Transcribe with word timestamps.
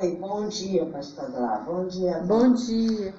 Bom 0.00 0.48
dia, 0.48 0.86
pastor 0.86 1.30
Glá. 1.30 1.58
Bom 1.58 1.86
dia. 1.86 2.20
Bom 2.20 2.54
dia. 2.54 3.14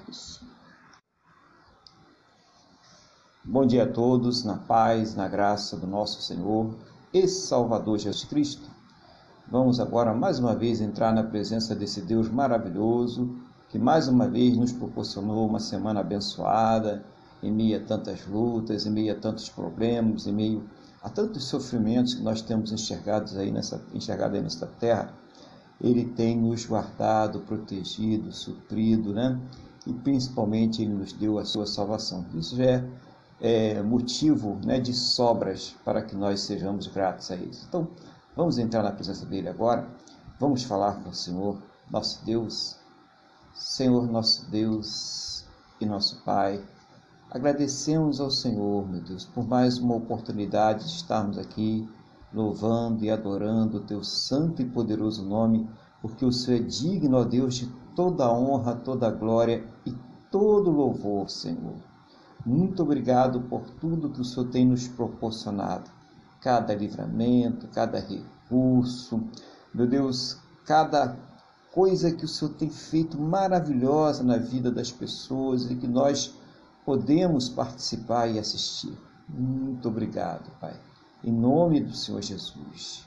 Bom 3.44 3.64
dia 3.64 3.84
a 3.84 3.86
todos, 3.86 4.42
na 4.42 4.56
paz, 4.56 5.14
na 5.14 5.28
graça 5.28 5.76
do 5.76 5.86
nosso 5.86 6.20
Senhor 6.20 6.74
e 7.14 7.28
Salvador 7.28 7.98
Jesus 7.98 8.24
Cristo. 8.24 8.68
Vamos 9.48 9.78
agora 9.78 10.12
mais 10.12 10.40
uma 10.40 10.56
vez 10.56 10.80
entrar 10.80 11.14
na 11.14 11.22
presença 11.22 11.72
desse 11.72 12.00
Deus 12.00 12.28
maravilhoso 12.28 13.32
que 13.68 13.78
mais 13.78 14.08
uma 14.08 14.26
vez 14.26 14.56
nos 14.56 14.72
proporcionou 14.72 15.46
uma 15.46 15.60
semana 15.60 16.00
abençoada, 16.00 17.04
em 17.40 17.52
meio 17.52 17.80
a 17.80 17.84
tantas 17.84 18.26
lutas, 18.26 18.86
em 18.86 18.90
meio 18.90 19.12
a 19.12 19.16
tantos 19.20 19.48
problemas, 19.48 20.26
em 20.26 20.32
meio 20.32 20.68
a 21.00 21.08
tantos 21.08 21.44
sofrimentos 21.44 22.14
que 22.14 22.22
nós 22.22 22.42
temos 22.42 22.72
enxergados 22.72 23.36
aí 23.36 23.52
nessa, 23.52 23.80
enxergado 23.94 24.34
aí 24.34 24.42
nessa 24.42 24.66
terra. 24.66 25.21
Ele 25.82 26.04
tem 26.04 26.38
nos 26.38 26.64
guardado, 26.64 27.40
protegido, 27.40 28.32
suprido, 28.32 29.12
né? 29.12 29.38
E 29.86 29.92
principalmente 29.92 30.80
Ele 30.80 30.94
nos 30.94 31.12
deu 31.12 31.38
a 31.38 31.44
sua 31.44 31.66
salvação. 31.66 32.24
Isso 32.34 32.56
já 32.56 32.64
é, 32.64 32.84
é 33.40 33.82
motivo 33.82 34.58
né, 34.64 34.78
de 34.78 34.94
sobras 34.94 35.74
para 35.84 36.02
que 36.02 36.14
nós 36.14 36.40
sejamos 36.40 36.86
gratos 36.86 37.30
a 37.32 37.34
Ele. 37.34 37.58
Então, 37.68 37.88
vamos 38.36 38.58
entrar 38.58 38.82
na 38.84 38.92
presença 38.92 39.26
dEle 39.26 39.48
agora. 39.48 39.88
Vamos 40.38 40.62
falar 40.62 41.02
com 41.02 41.10
o 41.10 41.14
Senhor, 41.14 41.58
nosso 41.90 42.24
Deus. 42.24 42.76
Senhor, 43.54 44.10
nosso 44.10 44.48
Deus 44.50 45.44
e 45.80 45.86
nosso 45.86 46.22
Pai, 46.22 46.62
agradecemos 47.30 48.20
ao 48.20 48.30
Senhor, 48.30 48.88
meu 48.88 49.00
Deus, 49.00 49.24
por 49.24 49.46
mais 49.46 49.78
uma 49.78 49.96
oportunidade 49.96 50.84
de 50.84 50.90
estarmos 50.90 51.38
aqui 51.38 51.88
louvando 52.34 53.04
e 53.04 53.10
adorando 53.10 53.78
o 53.78 53.84
teu 53.84 54.02
santo 54.02 54.62
e 54.62 54.64
poderoso 54.64 55.24
nome, 55.24 55.68
porque 56.00 56.24
o 56.24 56.32
Senhor 56.32 56.60
é 56.60 56.64
digno, 56.64 57.18
ó 57.18 57.24
Deus, 57.24 57.54
de 57.54 57.66
toda 57.94 58.24
a 58.24 58.32
honra, 58.32 58.74
toda 58.74 59.06
a 59.08 59.10
glória 59.10 59.64
e 59.84 59.94
todo 60.30 60.70
louvor, 60.70 61.28
Senhor. 61.28 61.76
Muito 62.44 62.82
obrigado 62.82 63.42
por 63.42 63.62
tudo 63.80 64.10
que 64.10 64.20
o 64.20 64.24
Senhor 64.24 64.48
tem 64.48 64.66
nos 64.66 64.88
proporcionado, 64.88 65.90
cada 66.40 66.74
livramento, 66.74 67.68
cada 67.68 68.00
recurso, 68.00 69.22
meu 69.72 69.86
Deus, 69.86 70.38
cada 70.66 71.16
coisa 71.72 72.10
que 72.10 72.24
o 72.24 72.28
Senhor 72.28 72.54
tem 72.54 72.68
feito 72.68 73.20
maravilhosa 73.20 74.24
na 74.24 74.36
vida 74.36 74.70
das 74.70 74.90
pessoas 74.90 75.70
e 75.70 75.76
que 75.76 75.86
nós 75.86 76.34
podemos 76.84 77.48
participar 77.48 78.26
e 78.26 78.38
assistir. 78.38 78.98
Muito 79.28 79.88
obrigado, 79.88 80.50
Pai 80.60 80.74
em 81.24 81.32
nome 81.32 81.80
do 81.80 81.94
Senhor 81.94 82.20
Jesus. 82.20 83.04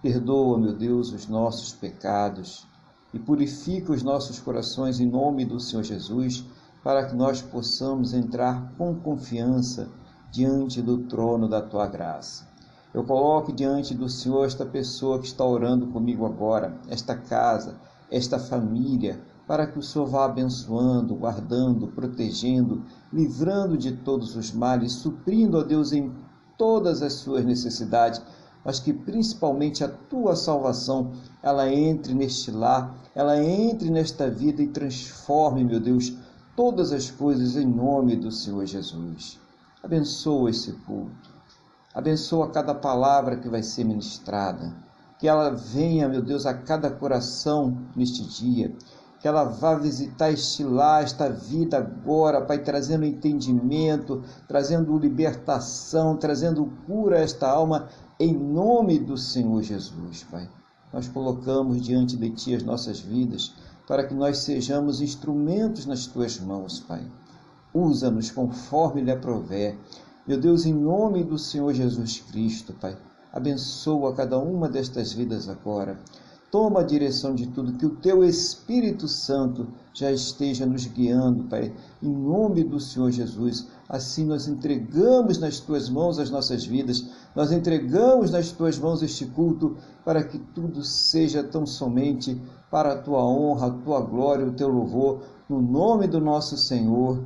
Perdoa, 0.00 0.58
meu 0.58 0.74
Deus, 0.74 1.12
os 1.12 1.26
nossos 1.26 1.72
pecados 1.72 2.66
e 3.12 3.18
purifica 3.18 3.92
os 3.92 4.02
nossos 4.02 4.38
corações 4.38 5.00
em 5.00 5.06
nome 5.06 5.44
do 5.44 5.58
Senhor 5.58 5.82
Jesus, 5.82 6.44
para 6.82 7.06
que 7.06 7.14
nós 7.14 7.42
possamos 7.42 8.14
entrar 8.14 8.72
com 8.76 8.94
confiança 8.94 9.90
diante 10.30 10.80
do 10.80 10.98
trono 10.98 11.48
da 11.48 11.60
tua 11.60 11.86
graça. 11.86 12.46
Eu 12.92 13.04
coloco 13.04 13.52
diante 13.52 13.94
do 13.94 14.08
Senhor 14.08 14.46
esta 14.46 14.64
pessoa 14.64 15.18
que 15.18 15.26
está 15.26 15.44
orando 15.44 15.88
comigo 15.88 16.24
agora, 16.24 16.78
esta 16.88 17.14
casa, 17.14 17.78
esta 18.10 18.38
família, 18.38 19.20
para 19.46 19.66
que 19.66 19.78
o 19.78 19.82
Senhor 19.82 20.06
vá 20.06 20.24
abençoando, 20.26 21.14
guardando, 21.14 21.88
protegendo, 21.88 22.84
livrando 23.12 23.76
de 23.76 23.92
todos 23.92 24.36
os 24.36 24.52
males, 24.52 24.92
suprindo, 24.92 25.58
a 25.58 25.64
Deus, 25.64 25.92
em 25.92 26.12
todas 26.58 27.00
as 27.00 27.14
suas 27.14 27.44
necessidades, 27.44 28.20
mas 28.64 28.78
que 28.80 28.92
principalmente 28.92 29.82
a 29.82 29.88
tua 29.88 30.36
salvação, 30.36 31.12
ela 31.42 31.72
entre 31.72 32.12
neste 32.12 32.50
lar, 32.50 32.94
ela 33.14 33.42
entre 33.42 33.88
nesta 33.88 34.28
vida 34.28 34.60
e 34.60 34.66
transforme, 34.66 35.64
meu 35.64 35.80
Deus, 35.80 36.12
todas 36.54 36.92
as 36.92 37.10
coisas 37.10 37.56
em 37.56 37.64
nome 37.64 38.16
do 38.16 38.30
Senhor 38.30 38.66
Jesus. 38.66 39.38
Abençoa 39.82 40.50
esse 40.50 40.72
culto. 40.72 41.30
Abençoa 41.94 42.50
cada 42.50 42.74
palavra 42.74 43.36
que 43.36 43.48
vai 43.48 43.62
ser 43.62 43.84
ministrada. 43.84 44.74
Que 45.18 45.26
ela 45.26 45.50
venha, 45.50 46.08
meu 46.08 46.20
Deus, 46.20 46.44
a 46.46 46.52
cada 46.52 46.90
coração 46.90 47.76
neste 47.96 48.22
dia 48.24 48.74
que 49.20 49.26
ela 49.26 49.44
vá 49.44 49.74
visitar 49.74 50.30
este 50.30 50.62
lar, 50.62 51.02
esta 51.02 51.28
vida 51.28 51.78
agora, 51.78 52.40
Pai, 52.40 52.58
trazendo 52.58 53.04
entendimento, 53.04 54.22
trazendo 54.46 54.96
libertação, 54.96 56.16
trazendo 56.16 56.72
cura 56.86 57.18
a 57.18 57.22
esta 57.22 57.48
alma, 57.48 57.88
em 58.18 58.32
nome 58.32 58.98
do 58.98 59.16
Senhor 59.16 59.62
Jesus, 59.62 60.24
Pai. 60.30 60.48
Nós 60.92 61.08
colocamos 61.08 61.82
diante 61.82 62.16
de 62.16 62.30
Ti 62.30 62.54
as 62.54 62.62
nossas 62.62 63.00
vidas, 63.00 63.54
para 63.86 64.06
que 64.06 64.14
nós 64.14 64.38
sejamos 64.38 65.00
instrumentos 65.00 65.84
nas 65.84 66.06
Tuas 66.06 66.38
mãos, 66.38 66.78
Pai. 66.80 67.04
Usa-nos 67.74 68.30
conforme 68.30 69.02
lhe 69.02 69.10
aprover. 69.10 69.76
Meu 70.26 70.38
Deus, 70.38 70.64
em 70.64 70.72
nome 70.72 71.24
do 71.24 71.38
Senhor 71.38 71.72
Jesus 71.74 72.20
Cristo, 72.20 72.72
Pai, 72.74 72.96
abençoa 73.32 74.14
cada 74.14 74.38
uma 74.38 74.68
destas 74.68 75.12
vidas 75.12 75.48
agora. 75.48 75.98
Toma 76.50 76.80
a 76.80 76.84
direção 76.84 77.34
de 77.34 77.46
tudo, 77.48 77.74
que 77.74 77.84
o 77.84 77.96
teu 77.96 78.24
Espírito 78.24 79.06
Santo 79.06 79.68
já 79.92 80.10
esteja 80.10 80.64
nos 80.64 80.86
guiando, 80.86 81.44
Pai, 81.44 81.74
em 82.02 82.08
nome 82.08 82.64
do 82.64 82.80
Senhor 82.80 83.10
Jesus. 83.10 83.68
Assim 83.86 84.24
nós 84.24 84.48
entregamos 84.48 85.38
nas 85.38 85.60
tuas 85.60 85.90
mãos 85.90 86.18
as 86.18 86.30
nossas 86.30 86.64
vidas, 86.64 87.04
nós 87.36 87.52
entregamos 87.52 88.30
nas 88.30 88.50
tuas 88.50 88.78
mãos 88.78 89.02
este 89.02 89.26
culto, 89.26 89.76
para 90.04 90.24
que 90.24 90.38
tudo 90.38 90.82
seja 90.82 91.42
tão 91.42 91.66
somente 91.66 92.40
para 92.70 92.94
a 92.94 92.98
tua 92.98 93.22
honra, 93.22 93.66
a 93.66 93.70
tua 93.70 94.00
glória, 94.00 94.46
o 94.46 94.54
teu 94.54 94.68
louvor, 94.68 95.22
no 95.48 95.60
nome 95.60 96.06
do 96.06 96.20
nosso 96.20 96.56
Senhor 96.56 97.22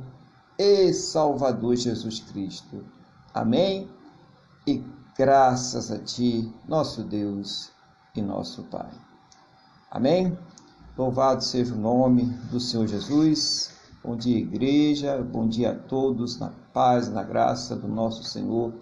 e 0.57 0.93
Salvador 0.93 1.77
Jesus 1.77 2.19
Cristo. 2.19 2.83
Amém? 3.33 3.87
E 4.67 4.83
graças 5.17 5.91
a 5.91 5.99
Ti, 5.99 6.51
nosso 6.67 7.03
Deus 7.03 7.71
e 8.15 8.21
nosso 8.21 8.63
Pai. 8.63 8.91
Amém? 9.93 10.35
Louvado 10.97 11.43
seja 11.43 11.71
o 11.71 11.77
nome 11.77 12.23
do 12.49 12.59
Senhor 12.59 12.87
Jesus. 12.87 13.69
Bom 14.03 14.15
dia, 14.15 14.39
igreja. 14.39 15.21
Bom 15.21 15.47
dia 15.47 15.69
a 15.69 15.75
todos, 15.75 16.39
na 16.39 16.51
paz, 16.73 17.09
na 17.09 17.21
graça 17.21 17.75
do 17.75 17.87
nosso 17.87 18.23
Senhor 18.23 18.73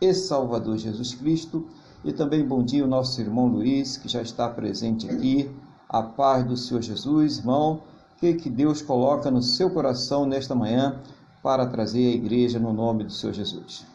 e 0.00 0.12
Salvador 0.12 0.76
Jesus 0.76 1.14
Cristo. 1.14 1.68
E 2.04 2.12
também 2.12 2.44
bom 2.44 2.64
dia 2.64 2.82
ao 2.82 2.88
nosso 2.88 3.20
irmão 3.20 3.46
Luiz, 3.46 3.96
que 3.96 4.08
já 4.08 4.20
está 4.20 4.48
presente 4.48 5.08
aqui. 5.08 5.48
A 5.88 6.02
paz 6.02 6.44
do 6.44 6.56
Senhor 6.56 6.82
Jesus, 6.82 7.38
irmão. 7.38 7.82
Que, 8.18 8.34
que 8.34 8.50
Deus 8.50 8.82
coloca 8.82 9.30
no 9.30 9.42
seu 9.42 9.70
coração 9.70 10.26
nesta 10.26 10.52
manhã 10.52 11.00
para 11.44 11.64
trazer 11.64 12.08
a 12.08 12.16
igreja 12.16 12.58
no 12.58 12.72
nome 12.72 13.04
do 13.04 13.12
Senhor 13.12 13.32
Jesus? 13.34 13.86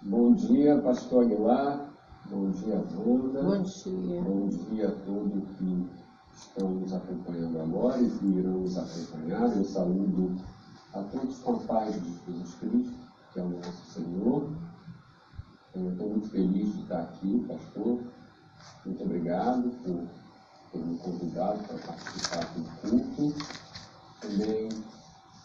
Bom 0.00 0.34
dia, 0.34 0.78
pastor 0.78 1.26
Aguilar. 1.26 1.91
Bom 2.32 2.50
dia, 2.50 2.76
Wanda. 2.96 3.42
Bom 3.42 3.62
dia. 3.62 4.22
Bom 4.22 4.48
dia 4.48 4.88
a 4.88 4.92
todos 5.04 5.44
que 5.58 5.86
estão 6.34 6.70
nos 6.70 6.90
acompanhando 6.90 7.60
agora 7.60 8.00
e 8.00 8.08
que 8.08 8.24
irão 8.24 8.60
nos 8.60 8.78
acompanhar. 8.78 9.54
Eu 9.54 9.64
saúdo 9.66 10.36
a 10.94 11.02
todos 11.02 11.38
com 11.40 11.56
a 11.56 11.58
paz 11.58 11.94
de 12.02 12.32
Jesus 12.32 12.54
Cristo, 12.54 12.94
que 13.34 13.38
é 13.38 13.42
o 13.42 13.50
nosso 13.50 13.84
Senhor. 13.92 14.50
estou 15.74 16.08
muito 16.08 16.30
feliz 16.30 16.72
de 16.72 16.80
estar 16.80 17.02
aqui, 17.02 17.44
pastor. 17.46 18.00
Muito 18.86 19.02
obrigado 19.02 19.70
por 19.84 20.08
ter 20.72 20.86
me 20.86 20.96
convidado 21.00 21.62
para 21.64 21.78
participar 21.80 22.46
do 22.54 22.64
culto. 22.80 23.44
Também 24.22 24.68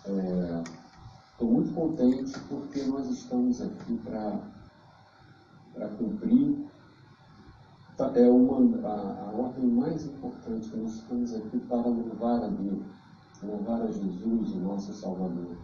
estou 0.06 1.50
é, 1.50 1.52
muito 1.52 1.74
contente 1.74 2.40
porque 2.48 2.82
nós 2.84 3.10
estamos 3.10 3.62
aqui 3.62 3.98
para 4.06 4.40
para 5.74 5.90
cumprir 5.90 6.68
é 8.00 8.30
uma, 8.30 8.88
a, 8.88 9.30
a 9.30 9.32
ordem 9.32 9.66
mais 9.66 10.06
importante 10.06 10.70
que 10.70 10.78
nós 10.78 10.94
estamos 10.94 11.34
aqui 11.34 11.58
para 11.62 11.88
louvar 11.88 12.44
a 12.44 12.48
Deus, 12.48 12.86
louvar 13.42 13.82
a 13.82 13.92
Jesus, 13.92 14.52
o 14.52 14.60
nosso 14.60 14.94
Salvador. 14.94 15.58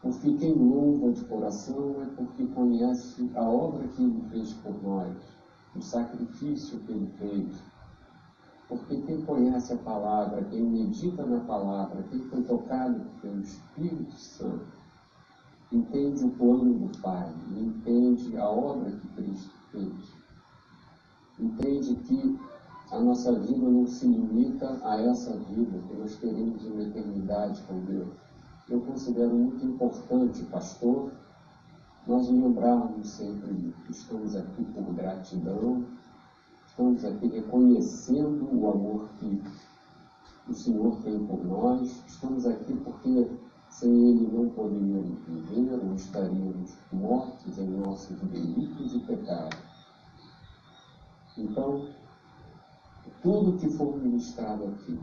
Porque 0.00 0.32
quem 0.34 0.54
louva 0.54 1.10
de 1.12 1.24
coração 1.24 2.02
é 2.02 2.06
porque 2.14 2.46
conhece 2.46 3.28
a 3.34 3.42
obra 3.42 3.88
que 3.88 4.02
Ele 4.04 4.22
fez 4.30 4.52
por 4.54 4.80
nós, 4.80 5.16
o 5.74 5.82
sacrifício 5.82 6.78
que 6.80 6.92
Ele 6.92 7.10
fez. 7.18 7.64
Porque 8.68 9.00
quem 9.02 9.20
conhece 9.22 9.72
a 9.72 9.78
palavra, 9.78 10.44
quem 10.44 10.62
medita 10.62 11.26
na 11.26 11.40
palavra, 11.40 12.04
quem 12.10 12.20
foi 12.28 12.44
tocado 12.44 13.00
pelo 13.20 13.40
Espírito 13.40 14.12
Santo, 14.12 14.68
entende 15.72 16.24
o 16.24 16.30
plano 16.30 16.74
do 16.74 16.98
Pai, 17.00 17.28
entende 17.56 18.36
a 18.36 18.48
obra 18.48 18.92
que 18.92 19.08
Cristo 19.08 19.52
fez 19.72 20.17
entende 21.38 21.94
que 22.06 22.38
a 22.90 22.98
nossa 22.98 23.38
vida 23.38 23.68
não 23.68 23.86
se 23.86 24.06
limita 24.06 24.80
a 24.82 25.00
essa 25.02 25.36
vida, 25.36 25.78
que 25.86 25.94
nós 25.94 26.16
teremos 26.16 26.64
uma 26.64 26.82
eternidade 26.82 27.60
com 27.62 27.80
Deus. 27.80 28.08
Eu 28.68 28.80
considero 28.80 29.34
muito 29.34 29.64
importante, 29.64 30.42
pastor, 30.44 31.10
nós 32.06 32.28
lembrarmos 32.30 33.06
sempre 33.06 33.74
que 33.84 33.92
estamos 33.92 34.34
aqui 34.34 34.64
por 34.64 34.94
gratidão, 34.94 35.84
estamos 36.66 37.04
aqui 37.04 37.26
reconhecendo 37.28 38.48
o 38.50 38.70
amor 38.70 39.08
que 39.18 39.42
o 40.48 40.54
Senhor 40.54 40.96
tem 41.02 41.26
por 41.26 41.44
nós, 41.44 42.02
estamos 42.06 42.46
aqui 42.46 42.74
porque 42.76 43.28
sem 43.68 43.90
Ele 43.90 44.30
não 44.32 44.48
poderíamos 44.48 45.18
viver 45.26 45.78
ou 45.84 45.94
estaríamos 45.94 46.74
mortos 46.90 47.58
em 47.58 47.68
nossos 47.68 48.18
delitos 48.20 48.94
e 48.94 49.00
pecados. 49.00 49.67
Então, 51.38 51.88
tudo 53.22 53.56
que 53.58 53.70
for 53.70 53.96
ministrado 53.96 54.64
aqui, 54.64 54.98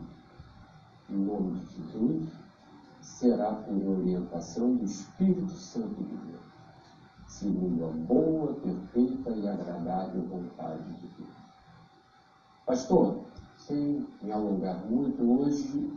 em 1.08 1.16
nome 1.16 1.60
de 1.60 1.76
Jesus, 1.76 2.28
será 3.00 3.54
por 3.54 3.74
orientação 3.74 4.76
do 4.76 4.84
Espírito 4.84 5.52
Santo 5.52 6.04
de 6.04 6.16
Deus, 6.16 6.44
segundo 7.26 7.86
a 7.86 7.88
boa, 7.88 8.52
perfeita 8.54 9.30
e 9.30 9.48
agradável 9.48 10.26
vontade 10.26 10.92
de 10.94 11.06
Deus. 11.06 11.34
Pastor, 12.66 13.24
sem 13.56 14.06
me 14.22 14.30
alongar 14.30 14.84
muito, 14.84 15.22
hoje 15.22 15.90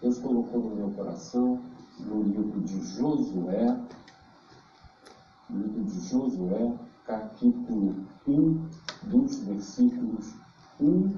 Deus 0.00 0.18
colocou 0.18 0.60
no 0.60 0.76
meu 0.76 0.90
coração, 0.92 1.60
no 1.98 2.22
livro 2.22 2.60
de 2.60 2.80
Josué, 2.82 3.80
livro 5.50 5.84
de 5.84 6.00
Josué, 6.08 6.72
capítulo 7.04 8.06
1, 8.26 8.68
dos 9.04 9.36
versículos 9.40 10.34
1 10.80 11.16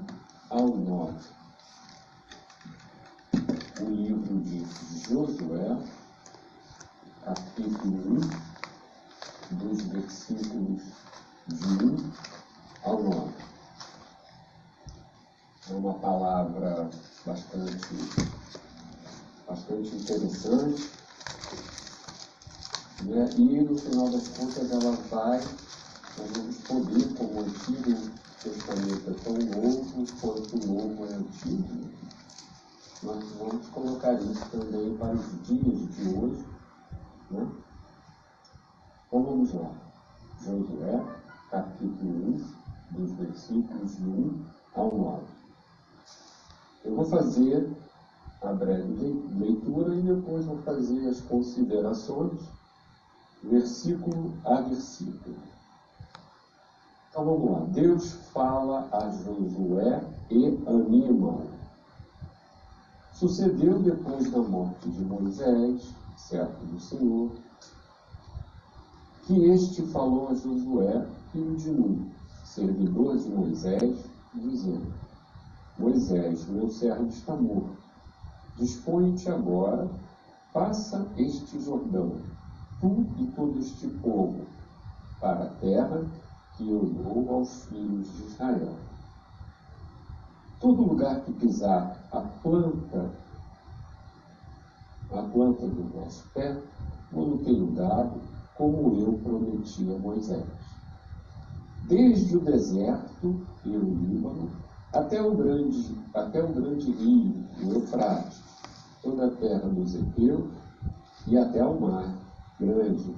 ao 0.49 0.67
9. 0.67 1.17
O 3.81 3.89
livro 3.89 4.39
de 4.41 4.65
Josué, 5.07 5.77
capítulo 7.23 8.21
1, 9.51 9.57
dos 9.57 9.81
versículos 9.83 10.81
de 11.47 11.85
1 11.85 12.11
ao 12.83 13.03
9. 13.03 13.33
É 15.69 15.73
uma 15.73 15.93
palavra 15.95 16.89
bastante, 17.25 17.95
bastante 19.47 19.95
interessante. 19.95 20.91
Né? 23.03 23.29
E 23.37 23.61
no 23.61 23.77
final 23.77 24.09
das 24.09 24.27
contas 24.29 24.71
ela 24.71 24.91
vai, 25.09 25.41
vamos 26.17 26.57
poder, 26.59 27.13
como 27.17 27.33
o 27.33 27.39
Antigo 27.41 28.11
Testamento 28.41 29.09
é 29.09 29.13
tão 29.23 29.33
novo 29.33 30.05
quanto 30.21 30.55
o 30.55 30.67
Novo 30.67 31.05
é 31.05 31.15
antigo, 31.15 31.89
nós 33.03 33.23
vamos 33.39 33.67
colocar 33.69 34.13
isso 34.13 34.45
também 34.51 34.95
para 34.97 35.13
os 35.13 35.47
dias 35.47 35.95
de 35.95 36.15
hoje. 36.15 36.45
Né? 37.31 37.47
Então 39.07 39.23
vamos 39.23 39.53
lá. 39.53 39.71
Josué, 40.41 41.03
capítulo 41.49 42.39
1, 42.91 42.97
dos 42.97 43.11
versículos 43.13 43.97
de 43.97 44.03
1 44.03 44.45
ao 44.75 44.95
9. 44.95 45.23
Eu 46.83 46.95
vou 46.95 47.05
fazer 47.05 47.75
a 48.41 48.53
breve 48.53 49.23
leitura 49.39 49.95
e 49.95 50.01
depois 50.03 50.45
vou 50.45 50.59
fazer 50.59 51.07
as 51.07 51.19
considerações, 51.21 52.41
versículo 53.43 54.33
a 54.45 54.61
versículo. 54.61 55.54
Então 57.15 57.23
vamos 57.23 57.49
lá. 57.49 57.65
Deus 57.69 58.11
fala 58.33 58.89
a 58.91 59.09
Josué 59.09 60.03
e 60.29 60.47
anima-o. 60.67 61.47
Sucedeu 63.13 63.79
depois 63.79 64.29
da 64.29 64.39
morte 64.39 64.89
de 64.89 65.01
Moisés, 65.05 65.93
servo 66.17 66.65
do 66.65 66.77
Senhor, 66.77 67.31
que 69.23 69.45
este 69.45 69.81
falou 69.83 70.27
a 70.27 70.33
Josué, 70.33 71.07
filho 71.31 71.55
de 71.55 71.71
Nun, 71.71 72.09
servidor 72.43 73.17
de 73.17 73.29
Moisés, 73.29 73.97
dizendo: 74.33 74.93
Moisés, 75.79 76.45
meu 76.49 76.69
servo 76.69 77.07
está 77.07 77.33
morto. 77.33 77.77
Dispõe-te 78.57 79.29
agora, 79.29 79.89
passa 80.51 81.07
este 81.15 81.61
Jordão, 81.61 82.17
tu 82.81 83.05
e 83.17 83.27
todo 83.27 83.57
este 83.57 83.87
povo, 83.87 84.41
para 85.21 85.45
a 85.45 85.49
terra 85.61 86.05
que 86.57 86.69
eu 86.69 86.85
dou 86.85 87.35
aos 87.35 87.65
filhos 87.65 88.07
de 88.15 88.25
Israel. 88.25 88.75
Todo 90.59 90.83
lugar 90.83 91.21
que 91.21 91.33
pisar 91.33 91.97
a 92.11 92.21
planta, 92.21 93.11
a 95.11 95.21
planta 95.21 95.67
do 95.67 95.83
vosso 95.93 96.25
pé, 96.33 96.57
eu 97.13 97.41
tenho 97.43 97.67
dado, 97.71 98.21
como 98.57 98.99
eu 98.99 99.13
prometi 99.23 99.93
a 99.93 99.99
Moisés. 99.99 100.45
Desde 101.83 102.37
o 102.37 102.39
deserto 102.39 103.45
e 103.63 103.69
o 103.69 103.79
Líbano, 103.79 104.49
até 104.93 105.21
o 105.21 105.35
grande, 105.35 105.95
até 106.13 106.43
o 106.43 106.53
grande 106.53 106.91
rio, 106.91 107.45
o 107.63 107.73
Eufrates, 107.73 108.41
toda 109.03 109.27
a 109.27 109.31
terra 109.31 109.67
dos 109.69 109.93
Epeus 109.93 110.49
e 111.27 111.37
até 111.37 111.63
o 111.63 111.79
mar 111.79 112.15
grande, 112.59 113.13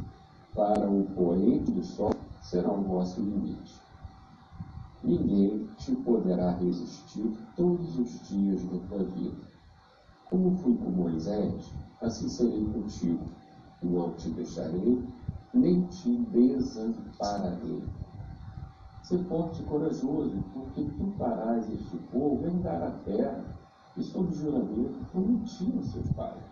para 0.54 0.90
o 0.90 1.06
poente 1.16 1.72
do 1.72 1.84
sol 1.84 2.17
será 2.48 2.72
o 2.72 2.82
vosso 2.82 3.20
limite. 3.20 3.82
Ninguém 5.04 5.68
te 5.78 5.94
poderá 5.98 6.52
resistir 6.52 7.38
todos 7.58 8.00
os 8.00 8.26
dias 8.30 8.64
da 8.64 8.78
tua 8.88 9.04
vida. 9.04 9.46
Como 10.30 10.56
fui 10.56 10.78
com 10.78 10.92
Moisés, 10.92 11.70
assim 12.02 12.30
serei 12.30 12.66
contigo. 12.68 13.26
Não 13.84 14.14
te 14.14 14.30
deixarei, 14.30 15.04
nem 15.54 15.86
te 15.88 16.18
desampararei. 16.32 17.84
Ser 19.04 19.24
forte 19.26 19.62
e 19.62 19.66
corajoso, 19.66 20.42
porque 20.54 20.86
tu 20.86 21.12
farás 21.18 21.70
este 21.70 21.98
povo 22.14 22.46
herdar 22.46 22.82
a 22.82 22.92
terra 23.04 23.44
e 23.98 24.02
sob 24.02 24.34
juramento 24.34 25.06
prometi 25.12 25.74
aos 25.76 25.88
seus 25.88 26.10
pais. 26.12 26.44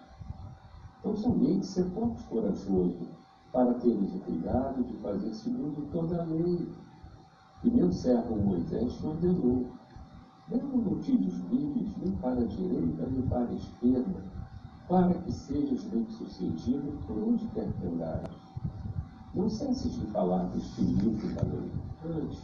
Então 1.00 1.16
somente 1.16 1.66
ser 1.66 1.86
forte 1.92 2.22
e 2.22 2.28
corajoso 2.28 3.25
para 3.56 3.74
teres 3.76 4.14
o 4.14 4.20
cuidado 4.20 4.84
de 4.84 4.98
fazer 4.98 5.34
segundo 5.34 5.90
toda 5.90 6.22
a 6.22 6.26
lei. 6.26 6.68
E 7.64 7.72
meu 7.72 7.90
servo 7.90 8.36
Moisés 8.36 8.98
te 8.98 9.08
ordenou. 9.08 9.68
Não 10.52 11.00
te 11.00 11.16
desvires 11.18 11.98
nem 12.04 12.12
para 12.18 12.42
a 12.42 12.44
direita 12.44 13.08
nem 13.08 13.22
para 13.22 13.48
a 13.48 13.54
esquerda, 13.54 14.24
para 14.90 15.14
que 15.14 15.32
sejas 15.32 15.86
bem-sucedido 15.86 17.00
por 17.08 17.18
onde 17.18 17.48
quer 17.48 17.72
que 17.72 17.88
andares. 17.88 18.36
Não 19.34 19.50
cesses 19.50 19.94
de 19.94 20.06
falar 20.08 20.44
deste 20.50 20.82
livro 20.82 21.34
da 21.36 21.44
lei 21.44 21.72
Antes, 22.06 22.44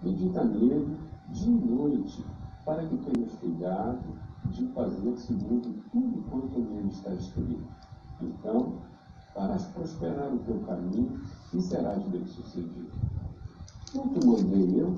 medita 0.00 0.44
nele 0.44 0.96
dia 1.30 1.52
e 1.52 1.66
noite, 1.66 2.24
para 2.64 2.86
que 2.86 2.96
tenhas 2.98 3.34
cuidado 3.34 4.00
de 4.52 4.64
fazer 4.68 5.16
segundo 5.16 5.82
tudo 5.90 6.22
quanto 6.30 6.60
nele 6.60 6.88
está 6.88 7.12
escrito. 7.14 7.66
Então, 8.22 8.91
farás 9.34 9.64
prosperar 9.66 10.32
o 10.32 10.38
teu 10.40 10.58
caminho 10.60 11.20
e 11.52 11.60
serás 11.60 12.02
bem-sucedido. 12.04 12.90
Não 13.94 14.08
te 14.08 14.26
mandei 14.26 14.80
eu? 14.80 14.96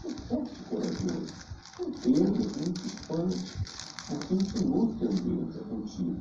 Sou 0.00 0.10
forte 0.28 0.52
e 0.60 0.64
corajoso. 0.70 1.32
Não 1.78 1.90
temas, 1.90 2.56
nem 2.56 2.72
te 2.72 2.86
espantes, 2.86 3.52
porque 4.08 4.34
o 4.34 4.50
Senhor 4.50 4.88
teu 4.98 5.08
Deus 5.08 5.56
é 5.56 5.60
contigo, 5.68 6.16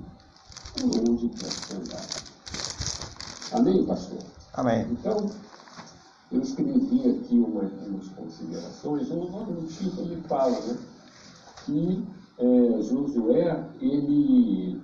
por 0.73 1.09
onde 1.09 1.29
quer 1.29 1.49
que 1.49 1.73
andar. 1.73 2.07
Amém, 3.53 3.85
pastor? 3.85 4.19
Amém. 4.53 4.87
Então, 4.91 5.29
eu 6.31 6.41
escrevi 6.41 7.09
aqui 7.09 7.35
uma, 7.35 7.61
umas 7.61 8.07
considerações, 8.09 9.11
o 9.11 9.29
nome 9.29 9.61
do 9.61 9.67
título 9.67 10.11
ele 10.11 10.21
fala 10.21 10.59
né, 10.61 10.77
que 11.65 12.07
é, 12.37 12.81
Josué, 12.81 13.69
ele, 13.79 14.81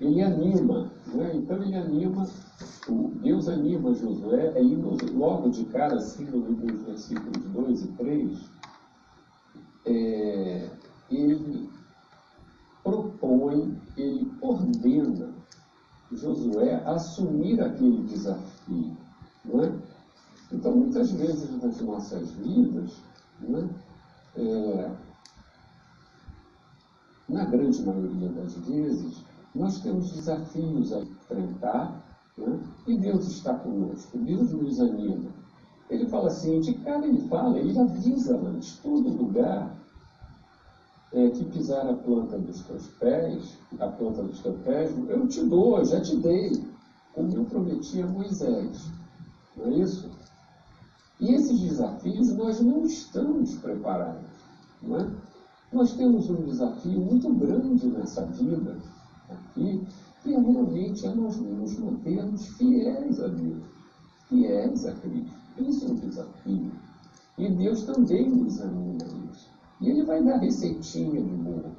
ele 0.00 0.22
anima, 0.22 0.90
né? 1.14 1.32
então 1.34 1.62
ele 1.62 1.76
anima, 1.76 2.26
Deus 3.22 3.48
anima 3.48 3.94
Josué, 3.94 4.52
aí 4.56 4.76
logo 5.14 5.50
de 5.50 5.64
cara, 5.66 5.96
assim, 5.96 6.24
nos 6.24 6.82
versículos 6.82 7.44
2 7.52 7.82
e 7.82 7.86
3, 7.88 8.50
é, 9.86 10.70
ele 11.10 11.70
propõe, 12.82 13.76
ele 13.96 14.30
ordena 14.40 15.34
Josué 16.12 16.82
a 16.84 16.92
assumir 16.92 17.60
aquele 17.60 18.02
desafio. 18.04 18.96
Não 19.44 19.64
é? 19.64 19.72
Então, 20.52 20.76
muitas 20.76 21.10
vezes 21.12 21.50
nas 21.62 21.80
nossas 21.80 22.30
vidas, 22.32 22.96
né, 23.40 23.68
é, 24.36 24.90
na 27.28 27.44
grande 27.44 27.82
maioria 27.82 28.28
das 28.28 28.54
vezes, 28.58 29.24
nós 29.56 29.80
temos 29.80 30.12
desafios 30.12 30.92
a 30.92 31.00
enfrentar 31.00 32.04
né, 32.36 32.60
e 32.86 32.98
Deus 32.98 33.26
está 33.28 33.54
conosco, 33.54 34.18
Deus 34.18 34.52
nos 34.52 34.80
anima. 34.80 35.30
Ele 35.88 36.06
fala 36.06 36.28
assim, 36.28 36.60
de 36.60 36.74
cara 36.74 37.06
ele 37.06 37.26
fala, 37.28 37.58
ele 37.58 37.78
avisa 37.78 38.36
antes, 38.36 38.78
todo 38.78 39.08
lugar 39.08 39.74
é, 41.12 41.30
que 41.30 41.44
pisar 41.46 41.88
a 41.88 41.94
planta 41.94 42.38
dos 42.38 42.62
teus 42.64 42.86
pés, 42.98 43.56
a 43.78 43.88
planta 43.88 44.22
dos 44.22 44.40
teus 44.40 44.60
pés, 44.62 44.92
eu 45.08 45.26
te 45.26 45.42
dou, 45.44 45.78
eu 45.78 45.84
já 45.84 46.00
te 46.00 46.16
dei, 46.16 46.64
como 47.14 47.34
eu 47.34 47.44
prometi 47.44 48.02
a 48.02 48.06
Moisés. 48.06 48.90
Não 49.56 49.66
é 49.66 49.76
isso? 49.78 50.10
E 51.20 51.34
esses 51.34 51.58
desafios 51.60 52.34
nós 52.34 52.60
não 52.60 52.84
estamos 52.84 53.54
preparados. 53.56 54.28
Não 54.82 54.98
é? 54.98 55.10
Nós 55.72 55.94
temos 55.94 56.28
um 56.28 56.44
desafio 56.44 57.00
muito 57.00 57.32
grande 57.32 57.86
nessa 57.86 58.26
vida 58.26 58.76
aqui, 59.30 59.82
realmente 60.24 61.06
é 61.06 61.14
nós 61.14 61.36
nos 61.36 61.78
mantermos 61.78 62.48
fiéis 62.56 63.20
a 63.20 63.28
Deus, 63.28 63.62
fiéis 64.28 64.86
a 64.86 64.92
Cristo. 64.92 65.36
Isso 65.58 65.86
é 65.86 65.88
um 65.90 65.94
desafio. 65.94 66.72
E 67.38 67.48
Deus 67.48 67.84
também 67.84 68.28
nos 68.28 68.54
examina 68.54 69.04
isso. 69.32 69.50
E 69.80 69.90
Ele 69.90 70.04
vai 70.04 70.22
dar 70.22 70.38
receitinha 70.38 71.22
de 71.22 71.34
bolo. 71.34 71.72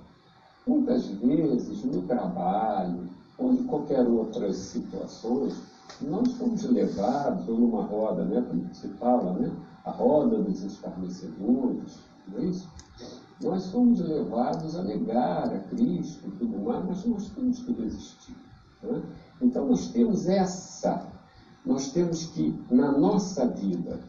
Muitas 0.65 1.07
vezes, 1.07 1.83
no 1.83 2.01
trabalho, 2.03 3.07
ou 3.37 3.53
em 3.53 3.63
qualquer 3.63 4.05
outras 4.07 4.55
situações, 4.57 5.55
nós 6.01 6.31
fomos 6.33 6.63
levados, 6.63 7.47
numa 7.47 7.83
roda, 7.83 8.25
né, 8.25 8.41
como 8.47 8.73
se 8.73 8.87
fala, 8.89 9.33
né, 9.33 9.51
a 9.85 9.91
roda 9.91 10.37
dos 10.37 10.63
escarnecedores, 10.63 11.99
não 12.27 12.39
é 12.39 12.45
isso? 12.45 12.67
Nós 13.41 13.69
fomos 13.71 13.99
levados 13.99 14.75
a 14.75 14.83
negar 14.83 15.53
a 15.53 15.59
Cristo 15.59 16.27
e 16.27 16.31
tudo 16.31 16.57
mais, 16.59 16.85
mas 16.85 17.05
nós 17.05 17.29
temos 17.29 17.59
que 17.59 17.71
resistir. 17.73 18.35
Né? 18.81 19.01
Então 19.41 19.67
nós 19.67 19.89
temos 19.89 20.27
essa, 20.27 21.07
nós 21.65 21.91
temos 21.91 22.27
que, 22.27 22.59
na 22.71 22.91
nossa 22.91 23.47
vida, 23.47 23.99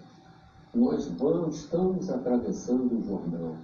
nós 0.75 1.07
vamos, 1.19 1.57
estamos 1.57 2.09
atravessando 2.09 2.99
o 2.99 3.05
Jordão, 3.05 3.57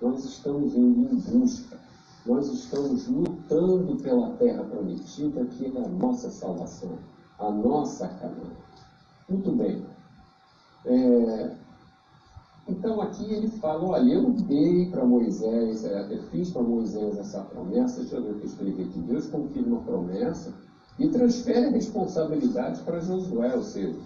nós 0.00 0.24
estamos 0.24 0.74
indo 0.74 1.12
em 1.12 1.18
busca, 1.18 1.78
nós 2.26 2.48
estamos 2.48 3.06
lutando 3.06 3.96
pela 3.96 4.30
terra 4.36 4.64
prometida, 4.64 5.44
que 5.44 5.66
é 5.66 5.84
a 5.84 5.88
nossa 5.88 6.30
salvação, 6.30 6.98
a 7.38 7.50
nossa 7.50 8.08
Canaã. 8.08 8.50
Muito 9.28 9.52
bem. 9.52 9.84
É, 10.84 11.56
então 12.68 13.00
aqui 13.00 13.24
ele 13.32 13.48
fala, 13.48 13.84
olha, 13.84 14.12
eu 14.12 14.30
dei 14.30 14.86
para 14.86 15.04
Moisés, 15.04 15.84
é, 15.84 16.14
eu 16.14 16.22
fiz 16.24 16.50
para 16.50 16.62
Moisés 16.62 17.18
essa 17.18 17.40
promessa, 17.40 18.00
deixa 18.00 18.16
eu 18.16 18.22
ver 18.22 18.30
o 18.32 18.38
que 18.38 18.46
escrevi 18.46 18.82
aqui, 18.82 19.00
Deus 19.00 19.26
confirma 19.26 19.78
a 19.78 19.82
promessa 19.82 20.52
e 20.98 21.08
transfere 21.08 21.66
a 21.66 21.70
responsabilidade 21.70 22.80
para 22.82 23.00
Josué, 23.00 23.54
ou 23.56 23.62
seja, 23.62 23.98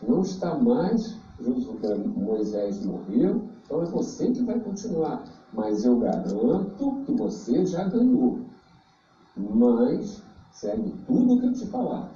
não 0.00 0.22
está 0.22 0.54
mais, 0.54 1.16
Josué, 1.38 1.94
Moisés 2.16 2.84
morreu, 2.84 3.42
então 3.64 3.82
é 3.82 3.86
você 3.86 4.30
que 4.30 4.42
vai 4.42 4.58
continuar, 4.58 5.24
mas 5.52 5.84
eu 5.84 5.98
garanto 5.98 7.02
que 7.04 7.12
você 7.12 7.66
já 7.66 7.84
ganhou, 7.84 8.38
mas 9.36 10.22
segue 10.50 10.94
tudo 11.06 11.34
o 11.34 11.40
que 11.40 11.46
eu 11.46 11.52
te 11.52 11.66
falar, 11.66 12.10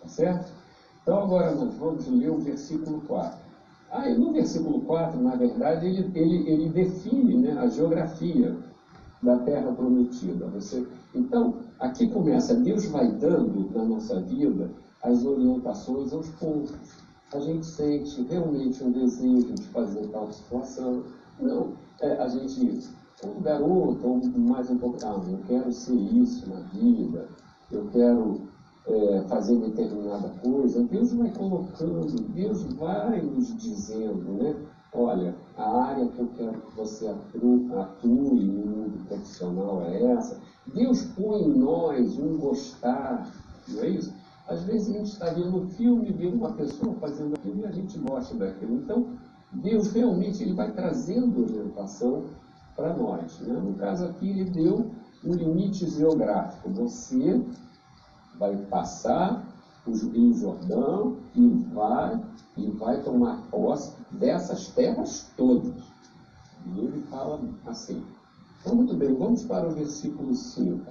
tá 0.00 0.08
certo? 0.08 0.52
Então 1.02 1.18
agora 1.18 1.54
nós 1.54 1.74
vamos 1.74 2.06
ler 2.06 2.30
o 2.30 2.38
versículo 2.38 3.00
4. 3.08 3.39
Ah, 3.90 4.08
no 4.08 4.32
versículo 4.32 4.82
4, 4.82 5.20
na 5.20 5.34
verdade, 5.34 5.86
ele, 5.86 6.10
ele, 6.14 6.48
ele 6.48 6.68
define 6.68 7.36
né, 7.36 7.58
a 7.58 7.66
geografia 7.66 8.56
da 9.20 9.36
terra 9.38 9.72
prometida. 9.72 10.46
Você, 10.48 10.86
então, 11.12 11.56
aqui 11.78 12.06
começa, 12.08 12.54
Deus 12.54 12.86
vai 12.86 13.10
dando 13.10 13.68
na 13.74 13.84
nossa 13.84 14.20
vida 14.20 14.70
as 15.02 15.24
orientações 15.24 16.12
aos 16.12 16.28
poucos. 16.30 16.72
A 17.34 17.40
gente 17.40 17.66
sente 17.66 18.22
realmente 18.22 18.82
um 18.82 18.92
desejo 18.92 19.54
de 19.54 19.62
fazer 19.64 20.06
tal 20.08 20.30
situação. 20.32 21.02
Não, 21.40 21.72
é, 22.00 22.12
a 22.12 22.28
gente, 22.28 22.88
como 23.20 23.40
garoto, 23.40 24.06
ou 24.06 24.20
mais 24.38 24.70
um 24.70 24.78
pouco, 24.78 24.98
ah, 25.04 25.20
eu 25.28 25.38
quero 25.48 25.72
ser 25.72 25.94
isso 25.94 26.48
na 26.48 26.60
vida, 26.60 27.26
eu 27.72 27.86
quero 27.92 28.49
é, 28.86 29.22
fazer 29.28 29.56
determinada 29.58 30.28
coisa, 30.42 30.82
Deus 30.84 31.12
vai 31.12 31.30
colocando, 31.32 32.06
Deus 32.32 32.62
vai 32.74 33.20
nos 33.20 33.56
dizendo, 33.56 34.32
né? 34.32 34.56
Olha, 34.92 35.36
a 35.56 35.82
área 35.84 36.08
que 36.08 36.18
eu 36.18 36.28
quero 36.36 36.60
que 36.60 36.76
você 36.76 37.06
atue, 37.06 37.72
atue 37.74 38.44
no 38.44 38.66
mundo 38.66 39.06
profissional 39.06 39.82
é 39.82 40.02
essa. 40.12 40.40
Deus 40.74 41.04
põe 41.16 41.42
em 41.42 41.58
nós 41.58 42.18
um 42.18 42.38
gostar, 42.38 43.30
não 43.68 43.82
é 43.82 43.88
isso? 43.90 44.12
Às 44.48 44.64
vezes 44.64 44.88
a 44.88 44.98
gente 44.98 45.12
está 45.12 45.32
vendo 45.32 45.58
um 45.58 45.68
filme, 45.68 46.10
vendo 46.10 46.34
uma 46.34 46.52
pessoa 46.52 46.92
fazendo 46.94 47.34
aquilo 47.34 47.60
e 47.60 47.66
a 47.66 47.70
gente 47.70 47.96
gosta 48.00 48.34
daquilo. 48.34 48.74
Então, 48.74 49.06
Deus 49.52 49.92
realmente 49.92 50.42
ele 50.42 50.54
vai 50.54 50.72
trazendo 50.72 51.42
orientação 51.42 52.24
para 52.74 52.92
nós. 52.96 53.38
Né? 53.40 53.52
No 53.52 53.74
caso 53.74 54.06
aqui, 54.06 54.28
ele 54.28 54.50
deu 54.50 54.90
um 55.24 55.34
limite 55.34 55.88
geográfico. 55.88 56.68
Você 56.70 57.40
vai 58.40 58.56
passar 58.56 59.46
o 59.86 59.94
Jordão 59.94 61.18
e 61.34 61.46
vai, 61.74 62.20
e 62.56 62.70
vai 62.70 63.02
tomar 63.02 63.42
posse 63.50 63.94
dessas 64.10 64.68
terras 64.68 65.30
todas. 65.36 65.74
E 66.66 66.80
ele 66.80 67.02
fala 67.10 67.40
assim. 67.66 68.02
Então, 68.60 68.74
muito 68.74 68.96
bem, 68.96 69.14
vamos 69.14 69.44
para 69.44 69.68
o 69.68 69.72
versículo 69.72 70.34
5. 70.34 70.90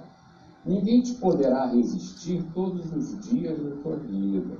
Ninguém 0.64 1.02
te 1.02 1.14
poderá 1.14 1.66
resistir 1.66 2.42
todos 2.54 2.92
os 2.92 3.20
dias 3.20 3.58
da 3.58 3.76
tua 3.82 3.96
vida. 3.96 4.56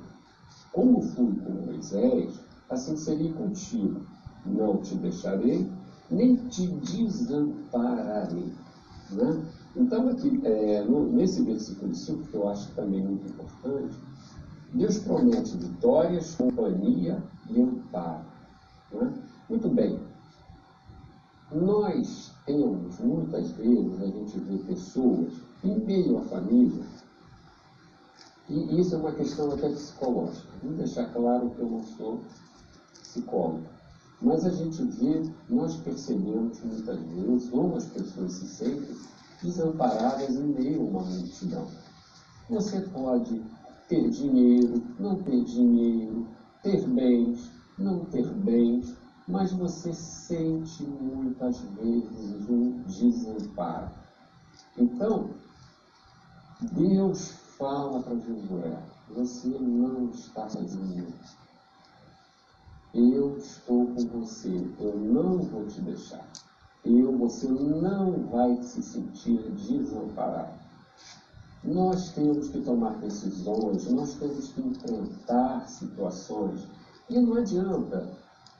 Como 0.73 1.01
fui 1.01 1.35
com 1.35 1.65
Moisés, 1.65 2.39
assim 2.69 2.97
serei 2.97 3.31
contigo. 3.33 4.01
Não 4.45 4.77
te 4.77 4.95
deixarei, 4.95 5.69
nem 6.09 6.35
te 6.47 6.67
desampararei. 6.67 8.53
Né? 9.11 9.45
Então, 9.75 10.09
aqui, 10.09 10.39
é, 10.43 10.83
no, 10.83 11.11
nesse 11.11 11.41
versículo 11.43 11.95
5, 11.95 12.27
que 12.27 12.33
eu 12.35 12.49
acho 12.49 12.71
também 12.73 13.01
muito 13.01 13.27
importante, 13.27 13.95
Deus 14.73 14.99
promete 14.99 15.57
vitórias, 15.57 16.35
companhia 16.35 17.21
e 17.49 17.61
amparo. 17.61 18.25
Né? 18.91 19.13
Muito 19.49 19.69
bem. 19.69 19.99
Nós 21.51 22.31
temos, 22.45 22.99
muitas 22.99 23.51
vezes, 23.51 24.01
a 24.01 24.05
gente 24.05 24.39
vê 24.39 24.57
pessoas 24.59 25.33
em 25.63 25.79
meio 25.79 26.17
à 26.19 26.21
família, 26.23 26.83
e 28.49 28.79
isso 28.79 28.95
é 28.95 28.97
uma 28.97 29.13
questão 29.13 29.51
até 29.53 29.69
psicológica. 29.69 30.49
Vou 30.61 30.73
deixar 30.73 31.05
claro 31.13 31.49
que 31.51 31.59
eu 31.59 31.69
não 31.69 31.83
sou 31.83 32.19
psicólogo. 33.01 33.63
Mas 34.21 34.45
a 34.45 34.49
gente 34.49 34.83
vê, 34.83 35.29
nós 35.49 35.77
percebemos 35.77 36.61
muitas 36.61 36.99
vezes, 36.99 37.49
como 37.49 37.75
as 37.77 37.85
pessoas 37.85 38.33
se 38.33 38.47
sentem 38.47 38.95
desamparadas 39.41 40.35
em 40.35 40.47
meio 40.47 40.81
a 40.81 40.83
uma 40.83 41.01
multidão. 41.01 41.67
Você 42.49 42.81
pode 42.81 43.41
ter 43.87 44.09
dinheiro, 44.09 44.83
não 44.99 45.21
ter 45.23 45.43
dinheiro, 45.43 46.27
ter 46.61 46.87
bens, 46.87 47.51
não 47.77 48.05
ter 48.05 48.27
bens, 48.27 48.95
mas 49.27 49.51
você 49.53 49.93
sente 49.93 50.83
muitas 50.83 51.59
vezes 51.59 52.49
um 52.49 52.83
desamparo. 52.83 53.91
Então, 54.77 55.31
Deus 56.73 57.31
fala 57.57 58.01
para 58.01 58.15
Josué: 58.19 58.83
você 59.09 59.47
não 59.47 60.09
está 60.09 60.47
sozinho. 60.49 61.07
Eu 62.93 63.37
estou 63.37 63.87
com 63.87 64.05
você, 64.19 64.69
eu 64.79 64.97
não 64.97 65.39
vou 65.39 65.65
te 65.65 65.79
deixar 65.81 66.27
eu, 66.83 67.15
você 67.17 67.47
não 67.47 68.27
vai 68.27 68.61
se 68.63 68.81
sentir 68.81 69.39
desamparado. 69.51 70.59
Nós 71.63 72.09
temos 72.13 72.47
que 72.47 72.59
tomar 72.61 72.97
decisões, 72.97 73.91
nós 73.91 74.15
temos 74.15 74.47
que 74.49 74.61
enfrentar 74.61 75.67
situações. 75.67 76.67
E 77.07 77.19
não 77.19 77.35
adianta, 77.35 78.09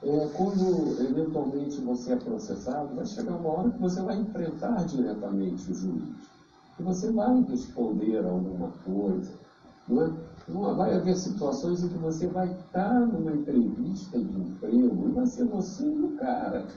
é, 0.03 0.29
quando 0.35 1.01
eventualmente 1.01 1.81
você 1.81 2.13
é 2.13 2.15
processado, 2.15 2.95
vai 2.95 3.05
chegar 3.07 3.35
uma 3.37 3.49
hora 3.49 3.71
que 3.71 3.79
você 3.79 4.01
vai 4.01 4.17
enfrentar 4.17 4.85
diretamente 4.85 5.71
o 5.71 5.73
juiz. 5.73 6.29
E 6.79 6.83
você 6.83 7.11
vai 7.11 7.41
responder 7.43 8.23
alguma 8.23 8.69
coisa. 8.85 9.31
Não 9.87 10.03
é? 10.03 10.73
Vai 10.75 10.95
haver 10.95 11.15
situações 11.15 11.83
em 11.83 11.87
que 11.87 11.97
você 11.97 12.27
vai 12.27 12.51
estar 12.51 12.99
numa 12.99 13.31
entrevista 13.31 14.19
de 14.19 14.39
emprego 14.39 15.07
e 15.07 15.11
vai 15.11 15.25
ser 15.25 15.45
você 15.45 15.87
o 15.87 16.15
cara 16.17 16.67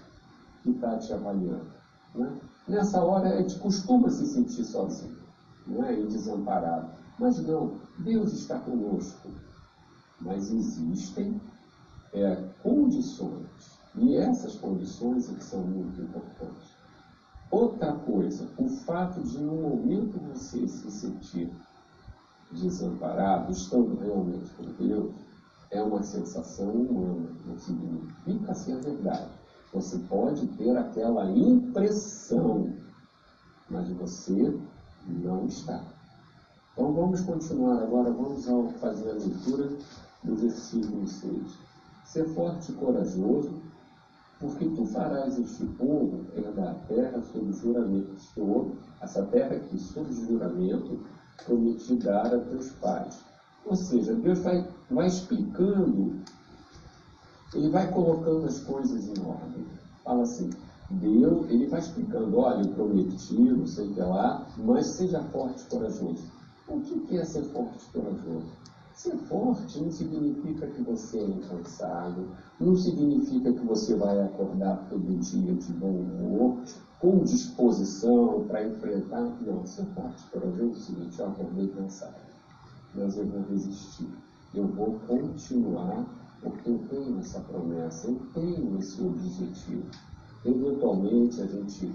que 0.65 0.71
está 0.71 0.99
te 0.99 1.13
avaliando. 1.13 1.71
Né? 2.15 2.41
Nessa 2.67 3.05
hora, 3.05 3.29
a 3.29 3.37
gente 3.43 3.59
costuma 3.59 4.11
se 4.11 4.27
sentir 4.27 4.65
sozinho 4.65 5.19
né? 5.67 6.01
e 6.01 6.07
desamparado. 6.07 6.91
Mas 7.19 7.39
não, 7.47 7.77
Deus 7.99 8.33
está 8.33 8.59
conosco. 8.59 9.29
Mas 10.21 10.51
existem 10.51 11.41
é, 12.15 12.37
condições, 12.63 13.79
e 13.97 14.17
essas 14.17 14.55
condições 14.57 15.31
é 15.31 15.35
que 15.35 15.45
são 15.45 15.61
muito 15.61 16.01
importantes. 16.01 16.75
Outra 17.51 17.93
coisa, 17.93 18.49
o 18.57 18.69
fato 18.69 19.21
de 19.23 19.39
no 19.39 19.55
momento 19.55 20.19
você 20.33 20.67
se 20.67 20.91
sentir 20.91 21.53
desamparado, 22.51 23.53
estando 23.53 24.01
realmente 24.01 24.51
com 24.55 24.65
Deus, 24.85 25.13
é 25.71 25.83
uma 25.83 26.03
sensação 26.03 26.71
humana, 26.71 27.29
não 27.47 27.59
significa 27.59 28.55
ser 28.55 28.81
verdade. 28.81 29.31
Você 29.75 29.99
pode 30.09 30.47
ter 30.57 30.77
aquela 30.77 31.29
impressão, 31.33 32.73
mas 33.69 33.89
você 33.91 34.57
não 35.05 35.47
está. 35.47 35.83
Então 36.73 36.93
vamos 36.93 37.21
continuar 37.23 37.83
agora, 37.83 38.13
vamos 38.13 38.49
ao 38.49 38.69
fazer 38.75 39.11
a 39.11 39.15
leitura 39.15 39.69
do 40.23 40.37
versículo 40.37 41.07
6. 41.09 41.59
ser 42.05 42.29
forte 42.35 42.71
e 42.71 42.75
corajoso, 42.77 43.51
porque 44.39 44.69
tu 44.69 44.87
farás 44.87 45.39
este 45.39 45.65
povo 45.65 46.25
herdar 46.37 46.69
a 46.69 46.75
terra 46.87 47.21
sob 47.33 47.53
juramento, 47.53 48.15
sob 48.21 48.77
essa 49.01 49.25
terra 49.25 49.59
que 49.59 49.77
sob 49.77 50.13
juramento 50.13 51.01
prometi 51.45 51.97
dar 51.97 52.33
a 52.33 52.39
teus 52.39 52.71
pais. 52.75 53.25
Ou 53.65 53.75
seja, 53.75 54.15
Deus 54.15 54.39
vai, 54.41 54.69
vai 54.91 55.07
explicando, 55.07 56.23
ele 57.55 57.71
vai 57.71 57.91
colocando 57.91 58.47
as 58.47 58.61
coisas 58.61 59.07
em 59.07 59.21
ordem. 59.25 59.67
Fala 60.03 60.23
assim, 60.23 60.51
Deus, 60.91 61.49
ele 61.49 61.67
vai 61.69 61.81
explicando, 61.81 62.39
olha, 62.39 62.63
eu 62.63 62.75
prometi, 62.75 63.35
não 63.35 63.67
sei 63.67 63.89
o 63.89 63.95
que 63.95 64.01
lá, 64.01 64.47
mas 64.59 64.87
seja 64.87 65.23
forte 65.25 65.63
e 65.63 65.71
corajoso. 65.71 66.25
O 66.69 66.81
que 66.81 67.17
é 67.17 67.25
ser 67.25 67.45
forte 67.45 67.87
e 67.89 67.99
corajoso? 67.99 68.47
Ser 68.95 69.17
forte 69.17 69.81
não 69.81 69.91
significa 69.91 70.67
que 70.69 70.83
você 70.83 71.19
é 71.19 71.25
incansável, 71.25 72.27
não 72.61 72.77
significa 72.77 73.53
que 73.53 73.67
você 73.67 73.97
vai 73.97 74.21
acordar 74.21 74.87
todo 74.89 75.19
dia 75.19 75.55
de 75.55 75.73
bom 75.73 75.91
humor, 75.91 76.59
com 77.01 77.25
disposição 77.25 78.45
para 78.47 78.67
enfrentar. 78.67 79.37
Não, 79.41 79.67
ser 79.67 79.85
forte 79.87 80.25
e 80.27 80.31
corajoso 80.31 80.63
é 80.63 80.65
o 80.65 80.77
seguinte, 80.77 81.19
eu 81.19 81.27
acordei 81.27 81.69
cansado, 81.69 82.15
mas 82.95 83.17
eu 83.17 83.27
vou 83.27 83.43
resistir. 83.51 84.09
Eu 84.55 84.69
vou 84.69 85.01
continuar, 85.09 86.07
porque 86.45 86.69
eu 86.69 86.79
tenho 86.91 87.19
essa 87.19 87.41
promessa, 87.41 88.09
eu 88.09 88.21
tenho 88.35 88.79
esse 88.79 89.03
objetivo. 89.03 89.87
Eventualmente, 90.45 91.41
a 91.41 91.47
gente, 91.47 91.91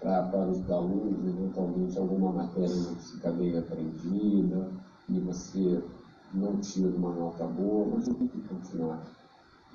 pra, 0.00 0.24
para 0.24 0.48
os 0.48 0.68
alunos, 0.70 1.24
eventualmente 1.24 1.96
alguma 1.96 2.32
matéria 2.32 2.74
não 2.74 2.96
fica 2.96 3.30
bem 3.30 3.56
aprendida 3.56 4.68
e 5.08 5.20
você 5.20 5.82
não 6.34 6.56
tira 6.56 6.88
uma 6.96 7.14
nota 7.14 7.46
boa, 7.46 7.86
mas 7.94 8.08
eu 8.08 8.14
tenho 8.14 8.28
que 8.28 8.40
continuar. 8.40 9.06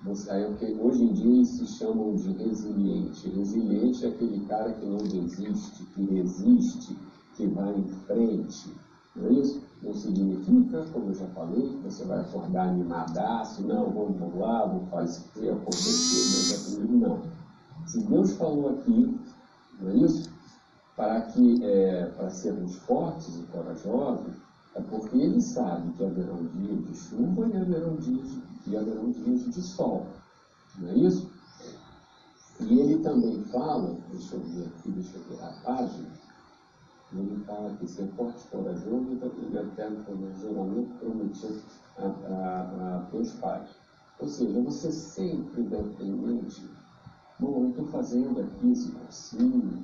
Você, 0.04 0.30
aí, 0.32 0.44
hoje 0.80 1.04
em 1.04 1.14
dia 1.14 1.46
se 1.46 1.66
chamam 1.68 2.16
de 2.16 2.34
resiliente. 2.34 3.30
Resiliente 3.30 4.06
é 4.06 4.10
aquele 4.10 4.46
cara 4.46 4.74
que 4.74 4.86
não 4.86 4.98
desiste, 4.98 5.84
que 5.94 6.04
resiste, 6.04 6.98
que 7.36 7.48
vai 7.48 7.74
em 7.74 7.88
frente. 8.06 8.74
Não 9.16 9.28
é 9.28 9.34
isso? 9.34 9.62
Não 9.82 9.94
significa, 9.94 10.86
como 10.94 11.10
eu 11.10 11.14
já 11.16 11.28
falei, 11.28 11.62
que 11.68 11.78
você 11.78 12.06
vai 12.06 12.20
acordar 12.20 12.70
animadaço, 12.70 13.64
não, 13.64 13.90
vamos 13.90 14.36
lá, 14.36 14.66
vamos 14.66 14.90
fazer 14.90 15.52
acontecer, 15.52 16.88
não. 16.90 17.22
Se 17.86 18.04
Deus 18.04 18.34
falou 18.34 18.70
aqui, 18.70 19.20
não 19.80 19.90
é 19.90 19.96
isso? 19.96 20.30
Para 20.96 21.22
que 21.22 21.64
é, 21.64 22.06
para 22.16 22.30
sermos 22.30 22.76
fortes 22.76 23.40
e 23.40 23.44
corajosos, 23.44 24.34
é 24.76 24.82
porque 24.82 25.18
Ele 25.18 25.42
sabe 25.42 25.92
que 25.94 26.06
haverão 26.06 26.46
dias 26.46 26.88
de 26.88 26.96
chuva 26.96 27.48
e 27.48 27.58
haverão 27.58 27.96
dias 27.96 28.38
e 28.68 28.78
haverão 28.78 29.12
dias 29.12 29.46
de 29.46 29.62
sol. 29.62 30.06
Não 30.78 30.90
é 30.90 30.94
isso? 30.94 31.30
E 32.60 32.80
ele 32.80 33.00
também 33.00 33.44
fala, 33.46 33.98
deixa 34.12 34.36
eu 34.36 34.42
ver 34.42 34.68
aqui, 34.68 34.92
deixa 34.92 35.18
eu 35.18 35.24
ver 35.24 35.44
a 35.44 35.52
página, 35.64 36.10
fala 37.46 37.76
que 37.78 37.88
ser 37.88 38.08
forte 38.16 38.48
corajoso 38.48 39.08
e 39.12 39.58
eterno 39.58 40.06
geralmente 40.40 40.94
prometido 41.00 41.62
a, 41.98 42.06
a, 42.06 42.98
a 42.98 43.06
teus 43.12 43.34
pais. 43.34 43.70
Ou 44.20 44.28
seja, 44.28 44.62
você 44.62 44.92
sempre 44.92 45.64
deve 45.64 45.90
ter 45.96 46.06
em 46.06 46.16
mente 46.16 46.70
Bom, 47.42 47.64
eu 47.64 47.70
estou 47.72 47.88
fazendo 47.88 48.40
aqui 48.40 48.72
esse 48.72 48.92
cursinho 48.92 49.84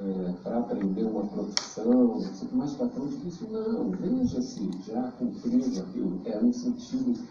é, 0.00 0.32
para 0.42 0.58
aprender 0.58 1.04
uma 1.04 1.24
profissão, 1.28 2.20
mas 2.50 2.72
está 2.72 2.88
tão 2.88 3.06
difícil. 3.06 3.50
Não, 3.50 3.92
veja-se 3.92 4.68
já 4.84 5.12
cumprindo 5.12 5.78
aquilo. 5.78 6.20
É 6.24 6.40
no 6.40 6.52
sentido 6.52 7.24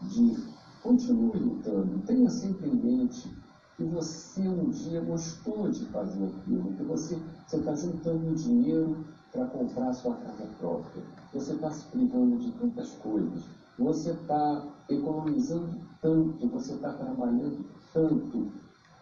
de 0.00 0.42
continue 0.82 1.38
lutando. 1.38 2.02
Tenha 2.06 2.30
sempre 2.30 2.70
em 2.70 2.76
mente 2.76 3.30
que 3.76 3.84
você 3.84 4.48
um 4.48 4.70
dia 4.70 5.00
gostou 5.00 5.70
de 5.70 5.84
fazer 5.86 6.24
aquilo, 6.24 6.72
que 6.74 6.82
você 6.84 7.18
está 7.52 7.74
juntando 7.74 8.34
dinheiro 8.34 9.04
para 9.32 9.46
comprar 9.46 9.92
sua 9.92 10.14
casa 10.16 10.46
própria. 10.58 11.02
Você 11.32 11.54
está 11.54 11.70
se 11.70 11.84
privando 11.86 12.38
de 12.38 12.52
tantas 12.52 12.92
coisas. 12.92 13.42
Você 13.76 14.12
está 14.12 14.64
economizando 14.88 15.80
tanto, 16.00 16.48
você 16.48 16.74
está 16.74 16.92
trabalhando 16.92 17.64
tanto, 17.92 18.52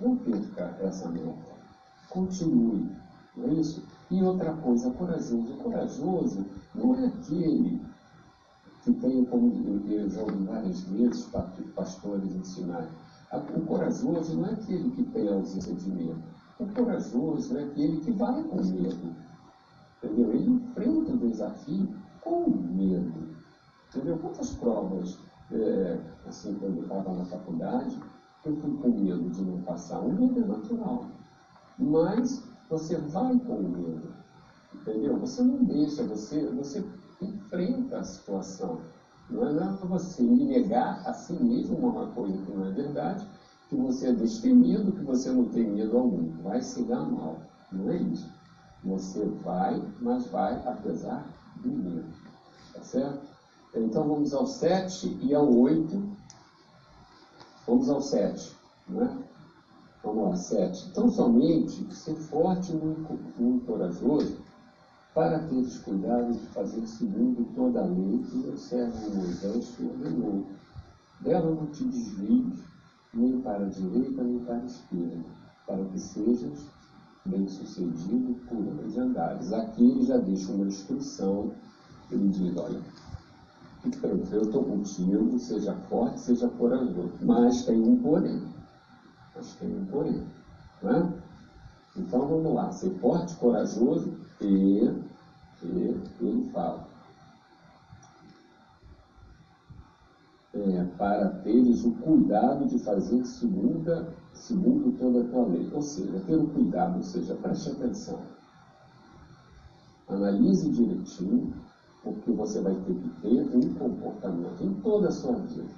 não 0.00 0.16
perca 0.16 0.78
essa 0.80 1.10
meta. 1.10 1.52
Continue, 2.08 2.90
não 3.36 3.50
é 3.50 3.54
isso? 3.54 3.84
E 4.10 4.22
outra 4.22 4.54
coisa, 4.54 4.90
corajoso. 4.92 5.54
Corajoso 5.62 6.46
não 6.74 6.94
é 6.94 7.06
aquele 7.06 7.82
que 8.82 8.92
tem, 8.94 9.24
como 9.26 9.52
eu 9.88 10.08
já 10.08 10.22
ouvi 10.22 10.44
várias 10.44 10.80
vezes 10.84 11.30
pastores 11.74 12.34
ensinarem, 12.34 12.88
o 13.36 13.66
corajoso 13.66 14.36
não 14.36 14.46
é 14.46 14.52
aquele 14.52 14.90
que 14.90 15.04
tem 15.04 15.28
ausência 15.28 15.74
de 15.74 15.90
medo. 15.90 16.22
O 16.58 16.66
corajoso 16.66 17.56
é 17.56 17.64
aquele 17.64 18.00
que 18.00 18.12
vai 18.12 18.42
com 18.44 18.56
medo. 18.56 19.14
Entendeu? 20.02 20.32
Ele 20.32 20.50
enfrenta 20.50 21.12
o 21.12 21.18
desafio 21.18 21.88
com 22.20 22.50
medo. 22.50 23.36
Entendeu? 23.88 24.18
Quantas 24.18 24.50
provas, 24.54 25.18
é, 25.50 25.98
assim, 26.26 26.54
quando 26.54 26.76
eu 26.78 26.82
estava 26.82 27.12
na 27.14 27.24
faculdade, 27.24 27.98
eu 28.44 28.56
fui 28.56 28.76
com 28.76 28.88
medo 28.88 29.30
de 29.30 29.42
não 29.42 29.62
passar. 29.62 30.00
O 30.00 30.12
medo 30.12 30.40
é 30.40 30.46
natural. 30.46 31.06
Mas 31.78 32.42
você 32.68 32.96
vai 32.96 33.38
com 33.38 33.62
medo. 33.62 34.12
Entendeu? 34.74 35.18
Você 35.18 35.42
não 35.42 35.64
deixa, 35.64 36.02
você, 36.04 36.46
você 36.50 36.84
enfrenta 37.20 37.98
a 37.98 38.04
situação. 38.04 38.80
Não 39.32 39.48
é 39.48 39.72
você 39.86 40.22
me 40.22 40.44
negar 40.44 41.02
a 41.06 41.12
si 41.12 41.32
mesmo 41.32 41.76
uma 41.76 42.06
coisa 42.08 42.36
que 42.36 42.52
não 42.52 42.66
é 42.66 42.70
verdade, 42.70 43.26
que 43.68 43.76
você 43.76 44.08
é 44.08 44.12
destemido, 44.12 44.92
que 44.92 45.04
você 45.04 45.30
não 45.30 45.46
tem 45.46 45.64
medo 45.70 45.96
algum. 45.96 46.30
Vai 46.42 46.60
se 46.62 46.82
dar 46.84 47.02
mal. 47.02 47.38
Não 47.70 47.90
é 47.90 47.96
isso. 47.96 48.28
Você 48.84 49.24
vai, 49.44 49.82
mas 50.00 50.26
vai 50.26 50.54
apesar 50.66 51.26
do 51.56 51.68
medo. 51.68 52.04
Tá 52.74 52.82
certo? 52.82 53.20
Então 53.74 54.06
vamos 54.06 54.34
ao 54.34 54.46
7 54.46 55.18
e 55.22 55.34
ao 55.34 55.50
8 55.50 56.22
Vamos 57.66 57.88
ao 57.88 58.00
7. 58.00 58.56
Né? 58.88 59.18
Vamos 60.02 60.30
lá, 60.30 60.36
7. 60.36 60.88
Então, 60.90 61.10
somente 61.10 61.94
ser 61.94 62.14
forte 62.16 62.72
e 62.72 62.74
muito, 62.74 63.18
muito 63.38 63.66
corajoso 63.66 64.41
para 65.14 65.40
teres 65.40 65.78
cuidado 65.78 66.32
de 66.32 66.46
fazer 66.48 66.86
segundo 66.86 67.44
toda 67.54 67.80
a 67.80 67.86
lei 67.86 68.18
que 68.30 68.48
o 68.48 68.56
servo 68.56 69.14
Moisés 69.14 69.74
te 69.76 69.84
ordenou. 69.84 70.46
Dela 71.20 71.54
não 71.54 71.66
te 71.66 71.84
desvies, 71.84 72.64
nem 73.12 73.40
para 73.42 73.66
a 73.66 73.68
direita, 73.68 74.22
nem 74.22 74.38
para 74.40 74.56
a 74.56 74.64
esquerda, 74.64 75.24
para 75.66 75.84
que 75.84 75.98
sejas 75.98 76.64
bem-sucedido 77.26 78.34
por 78.48 78.56
onde 78.56 78.98
andares. 78.98 79.52
Aqui 79.52 79.84
ele 79.84 80.02
já 80.02 80.16
deixa 80.16 80.50
uma 80.50 80.66
instrução, 80.66 81.52
ele 82.10 82.28
diz, 82.28 82.56
olha, 82.56 82.80
eu 84.32 84.42
estou 84.42 84.64
contigo, 84.64 85.38
seja 85.38 85.74
forte, 85.88 86.20
seja 86.20 86.48
corajoso. 86.48 87.12
Mas 87.20 87.64
tem 87.64 87.80
um 87.80 88.00
porém. 88.00 88.42
Mas 89.36 89.54
tem 89.56 89.76
um 89.76 89.84
porém. 89.86 90.26
Né? 90.82 91.12
Então 91.96 92.26
vamos 92.26 92.54
lá, 92.54 92.72
ser 92.72 92.90
forte, 92.98 93.36
corajoso 93.36 94.21
e 94.46 95.02
ele 95.62 96.50
fala. 96.52 96.88
É, 100.54 100.84
para 100.98 101.28
teres 101.42 101.84
o 101.84 101.92
cuidado 101.92 102.66
de 102.66 102.78
fazer 102.80 103.24
segunda, 103.24 104.12
segundo 104.34 104.92
toda 104.98 105.22
a 105.22 105.28
tua 105.28 105.46
lei. 105.46 105.70
Ou 105.72 105.80
seja, 105.80 106.20
ter 106.26 106.36
o 106.36 106.46
cuidado, 106.48 106.96
ou 106.96 107.02
seja, 107.02 107.34
preste 107.36 107.70
atenção. 107.70 108.20
Analise 110.08 110.70
direitinho 110.70 111.54
porque 112.02 112.32
você 112.32 112.60
vai 112.60 112.74
ter 112.74 112.94
que 112.94 113.08
ter 113.20 113.56
um 113.56 113.74
comportamento 113.74 114.62
em 114.62 114.74
toda 114.74 115.08
a 115.08 115.12
sua 115.12 115.36
vida. 115.36 115.70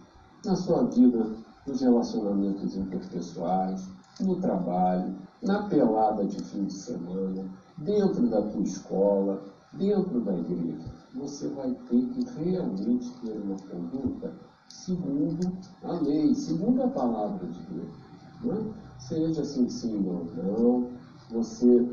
Na 0.44 0.56
sua 0.56 0.84
vida, 0.84 1.26
nos 1.66 1.80
relacionamentos 1.80 2.76
interpessoais, 2.76 3.88
no 4.20 4.36
trabalho, 4.40 5.14
na 5.42 5.68
pelada 5.68 6.24
de 6.24 6.42
fim 6.42 6.64
de 6.64 6.72
semana, 6.72 7.44
dentro 7.78 8.28
da 8.28 8.42
tua 8.42 8.62
escola, 8.62 9.42
dentro 9.72 10.20
da 10.20 10.34
igreja. 10.34 10.92
Você 11.14 11.48
vai 11.48 11.72
ter 11.88 12.06
que 12.08 12.24
realmente 12.44 13.10
ter 13.20 13.32
uma 13.32 13.56
conduta 13.56 14.32
segundo 14.68 15.56
a 15.82 15.92
lei, 16.00 16.34
segundo 16.34 16.82
a 16.82 16.88
palavra 16.88 17.46
de 17.46 17.60
Deus. 17.62 17.94
É? 18.46 18.84
Seja 18.98 19.40
assim, 19.40 19.68
sim 19.68 20.06
ou 20.06 20.24
não, 20.34 20.90
você 21.30 21.88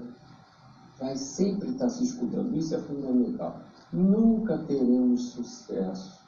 vai 1.00 1.15
sempre 1.15 1.70
estar 1.70 1.89
se 1.89 2.04
escutando. 2.04 2.56
Isso 2.56 2.76
é 2.76 2.80
fundamental. 2.80 3.62
Nunca 3.94 4.58
teremos 4.60 5.32
sucesso, 5.32 6.20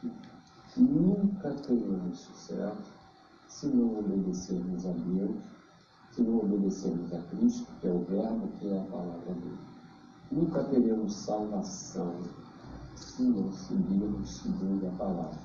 nunca 0.78 1.54
teremos 1.56 2.20
sucesso 2.20 2.94
se 3.48 3.68
não 3.68 4.00
obedecermos 4.00 4.86
a 4.86 4.92
Deus, 4.92 5.36
se 6.14 6.22
não 6.22 6.40
obedecermos 6.40 7.12
a 7.12 7.20
Cristo, 7.24 7.68
que 7.82 7.88
é 7.88 7.92
o 7.92 8.04
Verbo, 8.04 8.48
que 8.60 8.68
é 8.68 8.80
a 8.80 8.84
palavra 8.84 9.34
dele. 9.34 9.58
Nunca 10.32 10.64
teremos 10.66 11.16
salvação 11.16 12.14
se 12.96 13.24
não 13.24 13.52
seguirmos 13.52 14.38
segundo 14.38 14.88
a 14.88 14.92
palavra. 14.92 15.40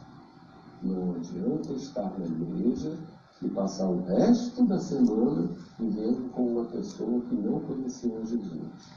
Não 0.82 1.14
adianta 1.16 1.72
estar 1.72 2.18
na 2.18 2.26
igreja 2.26 2.98
e 3.40 3.48
passar 3.48 3.88
o 3.88 4.04
resto 4.04 4.66
da 4.66 4.78
semana 4.78 5.48
vivendo 5.78 6.30
com 6.32 6.52
uma 6.52 6.64
pessoa 6.66 7.20
que 7.22 7.34
não 7.34 7.60
conheceu 7.60 8.24
Jesus. 8.26 8.92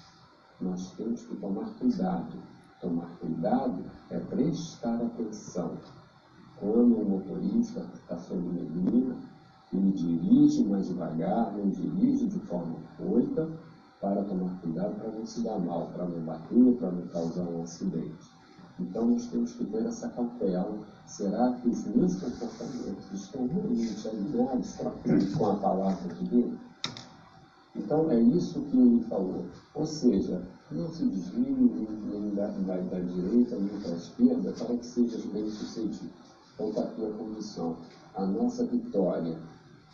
Nós 0.60 0.92
temos 0.96 1.24
que 1.24 1.36
tomar 1.38 1.70
cuidado. 1.80 2.38
Tomar 2.82 3.10
cuidado 3.20 3.84
é 4.10 4.20
prestar 4.20 4.96
atenção. 4.96 5.78
Quando 6.60 6.98
o 6.98 7.10
motorista 7.10 7.88
está 7.94 8.18
sob 8.20 8.42
neblina, 8.42 9.16
ele 9.74 9.92
dirige 9.92 10.64
mais 10.66 10.88
devagar, 10.88 11.56
não 11.56 11.70
dirige 11.70 12.28
de 12.28 12.40
forma 12.40 12.76
foita, 12.98 13.50
para 14.02 14.24
tomar 14.24 14.60
cuidado 14.62 14.96
para 14.96 15.12
não 15.12 15.26
se 15.26 15.42
dar 15.42 15.60
mal, 15.60 15.88
para 15.94 16.06
não 16.06 16.20
bater, 16.22 16.76
para 16.78 16.92
não 16.92 17.08
causar 17.08 17.44
um 17.44 17.62
acidente. 17.62 18.32
Então 18.80 19.06
nós 19.06 19.28
temos 19.28 19.54
que 19.54 19.66
ter 19.66 19.86
essa 19.86 20.10
cautela. 20.10 20.80
Será 21.06 21.54
que 21.54 21.70
os 21.70 21.86
meus 21.86 22.16
comportamentos 22.16 23.12
estão 23.14 23.48
realmente 23.48 24.08
alinhados 24.08 24.76
com 25.38 25.46
a 25.46 25.56
palavra 25.56 26.14
de 26.16 26.26
Deus? 26.26 26.54
Então 27.76 28.10
é 28.10 28.20
isso 28.20 28.60
que 28.62 28.78
ele 28.78 29.04
falou. 29.04 29.46
Ou 29.76 29.86
seja, 29.86 30.42
não 30.72 30.90
se 30.90 31.06
desvie 31.06 31.52
nem 31.52 32.34
da, 32.34 32.48
da, 32.48 32.78
da 32.78 33.00
direita 33.00 33.56
nem 33.56 33.80
da 33.82 33.90
esquerda 33.90 34.52
para 34.52 34.78
que 34.78 34.86
sejas 34.86 35.26
bem 35.26 35.50
sucedido. 35.50 36.10
Então 36.56 36.70
está 36.70 36.82
aqui 36.82 37.06
a 37.06 37.12
condição. 37.12 37.78
A 38.16 38.26
nossa 38.26 38.66
vitória 38.66 39.38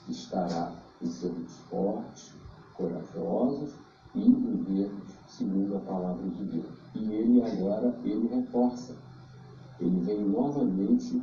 estará 0.09 0.73
em 1.01 1.07
sermos 1.07 1.53
fortes, 1.69 2.33
corajosos 2.75 3.73
e 4.15 4.21
vivermos 4.21 5.17
segundo 5.27 5.77
a 5.77 5.79
palavra 5.81 6.27
de 6.29 6.43
Deus. 6.45 6.65
E 6.95 7.13
ele 7.13 7.43
agora, 7.43 7.95
ele 8.03 8.27
reforça. 8.27 8.95
Ele 9.79 9.99
vem 9.99 10.21
novamente 10.23 11.21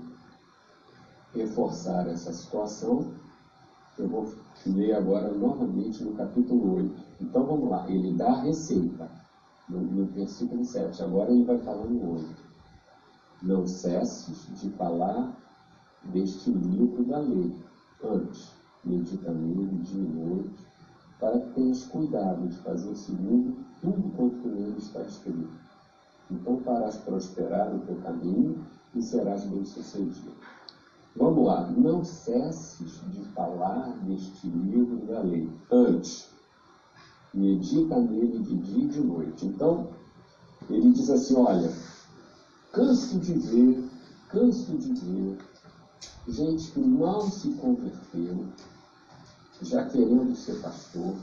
reforçar 1.35 2.07
essa 2.09 2.33
situação. 2.33 3.13
Eu 3.99 4.09
vou 4.09 4.33
ler 4.67 4.95
agora 4.95 5.33
novamente 5.33 6.05
no 6.05 6.15
capítulo 6.15 6.77
8. 6.77 7.03
Então 7.21 7.45
vamos 7.45 7.69
lá, 7.69 7.89
ele 7.89 8.13
dá 8.13 8.33
a 8.33 8.43
receita 8.43 9.11
no, 9.69 9.81
no 9.81 10.07
versículo 10.07 10.65
7. 10.65 11.03
Agora 11.03 11.31
ele 11.31 11.45
vai 11.45 11.59
falar 11.59 11.85
no 11.85 12.15
8. 12.15 12.45
Não 13.43 13.67
cesses 13.67 14.47
de 14.61 14.71
falar 14.71 15.37
deste 16.05 16.51
livro 16.51 17.05
da 17.05 17.19
lei. 17.19 17.55
Antes, 18.03 18.54
medita 18.85 19.31
nele 19.33 19.79
dia 19.83 20.03
e 20.03 20.09
noite, 20.09 20.67
para 21.19 21.39
que 21.39 21.51
tenhas 21.55 21.85
cuidado 21.85 22.47
de 22.49 22.57
fazer 22.59 22.95
segundo 22.95 23.57
tudo 23.81 24.17
quanto 24.17 24.49
nele 24.49 24.77
está 24.79 25.03
escrito. 25.03 25.49
Então 26.31 26.59
farás 26.59 26.97
prosperar 26.99 27.75
o 27.75 27.81
teu 27.81 27.97
caminho 27.97 28.65
e 28.95 29.03
serás 29.03 29.45
bem-sucedido. 29.45 30.33
Vamos 31.17 31.47
lá, 31.47 31.71
não 31.71 32.05
cesses 32.05 33.01
de 33.13 33.25
falar 33.31 33.97
deste 34.03 34.49
livro 34.49 35.07
da 35.07 35.21
lei. 35.21 35.49
Antes, 35.71 36.29
medita 37.33 38.01
nele 38.01 38.39
de 38.41 38.57
dia 38.57 38.85
e 38.85 38.89
de 38.89 39.01
noite. 39.01 39.47
Então, 39.47 39.89
ele 40.69 40.93
diz 40.93 41.11
assim: 41.11 41.37
olha, 41.37 41.73
canso 42.73 43.19
de 43.21 43.33
ver, 43.35 43.85
canso 44.29 44.77
de 44.77 44.93
ver 44.93 45.39
gente 46.29 46.71
que 46.73 46.81
mal 46.81 47.21
se 47.23 47.53
converteu, 47.53 48.47
já 49.63 49.89
querendo 49.89 50.35
ser 50.35 50.61
pastor, 50.61 51.15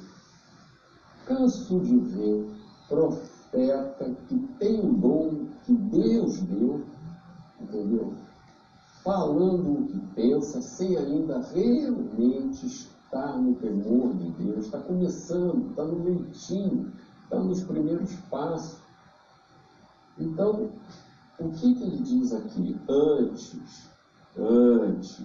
canso 1.26 1.80
de 1.80 1.98
ver 1.98 2.52
profeta 2.88 4.16
que 4.28 4.38
tem 4.60 4.80
o 4.80 4.94
dom 4.94 5.48
que 5.66 5.74
Deus 5.74 6.40
deu, 6.42 6.84
entendeu? 7.60 8.14
Falando 9.04 9.80
o 9.80 9.88
que 9.88 10.00
pensa, 10.16 10.62
sem 10.62 10.98
ainda 10.98 11.40
realmente 11.54 12.66
estar 12.66 13.38
no 13.38 13.56
temor 13.56 14.14
de 14.16 14.30
Deus, 14.32 14.66
está 14.66 14.80
começando, 14.80 15.70
está 15.70 15.84
no 15.84 16.04
leitinho, 16.04 16.92
está 17.24 17.40
nos 17.40 17.64
primeiros 17.64 18.14
passos. 18.30 18.80
Então, 20.18 20.70
o 21.40 21.50
que, 21.52 21.74
que 21.74 21.84
ele 21.84 21.98
diz 22.04 22.34
aqui? 22.34 22.80
Antes, 22.88 23.90
antes, 24.38 25.22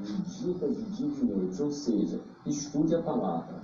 medita 0.00 0.68
de 0.68 0.82
dia 0.96 1.06
e 1.06 1.10
de 1.10 1.24
noite, 1.24 1.62
ou 1.62 1.70
seja, 1.70 2.20
estude 2.46 2.94
a 2.94 3.02
palavra, 3.02 3.62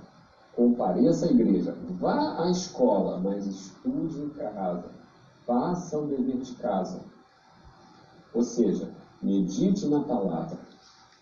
compareça 0.55 1.25
à 1.25 1.31
igreja, 1.31 1.75
vá 1.99 2.43
à 2.43 2.51
escola, 2.51 3.19
mas 3.19 3.45
estude 3.45 4.21
em 4.21 4.29
casa, 4.29 4.85
faça 5.45 5.97
o 5.97 6.07
dever 6.07 6.37
de 6.37 6.53
casa. 6.55 6.99
Ou 8.33 8.43
seja, 8.43 8.89
medite 9.21 9.87
na 9.87 10.01
palavra, 10.01 10.59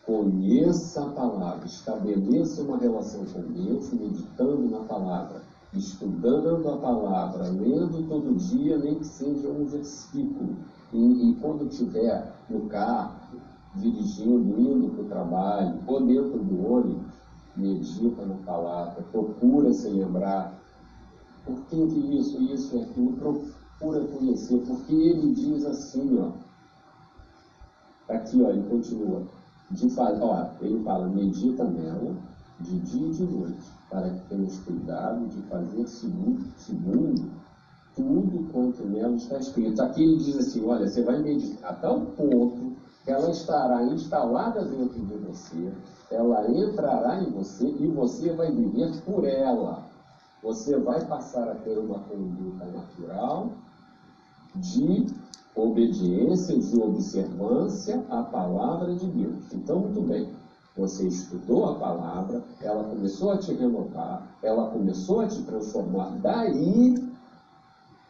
conheça 0.06 1.06
a 1.06 1.10
palavra, 1.10 1.66
estabeleça 1.66 2.62
uma 2.62 2.78
relação 2.78 3.26
com 3.26 3.42
Deus, 3.42 3.92
meditando 3.94 4.70
na 4.70 4.84
palavra, 4.84 5.42
estudando 5.74 6.70
a 6.70 6.78
palavra, 6.78 7.50
lendo 7.50 8.08
todo 8.08 8.36
dia, 8.36 8.78
nem 8.78 8.96
que 8.96 9.08
seja 9.08 9.48
um 9.50 9.66
versículo. 9.66 10.56
E, 10.94 11.30
e 11.30 11.36
quando 11.36 11.68
estiver 11.68 12.34
no 12.50 12.68
carro, 12.68 13.20
dirigindo, 13.76 14.60
indo 14.60 14.90
para 14.90 15.04
o 15.04 15.08
trabalho, 15.08 15.80
ou 15.88 16.06
dentro 16.06 16.40
do 16.40 16.72
ônibus, 16.72 17.06
medita 17.56 18.26
na 18.26 18.36
palavra, 18.46 19.04
procura 19.12 19.74
se 19.74 19.90
lembrar. 19.90 20.60
Por 21.46 21.56
que, 21.66 21.88
que 21.88 22.18
isso, 22.18 22.42
isso 22.44 22.76
e 22.76 22.82
aquilo? 22.82 23.14
Procura 23.14 24.06
conhecer, 24.08 24.64
porque 24.66 24.94
ele 24.94 25.34
diz 25.34 25.66
assim, 25.66 26.20
ó. 26.20 26.32
Aqui, 28.14 28.42
ó, 28.42 28.50
ele 28.50 28.68
continua. 28.70 29.24
De, 29.72 29.88
ó, 29.98 30.50
ele 30.62 30.84
fala, 30.84 31.08
medita 31.08 31.64
nela 31.64 32.16
de 32.60 32.80
dia 32.80 33.08
e 33.08 33.12
de 33.12 33.24
noite, 33.24 33.72
para 33.90 34.10
que 34.10 34.30
tenhas 34.30 34.58
cuidado 34.60 35.28
de 35.28 35.42
fazer 35.44 35.88
segundo, 35.88 36.46
segundo 36.58 37.30
tudo 37.96 38.52
quanto 38.52 38.86
nela 38.86 39.16
está 39.16 39.38
escrito. 39.38 39.82
Aqui 39.82 40.04
ele 40.04 40.18
diz 40.18 40.38
assim: 40.38 40.66
olha, 40.66 40.88
você 40.88 41.02
vai 41.02 41.22
meditar 41.22 41.72
a 41.72 41.74
tal 41.76 42.02
ponto 42.02 42.76
ela 43.08 43.30
estará 43.30 43.84
instalada 43.84 44.66
dentro 44.66 45.00
de 45.00 45.16
você, 45.18 45.72
ela 46.10 46.50
entrará 46.50 47.22
em 47.22 47.30
você 47.32 47.68
e 47.68 47.88
você 47.88 48.34
vai 48.34 48.52
viver 48.52 48.92
por 49.02 49.26
ela. 49.26 49.84
Você 50.42 50.78
vai 50.80 51.04
passar 51.06 51.48
a 51.50 51.56
ter 51.56 51.78
uma 51.78 52.00
conduta 52.00 52.66
natural 52.66 53.50
de 54.56 55.08
obediência, 55.56 56.58
de 56.60 56.82
observância 56.82 58.04
à 58.10 58.24
palavra 58.24 58.94
de 58.96 59.08
Deus. 59.08 59.54
Então, 59.54 59.80
muito 59.80 60.02
bem. 60.02 60.30
Você 60.78 61.08
estudou 61.08 61.70
a 61.70 61.76
palavra, 61.76 62.44
ela 62.62 62.84
começou 62.84 63.32
a 63.32 63.38
te 63.38 63.54
renovar, 63.54 64.28
ela 64.44 64.70
começou 64.72 65.22
a 65.22 65.28
te 65.28 65.42
transformar. 65.44 66.18
Daí 66.22 66.96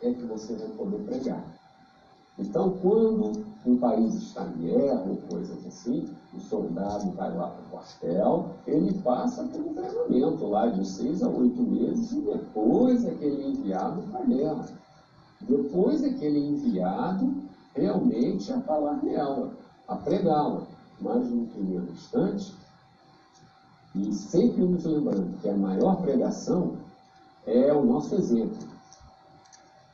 é 0.01 0.11
que 0.11 0.23
você 0.23 0.55
vai 0.55 0.69
poder 0.69 0.97
pregar. 1.03 1.45
Então, 2.37 2.71
quando 2.81 3.31
um 3.65 3.77
país 3.77 4.13
está 4.15 4.45
em 4.45 4.67
guerra 4.67 5.05
ou 5.07 5.17
coisas 5.29 5.65
assim, 5.65 6.09
o 6.33 6.39
soldado 6.39 7.11
vai 7.11 7.33
lá 7.33 7.47
para 7.47 7.61
o 7.63 7.69
quartel, 7.69 8.49
ele 8.67 8.93
passa 8.99 9.43
por 9.45 9.61
um 9.61 9.73
treinamento 9.73 10.45
lá 10.47 10.67
de 10.67 10.85
seis 10.85 11.23
a 11.23 11.29
oito 11.29 11.61
meses 11.61 12.11
e 12.11 12.21
depois 12.21 13.05
é 13.05 13.13
que 13.13 13.23
ele 13.23 13.41
é 13.41 13.47
enviado 13.47 14.01
para 14.03 14.19
a 14.19 14.25
guerra. 14.25 14.65
Depois 15.41 16.03
é 16.03 16.09
que 16.09 16.25
ele 16.25 16.39
é 16.39 16.49
enviado 16.49 17.33
realmente 17.73 18.51
a 18.51 18.59
falar 18.61 19.01
nela, 19.01 19.51
a 19.87 19.95
pregá-la. 19.95 20.63
Mas 20.99 21.29
no 21.29 21.45
primeiro 21.47 21.91
instante, 21.91 22.53
e 23.95 24.11
sempre 24.13 24.61
nos 24.61 24.83
lembrando 24.83 25.37
que 25.39 25.47
a 25.47 25.55
maior 25.55 26.01
pregação 26.01 26.73
é 27.45 27.71
o 27.73 27.85
nosso 27.85 28.15
exemplo. 28.15 28.57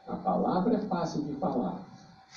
A 0.08 0.15
palavra 0.15 0.75
é 0.75 0.80
fácil 0.80 1.23
de 1.23 1.34
falar, 1.34 1.80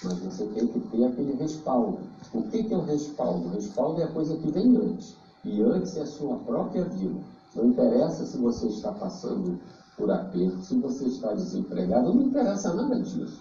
mas 0.02 0.18
você 0.18 0.46
tem 0.46 0.66
que 0.66 0.80
ter 0.80 1.04
aquele 1.04 1.34
respaldo. 1.34 2.00
O 2.32 2.42
que, 2.44 2.72
é 2.72 2.76
o 2.76 2.84
respaldo? 2.84 3.46
O 3.46 3.50
respaldo 3.50 4.00
é 4.00 4.04
a 4.04 4.12
coisa 4.12 4.36
que 4.36 4.50
vem 4.50 4.76
antes. 4.76 5.16
E 5.44 5.62
antes 5.62 5.96
é 5.96 6.02
a 6.02 6.06
sua 6.06 6.36
própria 6.38 6.84
vida. 6.84 7.20
Não 7.54 7.66
interessa 7.66 8.26
se 8.26 8.36
você 8.38 8.66
está 8.66 8.92
passando 8.92 9.58
por 9.96 10.10
aperto, 10.10 10.62
se 10.62 10.78
você 10.78 11.04
está 11.04 11.32
desempregado, 11.34 12.12
não 12.12 12.22
interessa 12.22 12.74
nada 12.74 13.00
disso. 13.00 13.40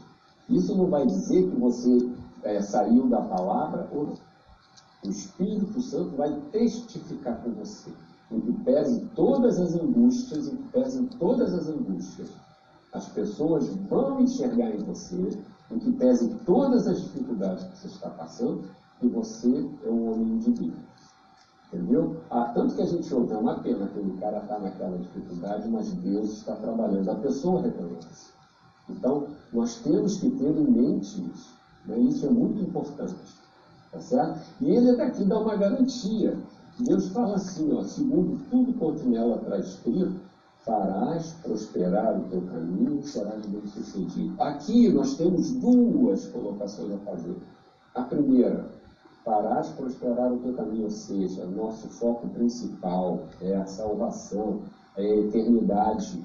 Isso 0.50 0.76
não 0.76 0.88
vai 0.88 1.06
dizer 1.08 1.50
que 1.50 1.60
você 1.60 2.12
é, 2.44 2.62
saiu 2.62 3.08
da 3.08 3.22
palavra 3.22 3.90
ou. 3.92 4.14
O 5.06 5.10
Espírito 5.10 5.82
Santo 5.82 6.16
vai 6.16 6.34
testificar 6.52 7.42
com 7.44 7.52
você. 7.52 7.92
Em 8.32 8.40
que 8.40 8.54
pese 8.64 9.02
todas 9.14 9.60
as 9.60 9.76
angústias, 9.76 10.48
em 10.48 10.56
que 10.56 10.64
pese 10.70 11.04
todas 11.20 11.54
as 11.54 11.68
angústias, 11.68 12.30
as 12.94 13.10
pessoas 13.10 13.68
vão 13.90 14.22
enxergar 14.22 14.70
em 14.70 14.78
você 14.78 15.38
em 15.72 15.80
que 15.80 15.92
pese 15.94 16.34
todas 16.46 16.88
as 16.88 17.02
dificuldades 17.02 17.64
que 17.64 17.78
você 17.78 17.88
está 17.88 18.10
passando, 18.10 18.64
que 19.00 19.08
você 19.08 19.70
é 19.84 19.90
um 19.90 20.12
homem 20.12 20.38
de 20.40 20.52
Deus. 20.52 20.94
Entendeu? 21.74 22.18
Ah, 22.30 22.52
tanto 22.54 22.76
que 22.76 22.82
a 22.84 22.86
gente 22.86 23.14
ouve, 23.14 23.34
é 23.34 23.38
uma 23.38 23.60
pena 23.60 23.88
que 23.88 24.00
o 24.00 24.18
cara 24.18 24.38
está 24.38 24.60
naquela 24.60 24.98
dificuldade, 24.98 25.68
mas 25.70 25.92
Deus 25.94 26.38
está 26.38 26.56
trabalhando. 26.56 27.10
A 27.10 27.16
pessoa 27.16 27.64
reconhece. 27.64 28.32
Então, 28.90 29.28
nós 29.52 29.80
temos 29.82 30.20
que 30.20 30.30
ter 30.30 30.56
em 30.56 30.72
mente 30.72 31.32
isso. 31.34 31.58
Né? 31.86 31.98
Isso 32.00 32.28
é 32.28 32.30
muito 32.30 32.62
importante. 32.62 33.16
Tá 33.92 34.00
certo? 34.00 34.40
E 34.62 34.70
ele 34.70 34.96
daqui 34.96 35.26
dá 35.26 35.40
uma 35.40 35.56
garantia. 35.56 36.38
Deus 36.80 37.10
fala 37.10 37.36
assim, 37.36 37.72
ó, 37.74 37.84
segundo 37.84 38.44
tudo 38.50 38.74
quanto 38.74 39.08
nela 39.08 39.38
está 39.38 39.58
escrito, 39.58 40.20
farás 40.66 41.34
prosperar 41.44 42.18
o 42.18 42.24
teu 42.30 42.42
caminho 42.42 43.04
serás 43.04 43.46
bem 43.46 43.66
sucedido. 43.68 44.42
Aqui 44.42 44.90
nós 44.90 45.16
temos 45.16 45.52
duas 45.54 46.28
colocações 46.28 46.94
a 46.94 46.98
fazer. 47.00 47.36
A 47.96 48.02
primeira, 48.04 48.70
farás 49.24 49.70
prosperar 49.70 50.32
o 50.32 50.40
teu 50.40 50.54
caminho, 50.54 50.86
ou 50.86 50.90
seja, 50.90 51.46
nosso 51.46 51.88
foco 51.90 52.28
principal 52.30 53.26
é 53.42 53.56
a 53.56 53.66
salvação, 53.66 54.62
é 54.98 55.04
a 55.04 55.16
eternidade. 55.18 56.24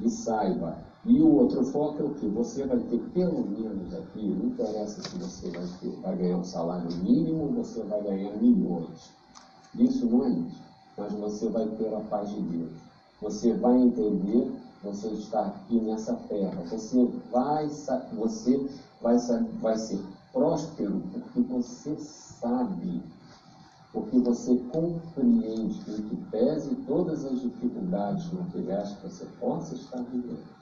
E 0.00 0.10
saiba, 0.10 0.78
e 1.04 1.20
o 1.20 1.36
outro 1.36 1.64
foco 1.64 2.02
é 2.02 2.04
o 2.04 2.14
que? 2.14 2.26
Você 2.28 2.66
vai 2.66 2.78
ter 2.78 2.98
pelo 3.14 3.46
menos 3.46 3.94
aqui, 3.94 4.28
não 4.28 4.46
interessa 4.46 5.02
se 5.02 5.18
você 5.18 5.50
vai, 5.50 5.66
ter, 5.80 6.00
vai 6.00 6.16
ganhar 6.16 6.36
um 6.36 6.44
salário 6.44 6.88
mínimo 6.98 7.44
ou 7.44 7.52
você 7.52 7.82
vai 7.84 8.02
ganhar 8.02 8.36
milhões. 8.36 9.12
Isso 9.78 10.06
não 10.06 10.24
é 10.24 10.30
isso. 10.30 10.62
Mas 10.96 11.12
você 11.12 11.48
vai 11.48 11.66
ter 11.68 11.94
a 11.94 12.00
paz 12.00 12.28
de 12.28 12.40
Deus. 12.42 12.87
Você 13.20 13.52
vai 13.54 13.76
entender, 13.76 14.52
você 14.82 15.08
está 15.08 15.46
aqui 15.46 15.80
nessa 15.80 16.14
terra. 16.28 16.62
Você 16.70 17.04
vai, 17.32 17.68
você 18.12 18.70
vai, 19.00 19.16
vai 19.60 19.76
ser 19.76 20.00
próspero 20.32 21.02
porque 21.12 21.40
você 21.40 21.96
sabe, 21.98 23.02
porque 23.92 24.18
você 24.20 24.56
compreende 24.72 25.78
que, 25.84 26.02
que 26.02 26.16
pese 26.30 26.74
todas 26.86 27.24
as 27.24 27.40
dificuldades 27.40 28.32
materiais 28.32 28.92
que 28.92 29.08
você 29.08 29.24
possa 29.40 29.74
estar 29.74 30.02
vivendo 30.02 30.58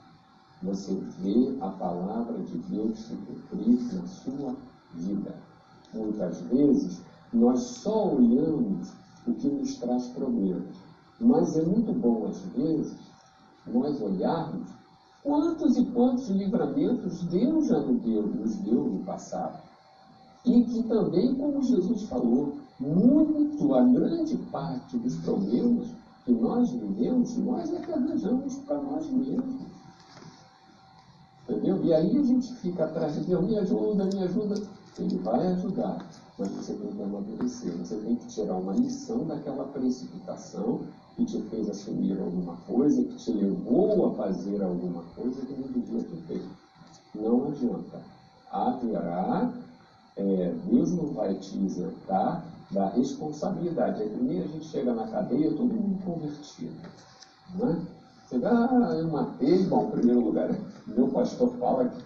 você 0.61 0.95
vê 1.19 1.55
a 1.61 1.69
palavra 1.69 2.39
de 2.39 2.57
Deus 2.57 2.99
se 2.99 3.15
cumprir 3.15 3.93
na 3.93 4.07
sua 4.07 4.55
vida. 4.95 5.35
Muitas 5.93 6.41
vezes, 6.41 7.01
nós 7.31 7.59
só 7.59 8.15
olhamos 8.15 8.91
o 9.27 9.33
que 9.33 9.47
nos 9.47 9.75
traz 9.75 10.07
problemas. 10.07 10.75
Mas 11.19 11.57
é 11.57 11.63
muito 11.63 11.93
bom, 11.93 12.27
às 12.27 12.39
vezes, 12.53 12.95
nós 13.65 14.01
olharmos 14.01 14.67
quantos 15.23 15.77
e 15.77 15.85
quantos 15.87 16.29
livramentos 16.29 17.23
Deus 17.23 17.67
já 17.67 17.79
nos 17.79 18.01
deu, 18.01 18.27
nos 18.27 18.55
deu 18.57 18.83
no 18.83 19.03
passado. 19.03 19.61
E 20.45 20.63
que 20.63 20.83
também, 20.83 21.35
como 21.35 21.61
Jesus 21.61 22.03
falou, 22.03 22.55
muito, 22.79 23.73
a 23.73 23.83
grande 23.83 24.37
parte 24.51 24.97
dos 24.97 25.17
problemas 25.17 25.87
que 26.23 26.31
nós 26.31 26.71
vivemos, 26.71 27.37
nós 27.37 27.73
é 27.73 27.79
que 27.79 27.91
arranjamos 27.91 28.55
para 28.59 28.81
nós 28.81 29.09
mesmos. 29.09 29.67
Entendeu? 31.49 31.83
E 31.83 31.93
aí 31.93 32.17
a 32.17 32.23
gente 32.23 32.53
fica 32.55 32.85
atrás 32.85 33.15
de 33.15 33.25
Deus, 33.25 33.45
me 33.45 33.57
ajuda, 33.57 34.05
me 34.05 34.23
ajuda. 34.23 34.76
Ele 34.99 35.17
vai 35.19 35.45
ajudar, 35.53 36.05
mas 36.39 36.49
você 36.49 36.73
tem 36.73 36.91
que 36.91 37.01
amadurecer, 37.01 37.71
você 37.77 37.95
tem 37.97 38.15
que 38.15 38.27
tirar 38.27 38.55
uma 38.55 38.73
lição 38.73 39.25
daquela 39.25 39.65
precipitação 39.65 40.81
que 41.15 41.25
te 41.25 41.41
fez 41.43 41.69
assumir 41.69 42.19
alguma 42.19 42.55
coisa, 42.67 43.03
que 43.03 43.15
te 43.15 43.31
levou 43.31 44.07
a 44.07 44.15
fazer 44.15 44.61
alguma 44.61 45.03
coisa 45.15 45.41
que 45.45 45.53
não 45.53 45.67
devia 45.67 46.03
ter 46.03 46.21
feito. 46.27 46.49
Não 47.15 47.47
adianta. 47.47 48.01
Haverá, 48.51 49.51
é, 50.15 50.53
Deus 50.65 50.91
não 50.91 51.13
vai 51.13 51.33
te 51.35 51.57
isentar 51.57 52.43
da 52.71 52.89
responsabilidade. 52.89 54.01
Aí 54.01 54.09
primeiro 54.09 54.45
a 54.45 54.47
gente 54.47 54.65
chega 54.65 54.93
na 54.93 55.07
cadeia, 55.07 55.51
todo 55.51 55.73
mundo 55.73 56.03
convertido. 56.03 56.75
Não 57.55 57.69
é? 57.69 57.77
Você 58.27 58.39
vai, 58.39 58.51
ah, 58.51 58.95
eu 58.99 59.07
matei, 59.07 59.63
bom, 59.63 59.87
em 59.87 59.91
primeiro 59.91 60.19
lugar, 60.19 60.49
meu 60.85 61.07
pastor 61.07 61.49
fala 61.57 61.87
que 61.87 62.03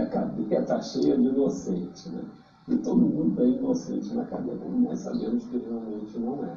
a 0.00 0.06
cadeia 0.06 0.60
está 0.60 0.80
cheia 0.80 1.16
de 1.16 1.28
inocentes, 1.28 2.06
né? 2.06 2.24
E 2.68 2.76
todo 2.78 2.98
mundo 2.98 3.42
é 3.42 3.48
inocente 3.48 4.14
na 4.14 4.24
cadeia, 4.24 4.56
como 4.56 4.88
nós 4.88 5.00
sabemos 5.00 5.44
que 5.44 5.58
realmente 5.58 6.18
não 6.18 6.44
é. 6.44 6.56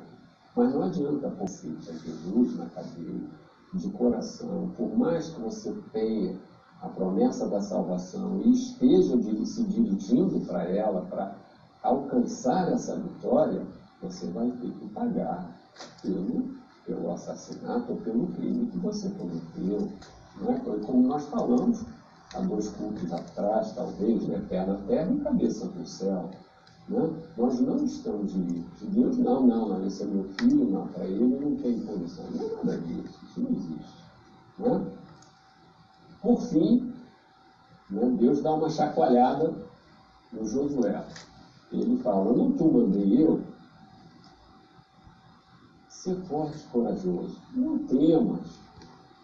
Mas 0.55 0.73
não 0.73 0.83
adianta 0.83 1.29
pôr 1.31 1.45
a 1.45 1.47
Jesus 1.47 2.57
na 2.57 2.65
cadeia, 2.67 3.29
de 3.73 3.89
coração, 3.91 4.71
por 4.77 4.97
mais 4.97 5.29
que 5.29 5.41
você 5.41 5.73
tenha 5.91 6.37
a 6.81 6.87
promessa 6.87 7.47
da 7.49 7.61
salvação 7.61 8.41
e 8.45 8.51
esteja 8.51 9.17
se 9.45 9.63
dirigindo 9.65 10.39
para 10.41 10.63
ela, 10.63 11.01
para 11.01 11.35
alcançar 11.83 12.71
essa 12.71 12.95
vitória, 12.95 13.65
você 14.01 14.27
vai 14.27 14.49
ter 14.51 14.71
que 14.71 14.87
pagar 14.89 15.57
pelo 16.01 16.55
pelo 16.85 17.11
assassinato 17.11 17.91
ou 17.91 17.97
pelo 17.97 18.27
crime 18.27 18.67
que 18.67 18.77
você 18.77 19.09
cometeu. 19.09 19.89
Não 20.39 20.53
é? 20.53 20.59
Como 20.85 21.07
nós 21.07 21.25
falamos 21.27 21.83
há 22.35 22.41
dois 22.41 22.69
cultos 22.69 23.11
atrás, 23.11 23.71
talvez, 23.73 24.27
né? 24.27 24.43
pé 24.49 24.65
na 24.65 24.75
terra 24.75 25.11
e 25.11 25.19
cabeça 25.19 25.65
no 25.65 25.85
céu. 25.85 26.29
Né? 26.89 27.09
Nós 27.37 27.59
não 27.59 27.77
estamos 27.83 28.33
livres. 28.33 28.65
Deus, 28.81 29.17
não, 29.17 29.45
não, 29.45 29.69
não, 29.69 29.87
esse 29.87 30.03
é 30.03 30.05
meu 30.05 30.25
filho, 30.39 30.65
não, 30.65 30.87
para 30.87 31.05
ele 31.05 31.25
não 31.25 31.55
tem 31.57 31.79
posição. 31.79 32.25
Não 32.31 32.45
é 32.45 32.55
nada 32.55 32.77
disso, 32.79 33.19
isso 33.23 33.39
não 33.39 33.51
existe. 33.51 34.05
Né? 34.59 34.85
Por 36.21 36.41
fim, 36.41 36.93
né, 37.89 38.15
Deus 38.19 38.41
dá 38.41 38.53
uma 38.53 38.69
chacoalhada 38.69 39.53
no 40.31 40.45
Josué. 40.45 41.05
Ele 41.71 41.97
fala, 41.97 42.33
não 42.33 42.51
tu 42.51 42.65
mandei 42.65 43.23
eu, 43.23 43.41
Ser 45.89 46.15
forte 46.27 46.59
e 46.59 46.67
corajoso. 46.67 47.41
Não 47.55 47.79
temas, 47.79 48.59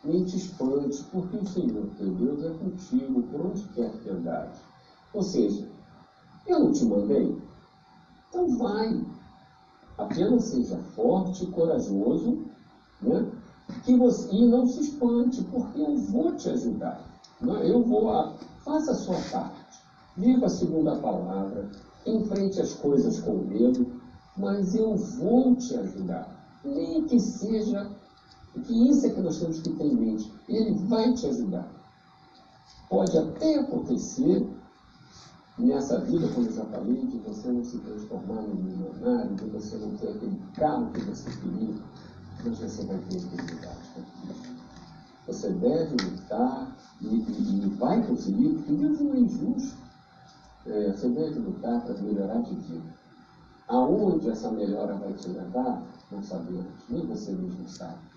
nem 0.04 0.24
te 0.24 0.36
espantes, 0.36 1.02
porque 1.12 1.38
o 1.38 1.46
Senhor 1.46 1.88
teu 1.98 2.12
Deus 2.16 2.44
é 2.44 2.50
contigo 2.50 3.22
por 3.24 3.48
onde 3.48 3.64
quer 3.70 3.92
que 4.00 4.10
andares. 4.10 4.60
Ou 5.14 5.22
seja, 5.22 5.68
eu 6.48 6.60
não 6.60 6.72
te 6.72 6.86
mandei? 6.86 7.38
Então 8.30 8.58
vai. 8.58 9.06
Apenas 9.98 10.46
seja 10.46 10.78
forte 10.96 11.44
e 11.44 11.52
corajoso, 11.52 12.46
né? 13.02 13.32
Que 13.84 13.96
você, 13.96 14.34
e 14.34 14.48
não 14.48 14.66
se 14.66 14.82
espante, 14.82 15.44
porque 15.44 15.80
eu 15.80 15.96
vou 15.96 16.36
te 16.36 16.50
ajudar. 16.50 17.06
Né? 17.40 17.70
Eu 17.70 17.84
vou, 17.84 18.12
a, 18.12 18.34
faça 18.66 18.92
a 18.92 18.96
sua 18.96 19.22
parte. 19.32 19.62
Viva 20.18 20.48
a 20.48 21.00
palavra, 21.00 21.70
enfrente 22.06 22.60
as 22.60 22.74
coisas 22.74 23.20
com 23.22 23.38
medo, 23.38 24.02
mas 24.36 24.76
eu 24.76 24.96
vou 24.96 25.56
te 25.56 25.76
ajudar 25.76 26.42
nem 26.64 27.06
que 27.06 27.20
seja, 27.20 27.90
que 28.60 28.90
isso 28.90 29.06
é 29.06 29.10
que 29.10 29.22
nós 29.22 29.40
temos 29.40 29.60
que 29.62 29.70
ter 29.70 29.86
em 29.86 29.96
mente. 29.96 30.32
Ele 30.48 30.74
vai 30.88 31.14
te 31.14 31.26
ajudar. 31.28 31.72
Pode 32.90 33.18
até 33.18 33.60
acontecer 33.60 34.46
nessa 35.58 36.00
vida, 36.02 36.28
como 36.30 36.48
eu 36.48 36.54
já 36.54 36.66
falei, 36.66 37.06
de 37.06 37.18
você 37.20 37.48
não 37.50 37.64
se 37.64 37.78
transformar 37.80 38.42
num 38.42 38.56
milionário, 38.56 39.36
de 39.36 39.46
você 39.46 39.78
não 39.78 39.96
ter 39.98 40.10
aquele 40.10 40.42
carro 40.56 40.92
que 40.92 41.02
você 41.02 41.30
queria, 41.30 41.76
mas 42.44 42.60
você 42.60 42.86
vai 42.86 42.98
ter 42.98 43.18
eternidade 43.18 44.06
Você 45.28 45.50
deve 45.52 45.96
lutar 46.04 46.76
e, 47.00 47.08
e, 47.08 47.66
e, 47.66 47.70
vai 47.78 48.06
conseguir, 48.06 48.50
porque 48.56 48.74
Deus 48.74 49.00
não 49.00 49.14
é 49.14 49.20
injusto. 49.20 49.78
É, 50.66 50.92
você 50.92 51.10
deve 51.10 51.40
lutar 51.40 51.82
para 51.82 52.02
melhorar 52.02 52.42
de 52.42 52.56
vida. 52.56 52.94
Aonde 53.68 54.30
essa 54.30 54.52
melhora 54.52 54.96
vai 54.96 55.14
te 55.14 55.30
levar, 55.30 55.82
não 56.12 56.22
sabemos, 56.22 56.66
nem 56.90 57.06
você 57.06 57.32
mesmo 57.32 57.68
sabe. 57.70 58.11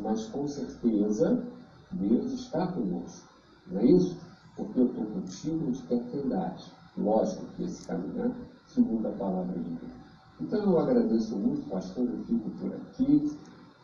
Mas 0.00 0.26
com 0.26 0.48
certeza 0.48 1.44
Deus 1.92 2.32
está 2.32 2.66
conosco, 2.68 3.28
não 3.66 3.80
é 3.80 3.84
isso? 3.86 4.16
Porque 4.56 4.80
eu 4.80 4.86
estou 4.86 5.04
contigo 5.04 5.66
onde 5.68 5.82
quer. 5.82 6.00
Lógico 6.96 7.46
que 7.56 7.64
esse 7.64 7.86
caminhar 7.86 8.32
segundo 8.66 9.08
a 9.08 9.12
palavra 9.12 9.58
de 9.58 9.70
Deus. 9.70 9.92
Então 10.40 10.62
eu 10.64 10.78
agradeço 10.78 11.36
muito, 11.36 11.68
pastor, 11.68 12.08
eu 12.08 12.24
fico 12.24 12.50
por 12.50 12.72
aqui. 12.72 13.38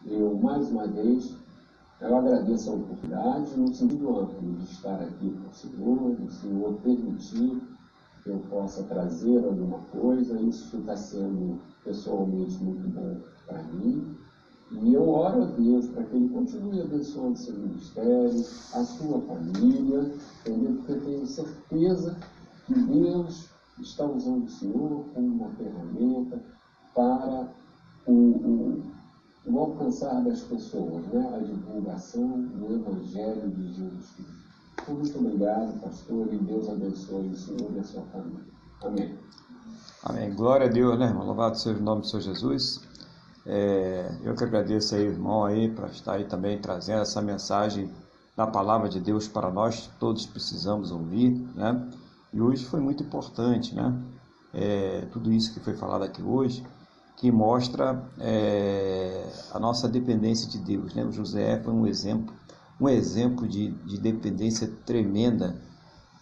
Eu, 0.06 0.34
mais 0.38 0.70
uma 0.70 0.86
vez, 0.86 1.34
eu 2.00 2.16
agradeço 2.16 2.70
a 2.70 2.74
oportunidade, 2.74 3.56
no 3.56 3.74
sentido 3.74 4.20
amplo, 4.20 4.54
de 4.54 4.64
estar 4.64 5.00
aqui 5.00 5.30
com 5.30 5.50
o 5.50 5.54
Senhor, 5.54 6.14
do 6.14 6.30
Senhor 6.30 6.74
permitir 6.82 7.62
que 8.22 8.30
eu 8.30 8.38
possa 8.50 8.82
trazer 8.84 9.44
alguma 9.44 9.78
coisa. 9.90 10.40
Isso 10.40 10.76
está 10.76 10.96
sendo 10.96 11.60
pessoalmente 11.84 12.62
muito 12.62 12.88
bom 12.88 13.20
para 13.46 13.62
mim. 13.64 14.16
E 14.70 14.94
eu 14.94 15.08
oro 15.08 15.42
a 15.42 15.46
Deus 15.46 15.86
para 15.88 16.02
que 16.04 16.16
Ele 16.16 16.28
continue 16.28 16.80
abençoando 16.80 17.38
seu 17.38 17.54
ministério, 17.54 18.40
a 18.74 18.84
sua 18.84 19.20
família, 19.20 20.12
entendeu? 20.40 20.74
Porque 20.76 20.92
eu 20.92 21.04
tenho 21.04 21.26
certeza 21.26 22.16
que 22.66 22.74
Deus 22.74 23.48
está 23.80 24.04
usando 24.04 24.44
o 24.44 24.50
Senhor 24.50 25.04
como 25.14 25.26
uma 25.26 25.50
ferramenta 25.50 26.42
para 26.94 27.48
o, 28.06 28.12
o, 28.12 28.82
o 29.46 29.58
alcançar 29.58 30.24
das 30.24 30.40
pessoas, 30.42 31.06
né? 31.08 31.36
a 31.36 31.38
divulgação 31.38 32.42
do 32.42 32.74
Evangelho 32.74 33.50
de 33.50 33.72
Jesus 33.72 34.10
Cristo. 34.10 34.46
Muito 34.88 35.18
obrigado, 35.18 35.80
pastor, 35.80 36.32
e 36.32 36.38
Deus 36.38 36.68
abençoe 36.68 37.28
o 37.28 37.36
Senhor 37.36 37.72
e 37.74 37.78
a 37.78 37.84
sua 37.84 38.02
família. 38.02 38.44
Amém. 38.82 39.18
Amém. 40.04 40.34
Glória 40.34 40.66
a 40.66 40.70
Deus, 40.70 40.98
né, 40.98 41.06
irmão? 41.06 41.26
Louvado 41.26 41.58
seja 41.58 41.78
o 41.78 41.82
nome 41.82 42.02
do 42.02 42.06
Senhor 42.06 42.22
Jesus. 42.22 42.85
É, 43.46 44.10
eu 44.24 44.34
que 44.34 44.44
agradeço 44.44 44.94
aí, 44.94 45.02
irmão, 45.02 45.44
aí, 45.44 45.68
para 45.68 45.86
estar 45.88 46.14
aí 46.14 46.24
também 46.24 46.58
trazendo 46.58 47.02
essa 47.02 47.22
mensagem 47.22 47.90
da 48.36 48.46
palavra 48.46 48.88
de 48.88 49.00
Deus 49.00 49.28
para 49.28 49.50
nós, 49.50 49.90
todos 49.98 50.26
precisamos 50.26 50.90
ouvir, 50.90 51.30
né? 51.54 51.88
E 52.32 52.40
hoje 52.40 52.64
foi 52.64 52.80
muito 52.80 53.02
importante, 53.02 53.74
né? 53.74 53.94
é, 54.56 55.06
tudo 55.12 55.30
isso 55.30 55.52
que 55.52 55.60
foi 55.60 55.74
falado 55.74 56.02
aqui 56.02 56.22
hoje, 56.22 56.64
que 57.16 57.30
mostra 57.30 58.02
é, 58.18 59.26
a 59.52 59.60
nossa 59.60 59.86
dependência 59.86 60.48
de 60.48 60.58
Deus. 60.58 60.94
Né? 60.94 61.04
O 61.04 61.12
José 61.12 61.60
foi 61.62 61.72
um 61.72 61.86
exemplo, 61.86 62.34
um 62.80 62.88
exemplo 62.88 63.46
de, 63.46 63.70
de 63.70 64.00
dependência 64.00 64.66
tremenda. 64.86 65.60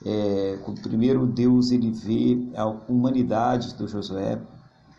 É, 0.04 0.58
primeiro 0.82 1.26
Deus 1.26 1.70
ele 1.70 1.90
vê 1.90 2.50
a 2.56 2.66
humanidade 2.66 3.74
do 3.74 3.86
Josué, 3.86 4.40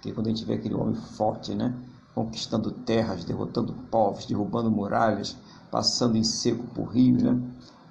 que 0.01 0.11
quando 0.13 0.27
a 0.27 0.29
gente 0.29 0.45
vê 0.45 0.53
aquele 0.53 0.73
homem 0.73 0.95
forte, 0.95 1.53
né? 1.53 1.75
Conquistando 2.15 2.71
terras, 2.71 3.25
derrotando 3.25 3.73
povos, 3.91 4.25
derrubando 4.25 4.71
muralhas, 4.71 5.35
passando 5.69 6.17
em 6.17 6.23
seco 6.23 6.63
por 6.73 6.85
rios, 6.85 7.21
né? 7.21 7.37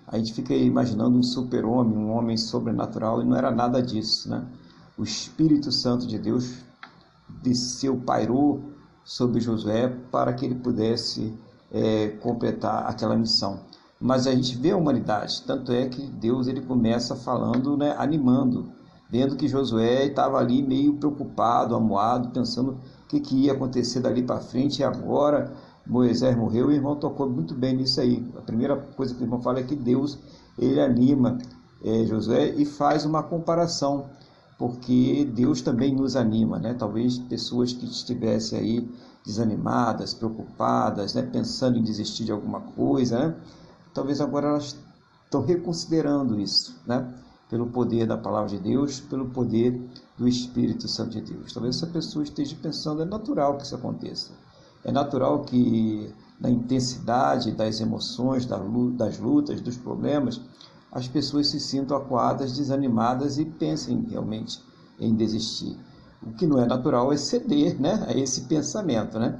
A 0.08 0.16
gente 0.16 0.32
fica 0.32 0.54
imaginando 0.54 1.18
um 1.18 1.22
super-homem, 1.22 1.96
um 1.96 2.10
homem 2.10 2.36
sobrenatural, 2.36 3.20
e 3.20 3.24
não 3.26 3.36
era 3.36 3.50
nada 3.50 3.82
disso, 3.82 4.30
né? 4.30 4.46
O 4.96 5.02
Espírito 5.02 5.70
Santo 5.70 6.06
de 6.06 6.18
Deus 6.18 6.54
desceu, 7.42 7.96
pairou 7.96 8.62
sobre 9.04 9.40
Josué 9.40 9.88
para 10.10 10.32
que 10.32 10.46
ele 10.46 10.54
pudesse 10.54 11.34
é, 11.70 12.08
completar 12.22 12.86
aquela 12.86 13.16
missão. 13.16 13.60
Mas 14.00 14.26
a 14.26 14.34
gente 14.34 14.56
vê 14.56 14.70
a 14.70 14.76
humanidade, 14.76 15.42
tanto 15.42 15.72
é 15.72 15.86
que 15.88 16.02
Deus 16.02 16.46
ele 16.46 16.62
começa 16.62 17.14
falando, 17.14 17.76
né, 17.76 17.94
animando, 17.98 18.72
vendo 19.10 19.36
que 19.36 19.48
Josué 19.48 20.06
estava 20.06 20.38
ali 20.38 20.62
meio 20.62 20.94
preocupado, 20.94 21.74
amuado, 21.74 22.30
pensando 22.30 22.78
que, 23.14 23.20
que 23.20 23.36
ia 23.46 23.52
acontecer 23.52 24.00
dali 24.00 24.22
para 24.22 24.40
frente 24.40 24.80
e 24.80 24.84
agora 24.84 25.52
Moisés 25.86 26.36
morreu, 26.36 26.68
o 26.68 26.72
irmão 26.72 26.96
tocou 26.96 27.28
muito 27.28 27.54
bem 27.54 27.76
nisso 27.76 28.00
aí. 28.00 28.26
A 28.36 28.40
primeira 28.40 28.76
coisa 28.76 29.14
que 29.14 29.22
o 29.22 29.24
irmão 29.24 29.40
fala 29.40 29.60
é 29.60 29.62
que 29.62 29.76
Deus 29.76 30.18
ele 30.58 30.80
anima 30.80 31.38
é, 31.84 32.04
Josué 32.06 32.50
e 32.56 32.64
faz 32.64 33.04
uma 33.04 33.22
comparação, 33.22 34.06
porque 34.58 35.28
Deus 35.34 35.60
também 35.60 35.94
nos 35.94 36.16
anima, 36.16 36.58
né? 36.58 36.74
Talvez 36.74 37.18
pessoas 37.18 37.72
que 37.72 37.84
estivessem 37.84 38.58
aí 38.58 38.90
desanimadas, 39.24 40.14
preocupadas, 40.14 41.14
né? 41.14 41.22
pensando 41.22 41.78
em 41.78 41.82
desistir 41.82 42.24
de 42.24 42.32
alguma 42.32 42.60
coisa, 42.60 43.18
né? 43.18 43.36
talvez 43.92 44.20
agora 44.20 44.48
elas 44.48 44.76
estão 45.24 45.42
reconsiderando 45.42 46.38
isso, 46.38 46.78
né? 46.86 47.12
Pelo 47.48 47.66
poder 47.66 48.06
da 48.06 48.16
palavra 48.16 48.48
de 48.48 48.58
Deus, 48.58 49.00
pelo 49.00 49.26
poder 49.30 49.80
do 50.16 50.28
Espírito 50.28 50.86
Santo 50.88 51.10
de 51.10 51.20
Deus. 51.20 51.52
Talvez 51.52 51.76
essa 51.76 51.86
pessoa 51.86 52.22
esteja 52.22 52.56
pensando, 52.60 53.02
é 53.02 53.04
natural 53.04 53.56
que 53.56 53.64
isso 53.64 53.74
aconteça. 53.74 54.30
É 54.84 54.92
natural 54.92 55.40
que 55.40 56.12
na 56.40 56.50
intensidade 56.50 57.52
das 57.52 57.80
emoções, 57.80 58.44
das 58.46 59.18
lutas, 59.18 59.60
dos 59.60 59.76
problemas, 59.76 60.40
as 60.92 61.08
pessoas 61.08 61.48
se 61.48 61.58
sintam 61.58 61.96
acuadas, 61.96 62.56
desanimadas 62.56 63.38
e 63.38 63.44
pensem 63.44 64.06
realmente 64.08 64.60
em 65.00 65.14
desistir. 65.14 65.76
O 66.22 66.32
que 66.32 66.46
não 66.46 66.60
é 66.60 66.66
natural 66.66 67.12
é 67.12 67.16
ceder 67.16 67.80
né, 67.80 68.04
a 68.08 68.12
esse 68.16 68.42
pensamento. 68.42 69.18
Né? 69.18 69.38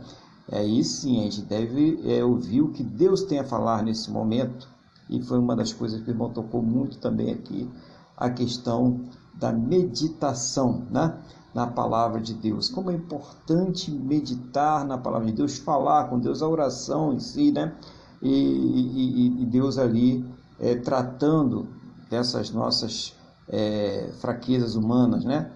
Aí 0.51 0.83
sim 0.83 1.21
a 1.21 1.23
gente 1.25 1.43
deve 1.43 2.01
é, 2.05 2.25
ouvir 2.25 2.63
o 2.63 2.71
que 2.71 2.83
Deus 2.83 3.23
tem 3.23 3.39
a 3.39 3.45
falar 3.45 3.83
nesse 3.83 4.11
momento. 4.11 4.69
E 5.09 5.23
foi 5.23 5.39
uma 5.39 5.55
das 5.55 5.73
coisas 5.73 6.03
que 6.03 6.11
o 6.11 6.13
irmão 6.13 6.31
tocou 6.31 6.63
muito 6.63 6.99
também 6.99 7.31
aqui, 7.31 7.71
a 8.17 8.31
questão 8.31 9.01
da 9.39 9.53
meditação. 9.53 10.87
Né? 10.91 11.19
na 11.55 11.69
palavra 11.69 12.21
de 12.21 12.35
Deus. 12.35 12.69
Como 12.69 12.91
é 12.91 12.95
importante 12.95 13.91
meditar 13.91 14.85
na 14.85 14.99
palavra 14.99 15.29
de 15.29 15.35
Deus, 15.35 15.57
falar 15.57 16.09
com 16.09 16.19
Deus, 16.19 16.43
a 16.43 16.49
oração 16.49 17.13
em 17.13 17.21
si, 17.21 17.53
né? 17.53 17.73
E, 18.21 18.29
e, 18.29 19.43
e 19.43 19.47
Deus 19.47 19.79
ali 19.79 20.25
é, 20.59 20.75
tratando 20.75 21.69
dessas 22.11 22.51
nossas 22.51 23.15
é, 23.49 24.11
fraquezas 24.21 24.75
humanas, 24.75 25.25
né? 25.25 25.51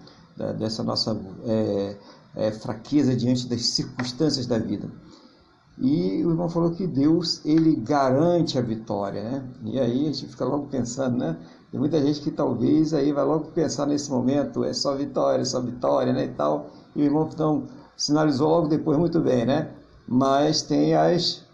Dessa 0.57 0.81
nossa 0.83 1.19
é 2.33 2.49
fraqueza 2.51 3.13
diante 3.13 3.45
das 3.45 3.65
circunstâncias 3.71 4.45
da 4.45 4.57
vida. 4.57 4.89
E 5.79 6.25
o 6.25 6.31
irmão 6.31 6.49
falou 6.49 6.71
que 6.71 6.85
Deus 6.85 7.43
ele 7.45 7.73
garante 7.77 8.57
a 8.57 8.61
vitória, 8.61 9.23
né? 9.23 9.49
E 9.63 9.79
aí 9.79 10.03
a 10.03 10.11
gente 10.11 10.27
fica 10.27 10.43
logo 10.43 10.67
pensando, 10.67 11.17
né? 11.17 11.37
Tem 11.71 11.79
muita 11.79 12.01
gente 12.01 12.19
que 12.19 12.31
talvez 12.31 12.93
aí 12.93 13.13
vai 13.13 13.23
logo 13.23 13.45
pensar 13.51 13.85
nesse 13.85 14.11
momento, 14.11 14.65
é 14.65 14.73
só 14.73 14.93
vitória, 14.95 15.41
é 15.41 15.45
só 15.45 15.61
vitória, 15.61 16.11
né, 16.11 16.25
e 16.25 16.29
tal. 16.29 16.71
E 16.93 17.01
o 17.01 17.05
irmão 17.05 17.29
então 17.31 17.63
sinalizou 17.95 18.49
logo 18.49 18.67
depois 18.67 18.97
muito 18.97 19.21
bem, 19.21 19.45
né? 19.45 19.71
Mas 20.05 20.63
tem 20.63 20.95
as 20.95 21.45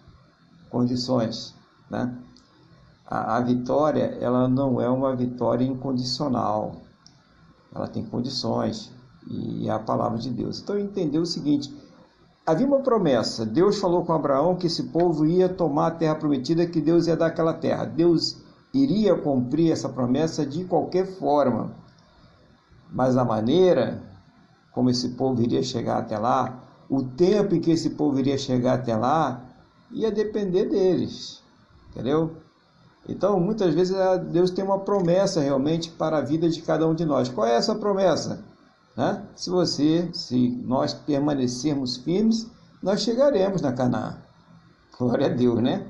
condições, 0.72 1.54
né? 1.90 2.18
A, 3.06 3.38
a 3.38 3.42
vitória, 3.42 4.18
ela 4.20 4.48
não 4.48 4.82
é 4.82 4.90
uma 4.90 5.16
vitória 5.16 5.64
incondicional. 5.64 6.78
Ela 7.76 7.88
tem 7.88 8.04
condições 8.04 8.92
e 9.28 9.68
é 9.68 9.72
a 9.72 9.78
palavra 9.78 10.18
de 10.18 10.32
Deus. 10.32 10.62
Então 10.62 10.80
entendeu 10.80 11.22
o 11.22 11.26
seguinte, 11.28 11.72
havia 12.46 12.68
uma 12.68 12.80
promessa. 12.80 13.46
Deus 13.46 13.80
falou 13.80 14.06
com 14.06 14.14
Abraão 14.14 14.56
que 14.56 14.68
esse 14.68 14.84
povo 14.84 15.26
ia 15.26 15.50
tomar 15.50 15.88
a 15.88 15.92
terra 15.92 16.16
prometida, 16.16 16.66
que 16.66 16.82
Deus 16.82 17.08
ia 17.08 17.16
dar 17.16 17.28
aquela 17.28 17.54
terra. 17.54 17.86
Deus 17.86 18.38
iria 18.74 19.16
cumprir 19.16 19.72
essa 19.72 19.90
promessa 19.90 20.46
de 20.46 20.66
qualquer 20.66 21.06
forma. 21.06 21.72
Mas 22.92 23.18
a 23.18 23.26
maneira 23.26 24.02
como 24.76 24.90
esse 24.90 25.10
povo 25.12 25.42
iria 25.42 25.64
chegar 25.64 26.00
até 26.00 26.18
lá, 26.18 26.62
o 26.90 27.02
tempo 27.02 27.56
em 27.56 27.62
que 27.62 27.72
esse 27.72 27.92
povo 27.92 28.20
iria 28.20 28.38
chegar 28.38 28.74
até 28.74 28.94
lá, 28.94 29.42
ia 29.90 30.12
depender 30.12 30.66
deles. 30.66 31.42
Entendeu? 31.90 32.36
Então, 33.08 33.40
muitas 33.40 33.74
vezes 33.74 33.96
Deus 34.34 34.52
tem 34.52 34.66
uma 34.66 34.80
promessa 34.80 35.40
realmente 35.40 35.90
para 35.92 36.18
a 36.18 36.22
vida 36.22 36.50
de 36.50 36.62
cada 36.62 36.86
um 36.86 36.94
de 36.94 37.06
nós. 37.06 37.30
Qual 37.30 37.48
é 37.48 37.56
essa 37.56 37.74
promessa? 37.74 38.44
Né? 38.96 39.24
Se 39.36 39.50
você, 39.50 40.10
se 40.14 40.50
nós 40.66 40.94
permanecermos 40.94 41.98
firmes, 41.98 42.48
nós 42.82 43.02
chegaremos 43.02 43.62
na 43.62 43.74
Canaã. 43.74 44.18
Glória 44.98 45.28
a 45.28 45.30
Deus, 45.30 45.62
né? 45.62 45.86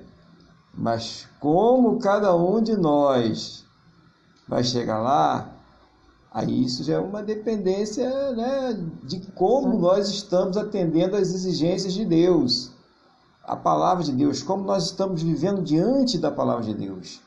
Mas 0.73 1.27
como 1.39 1.99
cada 1.99 2.35
um 2.35 2.61
de 2.61 2.75
nós 2.75 3.63
vai 4.47 4.63
chegar 4.63 4.99
lá, 4.99 5.53
aí 6.31 6.63
isso 6.63 6.83
já 6.83 6.95
é 6.95 6.99
uma 6.99 7.23
dependência 7.23 8.09
né, 8.33 8.77
de 9.03 9.21
como 9.31 9.77
nós 9.77 10.09
estamos 10.09 10.57
atendendo 10.57 11.15
às 11.15 11.33
exigências 11.33 11.93
de 11.93 12.03
Deus. 12.03 12.71
A 13.43 13.55
palavra 13.55 14.03
de 14.03 14.11
Deus, 14.11 14.41
como 14.41 14.63
nós 14.63 14.85
estamos 14.85 15.21
vivendo 15.21 15.61
diante 15.61 16.17
da 16.17 16.31
palavra 16.31 16.63
de 16.63 16.73
Deus. 16.73 17.21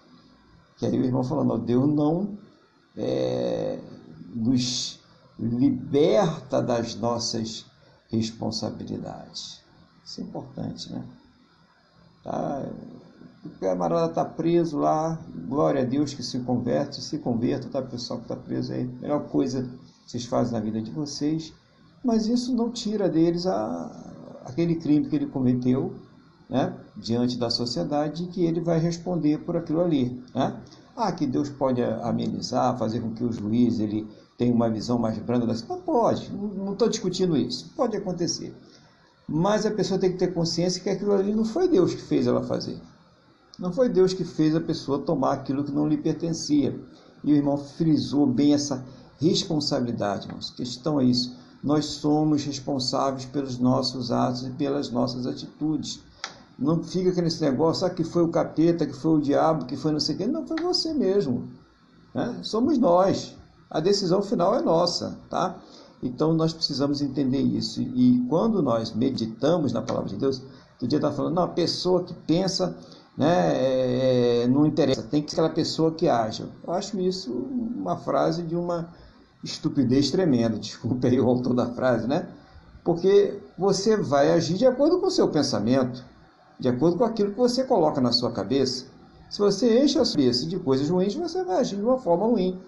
Que 0.77 0.87
aí 0.87 1.01
o 1.01 1.05
irmão 1.05 1.23
falando, 1.23 1.57
Deus 1.59 1.89
não 1.89 2.37
é, 2.97 3.79
nos 4.35 4.98
liberta 5.39 6.61
das 6.61 6.95
nossas 6.95 7.67
responsabilidades. 8.11 9.61
Isso 10.05 10.21
é 10.21 10.25
importante, 10.25 10.93
né? 10.93 11.05
Tá? 12.25 12.65
O 13.45 13.51
camarada 13.61 14.07
está 14.07 14.25
preso 14.25 14.79
lá, 14.79 15.19
glória 15.47 15.83
a 15.83 15.85
Deus 15.85 16.13
que 16.13 16.23
se 16.23 16.41
converte, 16.41 17.01
se 17.01 17.19
converta, 17.19 17.69
tá? 17.69 17.81
O 17.81 17.87
pessoal 17.87 18.19
que 18.19 18.25
está 18.25 18.37
preso 18.37 18.73
aí, 18.73 18.85
melhor 18.85 19.29
coisa 19.29 19.63
que 19.63 20.11
vocês 20.11 20.25
fazem 20.25 20.55
na 20.55 20.61
vida 20.61 20.83
de 20.83 20.91
vocês, 20.91 21.53
mas 22.05 22.27
isso 22.27 22.55
não 22.55 22.71
tira 22.71 23.09
deles 23.09 23.47
a, 23.47 24.41
aquele 24.45 24.75
crime 24.77 25.09
que 25.09 25.15
ele 25.15 25.27
cometeu, 25.27 25.95
né? 26.49 26.75
Diante 26.97 27.39
da 27.39 27.51
sociedade, 27.51 28.27
que 28.27 28.45
ele 28.45 28.61
vai 28.61 28.79
responder 28.79 29.39
por 29.39 29.57
aquilo 29.57 29.81
ali, 29.83 30.23
né? 30.35 30.61
Ah, 30.97 31.13
que 31.13 31.27
Deus 31.27 31.49
pode 31.49 31.81
amenizar, 31.83 32.77
fazer 32.77 33.01
com 33.01 33.15
que 33.15 33.23
o 33.23 33.33
juiz 33.33 33.79
ele 33.79 34.09
tenha 34.39 34.55
uma 34.55 34.71
visão 34.71 34.99
mais 34.99 35.19
branda 35.19 35.47
das. 35.47 35.61
Pode, 35.61 36.33
não 36.33 36.73
estou 36.73 36.89
discutindo 36.89 37.37
isso, 37.37 37.71
pode 37.77 37.97
acontecer. 37.97 38.55
Mas 39.29 39.67
a 39.67 39.71
pessoa 39.71 40.01
tem 40.01 40.13
que 40.13 40.17
ter 40.19 40.33
consciência 40.33 40.81
que 40.81 40.89
aquilo 40.89 41.13
ali 41.13 41.35
não 41.35 41.45
foi 41.45 41.69
Deus 41.69 41.93
que 41.93 42.01
fez 42.01 42.27
ela 42.27 42.43
fazer. 42.43 42.81
Não 43.59 43.73
foi 43.73 43.89
Deus 43.89 44.15
que 44.15 44.25
fez 44.25 44.55
a 44.55 44.61
pessoa 44.61 45.01
tomar 45.01 45.33
aquilo 45.35 45.65
que 45.65 45.73
não 45.73 45.89
lhe 45.89 45.99
pertencia. 45.99 46.81
E 47.25 47.33
o 47.33 47.37
irmão 47.37 47.59
frisou 47.59 48.25
bem 48.27 48.55
essa 48.55 48.87
responsabilidade, 49.21 50.29
irmãos. 50.29 50.53
A 50.53 50.57
questão 50.57 51.01
é 51.01 51.05
isso. 51.05 51.37
Nós 51.63 51.85
somos 51.87 52.45
responsáveis 52.45 53.25
pelos 53.25 53.59
nossos 53.59 54.13
atos 54.13 54.47
e 54.47 54.51
pelas 54.51 54.91
nossas 54.91 55.27
atitudes. 55.27 56.01
Não 56.57 56.83
fica 56.83 57.11
aquele 57.11 57.29
negócio, 57.41 57.87
ah, 57.87 57.91
que 57.91 58.05
foi 58.05 58.23
o 58.23 58.29
capeta, 58.29 58.87
que 58.87 58.93
foi 58.93 59.19
o 59.19 59.21
diabo, 59.21 59.67
que 59.67 59.77
foi 59.77 59.91
não 59.91 60.01
sei 60.01 60.15
quem. 60.15 60.29
Não, 60.29 60.47
foi 60.47 60.63
você 60.63 60.95
mesmo. 60.95 61.49
Né? 62.15 62.39
Somos 62.45 62.79
nós. 62.79 63.37
A 63.71 63.81
decisão 63.81 64.23
final 64.23 64.55
é 64.55 64.63
nossa, 64.63 65.19
tá? 65.29 65.59
Então 66.03 66.33
nós 66.33 66.53
precisamos 66.53 67.03
entender 67.03 67.41
isso. 67.41 67.83
E 67.83 68.25
quando 68.29 68.63
nós 68.63 68.95
meditamos 68.95 69.73
na 69.73 69.83
palavra 69.83 70.09
de 70.09 70.17
Deus, 70.17 70.43
o 70.81 70.87
dia 70.87 70.99
está 70.99 71.11
falando, 71.11 71.35
não, 71.35 71.43
a 71.43 71.49
pessoa 71.49 72.05
que 72.05 72.15
pensa 72.15 72.77
né, 73.17 73.53
é, 73.53 74.43
é, 74.43 74.47
não 74.47 74.65
interessa, 74.65 75.03
tem 75.03 75.21
que 75.21 75.31
ser 75.31 75.41
aquela 75.41 75.53
pessoa 75.53 75.91
que 75.91 76.09
age. 76.09 76.47
Eu 76.65 76.73
acho 76.73 76.99
isso 77.01 77.33
uma 77.33 77.97
frase 77.97 78.43
de 78.43 78.55
uma 78.55 78.89
estupidez 79.43 80.11
tremenda, 80.11 80.57
desculpe 80.59 81.07
aí 81.07 81.21
o 81.21 81.29
autor 81.29 81.53
da 81.53 81.67
frase, 81.67 82.07
né? 82.07 82.29
Porque 82.85 83.39
você 83.59 83.97
vai 83.97 84.31
agir 84.33 84.57
de 84.57 84.67
acordo 84.67 85.01
com 85.01 85.09
o 85.09 85.11
seu 85.11 85.29
pensamento, 85.29 86.05
de 86.59 86.69
acordo 86.69 86.97
com 86.97 87.05
aquilo 87.05 87.33
que 87.33 87.39
você 87.39 87.65
coloca 87.65 88.01
na 88.01 88.13
sua 88.13 88.31
cabeça. 88.31 88.87
Se 89.29 89.41
você 89.41 89.83
enche 89.83 89.99
a 89.99 90.05
sua 90.05 90.17
cabeça 90.17 90.47
de 90.47 90.59
coisas 90.59 90.89
ruins, 90.89 91.15
você 91.15 91.43
vai 91.45 91.59
agir 91.59 91.77
de 91.77 91.83
uma 91.83 91.99
forma 91.99 92.25
ruim. 92.25 92.59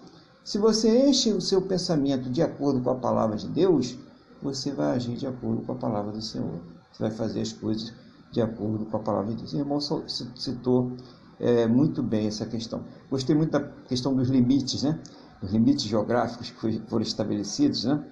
Se 0.42 0.58
você 0.58 1.08
enche 1.08 1.32
o 1.32 1.40
seu 1.40 1.62
pensamento 1.62 2.30
de 2.30 2.42
acordo 2.42 2.80
com 2.80 2.90
a 2.90 2.94
palavra 2.94 3.36
de 3.36 3.46
Deus, 3.48 3.96
você 4.42 4.72
vai 4.72 4.96
agir 4.96 5.16
de 5.16 5.26
acordo 5.26 5.62
com 5.62 5.72
a 5.72 5.76
palavra 5.76 6.12
do 6.12 6.22
Senhor. 6.22 6.60
Você 6.92 7.02
vai 7.02 7.10
fazer 7.10 7.42
as 7.42 7.52
coisas 7.52 7.92
de 8.32 8.40
acordo 8.40 8.86
com 8.86 8.96
a 8.96 9.00
palavra 9.00 9.30
de 9.30 9.36
Deus. 9.36 9.52
O 9.52 9.58
irmão 9.58 9.80
citou 9.80 10.92
é, 11.38 11.66
muito 11.66 12.02
bem 12.02 12.26
essa 12.26 12.46
questão. 12.46 12.84
Gostei 13.10 13.34
muito 13.36 13.50
da 13.50 13.60
questão 13.60 14.14
dos 14.14 14.28
limites, 14.28 14.82
né? 14.82 14.98
Os 15.42 15.52
limites 15.52 15.84
geográficos 15.84 16.50
que 16.50 16.80
foram 16.88 17.02
estabelecidos, 17.02 17.84
né? 17.84 18.04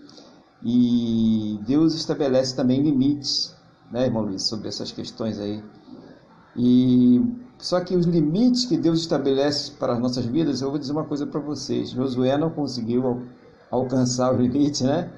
E 0.63 1.61
Deus 1.67 1.95
estabelece 1.95 2.57
também 2.57 2.83
limites, 2.83 3.55
né, 3.93 4.07
irmão 4.07 4.23
Luiz, 4.23 4.43
sobre 4.43 4.69
essas 4.69 4.91
questões 4.91 5.39
aí. 5.39 5.63
E 6.57 7.23
só 7.59 7.81
que 7.81 7.97
os 7.97 8.07
limites 8.07 8.67
que 8.67 8.77
Deus 8.77 9.01
estabelece 9.01 9.73
para 9.73 9.93
as 9.95 9.99
nossas 9.99 10.25
vidas, 10.25 10.61
eu 10.61 10.71
vou 10.71 10.79
dizer 10.79 10.93
uma 10.93 11.05
coisa 11.05 11.27
para 11.27 11.41
vocês: 11.41 11.91
Josué 11.91 12.39
não 12.39 12.51
conseguiu 12.51 13.23
alcançar 13.71 14.33
os 14.33 14.41
limites, 14.41 14.83
né? 14.83 15.11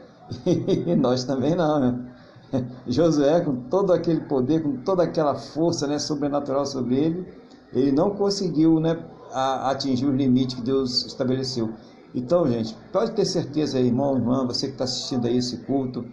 E 0.47 0.95
nós 0.97 1.25
também 1.25 1.55
não, 1.55 1.79
né? 1.81 2.11
Josué, 2.87 3.41
com 3.41 3.57
todo 3.69 3.93
aquele 3.93 4.21
poder, 4.21 4.63
com 4.63 4.77
toda 4.79 5.03
aquela 5.03 5.35
força 5.35 5.87
né, 5.87 5.99
sobrenatural 5.99 6.65
sobre 6.65 6.97
ele, 6.97 7.29
ele 7.73 7.93
não 7.93 8.11
conseguiu 8.11 8.81
né, 8.81 8.99
atingir 9.33 10.07
os 10.07 10.15
limites 10.15 10.57
que 10.57 10.63
Deus 10.63 11.05
estabeleceu. 11.07 11.71
Então, 12.15 12.49
gente, 12.51 12.77
pode 12.93 13.13
ter 13.13 13.25
certeza, 13.25 13.79
irmão, 13.79 14.17
irmã, 14.17 14.47
você 14.47 14.67
que 14.67 14.73
está 14.73 14.85
assistindo 14.85 15.27
aí 15.27 15.37
esse 15.37 15.59
culto, 15.59 16.05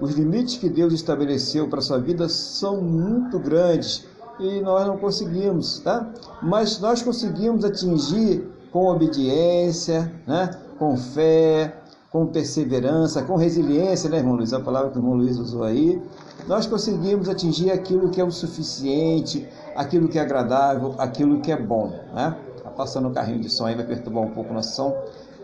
os 0.00 0.14
limites 0.14 0.56
que 0.56 0.70
Deus 0.70 0.92
estabeleceu 0.92 1.68
para 1.68 1.80
a 1.80 1.82
sua 1.82 1.98
vida 1.98 2.28
são 2.28 2.80
muito 2.80 3.38
grandes 3.38 4.06
e 4.38 4.60
nós 4.60 4.86
não 4.86 4.96
conseguimos, 4.96 5.80
tá? 5.80 6.06
Mas 6.42 6.80
nós 6.80 7.02
conseguimos 7.02 7.64
atingir 7.64 8.48
com 8.72 8.86
obediência, 8.86 10.12
né? 10.26 10.50
com 10.78 10.96
fé, 10.96 11.74
com 12.10 12.26
perseverança, 12.26 13.22
com 13.22 13.36
resiliência, 13.36 14.08
né, 14.10 14.18
irmão 14.18 14.36
Luiz? 14.36 14.52
A 14.52 14.60
palavra 14.60 14.90
que 14.90 14.98
o 14.98 15.00
irmão 15.00 15.14
Luiz 15.14 15.38
usou 15.38 15.64
aí. 15.64 16.00
Nós 16.46 16.66
conseguimos 16.66 17.28
atingir 17.28 17.70
aquilo 17.70 18.10
que 18.10 18.20
é 18.20 18.24
o 18.24 18.30
suficiente, 18.30 19.48
aquilo 19.74 20.08
que 20.08 20.18
é 20.18 20.22
agradável, 20.22 20.94
aquilo 20.98 21.40
que 21.40 21.50
é 21.50 21.56
bom, 21.56 21.92
né? 22.14 22.36
Tá 22.62 22.70
passando 22.70 23.08
um 23.08 23.12
carrinho 23.12 23.40
de 23.40 23.48
som 23.48 23.66
aí, 23.66 23.74
vai 23.74 23.84
perturbar 23.84 24.22
um 24.22 24.30
pouco 24.30 24.50
a 24.50 24.54
nossa 24.54 24.70
som, 24.70 24.96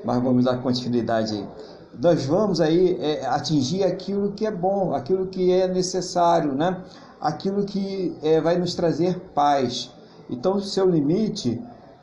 mas 0.04 0.22
vamos 0.22 0.44
dar 0.44 0.58
continuidade 0.58 1.34
aí. 1.34 1.48
Nós 2.00 2.24
vamos 2.24 2.60
aí 2.60 2.96
é, 3.00 3.26
atingir 3.26 3.82
aquilo 3.82 4.32
que 4.32 4.46
é 4.46 4.50
bom, 4.50 4.94
aquilo 4.94 5.26
que 5.26 5.52
é 5.52 5.66
necessário, 5.66 6.52
né? 6.52 6.76
Aquilo 7.20 7.64
que 7.64 8.16
é, 8.22 8.40
vai 8.40 8.58
nos 8.58 8.74
trazer 8.74 9.18
paz. 9.34 9.90
Então, 10.28 10.56
o 10.56 10.60
seu 10.60 10.88
limite 10.88 11.60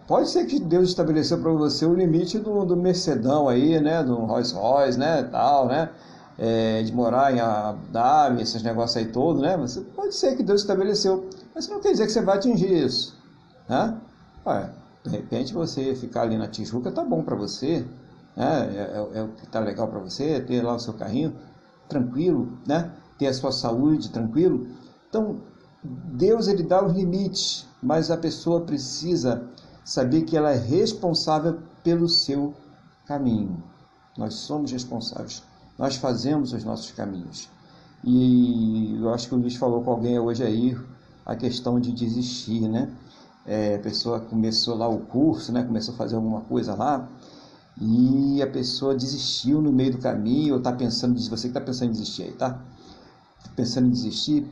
Pode 0.07 0.30
ser 0.30 0.45
que 0.45 0.57
Deus 0.57 0.88
estabeleceu 0.88 1.38
para 1.38 1.51
você 1.51 1.86
o 1.86 1.93
limite 1.93 2.39
do, 2.39 2.63
do 2.63 2.78
Mercedão 2.78 3.49
aí, 3.49 3.78
né? 3.82 4.01
Do 4.01 4.15
Rolls 4.15 4.55
Royce, 4.55 4.97
né? 4.97 5.22
Tal, 5.24 5.68
né? 5.68 5.89
É, 6.39 6.82
de 6.82 6.93
morar 6.93 7.36
em 7.36 7.41
Abu 7.41 7.91
Dhabi, 7.91 8.41
esses 8.41 8.63
negócios 8.63 8.95
aí 8.95 9.11
todos, 9.11 9.41
né? 9.41 9.57
Você, 9.57 9.82
pode 9.82 10.15
ser 10.15 10.38
que 10.38 10.43
Deus 10.43 10.61
estabeleceu, 10.61 11.30
mas 11.53 11.68
não 11.68 11.82
quer 11.82 11.91
dizer 11.91 12.05
que 12.05 12.13
você 12.13 12.22
vai 12.22 12.38
atingir 12.38 12.86
isso, 12.86 13.18
né? 13.68 13.97
Ué, 14.45 14.70
de 15.03 15.09
repente 15.09 15.53
você 15.53 15.93
ficar 15.93 16.22
ali 16.22 16.38
na 16.38 16.47
Tijuca 16.47 16.89
tá 16.89 17.03
bom 17.03 17.22
para 17.22 17.36
você, 17.36 17.86
né? 18.36 18.70
É, 18.76 19.18
é, 19.18 19.20
é, 19.20 19.24
o 19.24 19.30
que 19.30 19.45
tá 19.47 19.59
legal 19.59 19.89
para 19.89 19.99
você, 19.99 20.39
ter 20.39 20.61
lá 20.61 20.76
o 20.76 20.80
seu 20.80 20.93
carrinho 20.93 21.36
tranquilo, 21.89 22.57
né? 22.65 22.91
Ter 23.18 23.28
a 23.28 23.34
sua 23.34 23.51
saúde 23.51 24.09
tranquilo. 24.09 24.68
Então, 25.10 25.41
Deus 25.84 26.47
ele 26.47 26.64
dá 26.64 26.84
os 26.84 26.93
limites, 26.93 27.66
mas 27.82 28.12
a 28.12 28.18
pessoa 28.18 28.62
precisa 28.62 29.47
saber 29.84 30.24
que 30.24 30.36
ela 30.36 30.51
é 30.51 30.58
responsável 30.58 31.60
pelo 31.84 32.10
seu 32.10 32.53
caminho. 33.05 33.64
Nós 34.18 34.34
somos 34.34 34.72
responsáveis. 34.72 35.43
Nós 35.78 35.95
fazemos 35.95 36.53
os 36.53 36.64
nossos 36.64 36.91
caminhos. 36.91 37.49
E 38.03 38.97
eu 38.99 39.14
acho 39.14 39.30
que 39.30 39.36
o 39.36 39.38
Luiz 39.38 39.55
falou 39.55 39.84
com 39.84 39.91
alguém 39.91 40.20
hoje 40.20 40.43
aí 40.43 40.78
a 41.26 41.36
questão 41.36 41.80
de 41.80 41.91
desistir, 41.91 42.68
né? 42.68 42.91
É, 43.45 43.76
a 43.76 43.80
pessoa 43.80 44.20
começou 44.20 44.76
lá 44.76 44.88
o 44.88 44.99
curso, 44.99 45.51
né? 45.51 45.64
Começou 45.64 45.93
a 45.93 45.97
fazer 45.97 46.16
alguma 46.16 46.41
coisa 46.41 46.76
lá 46.76 47.08
e 47.80 48.41
a 48.41 48.47
pessoa 48.47 48.95
desistiu 48.95 49.62
no 49.62 49.72
meio 49.72 49.91
do 49.91 49.97
caminho, 49.99 50.53
ou 50.53 50.58
está 50.58 50.72
pensando, 50.72 51.20
você 51.30 51.43
que 51.43 51.47
está 51.49 51.62
pensando 51.62 51.89
em 51.89 51.91
desistir 51.91 52.24
aí, 52.24 52.32
tá? 52.32 52.60
Pensando 53.55 53.88
em 53.88 53.91
desistir. 53.91 54.47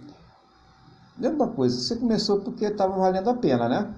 Uma 1.17 1.47
coisa, 1.47 1.79
você 1.79 1.95
começou 1.95 2.41
porque 2.41 2.65
estava 2.65 2.97
valendo 2.97 3.29
a 3.29 3.33
pena, 3.33 3.69
né? 3.69 3.93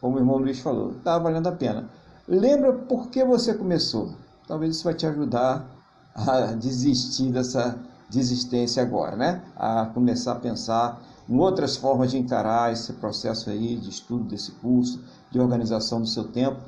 como 0.00 0.16
o 0.16 0.20
irmão 0.20 0.38
Luiz 0.38 0.60
falou, 0.60 0.92
está 0.92 1.18
valendo 1.18 1.48
a 1.48 1.52
pena. 1.52 1.88
Lembra 2.28 2.72
por 2.72 3.08
que 3.08 3.24
você 3.24 3.54
começou. 3.54 4.10
Talvez 4.46 4.76
isso 4.76 4.84
vai 4.84 4.94
te 4.94 5.06
ajudar 5.06 5.68
a 6.14 6.52
desistir 6.54 7.32
dessa 7.32 7.78
desistência 8.08 8.82
agora, 8.82 9.16
né? 9.16 9.42
A 9.56 9.86
começar 9.86 10.32
a 10.32 10.36
pensar 10.36 11.02
em 11.28 11.36
outras 11.38 11.76
formas 11.76 12.12
de 12.12 12.18
encarar 12.18 12.72
esse 12.72 12.92
processo 12.94 13.50
aí 13.50 13.76
de 13.76 13.90
estudo 13.90 14.24
desse 14.24 14.52
curso, 14.52 15.02
de 15.30 15.40
organização 15.40 16.00
do 16.00 16.06
seu 16.06 16.24
tempo. 16.24 16.60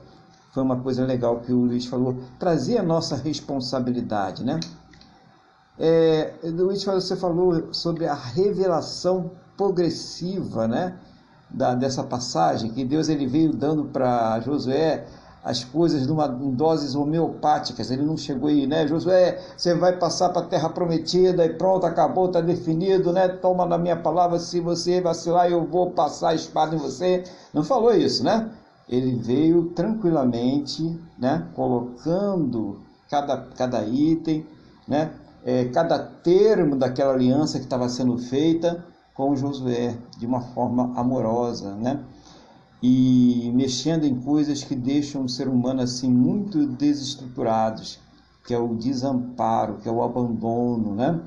Foi 0.52 0.62
uma 0.62 0.80
coisa 0.80 1.04
legal 1.04 1.40
que 1.40 1.52
o 1.52 1.64
Luiz 1.64 1.86
falou, 1.86 2.16
trazer 2.38 2.78
a 2.78 2.82
nossa 2.82 3.14
responsabilidade, 3.14 4.44
né? 4.44 4.58
É, 5.78 6.34
Luiz, 6.42 6.82
você 6.82 7.14
falou 7.14 7.72
sobre 7.72 8.06
a 8.06 8.14
revelação 8.14 9.30
progressiva, 9.58 10.66
né? 10.66 10.96
da, 11.50 11.74
dessa 11.74 12.02
passagem, 12.02 12.70
que 12.70 12.84
Deus 12.84 13.08
ele 13.08 13.26
veio 13.26 13.52
dando 13.52 13.84
para 13.84 14.40
Josué 14.40 15.04
as 15.42 15.64
coisas 15.64 16.06
numa, 16.06 16.26
em 16.26 16.50
doses 16.50 16.94
homeopáticas. 16.94 17.90
Ele 17.90 18.02
não 18.02 18.16
chegou 18.16 18.50
aí, 18.50 18.66
né? 18.66 18.86
Josué, 18.86 19.40
você 19.56 19.74
vai 19.74 19.96
passar 19.96 20.28
para 20.30 20.42
a 20.42 20.44
terra 20.44 20.68
prometida 20.68 21.46
e 21.46 21.54
pronto, 21.54 21.86
acabou, 21.86 22.26
está 22.26 22.40
definido, 22.40 23.12
né? 23.12 23.28
Toma 23.28 23.64
na 23.64 23.78
minha 23.78 23.96
palavra, 23.96 24.38
se 24.38 24.60
você 24.60 25.00
vacilar, 25.00 25.50
eu 25.50 25.64
vou 25.64 25.92
passar 25.92 26.30
a 26.30 26.34
espada 26.34 26.74
em 26.74 26.78
você. 26.78 27.24
Não 27.54 27.64
falou 27.64 27.94
isso, 27.94 28.22
né? 28.22 28.50
Ele 28.88 29.16
veio 29.16 29.66
tranquilamente, 29.70 30.98
né? 31.18 31.46
Colocando 31.54 32.80
cada, 33.08 33.38
cada 33.56 33.84
item, 33.84 34.44
né? 34.86 35.12
É, 35.44 35.66
cada 35.66 35.98
termo 35.98 36.76
daquela 36.76 37.14
aliança 37.14 37.58
que 37.58 37.64
estava 37.64 37.88
sendo 37.88 38.18
feita 38.18 38.84
com 39.18 39.34
Josué 39.34 39.98
de 40.16 40.24
uma 40.24 40.40
forma 40.40 40.92
amorosa, 40.96 41.74
né? 41.74 42.04
E 42.80 43.50
mexendo 43.52 44.04
em 44.04 44.14
coisas 44.14 44.62
que 44.62 44.76
deixam 44.76 45.24
o 45.24 45.28
ser 45.28 45.48
humano 45.48 45.82
assim 45.82 46.08
muito 46.08 46.64
desestruturados, 46.64 47.98
que 48.46 48.54
é 48.54 48.58
o 48.58 48.76
desamparo, 48.76 49.78
que 49.78 49.88
é 49.88 49.92
o 49.92 50.04
abandono, 50.04 50.94
né? 50.94 51.20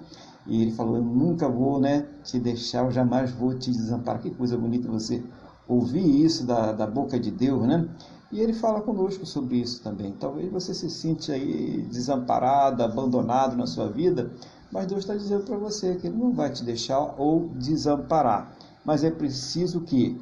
E 0.48 0.62
ele 0.62 0.72
falou: 0.72 0.96
Eu 0.96 1.04
nunca 1.04 1.50
vou, 1.50 1.82
né, 1.82 2.08
te 2.24 2.40
deixar, 2.40 2.86
eu 2.86 2.92
jamais 2.92 3.32
vou 3.32 3.60
te 3.60 3.70
desamparar. 3.70 4.22
Que 4.22 4.30
coisa 4.30 4.58
bonita 4.58 4.88
você 4.88 5.22
ouvir 5.68 6.24
isso 6.24 6.46
da, 6.46 6.72
da 6.72 6.88
boca 6.88 7.20
de 7.20 7.30
Deus, 7.30 7.68
né? 7.68 7.90
E 8.32 8.40
ele 8.40 8.54
fala 8.54 8.80
conosco 8.80 9.26
sobre 9.26 9.58
isso 9.58 9.84
também. 9.84 10.14
Talvez 10.18 10.50
você 10.50 10.74
se 10.74 10.90
sinta 10.90 11.34
aí 11.34 11.86
desamparado, 11.92 12.82
abandonado 12.82 13.58
na 13.58 13.68
sua 13.68 13.90
vida, 13.90 14.32
mas 14.72 14.88
Deus 14.88 15.02
está 15.02 15.16
dizendo 15.16 15.44
para 15.44 15.58
você 15.58 15.96
que 15.96 16.08
Ele 16.08 16.18
não 16.18 16.32
vai 16.32 16.50
te 16.50 16.64
deixar 16.64 17.14
ou 17.18 17.50
desamparar. 17.56 18.52
Mas 18.86 19.04
é 19.04 19.12
preciso 19.12 19.82
que, 19.82 20.20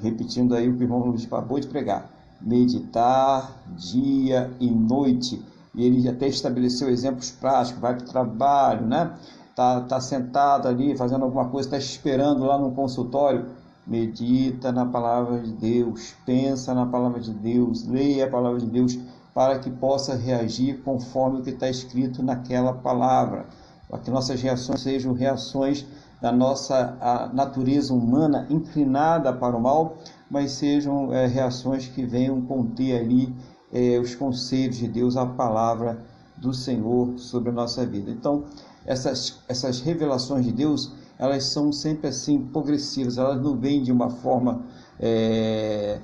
repetindo 0.00 0.54
aí 0.54 0.68
o 0.68 0.76
que 0.76 0.82
o 0.82 0.84
irmão 0.84 1.00
Luiz 1.00 1.24
acabou 1.24 1.58
de 1.58 1.66
pregar, 1.66 2.08
meditar 2.40 3.50
dia 3.76 4.50
e 4.60 4.70
noite. 4.70 5.42
E 5.74 5.86
ele 5.86 6.06
até 6.06 6.28
estabeleceu 6.28 6.90
exemplos 6.90 7.30
práticos, 7.30 7.80
vai 7.80 7.96
para 7.96 8.04
o 8.04 8.08
trabalho, 8.08 8.86
né? 8.86 9.16
Tá, 9.56 9.80
tá 9.80 10.00
sentado 10.00 10.68
ali 10.68 10.96
fazendo 10.96 11.24
alguma 11.24 11.48
coisa, 11.48 11.68
está 11.68 11.78
esperando 11.78 12.44
lá 12.44 12.58
no 12.58 12.72
consultório. 12.72 13.46
Medita 13.84 14.70
na 14.70 14.86
palavra 14.86 15.40
de 15.40 15.50
Deus, 15.52 16.14
pensa 16.24 16.72
na 16.72 16.86
palavra 16.86 17.18
de 17.18 17.32
Deus, 17.32 17.84
leia 17.84 18.26
a 18.26 18.30
palavra 18.30 18.60
de 18.60 18.66
Deus 18.66 18.96
para 19.34 19.58
que 19.58 19.70
possa 19.70 20.14
reagir 20.14 20.82
conforme 20.82 21.40
o 21.40 21.42
que 21.42 21.50
está 21.50 21.68
escrito 21.68 22.22
naquela 22.22 22.72
palavra 22.74 23.46
para 23.92 24.00
que 24.00 24.10
nossas 24.10 24.40
reações 24.40 24.80
sejam 24.80 25.12
reações 25.12 25.84
da 26.18 26.32
nossa 26.32 26.96
natureza 27.34 27.92
humana 27.92 28.46
inclinada 28.48 29.30
para 29.34 29.54
o 29.54 29.60
mal, 29.60 29.98
mas 30.30 30.52
sejam 30.52 31.12
é, 31.12 31.26
reações 31.26 31.88
que 31.88 32.02
venham 32.06 32.40
conter 32.40 32.98
ali 32.98 33.36
é, 33.70 33.98
os 33.98 34.14
conselhos 34.14 34.78
de 34.78 34.88
Deus, 34.88 35.14
a 35.14 35.26
palavra 35.26 36.02
do 36.38 36.54
Senhor 36.54 37.18
sobre 37.18 37.50
a 37.50 37.52
nossa 37.52 37.84
vida. 37.84 38.10
Então, 38.10 38.44
essas, 38.86 39.40
essas 39.46 39.80
revelações 39.80 40.46
de 40.46 40.52
Deus, 40.52 40.94
elas 41.18 41.44
são 41.44 41.70
sempre 41.70 42.08
assim 42.08 42.46
progressivas, 42.46 43.18
elas 43.18 43.42
não 43.42 43.58
vêm 43.58 43.82
de 43.82 43.92
uma 43.92 44.08
forma 44.08 44.62
é, 44.98 46.00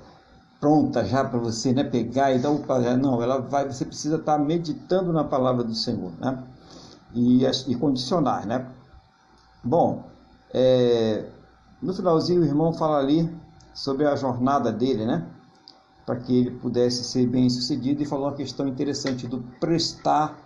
pronta 0.61 1.07
já 1.07 1.24
para 1.24 1.39
você 1.39 1.72
né, 1.72 1.84
pegar 1.84 2.34
e 2.34 2.39
dar 2.39 2.51
o 2.51 2.62
não, 2.99 3.22
ela 3.22 3.39
vai, 3.39 3.64
você 3.64 3.86
precisa 3.86 4.16
estar 4.16 4.36
meditando 4.36 5.11
na 5.11 5.24
palavra 5.24 5.64
do 5.64 5.74
Senhor, 5.74 6.12
né? 6.20 6.45
E, 7.14 7.44
e 7.44 7.74
condicionar, 7.76 8.46
né? 8.46 8.66
Bom, 9.62 10.04
é, 10.52 11.26
no 11.82 11.92
finalzinho 11.94 12.42
o 12.42 12.44
irmão 12.44 12.72
fala 12.72 12.98
ali 12.98 13.28
sobre 13.74 14.06
a 14.06 14.16
jornada 14.16 14.72
dele, 14.72 15.04
né? 15.04 15.26
para 16.09 16.16
que 16.16 16.38
ele 16.38 16.50
pudesse 16.52 17.04
ser 17.04 17.26
bem 17.26 17.50
sucedido 17.50 18.02
e 18.02 18.06
falou 18.06 18.28
uma 18.28 18.34
questão 18.34 18.66
interessante 18.66 19.26
do 19.26 19.42
prestar 19.61 20.38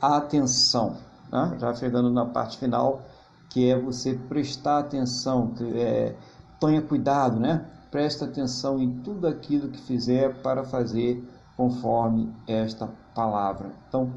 atenção, 0.00 0.96
né? 1.30 1.58
já 1.60 1.74
chegando 1.74 2.08
na 2.08 2.24
parte 2.24 2.56
final, 2.56 3.02
que 3.50 3.70
é 3.70 3.78
você 3.78 4.14
prestar 4.14 4.78
atenção, 4.78 5.52
é, 5.74 6.14
tenha 6.58 6.80
cuidado, 6.80 7.38
né? 7.38 7.66
Presta 7.90 8.24
atenção 8.24 8.80
em 8.80 9.02
tudo 9.02 9.26
aquilo 9.26 9.68
que 9.68 9.82
fizer 9.82 10.40
para 10.40 10.64
fazer 10.64 11.22
conforme 11.54 12.32
esta 12.46 12.88
palavra. 13.14 13.72
Então, 13.88 14.10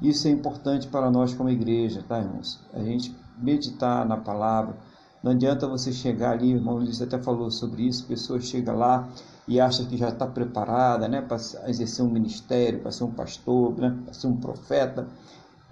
isso 0.00 0.28
é 0.28 0.30
importante 0.30 0.86
para 0.86 1.10
nós 1.10 1.34
como 1.34 1.50
igreja, 1.50 2.04
tá, 2.06 2.18
irmãos? 2.18 2.60
A 2.72 2.80
gente 2.80 3.14
meditar 3.36 4.06
na 4.06 4.16
palavra. 4.16 4.76
Não 5.22 5.32
adianta 5.32 5.66
você 5.66 5.92
chegar 5.92 6.32
ali, 6.32 6.52
irmão 6.52 6.76
Luiz 6.76 7.02
até 7.02 7.18
falou 7.18 7.50
sobre 7.50 7.82
isso, 7.82 8.06
pessoa 8.06 8.40
chega 8.40 8.72
lá 8.72 9.08
e 9.48 9.60
acha 9.60 9.84
que 9.84 9.96
já 9.96 10.10
está 10.10 10.26
preparada 10.26 11.08
né, 11.08 11.20
para 11.20 11.36
exercer 11.66 12.04
um 12.04 12.10
ministério, 12.10 12.80
para 12.80 12.92
ser 12.92 13.04
um 13.04 13.10
pastor, 13.10 13.76
né, 13.76 13.98
para 14.04 14.14
ser 14.14 14.28
um 14.28 14.36
profeta, 14.36 15.08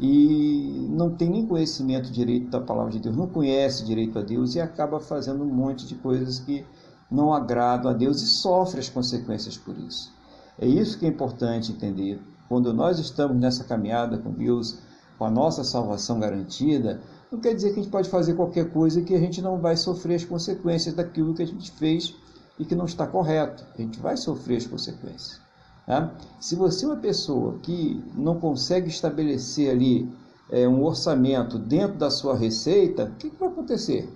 e 0.01 0.89
não 0.91 1.11
tem 1.11 1.31
nem 1.31 1.47
conhecimento 1.47 2.11
direito 2.11 2.51
da 2.51 2.61
palavra 2.61 2.93
de 2.93 2.99
Deus, 2.99 3.16
não 3.16 3.29
conhece 3.29 3.85
direito 3.85 4.18
a 4.18 4.22
Deus 4.22 4.55
e 4.55 4.61
acaba 4.61 4.99
fazendo 4.99 5.45
um 5.45 5.53
monte 5.53 5.87
de 5.87 5.95
coisas 5.95 6.41
que 6.41 6.66
não 7.11 7.33
agradam 7.33 7.91
a 7.91 7.95
Deus 7.95 8.20
e 8.22 8.27
sofre 8.27 8.81
as 8.81 8.89
consequências 8.89 9.57
por 9.57 9.79
isso. 9.79 10.12
É 10.59 10.66
isso 10.66 10.99
que 10.99 11.07
é 11.07 11.09
importante 11.09 11.70
entender. 11.70 12.20
Quando 12.49 12.72
nós 12.72 12.99
estamos 12.99 13.36
nessa 13.36 13.64
caminhada 13.64 14.18
com 14.18 14.30
Deus, 14.30 14.78
com 15.18 15.24
a 15.24 15.30
nossa 15.30 15.64
salvação 15.64 16.20
garantida, 16.20 17.01
não 17.30 17.40
quer 17.40 17.55
dizer 17.55 17.72
que 17.72 17.80
a 17.80 17.82
gente 17.82 17.90
pode 17.90 18.09
fazer 18.09 18.34
qualquer 18.34 18.70
coisa 18.70 19.03
que 19.03 19.14
a 19.14 19.18
gente 19.18 19.42
não 19.42 19.59
vai 19.59 19.76
sofrer 19.76 20.16
as 20.16 20.24
consequências 20.24 20.94
daquilo 20.94 21.34
que 21.34 21.42
a 21.42 21.47
gente 21.47 21.70
fez 21.72 22.14
e 22.59 22.64
que 22.64 22.74
não 22.74 22.84
está 22.84 23.07
correto. 23.07 23.64
A 23.76 23.82
gente 23.82 23.99
vai 23.99 24.16
sofrer 24.16 24.59
as 24.59 24.66
consequências. 24.66 25.40
Né? 25.86 26.11
Se 26.40 26.55
você 26.55 26.84
é 26.84 26.88
uma 26.88 26.97
pessoa 26.97 27.59
que 27.62 28.03
não 28.14 28.38
consegue 28.38 28.88
estabelecer 28.88 29.70
ali 29.70 30.09
é, 30.51 30.68
um 30.68 30.84
orçamento 30.84 31.59
dentro 31.59 31.97
da 31.97 32.11
sua 32.11 32.36
receita, 32.36 33.05
o 33.05 33.14
que, 33.16 33.30
que 33.30 33.38
vai 33.38 33.49
acontecer? 33.49 34.09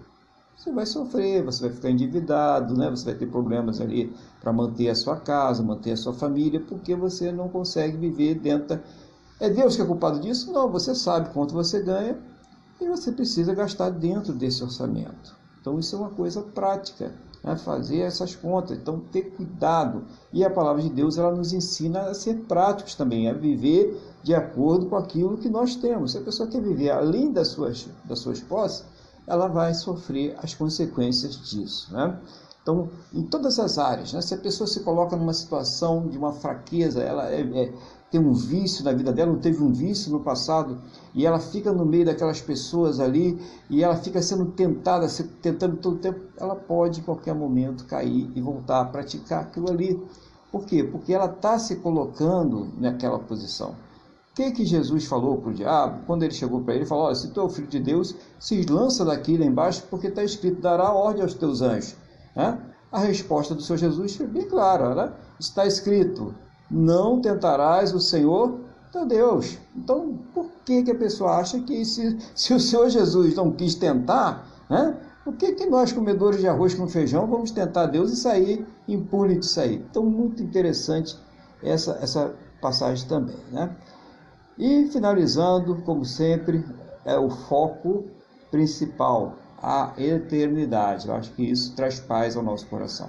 Você 0.61 0.71
vai 0.73 0.85
sofrer, 0.85 1.43
você 1.43 1.63
vai 1.63 1.73
ficar 1.75 1.91
endividado, 1.91 2.77
né? 2.77 2.91
você 2.91 3.07
vai 3.07 3.15
ter 3.15 3.25
problemas 3.25 3.81
ali 3.81 4.15
para 4.43 4.53
manter 4.53 4.91
a 4.91 4.95
sua 4.95 5.17
casa, 5.17 5.63
manter 5.63 5.93
a 5.93 5.97
sua 5.97 6.13
família, 6.13 6.61
porque 6.61 6.95
você 6.95 7.33
não 7.33 7.49
consegue 7.49 7.97
viver 7.97 8.35
dentro 8.35 8.77
da... 8.77 8.81
É 9.41 9.49
Deus 9.49 9.75
que 9.75 9.81
é 9.81 9.87
culpado 9.87 10.21
disso? 10.21 10.53
Não, 10.53 10.71
você 10.71 10.95
sabe 10.95 11.31
quanto 11.31 11.55
você 11.55 11.83
ganha 11.83 12.19
e 12.79 12.87
você 12.87 13.11
precisa 13.11 13.55
gastar 13.55 13.89
dentro 13.89 14.35
desse 14.35 14.63
orçamento. 14.63 15.35
Então 15.59 15.79
isso 15.79 15.97
é 15.97 15.99
uma 15.99 16.11
coisa 16.11 16.43
prática 16.43 17.11
né, 17.43 17.57
fazer 17.57 18.01
essas 18.01 18.37
contas. 18.37 18.77
Então, 18.77 19.01
ter 19.01 19.31
cuidado. 19.31 20.05
E 20.31 20.45
a 20.45 20.51
palavra 20.51 20.83
de 20.83 20.91
Deus 20.91 21.17
ela 21.17 21.35
nos 21.35 21.55
ensina 21.55 22.03
a 22.03 22.13
ser 22.13 22.35
práticos 22.41 22.95
também, 22.95 23.31
a 23.31 23.33
viver 23.33 23.99
de 24.23 24.35
acordo 24.35 24.91
com 24.91 24.97
aquilo 24.97 25.39
que 25.39 25.49
nós 25.49 25.75
temos. 25.75 26.13
Se 26.13 26.19
a 26.19 26.21
pessoa 26.21 26.51
quer 26.51 26.61
viver 26.61 26.91
além 26.91 27.33
das 27.33 27.49
suas, 27.49 27.89
das 28.05 28.19
suas 28.19 28.41
posses, 28.41 28.85
ela 29.31 29.47
vai 29.47 29.73
sofrer 29.73 30.37
as 30.43 30.55
consequências 30.55 31.37
disso. 31.49 31.93
Né? 31.93 32.19
Então, 32.63 32.91
em 33.15 33.23
todas 33.23 33.59
as 33.59 33.79
áreas, 33.79 34.13
né? 34.13 34.21
se 34.21 34.35
a 34.35 34.39
pessoa 34.39 34.67
se 34.67 34.81
coloca 34.81 35.17
numa 35.17 35.33
situação 35.33 36.09
de 36.09 36.19
uma 36.19 36.33
fraqueza, 36.33 37.01
ela 37.01 37.31
é, 37.31 37.41
é, 37.41 37.73
tem 38.11 38.21
um 38.21 38.35
vício 38.35 38.85
na 38.85 38.93
vida 38.93 39.13
dela, 39.13 39.33
não 39.33 39.39
teve 39.39 39.63
um 39.63 39.73
vício 39.73 40.11
no 40.11 40.21
passado, 40.21 40.79
e 41.15 41.25
ela 41.25 41.39
fica 41.39 41.73
no 41.73 41.87
meio 41.87 42.05
daquelas 42.05 42.41
pessoas 42.41 42.99
ali, 42.99 43.41
e 43.71 43.83
ela 43.85 43.97
fica 43.97 44.21
sendo 44.21 44.47
tentada, 44.47 45.07
tentando 45.41 45.77
todo 45.77 45.95
o 45.95 45.99
tempo, 45.99 46.21
ela 46.37 46.57
pode 46.57 47.01
em 47.01 47.03
qualquer 47.05 47.35
momento 47.35 47.87
cair 47.87 48.31
e 48.35 48.41
voltar 48.41 48.81
a 48.81 48.85
praticar 48.85 49.43
aquilo 49.43 49.71
ali. 49.71 50.03
Por 50.51 50.65
quê? 50.67 50.83
Porque 50.83 51.15
ela 51.15 51.27
está 51.27 51.57
se 51.59 51.77
colocando 51.77 52.69
naquela 52.77 53.21
posição. 53.21 53.75
O 54.31 54.35
que, 54.35 54.53
que 54.53 54.65
Jesus 54.65 55.07
falou 55.07 55.39
para 55.39 55.51
o 55.51 55.55
diabo? 55.55 56.05
Quando 56.07 56.23
ele 56.23 56.33
chegou 56.33 56.61
para 56.61 56.75
ele, 56.75 56.83
ele 56.83 56.89
falou: 56.89 57.05
Olha, 57.05 57.15
se 57.15 57.31
tu 57.31 57.41
é 57.41 57.43
o 57.43 57.49
filho 57.49 57.67
de 57.67 57.81
Deus, 57.81 58.15
se 58.39 58.63
lança 58.63 59.05
daqui 59.05 59.37
lá 59.37 59.45
embaixo, 59.45 59.83
porque 59.91 60.07
está 60.07 60.23
escrito: 60.23 60.61
dará 60.61 60.93
ordem 60.93 61.23
aos 61.23 61.35
teus 61.35 61.61
anjos 61.63 61.97
né? 62.35 62.59
A 62.93 63.01
resposta 63.01 63.55
do 63.55 63.63
Senhor 63.63 63.79
Jesus 63.79 64.17
foi 64.17 64.27
bem 64.27 64.49
clara, 64.49 64.95
né? 64.95 65.13
está 65.39 65.67
escrito: 65.67 66.35
não 66.71 67.21
tentarás 67.21 67.93
o 67.93 68.01
Senhor 68.01 68.59
teu 68.93 69.07
Deus. 69.07 69.59
Então, 69.77 70.19
por 70.35 70.47
que, 70.65 70.83
que 70.83 70.91
a 70.91 70.97
pessoa 70.97 71.37
acha 71.37 71.61
que 71.61 71.85
se, 71.85 72.19
se 72.35 72.53
o 72.55 72.61
Senhor 72.61 72.89
Jesus 72.89 73.35
não 73.35 73.53
quis 73.53 73.75
tentar, 73.75 74.47
né? 74.69 74.97
por 75.25 75.35
que, 75.35 75.53
que 75.53 75.67
nós, 75.67 75.93
comedores 75.93 76.41
de 76.41 76.49
arroz 76.49 76.75
com 76.75 76.89
feijão, 76.89 77.27
vamos 77.27 77.51
tentar 77.51 77.87
Deus 77.87 78.13
e 78.13 78.17
sair 78.17 78.67
impune 78.89 79.39
de 79.39 79.47
sair? 79.47 79.85
Então, 79.91 80.05
muito 80.05 80.43
interessante 80.43 81.17
essa, 81.63 81.99
essa 82.03 82.35
passagem 82.61 83.07
também. 83.09 83.37
Né? 83.53 83.75
E 84.61 84.85
finalizando, 84.89 85.77
como 85.87 86.05
sempre, 86.05 86.63
é 87.07 87.19
o 87.19 87.31
foco 87.31 88.05
principal 88.51 89.39
a 89.63 89.95
eternidade. 89.97 91.09
Eu 91.09 91.15
acho 91.15 91.33
que 91.33 91.51
isso 91.51 91.75
traz 91.75 91.99
paz 91.99 92.37
ao 92.37 92.43
nosso 92.43 92.67
coração, 92.67 93.09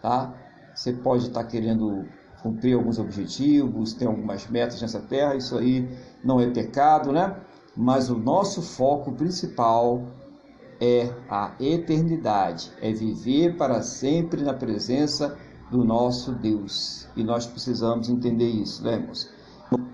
tá? 0.00 0.32
Você 0.74 0.94
pode 0.94 1.26
estar 1.26 1.44
querendo 1.44 2.06
cumprir 2.42 2.74
alguns 2.74 2.98
objetivos, 2.98 3.92
ter 3.92 4.06
algumas 4.06 4.48
metas 4.48 4.80
nessa 4.80 4.98
terra, 4.98 5.34
isso 5.34 5.58
aí 5.58 5.86
não 6.24 6.40
é 6.40 6.48
pecado, 6.48 7.12
né? 7.12 7.36
Mas 7.76 8.08
o 8.08 8.16
nosso 8.16 8.62
foco 8.62 9.12
principal 9.12 10.06
é 10.80 11.12
a 11.28 11.52
eternidade, 11.60 12.72
é 12.80 12.90
viver 12.94 13.58
para 13.58 13.82
sempre 13.82 14.42
na 14.42 14.54
presença 14.54 15.36
do 15.70 15.84
nosso 15.84 16.32
Deus. 16.32 17.06
E 17.14 17.22
nós 17.22 17.44
precisamos 17.44 18.08
entender 18.08 18.48
isso, 18.48 18.82
né, 18.82 18.94
irmãos? 18.94 19.36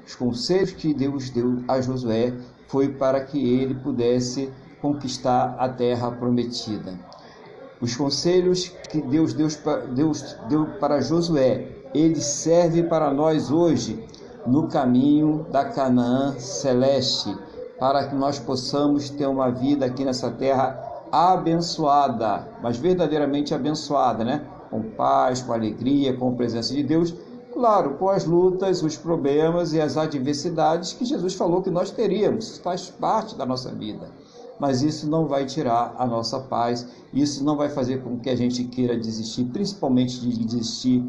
Os 0.06 0.14
conselhos 0.14 0.72
que 0.72 0.94
Deus 0.94 1.30
deu 1.30 1.62
a 1.66 1.80
Josué 1.80 2.32
foi 2.68 2.88
para 2.88 3.20
que 3.24 3.38
ele 3.38 3.74
pudesse 3.74 4.50
conquistar 4.80 5.56
a 5.58 5.68
terra 5.68 6.10
prometida. 6.10 6.98
Os 7.80 7.96
conselhos 7.96 8.68
que 8.90 9.00
Deus 9.00 9.32
deu, 9.32 9.48
Deus 9.94 10.36
deu 10.48 10.66
para 10.78 11.00
Josué, 11.00 11.68
ele 11.94 12.20
serve 12.20 12.82
para 12.82 13.12
nós 13.12 13.50
hoje 13.50 14.04
no 14.46 14.68
caminho 14.68 15.46
da 15.50 15.64
Canaã 15.64 16.38
celeste, 16.38 17.36
para 17.78 18.06
que 18.06 18.14
nós 18.14 18.38
possamos 18.38 19.10
ter 19.10 19.26
uma 19.26 19.50
vida 19.50 19.86
aqui 19.86 20.04
nessa 20.04 20.30
terra 20.30 20.78
abençoada, 21.10 22.48
mas 22.62 22.76
verdadeiramente 22.76 23.54
abençoada, 23.54 24.24
né? 24.24 24.44
Com 24.70 24.82
paz, 24.82 25.40
com 25.40 25.52
alegria, 25.52 26.16
com 26.16 26.28
a 26.28 26.32
presença 26.32 26.74
de 26.74 26.82
Deus, 26.82 27.14
claro, 27.54 27.94
com 27.94 28.10
as 28.10 28.26
lutas, 28.26 28.82
os 28.82 28.96
problemas 28.96 29.72
e 29.72 29.80
as 29.80 29.96
adversidades 29.96 30.92
que 30.92 31.06
Jesus 31.06 31.34
falou 31.34 31.62
que 31.62 31.70
nós 31.70 31.90
teríamos, 31.90 32.58
faz 32.58 32.90
parte 32.90 33.34
da 33.34 33.46
nossa 33.46 33.70
vida 33.70 34.10
mas 34.58 34.82
isso 34.82 35.08
não 35.08 35.26
vai 35.26 35.44
tirar 35.44 35.94
a 35.98 36.06
nossa 36.06 36.38
paz, 36.40 36.86
isso 37.12 37.44
não 37.44 37.56
vai 37.56 37.68
fazer 37.68 38.02
com 38.02 38.18
que 38.18 38.30
a 38.30 38.36
gente 38.36 38.64
queira 38.64 38.96
desistir, 38.96 39.44
principalmente 39.44 40.20
de 40.20 40.44
desistir, 40.44 41.04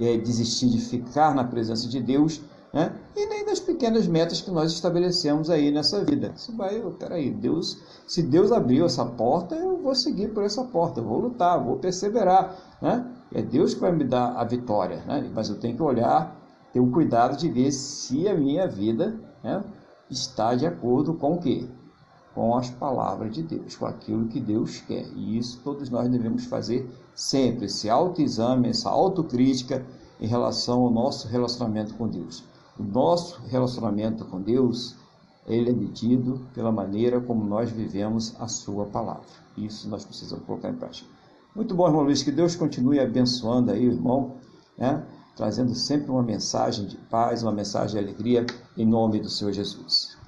é, 0.00 0.16
desistir 0.16 0.68
de 0.68 0.80
ficar 0.80 1.34
na 1.34 1.44
presença 1.44 1.88
de 1.88 2.00
Deus, 2.00 2.40
né? 2.72 2.92
e 3.16 3.26
nem 3.26 3.44
das 3.44 3.60
pequenas 3.60 4.06
metas 4.06 4.40
que 4.40 4.50
nós 4.50 4.72
estabelecemos 4.72 5.48
aí 5.48 5.70
nessa 5.70 6.04
vida. 6.04 6.32
Isso 6.36 6.54
vai, 6.56 6.80
peraí, 6.98 7.30
Deus, 7.30 7.78
se 8.06 8.22
Deus 8.22 8.52
abriu 8.52 8.84
essa 8.84 9.04
porta, 9.04 9.54
eu 9.54 9.78
vou 9.78 9.94
seguir 9.94 10.28
por 10.28 10.44
essa 10.44 10.64
porta, 10.64 11.00
vou 11.00 11.18
lutar, 11.18 11.62
vou 11.62 11.76
perseverar, 11.76 12.56
né? 12.82 13.06
É 13.32 13.42
Deus 13.42 13.74
que 13.74 13.80
vai 13.80 13.92
me 13.92 14.04
dar 14.04 14.36
a 14.36 14.44
vitória, 14.44 15.02
né? 15.06 15.30
Mas 15.34 15.48
eu 15.48 15.58
tenho 15.58 15.76
que 15.76 15.82
olhar, 15.82 16.36
ter 16.72 16.80
um 16.80 16.90
cuidado 16.90 17.36
de 17.36 17.48
ver 17.48 17.70
se 17.72 18.28
a 18.28 18.34
minha 18.34 18.66
vida 18.66 19.18
né, 19.42 19.62
está 20.10 20.54
de 20.54 20.66
acordo 20.66 21.14
com 21.14 21.34
o 21.34 21.38
quê? 21.38 21.68
com 22.38 22.56
as 22.56 22.70
palavras 22.70 23.34
de 23.34 23.42
Deus, 23.42 23.74
com 23.74 23.84
aquilo 23.84 24.28
que 24.28 24.38
Deus 24.38 24.78
quer. 24.78 25.08
E 25.16 25.36
isso 25.36 25.60
todos 25.64 25.90
nós 25.90 26.08
devemos 26.08 26.44
fazer 26.44 26.88
sempre, 27.12 27.66
esse 27.66 27.90
autoexame, 27.90 28.68
essa 28.68 28.88
autocrítica 28.88 29.84
em 30.20 30.28
relação 30.28 30.82
ao 30.82 30.90
nosso 30.90 31.26
relacionamento 31.26 31.94
com 31.94 32.06
Deus. 32.06 32.44
O 32.78 32.84
nosso 32.84 33.40
relacionamento 33.48 34.24
com 34.24 34.40
Deus, 34.40 34.94
ele 35.48 35.70
é 35.70 35.72
medido 35.72 36.40
pela 36.54 36.70
maneira 36.70 37.20
como 37.20 37.44
nós 37.44 37.72
vivemos 37.72 38.36
a 38.38 38.46
sua 38.46 38.86
palavra. 38.86 39.26
Isso 39.56 39.88
nós 39.88 40.04
precisamos 40.04 40.44
colocar 40.44 40.70
em 40.70 40.76
prática. 40.76 41.10
Muito 41.54 41.74
bom, 41.74 41.86
irmão 41.86 42.02
Luiz, 42.02 42.22
que 42.22 42.30
Deus 42.30 42.54
continue 42.54 43.00
abençoando 43.00 43.70
aí 43.70 43.88
o 43.88 43.92
irmão, 43.92 44.36
né? 44.76 45.04
trazendo 45.36 45.74
sempre 45.74 46.10
uma 46.10 46.22
mensagem 46.22 46.86
de 46.86 46.96
paz, 46.96 47.42
uma 47.44 47.52
mensagem 47.52 47.96
de 47.96 48.04
alegria, 48.04 48.44
em 48.76 48.84
nome 48.84 49.20
do 49.20 49.28
Senhor 49.28 49.52
Jesus. 49.52 50.18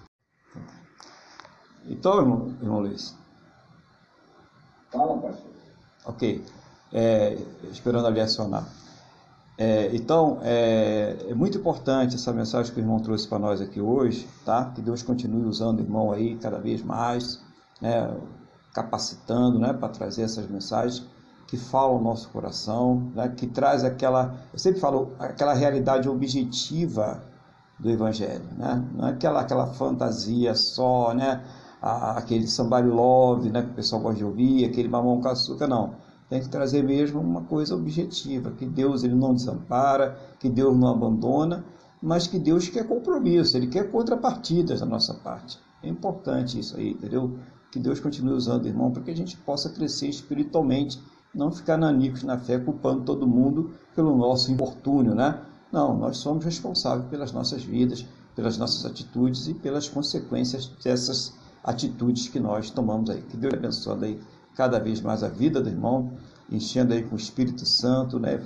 Então, 1.84 2.18
irmão, 2.20 2.56
irmão 2.62 2.80
Luiz. 2.80 3.16
Fala, 4.92 5.18
pastor. 5.18 5.50
Ok. 6.06 6.44
É, 6.92 7.38
esperando 7.70 8.06
ali 8.06 8.20
acionar. 8.20 8.68
É, 9.58 9.94
então, 9.94 10.38
é, 10.42 11.16
é, 11.28 11.34
muito 11.34 11.58
importante 11.58 12.14
essa 12.14 12.32
mensagem 12.32 12.72
que 12.72 12.80
o 12.80 12.82
irmão 12.82 12.98
trouxe 13.00 13.28
para 13.28 13.38
nós 13.38 13.60
aqui 13.60 13.80
hoje, 13.80 14.28
tá? 14.44 14.72
Que 14.74 14.80
Deus 14.80 15.02
continue 15.02 15.44
usando 15.44 15.80
o 15.80 15.82
irmão 15.82 16.12
aí 16.12 16.36
cada 16.36 16.58
vez 16.58 16.82
mais, 16.82 17.40
né? 17.80 18.16
Capacitando, 18.72 19.58
né? 19.58 19.72
Para 19.72 19.88
trazer 19.88 20.22
essas 20.22 20.48
mensagens 20.48 21.06
que 21.50 21.56
fala 21.56 21.92
o 21.92 22.00
nosso 22.00 22.28
coração, 22.28 23.10
né? 23.12 23.28
que 23.36 23.44
traz 23.44 23.82
aquela, 23.82 24.36
eu 24.52 24.58
sempre 24.58 24.78
falo, 24.78 25.16
aquela 25.18 25.52
realidade 25.52 26.08
objetiva 26.08 27.24
do 27.76 27.90
Evangelho, 27.90 28.44
né? 28.56 28.88
não 28.94 29.08
é 29.08 29.10
aquela, 29.10 29.40
aquela 29.40 29.66
fantasia 29.66 30.54
só, 30.54 31.12
né? 31.12 31.42
aquele 31.82 32.46
somebody 32.46 32.86
love, 32.86 33.50
né? 33.50 33.62
que 33.62 33.70
o 33.70 33.74
pessoal 33.74 34.00
gosta 34.00 34.18
de 34.18 34.24
ouvir, 34.24 34.64
aquele 34.64 34.88
mamão 34.88 35.20
com 35.20 35.28
açúcar, 35.28 35.66
não. 35.66 35.94
Tem 36.28 36.40
que 36.40 36.48
trazer 36.48 36.84
mesmo 36.84 37.20
uma 37.20 37.40
coisa 37.40 37.74
objetiva, 37.74 38.52
que 38.52 38.64
Deus 38.64 39.02
ele 39.02 39.16
não 39.16 39.34
desampara, 39.34 40.16
que 40.38 40.48
Deus 40.48 40.76
não 40.78 40.86
abandona, 40.86 41.64
mas 42.00 42.28
que 42.28 42.38
Deus 42.38 42.68
quer 42.68 42.86
compromisso, 42.86 43.56
Ele 43.56 43.66
quer 43.66 43.90
contrapartidas 43.90 44.78
da 44.78 44.86
nossa 44.86 45.14
parte. 45.14 45.58
É 45.82 45.88
importante 45.88 46.58
isso 46.58 46.76
aí, 46.76 46.92
entendeu? 46.92 47.36
Que 47.70 47.78
Deus 47.78 48.00
continue 48.00 48.34
usando, 48.34 48.66
irmão, 48.66 48.90
para 48.90 49.02
que 49.02 49.10
a 49.10 49.16
gente 49.16 49.36
possa 49.36 49.70
crescer 49.70 50.08
espiritualmente 50.08 51.00
não 51.34 51.50
ficar 51.52 51.76
nanicos 51.76 52.22
na 52.24 52.38
fé 52.38 52.58
culpando 52.58 53.04
todo 53.04 53.26
mundo 53.26 53.70
pelo 53.94 54.16
nosso 54.16 54.50
infortúnio, 54.50 55.14
né? 55.14 55.40
Não, 55.72 55.96
nós 55.96 56.16
somos 56.16 56.44
responsáveis 56.44 57.08
pelas 57.08 57.30
nossas 57.32 57.62
vidas, 57.62 58.04
pelas 58.34 58.58
nossas 58.58 58.84
atitudes 58.84 59.46
e 59.46 59.54
pelas 59.54 59.88
consequências 59.88 60.66
dessas 60.82 61.32
atitudes 61.62 62.28
que 62.28 62.40
nós 62.40 62.70
tomamos 62.70 63.08
aí. 63.08 63.22
Que 63.22 63.36
Deus 63.36 63.54
abençoe 63.54 64.04
aí 64.04 64.20
cada 64.56 64.80
vez 64.80 65.00
mais 65.00 65.22
a 65.22 65.28
vida 65.28 65.60
do 65.60 65.68
irmão, 65.68 66.12
enchendo 66.50 66.92
aí 66.92 67.04
com 67.04 67.14
o 67.14 67.18
Espírito 67.18 67.64
Santo, 67.64 68.18
né? 68.18 68.42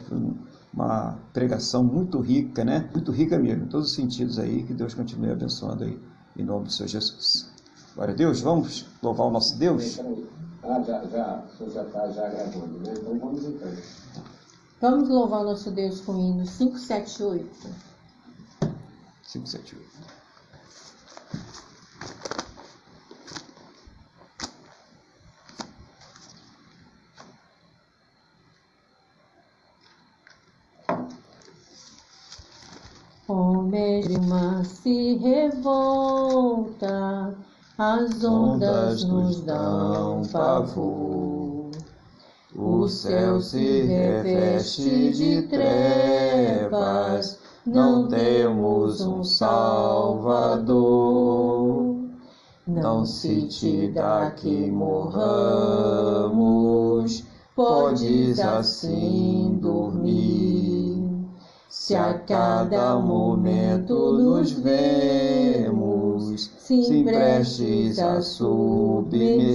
Uma 0.72 1.16
pregação 1.32 1.82
muito 1.82 2.20
rica, 2.20 2.64
né? 2.64 2.90
Muito 2.92 3.10
rica 3.12 3.38
mesmo, 3.38 3.64
em 3.64 3.68
todos 3.68 3.88
os 3.88 3.94
sentidos 3.94 4.38
aí. 4.38 4.64
Que 4.64 4.74
Deus 4.74 4.92
continue 4.92 5.30
abençoando 5.30 5.84
aí, 5.84 5.98
em 6.36 6.44
nome 6.44 6.66
do 6.66 6.72
Senhor 6.72 6.88
Jesus. 6.88 7.53
Glória 7.94 8.12
a 8.12 8.16
Deus, 8.16 8.40
vamos 8.40 8.86
louvar 9.00 9.28
o 9.28 9.30
nosso 9.30 9.56
Deus? 9.56 10.00
Ah, 10.64 10.82
já, 10.82 11.04
já, 11.04 11.44
o 11.44 11.56
senhor 11.56 11.70
já 11.72 11.84
está 11.84 12.10
já 12.10 12.28
gravando, 12.28 12.80
né? 12.80 12.92
Então 12.96 13.16
vamos 13.20 13.44
então. 13.44 13.72
Vamos 14.80 15.08
louvar 15.08 15.42
o 15.42 15.44
nosso 15.44 15.70
Deus 15.70 16.00
com 16.00 16.12
o 16.12 16.20
hino 16.20 16.44
578. 16.44 17.68
578. 19.22 19.94
O 33.28 33.62
mesma 33.62 34.64
se 34.64 35.14
revolta 35.18 36.24
as 37.76 38.22
ondas 38.22 39.02
nos 39.02 39.40
dão 39.40 40.22
pavor. 40.30 41.72
O 42.54 42.86
céu 42.86 43.40
se 43.40 43.82
reveste 43.82 45.10
de 45.10 45.42
trevas, 45.48 47.40
não 47.66 48.06
temos 48.06 49.00
um 49.00 49.24
Salvador. 49.24 50.14
Não 52.64 53.04
se 53.04 53.42
te 53.48 53.88
dá 53.88 54.30
que 54.30 54.70
morramos, 54.70 55.24
podes 57.56 58.38
assim 58.38 59.58
dormir. 59.60 61.02
Se 61.68 61.96
a 61.96 62.14
cada 62.20 62.96
momento 62.96 64.12
nos 64.12 64.52
vemos, 64.52 66.03
se 66.18 67.04
prestes 67.04 67.98
a 67.98 68.20
submergir. 68.20 69.54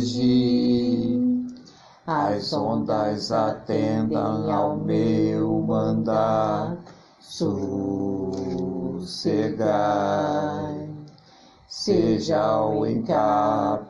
As 2.06 2.52
ondas 2.54 3.32
atendem 3.32 4.18
ao 4.18 4.78
meu 4.78 5.62
mandar, 5.62 6.78
sossegai. 7.20 8.50
Seja 11.68 12.62
o 12.66 12.86
encapelado 12.86 13.88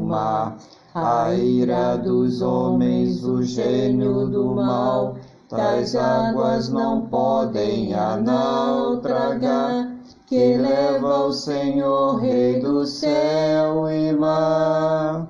mar, 0.00 0.56
a 0.94 1.34
ira 1.34 1.96
dos 1.96 2.40
homens, 2.40 3.22
o 3.22 3.42
gênio 3.42 4.26
do 4.28 4.54
mal, 4.54 5.16
tais 5.50 5.94
águas 5.94 6.70
não 6.70 7.02
podem 7.02 7.92
a 7.92 8.16
naufragar 8.16 9.91
que 10.32 10.56
leva 10.56 11.26
o 11.26 11.32
Senhor, 11.34 12.16
Rei 12.16 12.58
do 12.58 12.86
céu 12.86 13.86
e 13.90 14.14
mar. 14.14 15.28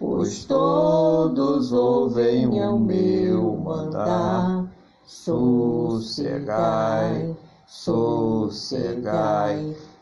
Pois 0.00 0.44
todos 0.46 1.72
ouvem 1.72 2.48
o 2.48 2.76
meu 2.76 3.56
mandar, 3.58 4.64
sossegai, 5.06 6.56
sossegai, 7.68 8.96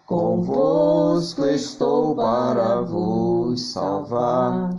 convosco 0.06 1.44
estou 1.44 2.16
para 2.16 2.80
vos 2.80 3.60
salvar, 3.60 4.74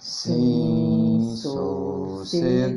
sim, 0.00 1.34
sossegai. 1.36 2.74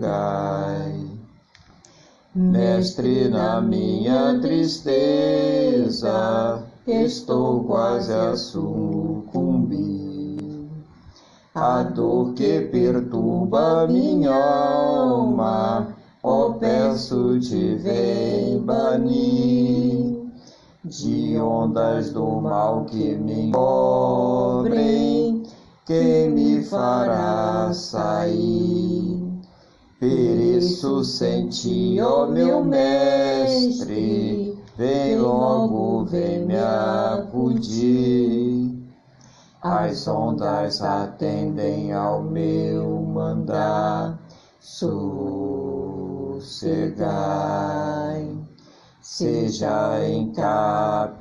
Mestre, 2.39 3.29
na 3.29 3.59
minha 3.59 4.39
tristeza, 4.39 4.93
estou 6.85 7.63
quase 7.63 8.13
a 8.13 8.35
sucumbir. 8.35 9.89
A 11.55 11.81
dor 11.81 12.35
que 12.35 12.61
perturba 12.61 13.87
minha 13.87 14.35
alma, 14.35 15.95
ó, 16.21 16.51
peço-te, 16.51 17.73
vem 17.77 18.59
banir. 18.59 20.15
De 20.85 21.39
ondas 21.39 22.11
do 22.11 22.39
mal 22.39 22.85
que 22.85 23.15
me 23.15 23.51
cobrem, 23.51 25.41
quem 25.87 26.29
me 26.29 26.61
fará 26.61 27.73
sair? 27.73 29.16
Pereço 29.99 31.03
sem 31.03 31.49
ti, 31.49 31.99
ó 31.99 32.27
meu 32.27 32.63
mestre, 32.63 34.55
vem 34.77 35.17
logo, 35.17 36.05
vem 36.05 36.45
me 36.45 36.55
acudir. 36.55 37.57
As 39.63 40.07
ondas 40.07 40.83
atendem 40.83 41.93
ao 41.93 42.21
meu 42.21 43.01
mandar, 43.01 44.19
sossegai. 44.59 45.57
Seja 49.01 50.07
encapelado 50.07 51.17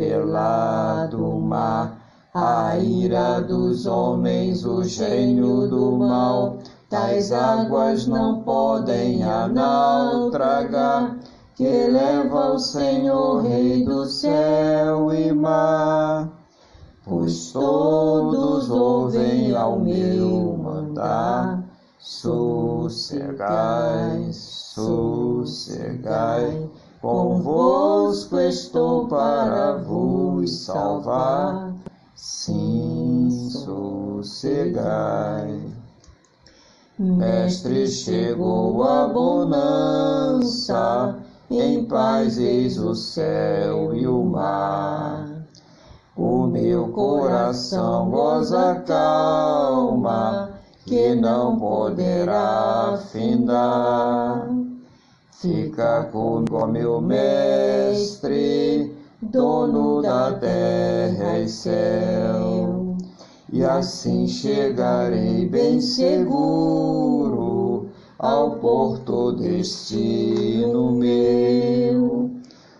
o 1.26 1.40
mar, 1.40 1.98
a 2.34 2.76
ira 2.76 3.40
dos 3.40 3.86
homens, 3.86 4.66
o 4.66 4.84
gênio 4.84 5.66
do 5.66 5.92
mal, 5.92 6.58
tais 6.88 7.32
águas 7.32 8.06
não 8.06 8.42
podem 8.42 9.24
a 9.24 9.48
naufragar, 9.48 11.18
que 11.54 11.88
leva 11.88 12.52
o 12.52 12.58
Senhor, 12.58 13.42
Rei 13.42 13.84
do 13.84 14.06
céu 14.06 15.12
e 15.12 15.32
mar. 15.32 16.30
Pois 17.04 17.52
todos 17.52 18.70
ouvem 18.70 19.54
ao 19.54 19.78
meu 19.78 20.56
mandar, 20.56 21.62
sossegai, 21.98 23.48
sossegai, 24.32 25.66
convosco 27.00 28.38
estou 28.40 29.06
para 29.06 29.76
vos 29.78 30.64
salvar, 30.64 31.72
sim, 32.14 33.28
sossegai. 33.50 34.76
Mestre, 36.98 37.86
chegou 37.88 38.82
a 38.82 39.06
bonança, 39.06 40.74
em 41.50 41.84
paz 41.84 42.38
eis 42.38 42.78
o 42.78 42.94
céu 42.94 43.94
e 43.94 44.06
o 44.06 44.24
mar. 44.24 45.28
O 46.16 46.46
meu 46.46 46.88
coração 46.88 48.08
goza 48.08 48.82
calma, 48.86 50.52
que 50.86 51.14
não 51.14 51.58
poderá 51.58 52.98
findar. 53.12 54.48
Fica 55.32 56.04
comigo, 56.04 56.66
meu 56.66 57.02
mestre, 57.02 58.96
dono 59.20 60.00
da 60.00 60.32
terra 60.32 61.40
e 61.40 61.46
céu. 61.46 62.65
E 63.52 63.64
assim 63.64 64.26
chegarei 64.26 65.48
bem 65.48 65.80
seguro 65.80 67.86
ao 68.18 68.56
porto 68.56 69.30
destino 69.32 70.90
meu. 70.90 72.28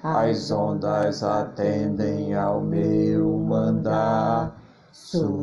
As 0.02 0.50
ondas 0.50 1.22
atendem 1.22 2.34
ao 2.34 2.60
meu 2.60 3.38
mandar, 3.38 4.60
sossegai. 4.92 5.38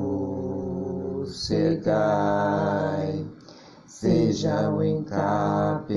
seja 3.87 4.69
o 4.69 4.83
encapelado 4.83 5.87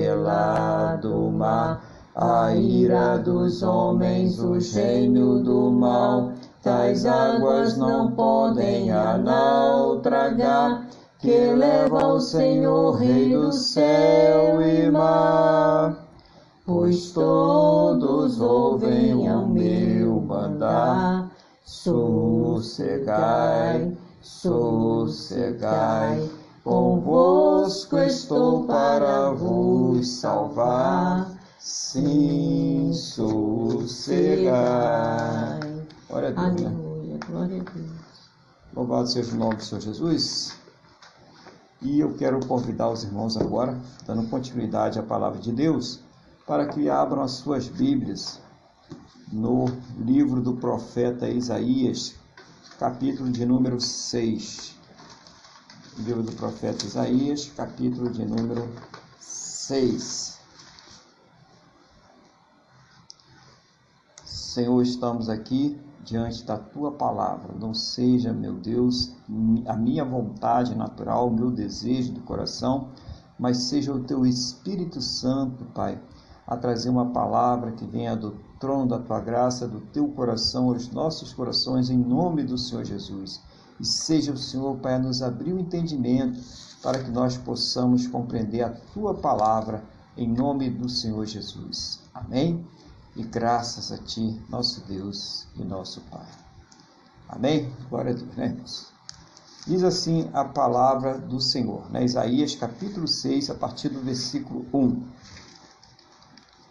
mar, 1.31 1.83
a 2.15 2.55
ira 2.55 3.17
dos 3.17 3.61
homens, 3.61 4.39
o 4.39 4.57
gênio 4.59 5.43
do 5.43 5.69
mal, 5.69 6.31
tais 6.67 7.05
águas 7.05 7.77
não 7.77 8.11
podem 8.11 8.91
a 8.91 9.17
não 9.17 10.01
tragar, 10.01 10.85
que 11.17 11.53
leva 11.53 12.07
o 12.07 12.19
Senhor, 12.19 12.91
Rei 12.97 13.29
do 13.29 13.53
céu 13.53 14.61
e 14.61 14.91
mar. 14.91 15.95
Pois 16.65 17.11
todos 17.13 18.41
ouvem 18.41 19.29
ao 19.29 19.47
meu 19.47 20.19
mandar, 20.19 21.31
sossegai, 21.63 23.07
sossegai, 24.21 25.49
convosco 26.65 27.97
estou 27.97 28.65
para 28.65 29.31
vos 29.31 30.05
salvar, 30.05 31.31
sim, 31.57 32.91
sossegai. 32.91 34.47
Glória 36.07 36.29
a 36.29 36.31
Deus, 36.31 36.61
né? 36.61 36.67
Aleluia, 36.67 37.19
glória 37.27 37.61
a 37.61 37.63
Deus. 37.71 37.91
Louvado 38.73 39.07
seja 39.09 39.33
o 39.33 39.37
nome 39.37 39.55
do 39.57 39.63
Senhor 39.63 39.81
Jesus. 39.81 40.57
E 41.81 41.99
eu 41.99 42.13
quero 42.15 42.39
convidar 42.47 42.89
os 42.89 43.03
irmãos 43.03 43.35
agora, 43.35 43.77
dando 44.05 44.29
continuidade 44.29 44.97
à 44.97 45.03
palavra 45.03 45.39
de 45.39 45.51
Deus, 45.51 45.99
para 46.45 46.65
que 46.67 46.89
abram 46.89 47.21
as 47.21 47.31
suas 47.31 47.67
Bíblias 47.67 48.39
no 49.31 49.65
livro 49.99 50.41
do 50.41 50.55
profeta 50.55 51.27
Isaías, 51.27 52.15
capítulo 52.79 53.29
de 53.29 53.45
número 53.45 53.81
6. 53.81 54.75
Livro 55.99 56.23
do 56.23 56.31
profeta 56.31 56.85
Isaías, 56.85 57.51
capítulo 57.55 58.09
de 58.09 58.25
número 58.25 58.69
6. 59.19 60.39
Senhor, 64.23 64.81
estamos 64.81 65.27
aqui 65.29 65.77
diante 66.07 66.45
da 66.45 66.57
tua 66.57 66.93
palavra. 66.93 67.53
Não 67.59 67.73
seja, 67.73 68.31
meu 68.31 68.53
Deus, 68.53 69.13
a 69.67 69.75
minha 69.75 70.05
vontade 70.05 70.73
natural, 70.73 71.27
o 71.27 71.33
meu 71.33 71.51
desejo 71.51 72.13
do 72.13 72.21
coração, 72.21 72.87
mas 73.37 73.57
seja 73.57 73.93
o 73.93 74.03
teu 74.03 74.25
Espírito 74.25 75.01
Santo, 75.01 75.65
Pai, 75.75 76.01
a 76.47 76.55
trazer 76.55 76.89
uma 76.89 77.07
palavra 77.07 77.73
que 77.73 77.85
venha 77.85 78.15
do 78.15 78.37
trono 78.57 78.87
da 78.87 78.99
tua 78.99 79.19
graça, 79.19 79.67
do 79.67 79.81
teu 79.81 80.07
coração 80.07 80.69
aos 80.69 80.89
nossos 80.89 81.33
corações, 81.33 81.89
em 81.89 81.97
nome 81.97 82.41
do 82.43 82.57
Senhor 82.57 82.85
Jesus. 82.85 83.41
E 83.77 83.85
seja 83.85 84.31
o 84.31 84.37
Senhor, 84.37 84.77
Pai, 84.77 84.93
a 84.95 84.99
nos 84.99 85.21
abrir 85.21 85.51
o 85.51 85.59
entendimento 85.59 86.39
para 86.81 87.03
que 87.03 87.11
nós 87.11 87.37
possamos 87.37 88.07
compreender 88.07 88.61
a 88.61 88.69
tua 88.93 89.13
palavra, 89.13 89.83
em 90.15 90.27
nome 90.27 90.69
do 90.69 90.87
Senhor 90.87 91.25
Jesus. 91.25 92.01
Amém? 92.13 92.65
E 93.17 93.23
graças 93.23 93.91
a 93.91 93.97
ti, 93.97 94.39
nosso 94.47 94.81
Deus 94.81 95.47
e 95.55 95.63
nosso 95.63 96.01
Pai. 96.01 96.27
Amém? 97.27 97.73
Glória 97.89 98.11
a 98.11 98.13
Deus, 98.13 98.35
né, 98.35 98.45
irmãos? 98.45 98.93
Diz 99.65 99.83
assim 99.83 100.29
a 100.33 100.45
palavra 100.45 101.17
do 101.17 101.41
Senhor, 101.41 101.89
né? 101.89 102.05
Isaías 102.05 102.53
capítulo 102.53 103.07
6, 103.07 103.49
a 103.49 103.55
partir 103.55 103.89
do 103.89 104.01
versículo 104.01 104.67
1. 104.71 105.03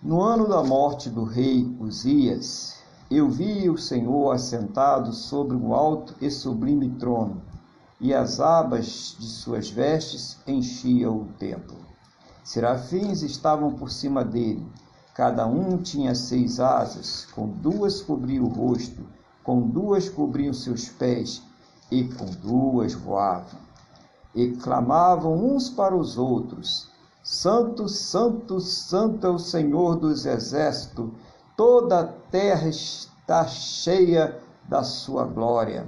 No 0.01 0.23
ano 0.23 0.47
da 0.47 0.63
morte 0.63 1.11
do 1.11 1.25
rei 1.25 1.67
Uzias, 1.81 2.77
eu 3.11 3.29
vi 3.29 3.69
o 3.69 3.77
Senhor 3.77 4.31
assentado 4.31 5.13
sobre 5.13 5.57
um 5.57 5.75
alto 5.75 6.15
e 6.21 6.31
sublime 6.31 6.91
trono, 6.91 7.43
e 8.01 8.15
as 8.15 8.39
abas 8.39 9.17
de 9.19 9.27
suas 9.27 9.69
vestes 9.69 10.39
enchiam 10.47 11.23
o 11.23 11.33
templo. 11.41 11.77
Serafins 12.45 13.23
estavam 13.23 13.75
por 13.75 13.91
cima 13.91 14.25
dele, 14.25 14.65
cada 15.17 15.47
um 15.47 15.79
tinha 15.79 16.15
seis 16.15 16.61
asas, 16.61 17.27
com 17.35 17.49
duas 17.49 18.03
cobriam 18.03 18.45
o 18.45 18.49
rosto, 18.49 19.03
com 19.43 19.63
duas 19.63 20.11
cobriam 20.11 20.53
seus 20.53 20.91
pés, 20.91 21.43
e 21.91 22.05
com 22.05 22.27
duas 22.27 22.93
voavam. 22.93 23.59
E 24.35 24.49
clamavam 24.57 25.33
uns 25.33 25.71
para 25.71 25.97
os 25.97 26.19
outros: 26.19 26.91
Santo, 27.23 27.89
Santo, 27.89 28.61
Santo 28.61 29.27
é 29.27 29.31
o 29.31 29.39
Senhor 29.39 29.97
dos 29.97 30.27
exércitos, 30.27 31.09
toda 31.57 32.01
a 32.01 32.07
terra 32.07 32.69
está 32.69 33.47
cheia 33.47 34.39
da 34.69 34.83
sua 34.83 35.25
glória. 35.25 35.87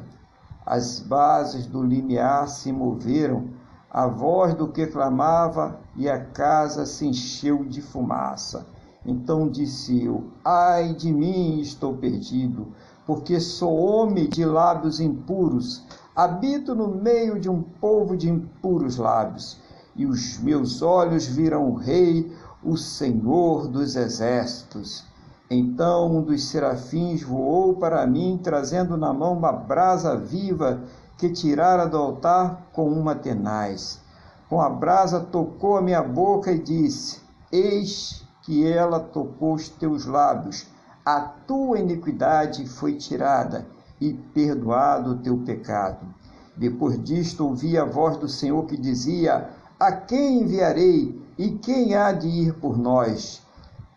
As 0.64 1.00
bases 1.00 1.66
do 1.66 1.82
limiar 1.82 2.48
se 2.48 2.72
moveram, 2.72 3.50
a 3.90 4.06
voz 4.06 4.54
do 4.54 4.68
que 4.68 4.86
clamava, 4.86 5.78
e 5.94 6.08
a 6.08 6.18
casa 6.24 6.86
se 6.86 7.06
encheu 7.06 7.62
de 7.62 7.82
fumaça. 7.82 8.77
Então 9.06 9.48
disse 9.48 10.04
eu: 10.04 10.24
Ai 10.44 10.92
de 10.94 11.12
mim, 11.12 11.60
estou 11.60 11.94
perdido, 11.94 12.68
porque 13.06 13.40
sou 13.40 13.76
homem 13.76 14.28
de 14.28 14.44
lábios 14.44 15.00
impuros, 15.00 15.82
habito 16.14 16.74
no 16.74 16.88
meio 16.88 17.38
de 17.38 17.48
um 17.48 17.62
povo 17.62 18.16
de 18.16 18.28
impuros 18.28 18.96
lábios, 18.96 19.58
e 19.94 20.04
os 20.04 20.38
meus 20.38 20.82
olhos 20.82 21.26
viram 21.26 21.70
o 21.70 21.74
Rei, 21.74 22.32
o 22.62 22.76
Senhor 22.76 23.68
dos 23.68 23.96
exércitos. 23.96 25.04
Então 25.50 26.18
um 26.18 26.22
dos 26.22 26.44
serafins 26.44 27.22
voou 27.22 27.76
para 27.76 28.06
mim, 28.06 28.38
trazendo 28.42 28.96
na 28.96 29.14
mão 29.14 29.32
uma 29.32 29.52
brasa 29.52 30.16
viva 30.16 30.82
que 31.16 31.30
tirara 31.30 31.86
do 31.86 31.96
altar 31.96 32.68
com 32.72 32.88
uma 32.90 33.14
tenaz. 33.14 34.00
Com 34.48 34.60
a 34.60 34.68
brasa 34.68 35.20
tocou 35.20 35.76
a 35.76 35.82
minha 35.82 36.02
boca 36.02 36.52
e 36.52 36.58
disse: 36.58 37.20
Eis 37.50 38.27
que 38.48 38.66
ela 38.66 38.98
tocou 38.98 39.52
os 39.52 39.68
teus 39.68 40.06
lábios, 40.06 40.66
a 41.04 41.20
tua 41.20 41.80
iniquidade 41.80 42.66
foi 42.66 42.94
tirada 42.94 43.66
e 44.00 44.14
perdoado 44.14 45.10
o 45.10 45.18
teu 45.18 45.36
pecado. 45.36 46.06
Depois 46.56 46.98
disto 47.04 47.44
ouvi 47.44 47.76
a 47.76 47.84
voz 47.84 48.16
do 48.16 48.26
Senhor 48.26 48.64
que 48.64 48.78
dizia: 48.78 49.50
A 49.78 49.92
quem 49.92 50.40
enviarei 50.40 51.20
e 51.36 51.50
quem 51.58 51.94
há 51.94 52.10
de 52.10 52.26
ir 52.26 52.54
por 52.54 52.78
nós? 52.78 53.42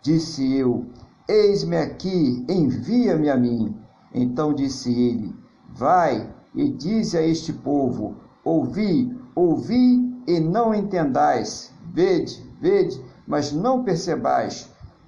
Disse 0.02 0.54
eu: 0.54 0.86
Eis-me 1.30 1.78
aqui, 1.78 2.46
envia-me 2.50 3.30
a 3.30 3.38
mim. 3.38 3.74
Então 4.14 4.54
disse 4.54 4.92
ele: 4.92 5.34
Vai 5.70 6.30
e 6.54 6.68
dize 6.68 7.18
a 7.18 7.26
este 7.26 7.54
povo: 7.54 8.18
Ouvi, 8.44 9.18
ouvi 9.34 10.14
e 10.28 10.42
não 10.42 10.76
entendais. 10.76 11.72
Vede, 11.94 12.46
vede, 12.60 13.02
mas 13.32 13.54
não 13.54 13.82
percebais. 13.82 14.68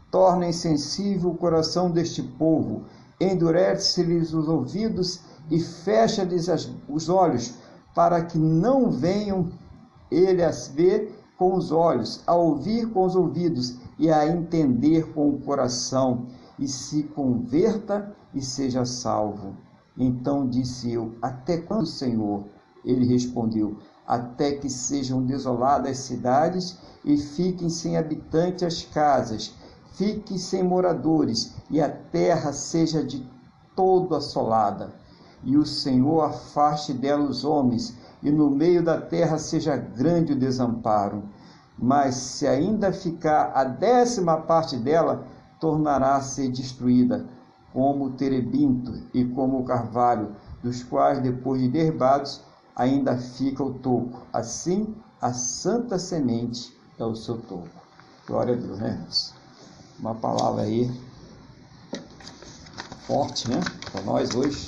Torna 0.09 0.47
insensível 0.47 1.31
o 1.31 1.35
coração 1.37 1.91
deste 1.91 2.23
povo, 2.23 2.83
endurece-lhes 3.19 4.33
os 4.33 4.47
ouvidos 4.47 5.19
e 5.51 5.59
fecha-lhes 5.59 6.47
os 6.87 7.09
olhos, 7.09 7.55
para 7.93 8.23
que 8.23 8.37
não 8.37 8.89
venham 8.89 9.51
ele 10.09 10.41
a 10.41 10.51
ver 10.73 11.21
com 11.37 11.53
os 11.53 11.69
olhos, 11.69 12.23
a 12.25 12.33
ouvir 12.33 12.89
com 12.91 13.03
os 13.03 13.13
ouvidos 13.13 13.75
e 13.99 14.09
a 14.09 14.25
entender 14.25 15.11
com 15.11 15.27
o 15.27 15.41
coração, 15.41 16.27
e 16.57 16.65
se 16.65 17.03
converta 17.03 18.15
e 18.33 18.41
seja 18.41 18.85
salvo. 18.85 19.57
Então 19.97 20.47
disse 20.47 20.93
eu: 20.93 21.13
Até 21.21 21.57
quando, 21.57 21.87
Senhor? 21.87 22.45
Ele 22.85 23.05
respondeu: 23.05 23.79
Até 24.07 24.53
que 24.53 24.69
sejam 24.69 25.23
desoladas 25.23 25.91
as 25.91 25.97
cidades 25.99 26.77
e 27.05 27.17
fiquem 27.17 27.69
sem 27.69 27.97
habitantes 27.97 28.63
as 28.63 28.83
casas, 28.83 29.55
fiquem 29.93 30.37
sem 30.37 30.63
moradores, 30.63 31.55
e 31.69 31.81
a 31.81 31.89
terra 31.89 32.51
seja 32.51 33.03
de 33.03 33.25
todo 33.75 34.15
assolada. 34.15 34.93
E 35.43 35.57
o 35.57 35.65
Senhor 35.65 36.21
afaste 36.21 36.93
dela 36.93 37.23
os 37.23 37.43
homens, 37.43 37.95
e 38.21 38.31
no 38.31 38.49
meio 38.49 38.83
da 38.83 38.99
terra 38.99 39.37
seja 39.37 39.75
grande 39.75 40.33
o 40.33 40.39
desamparo. 40.39 41.23
Mas 41.77 42.15
se 42.15 42.47
ainda 42.47 42.93
ficar 42.93 43.51
a 43.53 43.63
décima 43.63 44.37
parte 44.37 44.77
dela, 44.77 45.25
tornará 45.59 46.15
a 46.15 46.21
ser 46.21 46.49
destruída, 46.49 47.25
como 47.73 48.05
o 48.05 48.11
terebinto 48.11 48.93
e 49.13 49.25
como 49.25 49.59
o 49.59 49.65
carvalho, 49.65 50.35
dos 50.61 50.83
quais, 50.83 51.19
depois 51.19 51.61
de 51.61 51.67
derribados, 51.67 52.41
ainda 52.75 53.17
fica 53.17 53.63
o 53.63 53.73
toco. 53.73 54.25
Assim, 54.31 54.95
a 55.21 55.33
santa 55.33 55.97
semente 55.97 56.75
é 56.97 57.05
o 57.05 57.15
seu 57.15 57.37
toco. 57.37 57.69
Glória 58.27 58.55
a 58.55 58.57
Deus, 58.57 58.79
né, 58.79 58.91
irmãos? 58.93 59.33
Uma 59.99 60.15
palavra 60.15 60.63
aí 60.63 60.91
forte, 63.05 63.49
né, 63.49 63.59
para 63.91 64.01
nós 64.01 64.33
hoje, 64.33 64.67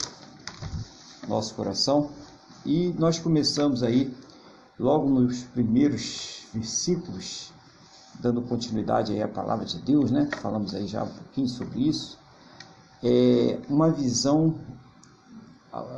nosso 1.28 1.56
coração. 1.56 2.10
E 2.66 2.94
nós 2.98 3.20
começamos 3.20 3.84
aí, 3.84 4.16
logo 4.78 5.10
nos 5.10 5.44
primeiros 5.44 6.48
versículos, 6.54 7.52
dando 8.20 8.42
continuidade 8.42 9.14
aí 9.14 9.22
à 9.22 9.28
palavra 9.28 9.66
de 9.66 9.80
Deus, 9.80 10.12
né? 10.12 10.30
Falamos 10.42 10.74
aí 10.74 10.88
já 10.88 11.04
um 11.04 11.10
pouquinho 11.10 11.48
sobre 11.48 11.88
isso. 11.88 12.18
É 13.04 13.60
uma 13.70 13.92
visão 13.92 14.56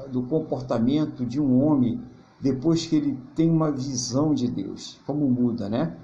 do 0.10 0.24
comportamento 0.24 1.26
de 1.26 1.40
um 1.40 1.64
homem 1.64 2.02
depois 2.40 2.86
que 2.86 2.96
ele 2.96 3.18
tem 3.36 3.50
uma 3.50 3.72
visão 3.72 4.34
de 4.34 4.48
Deus. 4.48 5.00
Como 5.06 5.30
muda, 5.30 5.68
né? 5.70 5.98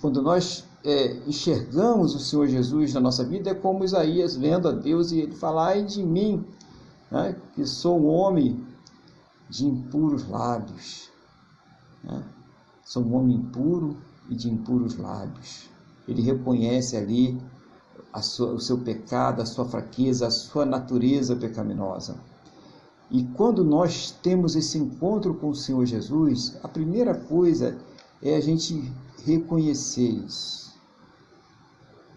Quando 0.00 0.20
nós 0.22 0.64
é, 0.84 1.16
enxergamos 1.26 2.14
o 2.14 2.18
Senhor 2.18 2.46
Jesus 2.48 2.94
na 2.94 3.00
nossa 3.00 3.24
vida, 3.24 3.50
é 3.50 3.54
como 3.54 3.84
Isaías 3.84 4.36
vendo 4.36 4.68
a 4.68 4.72
Deus 4.72 5.12
e 5.12 5.20
ele 5.20 5.34
fala: 5.34 5.68
ai 5.68 5.84
de 5.84 6.02
mim, 6.02 6.44
né? 7.10 7.36
que 7.54 7.64
sou 7.64 8.00
um 8.00 8.06
homem 8.06 8.64
de 9.48 9.66
impuros 9.66 10.28
lábios. 10.28 11.10
Né? 12.02 12.22
Sou 12.84 13.02
um 13.02 13.14
homem 13.14 13.36
impuro 13.36 13.96
e 14.28 14.34
de 14.34 14.50
impuros 14.50 14.96
lábios. 14.96 15.70
Ele 16.08 16.20
reconhece 16.20 16.96
ali 16.96 17.40
sua, 18.20 18.52
o 18.52 18.60
seu 18.60 18.78
pecado, 18.78 19.40
a 19.40 19.46
sua 19.46 19.64
fraqueza, 19.64 20.26
a 20.26 20.30
sua 20.30 20.66
natureza 20.66 21.36
pecaminosa. 21.36 22.16
E 23.12 23.24
quando 23.36 23.62
nós 23.62 24.10
temos 24.22 24.56
esse 24.56 24.78
encontro 24.78 25.34
com 25.34 25.50
o 25.50 25.54
Senhor 25.54 25.84
Jesus, 25.84 26.56
a 26.62 26.66
primeira 26.66 27.14
coisa 27.14 27.76
é 28.22 28.34
a 28.34 28.40
gente 28.40 28.90
reconhecer 29.22 30.08
isso. 30.08 30.72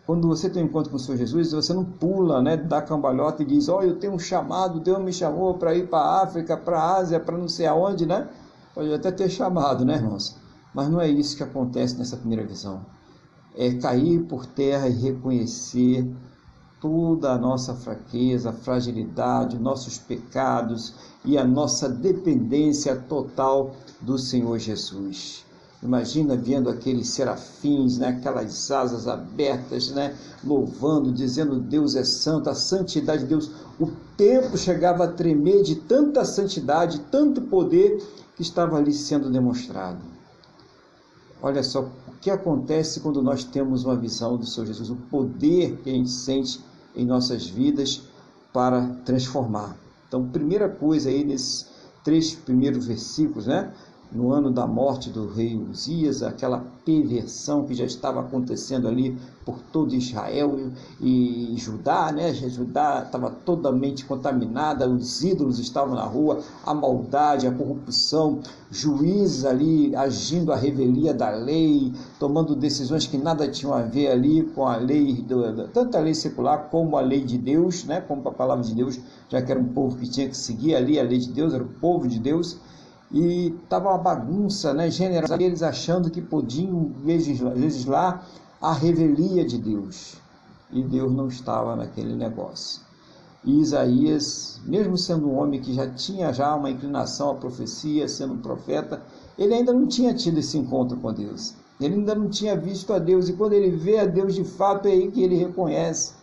Quando 0.06 0.26
você 0.26 0.50
tem 0.50 0.64
um 0.64 0.68
encontro 0.68 0.90
com 0.90 0.96
o 0.96 1.00
Senhor 1.00 1.18
Jesus, 1.18 1.52
você 1.52 1.74
não 1.74 1.84
pula, 1.84 2.42
né, 2.42 2.56
da 2.56 2.82
cambalhota 2.82 3.44
e 3.44 3.46
diz: 3.46 3.68
"Ó, 3.68 3.82
eu 3.82 4.00
tenho 4.00 4.14
um 4.14 4.20
chamado, 4.20 4.80
Deus 4.80 5.04
me 5.04 5.12
chamou 5.12 5.56
para 5.56 5.76
ir 5.76 5.90
para 5.90 6.00
a 6.00 6.24
África, 6.24 6.56
para 6.56 6.80
a 6.80 6.98
Ásia, 6.98 7.20
para 7.20 7.38
não 7.38 7.50
sei 7.50 7.66
aonde", 7.66 8.06
né? 8.06 8.30
Pode 8.74 8.94
até 8.94 9.12
ter 9.12 9.30
chamado, 9.30 9.84
né, 9.84 9.96
irmãos? 9.96 10.38
Mas 10.74 10.90
não 10.90 11.02
é 11.02 11.10
isso 11.10 11.36
que 11.36 11.44
acontece 11.44 11.98
nessa 11.98 12.16
primeira 12.16 12.46
visão. 12.46 12.86
É 13.54 13.74
cair 13.74 14.24
por 14.24 14.46
terra 14.46 14.88
e 14.88 14.94
reconhecer 14.94 16.10
toda 16.86 17.32
a 17.32 17.38
nossa 17.38 17.74
fraqueza, 17.74 18.54
fragilidade, 18.54 19.58
nossos 19.58 19.98
pecados 19.98 20.94
e 21.26 21.36
a 21.36 21.44
nossa 21.44 21.90
dependência 21.90 22.96
total 22.96 23.76
do 24.00 24.20
Senhor 24.20 24.60
Jesus. 24.60 25.44
Imagina 25.82 26.36
vendo 26.36 26.70
aqueles 26.70 27.10
serafins, 27.10 27.98
né, 27.98 28.10
aquelas 28.10 28.70
asas 28.70 29.08
abertas, 29.08 29.90
né, 29.90 30.16
louvando, 30.44 31.12
dizendo 31.12 31.60
Deus 31.60 31.96
é 31.96 32.04
santo, 32.04 32.52
a 32.52 32.56
santidade 32.56 33.24
de 33.24 33.30
Deus. 33.30 33.50
O 33.80 33.88
templo 34.16 34.56
chegava 34.56 35.06
a 35.06 35.12
tremer 35.12 35.64
de 35.64 35.78
tanta 35.78 36.24
santidade, 36.24 37.00
tanto 37.12 37.42
poder 37.42 37.98
que 38.36 38.44
estava 38.44 38.78
ali 38.78 38.94
sendo 38.94 39.32
demonstrado. 39.32 40.02
Olha 41.42 41.64
só 41.64 41.82
o 41.82 42.12
que 42.22 42.30
acontece 42.30 43.00
quando 43.00 43.24
nós 43.24 43.44
temos 43.44 43.86
uma 43.86 43.96
visão 43.96 44.38
do 44.38 44.46
Senhor 44.46 44.68
Jesus, 44.68 44.92
o 44.92 44.96
poder 44.96 45.78
que 45.78 45.90
a 45.90 45.94
gente 45.94 46.12
sente 46.12 46.60
em 46.96 47.06
nossas 47.06 47.48
vidas 47.48 48.02
para 48.54 48.88
transformar. 49.06 49.76
Então, 50.08 50.28
primeira 50.30 50.70
coisa 50.70 51.10
aí 51.10 51.24
nesses 51.24 51.68
três 52.04 52.34
primeiros 52.34 52.86
versículos, 52.88 53.48
né? 53.48 53.74
No 54.12 54.32
ano 54.32 54.50
da 54.50 54.66
morte 54.66 55.10
do 55.10 55.28
rei 55.28 55.58
Uzias, 55.58 56.24
aquela 56.24 56.64
perversão 56.86 57.66
que 57.66 57.74
já 57.74 57.84
estava 57.84 58.20
acontecendo 58.20 58.88
ali 58.88 59.18
por 59.44 59.60
todo 59.72 59.96
Israel 59.96 60.72
e, 61.02 61.54
Judá, 61.58 62.12
né? 62.12 62.34
Judá 62.34 63.04
estava 63.06 63.30
totalmente 63.30 64.06
contaminada, 64.06 64.88
os 64.88 65.24
ídolos 65.24 65.60
estavam 65.60 65.96
na 65.96 66.04
rua, 66.04 66.40
a 66.66 66.74
maldade, 66.74 67.48
a 67.48 67.52
corrupção, 67.52 68.40
juízes 68.72 69.46
ali 69.46 69.96
agindo 69.96 70.52
a 70.54 70.56
revelia 70.56 71.14
da 71.14 71.30
lei, 71.32 71.92
tomando 72.20 72.56
decisões 72.56 73.08
que 73.08 73.18
nada 73.18 73.48
tinham 73.48 73.74
a 73.74 73.82
ver 73.82 74.08
ali 74.08 74.44
com 74.44 74.68
a 74.68 74.78
lei, 74.78 75.26
tanto 75.74 75.98
a 75.98 76.00
lei 76.00 76.14
secular 76.14 76.70
como 76.70 76.98
a 76.98 77.02
lei 77.02 77.24
de 77.24 77.38
Deus, 77.38 77.84
né? 77.84 78.02
Como 78.02 78.28
a 78.28 78.32
palavra 78.32 78.64
de 78.64 78.74
Deus, 78.74 79.00
já 79.30 79.42
que 79.42 79.52
era 79.52 79.60
um 79.60 79.70
povo 79.70 79.98
que 79.98 80.10
tinha 80.10 80.30
que 80.30 80.38
seguir 80.38 80.76
ali 80.76 81.00
a 81.00 81.04
lei 81.04 81.18
de 81.18 81.32
Deus, 81.32 81.54
era 81.54 81.64
o 81.64 81.68
povo 81.68 82.08
de 82.08 82.20
Deus 82.20 82.58
e 83.16 83.56
estava 83.64 83.88
uma 83.88 83.98
bagunça 83.98 84.74
né, 84.74 84.92
generosa, 84.92 85.42
eles 85.42 85.64
achando 85.64 86.10
que 86.10 86.22
podiam 86.22 86.92
legislar 87.02 88.28
a 88.62 88.74
revelia 88.74 89.46
de 89.46 89.58
Deus. 89.58 90.18
E 90.70 90.84
Deus 90.84 91.14
não 91.14 91.30
estava 91.30 91.78
naquele 91.78 92.14
negócio. 92.14 92.82
E 93.42 93.62
Isaías, 93.62 94.60
mesmo 94.66 94.98
sendo 94.98 95.30
um 95.30 95.38
homem 95.38 95.62
que 95.62 95.74
já 95.74 95.90
tinha 95.90 96.34
já 96.34 96.54
uma 96.54 96.70
inclinação 96.70 97.32
à 97.32 97.36
profecia, 97.36 98.06
sendo 98.10 98.34
um 98.34 98.42
profeta, 98.42 99.02
ele 99.38 99.54
ainda 99.54 99.72
não 99.72 99.88
tinha 99.88 100.14
tido 100.14 100.40
esse 100.40 100.58
encontro 100.58 100.98
com 100.98 101.14
Deus. 101.14 101.54
Ele 101.80 101.94
ainda 101.94 102.16
não 102.16 102.28
tinha 102.28 102.58
visto 102.58 102.92
a 102.92 103.00
Deus. 103.00 103.30
E 103.30 103.34
quando 103.34 103.54
ele 103.54 103.78
vê 103.78 103.98
a 103.98 104.06
Deus 104.06 104.36
de 104.36 104.44
fato, 104.44 104.90
é 104.90 104.92
aí 104.92 105.10
que 105.10 105.24
ele 105.24 105.38
reconhece 105.38 106.16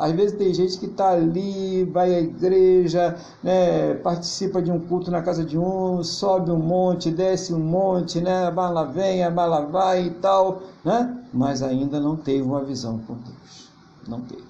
às 0.00 0.12
vezes 0.12 0.32
tem 0.38 0.54
gente 0.54 0.78
que 0.78 0.86
está 0.86 1.10
ali, 1.10 1.84
vai 1.84 2.14
à 2.14 2.20
igreja, 2.20 3.18
né, 3.42 3.92
participa 3.96 4.62
de 4.62 4.72
um 4.72 4.80
culto 4.80 5.10
na 5.10 5.20
casa 5.20 5.44
de 5.44 5.58
um, 5.58 6.02
sobe 6.02 6.50
um 6.50 6.58
monte, 6.58 7.10
desce 7.10 7.52
um 7.52 7.60
monte, 7.60 8.18
né, 8.18 8.46
a 8.46 8.50
bala 8.50 8.86
vem, 8.86 9.22
a 9.22 9.30
bala 9.30 9.66
vai 9.66 10.06
e 10.06 10.10
tal, 10.10 10.62
né? 10.82 11.22
mas 11.34 11.62
ainda 11.62 12.00
não 12.00 12.16
teve 12.16 12.40
uma 12.40 12.64
visão 12.64 12.98
com 13.00 13.12
Deus. 13.14 13.68
Não 14.08 14.22
teve. 14.22 14.42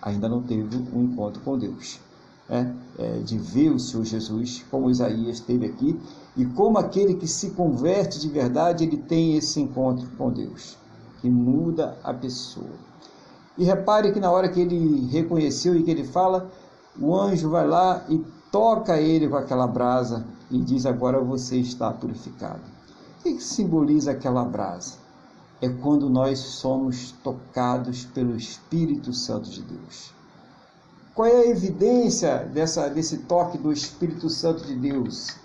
Ainda 0.00 0.28
não 0.28 0.40
teve 0.40 0.76
um 0.94 1.02
encontro 1.02 1.42
com 1.42 1.58
Deus. 1.58 1.98
Né? 2.48 2.72
É, 3.00 3.18
de 3.18 3.38
ver 3.38 3.70
o 3.70 3.80
Senhor 3.80 4.04
Jesus, 4.04 4.64
como 4.70 4.90
Isaías 4.90 5.40
teve 5.40 5.66
aqui, 5.66 5.98
e 6.36 6.44
como 6.44 6.78
aquele 6.78 7.14
que 7.14 7.26
se 7.26 7.50
converte 7.50 8.20
de 8.20 8.28
verdade, 8.28 8.84
ele 8.84 8.96
tem 8.96 9.36
esse 9.36 9.60
encontro 9.60 10.06
com 10.16 10.30
Deus, 10.30 10.78
que 11.20 11.28
muda 11.28 11.98
a 12.04 12.14
pessoa. 12.14 12.91
E 13.56 13.64
repare 13.64 14.12
que 14.12 14.20
na 14.20 14.30
hora 14.30 14.48
que 14.48 14.60
ele 14.60 15.06
reconheceu 15.10 15.76
e 15.76 15.82
que 15.82 15.90
ele 15.90 16.04
fala, 16.04 16.50
o 16.98 17.14
anjo 17.14 17.50
vai 17.50 17.66
lá 17.66 18.04
e 18.08 18.18
toca 18.50 19.00
ele 19.00 19.28
com 19.28 19.36
aquela 19.36 19.66
brasa 19.66 20.24
e 20.50 20.58
diz: 20.58 20.86
Agora 20.86 21.20
você 21.20 21.56
está 21.56 21.90
purificado. 21.90 22.60
O 23.20 23.22
que, 23.22 23.40
simboliza 23.40 24.12
aquela 24.12 24.44
brasa? 24.44 24.94
É 25.60 25.68
quando 25.68 26.10
nós 26.10 26.38
somos 26.38 27.12
tocados 27.22 28.04
pelo 28.06 28.36
Espírito 28.36 29.12
Santo 29.12 29.48
de 29.48 29.62
Deus. 29.62 30.12
Qual 31.14 31.28
é 31.28 31.42
a 31.42 31.48
evidência 31.48 32.38
dessa, 32.38 32.88
desse 32.88 33.18
toque 33.18 33.58
do 33.58 33.70
Espírito 33.70 34.28
Santo 34.28 34.64
de 34.64 34.74
Deus? 34.74 35.36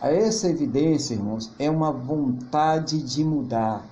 Essa 0.00 0.48
evidência, 0.48 1.14
irmãos, 1.14 1.50
é 1.58 1.68
uma 1.70 1.92
vontade 1.92 3.02
de 3.02 3.22
mudar 3.22 3.84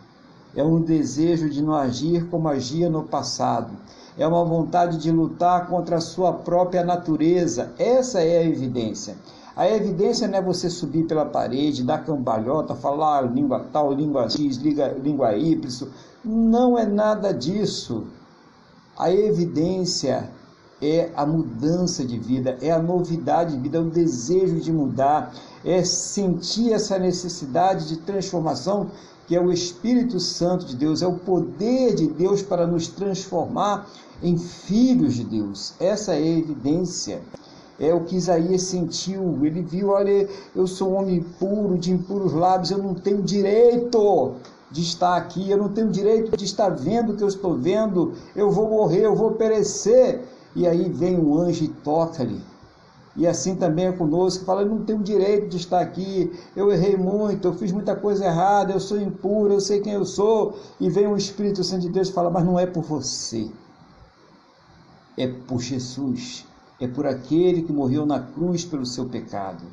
é 0.59 0.65
um 0.65 0.81
desejo 0.81 1.49
de 1.49 1.63
não 1.63 1.75
agir 1.75 2.29
como 2.29 2.49
agia 2.49 2.91
no 2.91 3.05
passado, 3.05 3.71
é 4.19 4.27
uma 4.27 4.45
vontade 4.45 4.99
de 4.99 5.13
lutar 5.13 5.69
contra 5.69 5.97
a 5.97 6.01
sua 6.01 6.33
própria 6.33 6.85
natureza. 6.85 7.71
Essa 7.79 8.21
é 8.21 8.39
a 8.39 8.45
evidência. 8.45 9.17
A 9.55 9.69
evidência 9.69 10.27
não 10.27 10.39
é 10.39 10.43
você 10.43 10.69
subir 10.69 11.05
pela 11.05 11.25
parede, 11.25 11.85
dar 11.85 12.05
cambalhota, 12.05 12.75
falar 12.75 13.23
língua 13.33 13.67
tal, 13.73 13.93
língua 13.93 14.29
X, 14.29 14.57
língua, 14.57 15.37
Y. 15.37 15.89
Não 16.25 16.77
é 16.77 16.85
nada 16.85 17.33
disso. 17.33 18.09
A 18.99 19.13
evidência 19.13 20.29
é 20.83 21.11
a 21.15 21.25
mudança 21.25 22.05
de 22.05 22.19
vida, 22.19 22.59
é 22.61 22.73
a 22.73 22.83
novidade 22.83 23.57
de 23.57 23.63
vida, 23.63 23.79
é 23.79 23.81
o 23.81 23.91
desejo 23.91 24.57
de 24.57 24.73
mudar, 24.73 25.33
é 25.65 25.85
sentir 25.85 26.73
essa 26.73 26.99
necessidade 26.99 27.87
de 27.89 27.99
transformação 27.99 28.91
que 29.29 29.37
é 29.37 29.41
o 29.41 29.53
Espírito 29.53 30.19
Santo 30.19 30.65
de 30.65 30.75
Deus, 30.75 31.03
é 31.03 31.07
o 31.07 31.19
poder 31.19 31.95
de 31.95 32.07
Deus 32.07 32.41
para 32.41 32.67
nos 32.67 32.89
transformar 32.89 33.87
em 34.23 34.39
filhos 34.39 35.15
de 35.15 35.23
Deus. 35.23 35.75
Essa 35.79 36.15
é 36.15 36.17
a 36.17 36.39
evidência. 36.39 37.21
É 37.79 37.93
o 37.93 38.05
que 38.05 38.17
Isaías 38.17 38.63
sentiu. 38.63 39.45
Ele 39.45 39.61
viu: 39.61 39.91
olha, 39.91 40.27
eu 40.57 40.67
sou 40.67 40.93
um 40.93 40.97
homem 40.97 41.23
puro, 41.39 41.77
de 41.77 41.93
impuros 41.93 42.33
lábios, 42.33 42.71
eu 42.71 42.79
não 42.79 42.95
tenho 42.95 43.23
direito 43.23 44.35
de 44.71 44.81
estar 44.81 45.17
aqui, 45.17 45.51
eu 45.51 45.59
não 45.59 45.69
tenho 45.69 45.91
direito 45.91 46.35
de 46.35 46.45
estar 46.47 46.71
vendo 46.71 47.13
o 47.13 47.17
que 47.17 47.23
eu 47.23 47.29
estou 47.29 47.55
vendo, 47.55 48.15
eu 48.35 48.51
vou 48.51 48.69
morrer, 48.69 49.05
eu 49.05 49.15
vou 49.15 49.33
perecer. 49.33 50.23
E 50.57 50.67
aí 50.67 50.89
vem 50.89 51.19
um 51.19 51.39
anjo 51.39 51.65
e 51.65 51.69
toca-lhe 51.69 52.41
e 53.19 53.27
assim 53.27 53.57
também 53.57 53.87
é 53.87 53.93
conosco, 53.93 54.45
fala, 54.45 54.63
eu 54.63 54.69
não 54.69 54.85
tenho 54.85 55.03
direito 55.03 55.49
de 55.49 55.57
estar 55.57 55.81
aqui, 55.81 56.33
eu 56.55 56.71
errei 56.71 56.97
muito, 56.97 57.49
eu 57.49 57.53
fiz 57.53 57.73
muita 57.73 57.97
coisa 57.97 58.25
errada, 58.25 58.73
eu 58.73 58.79
sou 58.79 59.01
impuro, 59.01 59.55
eu 59.55 59.61
sei 59.61 59.81
quem 59.81 59.95
eu 59.95 60.05
sou, 60.05 60.57
e 60.79 60.89
vem 60.89 61.09
o 61.09 61.17
Espírito 61.17 61.65
Santo 61.65 61.83
de 61.83 61.89
Deus 61.89 62.09
e 62.09 62.13
fala, 62.13 62.31
mas 62.31 62.45
não 62.45 62.57
é 62.57 62.65
por 62.65 62.85
você, 62.85 63.51
é 65.17 65.27
por 65.27 65.61
Jesus, 65.61 66.47
é 66.81 66.87
por 66.87 67.09
aquele 67.09 67.63
que 67.63 67.73
morreu 67.73 68.07
na 68.07 68.21
cruz 68.21 68.65
pelo 68.65 68.87
seu 68.87 69.07
pecado. 69.07 69.65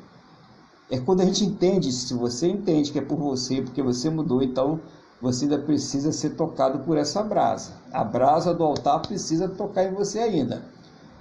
É 0.90 0.98
quando 0.98 1.20
a 1.20 1.24
gente 1.24 1.44
entende, 1.44 1.92
se 1.92 2.14
você 2.14 2.48
entende 2.48 2.90
que 2.90 2.98
é 2.98 3.02
por 3.02 3.16
você, 3.16 3.62
porque 3.62 3.80
você 3.80 4.10
mudou, 4.10 4.42
então 4.42 4.80
você 5.22 5.44
ainda 5.44 5.58
precisa 5.58 6.10
ser 6.10 6.30
tocado 6.30 6.80
por 6.80 6.96
essa 6.96 7.22
brasa. 7.22 7.74
A 7.92 8.02
brasa 8.02 8.52
do 8.52 8.64
altar 8.64 9.02
precisa 9.02 9.48
tocar 9.48 9.84
em 9.84 9.94
você 9.94 10.18
ainda. 10.18 10.64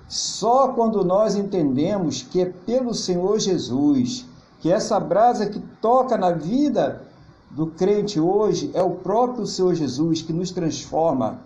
Só 0.07 0.69
quando 0.69 1.03
nós 1.03 1.35
entendemos 1.35 2.21
que 2.21 2.41
é 2.41 2.45
pelo 2.45 2.93
Senhor 2.93 3.39
Jesus, 3.39 4.25
que 4.59 4.71
essa 4.71 4.99
brasa 4.99 5.47
que 5.47 5.59
toca 5.81 6.17
na 6.17 6.31
vida 6.31 7.01
do 7.49 7.67
crente 7.67 8.19
hoje 8.19 8.69
é 8.73 8.83
o 8.83 8.91
próprio 8.91 9.45
Senhor 9.45 9.73
Jesus 9.73 10.21
que 10.21 10.33
nos 10.33 10.51
transforma, 10.51 11.39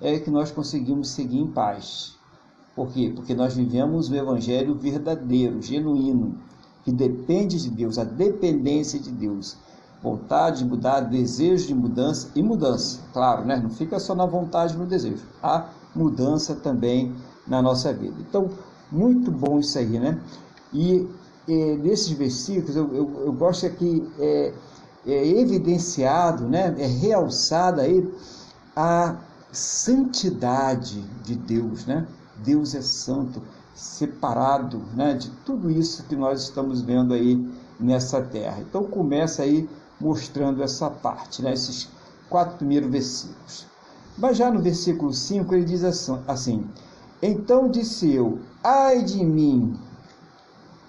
é 0.00 0.18
que 0.18 0.30
nós 0.30 0.50
conseguimos 0.50 1.10
seguir 1.10 1.38
em 1.38 1.46
paz. 1.46 2.14
Por 2.74 2.88
quê? 2.88 3.12
Porque 3.14 3.34
nós 3.34 3.54
vivemos 3.54 4.10
o 4.10 4.14
evangelho 4.14 4.74
verdadeiro, 4.74 5.62
genuíno. 5.62 6.38
que 6.82 6.92
depende 6.92 7.62
de 7.62 7.70
Deus, 7.70 7.98
a 7.98 8.04
dependência 8.04 9.00
de 9.00 9.10
Deus. 9.10 9.56
Vontade 10.02 10.58
de 10.58 10.64
mudar, 10.66 11.00
desejo 11.00 11.68
de 11.68 11.74
mudança 11.74 12.28
e 12.34 12.42
mudança, 12.42 13.00
claro, 13.10 13.46
né? 13.46 13.56
Não 13.56 13.70
fica 13.70 13.98
só 13.98 14.14
na 14.14 14.26
vontade 14.26 14.74
e 14.74 14.76
no 14.76 14.84
desejo. 14.84 15.22
Há 15.42 15.68
mudança 15.94 16.54
também 16.54 17.14
na 17.46 17.60
nossa 17.60 17.92
vida. 17.92 18.16
Então, 18.20 18.50
muito 18.90 19.30
bom 19.30 19.58
isso 19.58 19.78
aí, 19.78 19.98
né? 19.98 20.18
E 20.72 21.08
é, 21.48 21.76
nesses 21.76 22.10
versículos, 22.10 22.76
eu, 22.76 22.94
eu, 22.94 23.22
eu 23.26 23.32
gosto 23.32 23.68
que 23.70 24.06
é, 24.18 24.52
é 25.06 25.28
evidenciado, 25.40 26.48
né? 26.48 26.74
É 26.78 26.86
realçada 26.86 27.82
aí 27.82 28.12
a 28.74 29.16
santidade 29.52 31.00
de 31.22 31.34
Deus, 31.34 31.86
né? 31.86 32.06
Deus 32.36 32.74
é 32.74 32.82
santo, 32.82 33.42
separado, 33.74 34.82
né? 34.94 35.14
De 35.14 35.30
tudo 35.44 35.70
isso 35.70 36.04
que 36.04 36.16
nós 36.16 36.42
estamos 36.42 36.80
vendo 36.80 37.14
aí 37.14 37.48
nessa 37.78 38.20
terra. 38.22 38.60
Então 38.60 38.84
começa 38.84 39.42
aí 39.42 39.68
mostrando 40.00 40.62
essa 40.62 40.90
parte, 40.90 41.42
né? 41.42 41.52
Esses 41.52 41.88
quatro 42.28 42.56
primeiros 42.56 42.90
versículos. 42.90 43.66
Mas 44.16 44.36
já 44.36 44.50
no 44.50 44.60
versículo 44.60 45.12
5 45.12 45.54
ele 45.54 45.64
diz 45.64 45.84
assim: 45.84 46.66
Então 47.26 47.70
disse 47.70 48.12
eu, 48.12 48.38
ai 48.62 49.02
de 49.02 49.24
mim, 49.24 49.74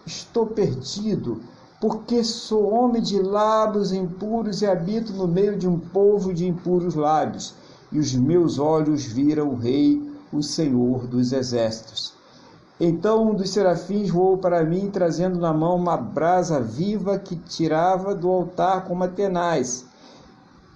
estou 0.06 0.46
perdido, 0.46 1.42
porque 1.80 2.26
sou 2.26 2.74
homem 2.74 3.02
de 3.02 3.22
lábios 3.22 3.94
impuros 3.94 4.62
e 4.62 4.66
habito 4.66 5.14
no 5.14 5.30
meio 5.30 5.58
de 5.58 5.66
um 5.66 5.80
povo 5.80 6.34
de 6.34 6.46
impuros 6.46 6.94
lábios 6.94 7.54
e 7.90 7.98
os 7.98 8.14
meus 8.14 8.60
olhos 8.60 9.06
viram 9.06 9.54
o 9.54 9.56
Rei, 9.56 10.12
o 10.30 10.44
Senhor 10.44 11.08
dos 11.08 11.32
Exércitos. 11.32 12.12
Então 12.78 13.30
um 13.30 13.34
dos 13.34 13.52
serafins 13.52 14.10
voou 14.10 14.38
para 14.38 14.62
mim, 14.66 14.90
trazendo 14.92 15.40
na 15.40 15.54
mão 15.54 15.78
uma 15.78 15.96
brasa 15.96 16.60
viva 16.60 17.18
que 17.18 17.38
tirava 17.38 18.14
do 18.14 18.30
altar 18.30 18.84
como 18.84 19.08
tenaz. 19.08 19.86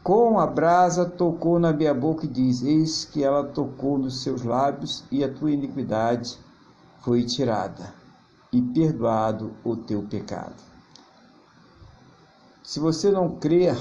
Com 0.04 0.40
a 0.40 0.48
brasa 0.48 1.06
tocou 1.06 1.60
na 1.60 1.74
minha 1.74 1.94
boca 1.94 2.26
e 2.26 2.30
diz: 2.30 2.62
Eis 2.64 3.04
que 3.04 3.24
ela 3.24 3.44
tocou 3.44 3.98
nos 3.98 4.24
seus 4.24 4.44
lábios, 4.44 5.04
e 5.12 5.24
a 5.24 5.34
tua 5.34 5.52
iniquidade 5.52 6.38
foi 7.02 7.24
tirada, 7.26 7.94
e 8.52 8.62
perdoado 8.62 9.52
o 9.64 9.76
teu 9.76 10.02
pecado. 10.04 10.56
Se 12.64 12.80
você 12.80 13.12
não 13.12 13.36
crer 13.38 13.76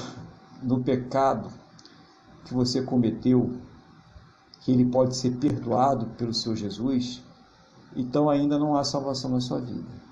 no 0.63 0.83
pecado, 0.83 1.51
que 2.45 2.53
você 2.53 2.83
cometeu, 2.83 3.57
que 4.61 4.73
ele 4.73 4.87
pode 4.87 5.17
ser 5.17 5.37
perdoado 5.37 6.07
pelo 6.17 6.35
seu 6.35 6.57
Jesus, 6.57 7.23
então 7.95 8.29
ainda 8.29 8.59
não 8.59 8.77
há 8.77 8.83
salvação 8.83 9.31
na 9.31 9.41
sua 9.41 9.61
vida. 9.61 10.08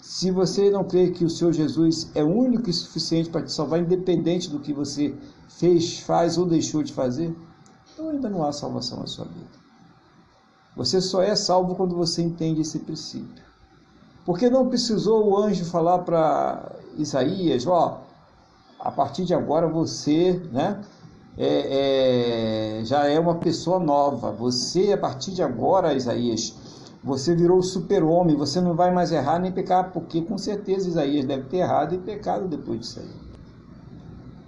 Se 0.00 0.30
você 0.30 0.70
não 0.70 0.84
crê 0.84 1.10
que 1.10 1.24
o 1.24 1.30
Senhor 1.30 1.52
Jesus 1.52 2.10
é 2.14 2.24
único 2.24 2.70
e 2.70 2.72
suficiente 2.72 3.28
para 3.28 3.42
te 3.42 3.52
salvar, 3.52 3.80
independente 3.80 4.48
do 4.48 4.58
que 4.58 4.72
você 4.72 5.14
fez, 5.48 6.00
faz 6.00 6.38
ou 6.38 6.46
deixou 6.46 6.82
de 6.82 6.92
fazer, 6.92 7.34
então 7.92 8.08
ainda 8.08 8.30
não 8.30 8.44
há 8.44 8.52
salvação 8.52 9.00
na 9.00 9.06
sua 9.06 9.26
vida. 9.26 9.60
Você 10.76 11.00
só 11.00 11.22
é 11.22 11.36
salvo 11.36 11.74
quando 11.74 11.94
você 11.94 12.22
entende 12.22 12.62
esse 12.62 12.78
princípio. 12.78 13.44
Porque 14.24 14.48
não 14.48 14.68
precisou 14.68 15.28
o 15.28 15.36
anjo 15.36 15.64
falar 15.64 15.98
para 16.00 16.76
Isaías, 16.96 17.66
ó, 17.66 18.02
a 18.78 18.90
partir 18.90 19.24
de 19.24 19.34
agora 19.34 19.68
você, 19.68 20.40
né, 20.52 20.80
é, 21.36 22.78
é, 22.80 22.84
já 22.84 23.06
é 23.06 23.18
uma 23.18 23.36
pessoa 23.36 23.78
nova. 23.78 24.30
Você, 24.32 24.92
a 24.92 24.98
partir 24.98 25.32
de 25.32 25.42
agora, 25.42 25.94
Isaías, 25.94 26.54
você 27.02 27.34
virou 27.34 27.62
super-homem, 27.62 28.36
você 28.36 28.60
não 28.60 28.74
vai 28.74 28.92
mais 28.92 29.10
errar 29.10 29.38
nem 29.38 29.50
pecar, 29.50 29.90
porque 29.90 30.20
com 30.20 30.36
certeza 30.36 30.88
Isaías 30.88 31.24
deve 31.24 31.44
ter 31.44 31.58
errado 31.58 31.94
e 31.94 31.98
pecado 31.98 32.46
depois 32.46 32.80
disso 32.80 33.00
aí. 33.00 33.10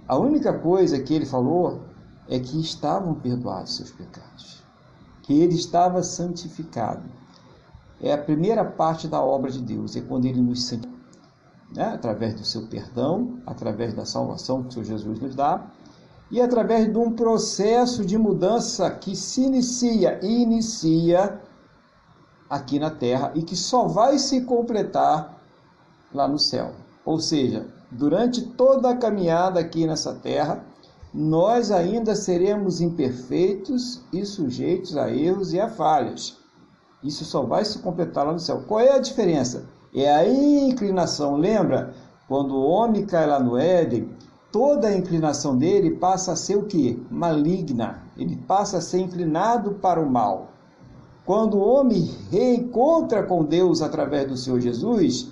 A 0.07 0.17
única 0.17 0.53
coisa 0.53 0.99
que 0.99 1.13
ele 1.13 1.25
falou 1.25 1.81
é 2.29 2.39
que 2.39 2.59
estavam 2.59 3.15
perdoados 3.15 3.75
seus 3.77 3.91
pecados, 3.91 4.63
que 5.23 5.33
ele 5.33 5.55
estava 5.55 6.03
santificado. 6.03 7.03
É 7.99 8.13
a 8.13 8.17
primeira 8.17 8.63
parte 8.63 9.07
da 9.07 9.21
obra 9.21 9.49
de 9.49 9.61
Deus, 9.61 9.95
é 9.95 10.01
quando 10.01 10.25
ele 10.25 10.41
nos 10.41 10.65
santifica, 10.65 10.93
né? 11.73 11.85
através 11.85 12.35
do 12.35 12.45
seu 12.45 12.67
perdão, 12.67 13.39
através 13.47 13.93
da 13.93 14.05
salvação 14.05 14.61
que 14.61 14.69
o 14.69 14.71
Senhor 14.73 14.85
Jesus 14.85 15.19
nos 15.19 15.33
dá, 15.33 15.65
e 16.29 16.41
através 16.41 16.91
de 16.91 16.97
um 16.97 17.11
processo 17.11 18.05
de 18.05 18.17
mudança 18.17 18.89
que 18.91 19.15
se 19.15 19.41
inicia 19.41 20.19
inicia 20.23 21.41
aqui 22.49 22.79
na 22.79 22.89
terra 22.89 23.31
e 23.35 23.41
que 23.41 23.55
só 23.55 23.87
vai 23.87 24.17
se 24.17 24.41
completar 24.41 25.41
lá 26.13 26.27
no 26.27 26.39
céu. 26.39 26.71
Ou 27.05 27.19
seja, 27.19 27.67
durante 27.91 28.41
toda 28.41 28.89
a 28.89 28.97
caminhada 28.97 29.59
aqui 29.59 29.85
nessa 29.85 30.13
terra, 30.13 30.63
nós 31.13 31.71
ainda 31.71 32.15
seremos 32.15 32.81
imperfeitos 32.81 34.01
e 34.11 34.25
sujeitos 34.25 34.97
a 34.97 35.11
erros 35.11 35.53
e 35.53 35.59
a 35.59 35.69
falhas. 35.69 36.37
Isso 37.03 37.25
só 37.25 37.43
vai 37.43 37.65
se 37.65 37.79
completar 37.79 38.25
lá 38.25 38.33
no 38.33 38.39
céu. 38.39 38.63
Qual 38.67 38.79
é 38.79 38.93
a 38.95 38.99
diferença? 38.99 39.65
É 39.93 40.11
a 40.11 40.27
inclinação. 40.27 41.35
Lembra 41.35 41.93
quando 42.27 42.55
o 42.55 42.65
homem 42.65 43.05
cai 43.05 43.27
lá 43.27 43.39
no 43.39 43.57
Éden, 43.57 44.09
toda 44.51 44.87
a 44.87 44.95
inclinação 44.95 45.57
dele 45.57 45.91
passa 45.91 46.31
a 46.31 46.35
ser 46.35 46.55
o 46.55 46.63
que? 46.63 47.05
Maligna. 47.11 48.03
Ele 48.17 48.35
passa 48.35 48.77
a 48.77 48.81
ser 48.81 48.99
inclinado 48.99 49.73
para 49.73 49.99
o 49.99 50.09
mal. 50.09 50.52
Quando 51.25 51.55
o 51.55 51.65
homem 51.65 52.11
reencontra 52.29 53.23
com 53.23 53.45
Deus 53.45 53.81
através 53.81 54.27
do 54.27 54.35
Senhor 54.35 54.59
Jesus, 54.59 55.27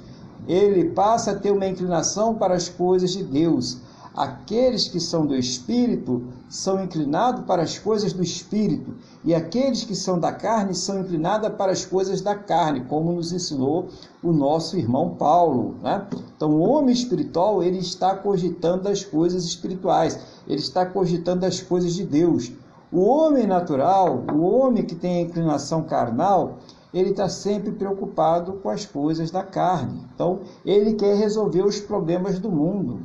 ele 0.48 0.86
passa 0.92 1.32
a 1.32 1.36
ter 1.36 1.52
uma 1.52 1.68
inclinação 1.68 2.34
para 2.34 2.56
as 2.56 2.70
coisas 2.70 3.12
de 3.12 3.24
Deus. 3.24 3.78
Aqueles 4.16 4.88
que 4.88 5.00
são 5.00 5.26
do 5.26 5.36
espírito 5.36 6.24
são 6.50 6.84
inclinados 6.84 7.46
para 7.46 7.62
as 7.62 7.78
coisas 7.78 8.12
do 8.12 8.22
espírito, 8.22 8.94
e 9.24 9.34
aqueles 9.34 9.86
que 9.86 9.96
são 9.96 10.20
da 10.20 10.34
carne 10.34 10.76
são 10.76 11.00
inclinados 11.00 11.50
para 11.56 11.72
as 11.72 11.86
coisas 11.86 12.22
da 12.22 12.36
carne, 12.36 12.86
como 12.90 13.14
nos 13.14 13.32
ensinou 13.32 13.88
o 14.22 14.34
nosso 14.34 14.78
irmão 14.78 15.16
Paulo. 15.16 15.76
Né? 15.82 16.06
Então, 16.36 16.52
o 16.52 16.60
homem 16.60 16.94
espiritual 16.94 17.64
ele 17.64 17.80
está 17.80 18.16
cogitando 18.16 18.90
as 18.90 19.04
coisas 19.04 19.46
espirituais, 19.46 20.20
ele 20.46 20.60
está 20.60 20.86
cogitando 20.86 21.46
as 21.46 21.62
coisas 21.62 21.94
de 21.94 22.06
Deus. 22.06 22.52
O 22.92 23.06
homem 23.06 23.48
natural, 23.48 24.26
o 24.34 24.42
homem 24.42 24.84
que 24.84 24.96
tem 24.96 25.20
a 25.20 25.22
inclinação 25.22 25.84
carnal, 25.84 26.58
ele 26.94 27.12
está 27.12 27.30
sempre 27.30 27.72
preocupado 27.72 28.54
com 28.54 28.70
as 28.70 28.86
coisas 28.86 29.32
da 29.32 29.44
carne. 29.44 30.06
Então, 30.14 30.42
ele 30.66 30.96
quer 30.96 31.16
resolver 31.16 31.64
os 31.64 31.80
problemas 31.80 32.38
do 32.38 32.52
mundo. 32.52 33.00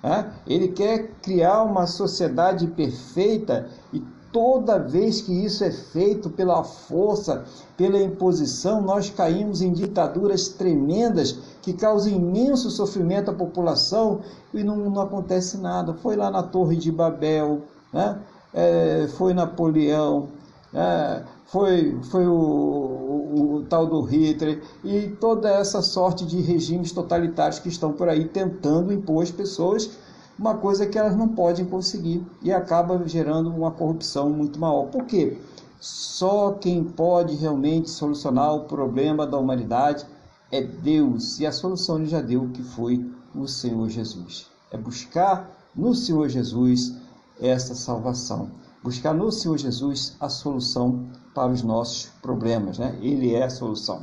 Né? 0.00 0.32
Ele 0.46 0.68
quer 0.68 1.10
criar 1.20 1.64
uma 1.64 1.88
sociedade 1.88 2.68
perfeita 2.68 3.68
e 3.92 4.00
toda 4.32 4.78
vez 4.78 5.20
que 5.20 5.32
isso 5.32 5.64
é 5.64 5.72
feito 5.72 6.30
pela 6.30 6.62
força, 6.62 7.44
pela 7.76 8.00
imposição, 8.00 8.80
nós 8.80 9.10
caímos 9.10 9.60
em 9.60 9.72
ditaduras 9.72 10.48
tremendas 10.48 11.38
que 11.60 11.72
causam 11.72 12.12
imenso 12.12 12.70
sofrimento 12.70 13.30
à 13.30 13.34
população 13.34 14.20
e 14.54 14.62
não, 14.62 14.76
não 14.76 15.02
acontece 15.02 15.58
nada. 15.58 15.94
Foi 15.94 16.14
lá 16.14 16.30
na 16.30 16.44
Torre 16.44 16.76
de 16.76 16.90
Babel, 16.90 17.62
né? 17.92 18.18
É, 18.54 19.08
foi 19.16 19.32
Napoleão, 19.32 20.28
é, 20.74 21.22
foi, 21.46 21.98
foi 22.04 22.26
o, 22.26 22.32
o, 22.32 23.54
o, 23.56 23.62
tal 23.68 23.86
do 23.86 24.00
Hitler 24.02 24.62
e 24.82 25.08
toda 25.08 25.50
essa 25.50 25.82
sorte 25.82 26.24
de 26.24 26.40
regimes 26.40 26.92
totalitários 26.92 27.58
que 27.58 27.68
estão 27.68 27.92
por 27.92 28.08
aí 28.08 28.24
tentando 28.26 28.92
impor 28.92 29.22
às 29.22 29.30
pessoas 29.30 29.90
uma 30.38 30.54
coisa 30.54 30.86
que 30.86 30.98
elas 30.98 31.16
não 31.16 31.28
podem 31.28 31.64
conseguir 31.64 32.24
e 32.42 32.50
acaba 32.50 33.06
gerando 33.06 33.50
uma 33.50 33.70
corrupção 33.70 34.30
muito 34.30 34.58
maior. 34.58 34.86
Por 34.86 35.04
quê? 35.04 35.38
Só 35.78 36.52
quem 36.52 36.82
pode 36.82 37.34
realmente 37.36 37.90
solucionar 37.90 38.54
o 38.54 38.64
problema 38.64 39.26
da 39.26 39.38
humanidade 39.38 40.06
é 40.50 40.60
Deus 40.62 41.38
e 41.38 41.46
a 41.46 41.52
solução 41.52 41.98
ele 41.98 42.06
já 42.06 42.20
deu 42.20 42.48
que 42.52 42.62
foi 42.62 43.04
o 43.34 43.46
Senhor 43.46 43.88
Jesus. 43.88 44.46
É 44.70 44.78
buscar 44.78 45.50
no 45.74 45.94
Senhor 45.94 46.28
Jesus 46.28 46.94
essa 47.42 47.74
salvação 47.74 48.50
buscar 48.82 49.14
no 49.14 49.30
Senhor 49.30 49.56
Jesus 49.56 50.16
a 50.18 50.28
solução 50.28 51.06
para 51.34 51.52
os 51.52 51.62
nossos 51.62 52.06
problemas, 52.20 52.78
né? 52.78 52.98
Ele 53.00 53.34
é 53.34 53.44
a 53.44 53.50
solução. 53.50 54.02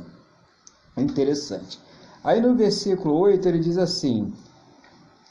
É 0.96 1.02
interessante. 1.02 1.78
Aí 2.24 2.40
no 2.40 2.54
versículo 2.54 3.14
8 3.14 3.46
ele 3.46 3.58
diz 3.58 3.78
assim: 3.78 4.32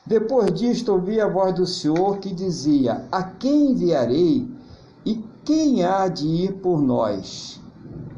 Depois 0.06 0.54
disto 0.54 0.92
ouvi 0.92 1.20
a 1.20 1.28
voz 1.28 1.54
do 1.56 1.66
Senhor 1.66 2.20
que 2.20 2.34
dizia: 2.34 3.06
A 3.12 3.24
quem 3.24 3.72
enviarei 3.72 4.50
e 5.06 5.24
quem 5.44 5.84
há 5.84 6.08
de 6.08 6.28
ir 6.28 6.54
por 6.62 6.82
nós? 6.82 7.60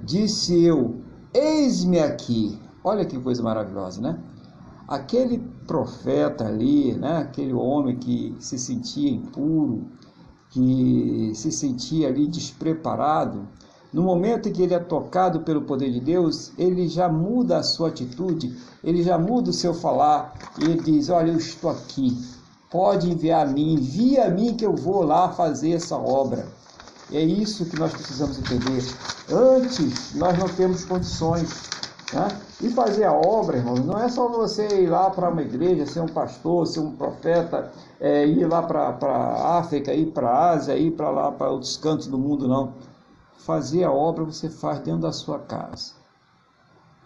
Disse 0.03 0.61
eu: 0.63 1.01
Eis-me 1.33 1.99
aqui. 1.99 2.59
Olha 2.83 3.05
que 3.05 3.19
coisa 3.19 3.41
maravilhosa, 3.43 4.01
né? 4.01 4.19
Aquele 4.91 5.37
profeta 5.65 6.45
ali, 6.45 6.91
né? 6.91 7.19
Aquele 7.19 7.53
homem 7.53 7.95
que 7.95 8.35
se 8.39 8.59
sentia 8.59 9.09
impuro, 9.09 9.85
que 10.49 11.31
se 11.33 11.49
sentia 11.49 12.09
ali 12.09 12.27
despreparado, 12.27 13.47
No 13.93 14.01
momento 14.03 14.49
em 14.49 14.53
que 14.53 14.61
ele 14.61 14.73
é 14.73 14.79
tocado 14.79 15.41
pelo 15.41 15.61
poder 15.61 15.91
de 15.91 16.01
Deus, 16.01 16.51
ele 16.57 16.89
já 16.89 17.07
muda 17.09 17.57
a 17.57 17.63
sua 17.63 17.87
atitude, 17.87 18.53
ele 18.83 19.01
já 19.01 19.17
muda 19.17 19.49
o 19.49 19.53
seu 19.53 19.73
falar, 19.73 20.33
e 20.59 20.63
ele 20.63 20.81
diz: 20.81 21.09
Olha, 21.09 21.31
eu 21.31 21.37
estou 21.37 21.71
aqui, 21.71 22.17
pode 22.69 23.09
enviar 23.09 23.47
a 23.47 23.49
mim, 23.49 23.75
envia 23.75 24.25
a 24.25 24.29
mim 24.29 24.55
que 24.55 24.65
eu 24.65 24.75
vou 24.75 25.03
lá 25.03 25.29
fazer 25.31 25.71
essa 25.71 25.95
obra. 25.97 26.47
É 27.11 27.21
isso 27.21 27.65
que 27.65 27.79
nós 27.79 27.93
precisamos 27.93 28.37
entender. 28.39 28.81
Antes, 29.29 30.15
nós 30.15 30.37
não 30.37 30.49
temos 30.49 30.83
condições. 30.83 31.49
Né? 32.13 32.27
E 32.61 32.69
fazer 32.69 33.05
a 33.05 33.13
obra, 33.13 33.57
irmãos, 33.57 33.85
não 33.85 33.97
é 33.97 34.09
só 34.09 34.27
você 34.27 34.67
ir 34.81 34.87
lá 34.87 35.09
para 35.09 35.29
uma 35.29 35.41
igreja, 35.41 35.85
ser 35.85 36.01
um 36.01 36.07
pastor, 36.07 36.67
ser 36.67 36.81
um 36.81 36.91
profeta, 36.91 37.71
é, 37.99 38.25
ir 38.25 38.45
lá 38.45 38.61
para 38.61 38.89
a 38.89 39.57
África, 39.59 39.93
ir 39.93 40.11
para 40.11 40.29
a 40.29 40.49
Ásia, 40.51 40.77
ir 40.77 40.91
para 40.91 41.09
lá 41.09 41.31
para 41.31 41.49
outros 41.49 41.77
cantos 41.77 42.07
do 42.07 42.17
mundo, 42.17 42.47
não. 42.47 42.73
Fazer 43.37 43.83
a 43.83 43.91
obra 43.91 44.25
você 44.25 44.49
faz 44.49 44.79
dentro 44.79 45.01
da 45.01 45.13
sua 45.13 45.39
casa. 45.39 45.93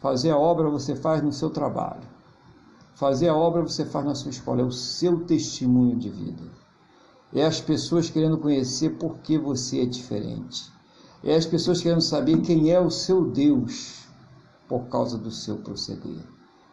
Fazer 0.02 0.32
a 0.32 0.38
obra 0.38 0.70
você 0.70 0.96
faz 0.96 1.22
no 1.22 1.32
seu 1.32 1.50
trabalho. 1.50 2.04
Fazer 2.96 3.30
a 3.30 3.36
obra 3.36 3.62
você 3.62 3.86
faz 3.86 4.06
na 4.06 4.16
sua 4.16 4.32
escola. 4.32 4.62
É 4.62 4.66
o 4.66 4.72
seu 4.72 5.22
testemunho 5.22 5.96
de 5.98 6.10
vida. 6.10 6.44
É 7.34 7.46
as 7.46 7.62
pessoas 7.62 8.10
querendo 8.10 8.38
conhecer 8.38 8.92
por 8.98 9.18
que 9.20 9.38
você 9.38 9.82
é 9.82 9.86
diferente. 9.86 10.72
É 11.24 11.36
as 11.36 11.46
pessoas 11.46 11.82
querendo 11.82 12.02
saber 12.02 12.42
quem 12.42 12.72
é 12.72 12.80
o 12.80 12.90
seu 12.90 13.26
Deus 13.26 14.05
por 14.68 14.88
causa 14.88 15.18
do 15.18 15.32
seu 15.32 15.58
proceder. 15.58 16.24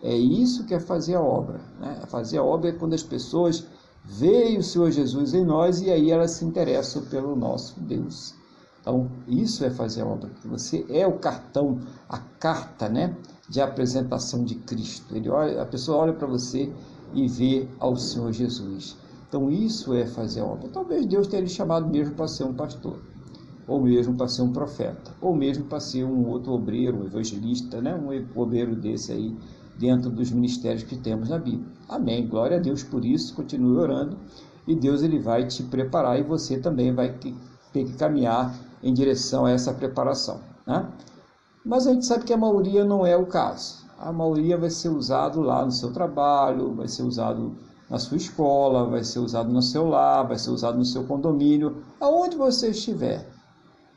É 0.02 0.14
isso 0.16 0.64
que 0.64 0.74
é 0.74 0.80
fazer 0.80 1.14
a 1.14 1.20
obra. 1.20 1.60
Né? 1.78 2.02
Fazer 2.08 2.38
a 2.38 2.44
obra 2.44 2.70
é 2.70 2.72
quando 2.72 2.94
as 2.94 3.02
pessoas 3.02 3.64
veem 4.04 4.58
o 4.58 4.62
Senhor 4.62 4.90
Jesus 4.90 5.32
em 5.32 5.44
nós 5.44 5.80
e 5.80 5.90
aí 5.90 6.10
elas 6.10 6.32
se 6.32 6.44
interessam 6.44 7.02
pelo 7.02 7.36
nosso 7.36 7.78
Deus. 7.80 8.34
Então, 8.80 9.08
isso 9.28 9.64
é 9.64 9.70
fazer 9.70 10.02
a 10.02 10.06
obra. 10.06 10.28
Você 10.44 10.84
é 10.88 11.06
o 11.06 11.18
cartão, 11.18 11.78
a 12.08 12.18
carta 12.18 12.88
né, 12.88 13.16
de 13.48 13.60
apresentação 13.60 14.44
de 14.44 14.56
Cristo. 14.56 15.14
Ele 15.14 15.28
olha, 15.28 15.62
a 15.62 15.66
pessoa 15.66 15.98
olha 15.98 16.12
para 16.12 16.26
você 16.26 16.72
e 17.14 17.28
vê 17.28 17.68
ao 17.78 17.96
Senhor 17.96 18.32
Jesus. 18.32 18.96
Então, 19.28 19.48
isso 19.48 19.94
é 19.94 20.04
fazer 20.04 20.40
a 20.40 20.46
obra. 20.46 20.68
Talvez 20.68 21.06
Deus 21.06 21.28
tenha 21.28 21.42
lhe 21.42 21.48
chamado 21.48 21.86
mesmo 21.88 22.16
para 22.16 22.26
ser 22.26 22.42
um 22.42 22.54
pastor 22.54 23.11
ou 23.66 23.80
mesmo 23.80 24.14
para 24.14 24.28
ser 24.28 24.42
um 24.42 24.52
profeta, 24.52 25.12
ou 25.20 25.34
mesmo 25.34 25.64
para 25.64 25.80
ser 25.80 26.04
um 26.04 26.28
outro 26.28 26.52
obreiro, 26.52 26.98
um 26.98 27.06
evangelista, 27.06 27.80
né? 27.80 27.94
um 27.94 28.40
obreiro 28.40 28.74
desse 28.74 29.12
aí, 29.12 29.36
dentro 29.78 30.10
dos 30.10 30.30
ministérios 30.30 30.82
que 30.82 30.96
temos 30.96 31.28
na 31.28 31.38
Bíblia. 31.38 31.66
Amém. 31.88 32.26
Glória 32.26 32.56
a 32.56 32.60
Deus 32.60 32.82
por 32.82 33.04
isso, 33.04 33.34
continue 33.34 33.78
orando 33.78 34.16
e 34.66 34.74
Deus 34.74 35.02
ele 35.02 35.18
vai 35.18 35.46
te 35.46 35.62
preparar 35.62 36.18
e 36.18 36.22
você 36.22 36.58
também 36.58 36.94
vai 36.94 37.12
ter 37.12 37.84
que 37.84 37.92
caminhar 37.94 38.54
em 38.82 38.92
direção 38.92 39.44
a 39.44 39.50
essa 39.50 39.72
preparação. 39.72 40.40
Né? 40.66 40.86
Mas 41.64 41.86
a 41.86 41.92
gente 41.92 42.06
sabe 42.06 42.24
que 42.24 42.32
a 42.32 42.36
maioria 42.36 42.84
não 42.84 43.06
é 43.06 43.16
o 43.16 43.26
caso. 43.26 43.82
A 43.98 44.12
maioria 44.12 44.58
vai 44.58 44.70
ser 44.70 44.88
usado 44.88 45.40
lá 45.40 45.64
no 45.64 45.70
seu 45.70 45.92
trabalho, 45.92 46.74
vai 46.74 46.88
ser 46.88 47.02
usado 47.02 47.54
na 47.88 47.98
sua 47.98 48.16
escola, 48.16 48.88
vai 48.88 49.04
ser 49.04 49.20
usado 49.20 49.52
no 49.52 49.62
seu 49.62 49.86
lar, 49.86 50.26
vai 50.26 50.38
ser 50.38 50.50
usado 50.50 50.78
no 50.78 50.84
seu 50.84 51.04
condomínio, 51.04 51.76
aonde 52.00 52.36
você 52.36 52.70
estiver. 52.70 53.28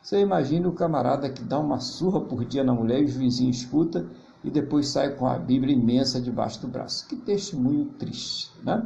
Você 0.06 0.22
imagina 0.22 0.70
o 0.70 0.72
camarada 0.72 1.28
que 1.32 1.41
dá 1.41 1.58
uma 1.58 1.80
surra 1.80 2.22
por 2.22 2.45
dia 2.45 2.64
na 2.64 2.76
mulher 2.76 3.01
e 3.01 3.06
os 3.06 3.16
vizinhos 3.16 3.58
escuta 3.58 4.06
e 4.43 4.51
depois 4.51 4.89
sai 4.89 5.16
com 5.16 5.26
a 5.26 5.36
Bíblia 5.36 5.74
imensa 5.74 6.22
debaixo 6.22 6.62
do 6.62 6.68
braço. 6.68 7.08
Que 7.08 7.16
testemunho 7.16 7.86
triste, 7.97 8.51
né? 8.64 8.86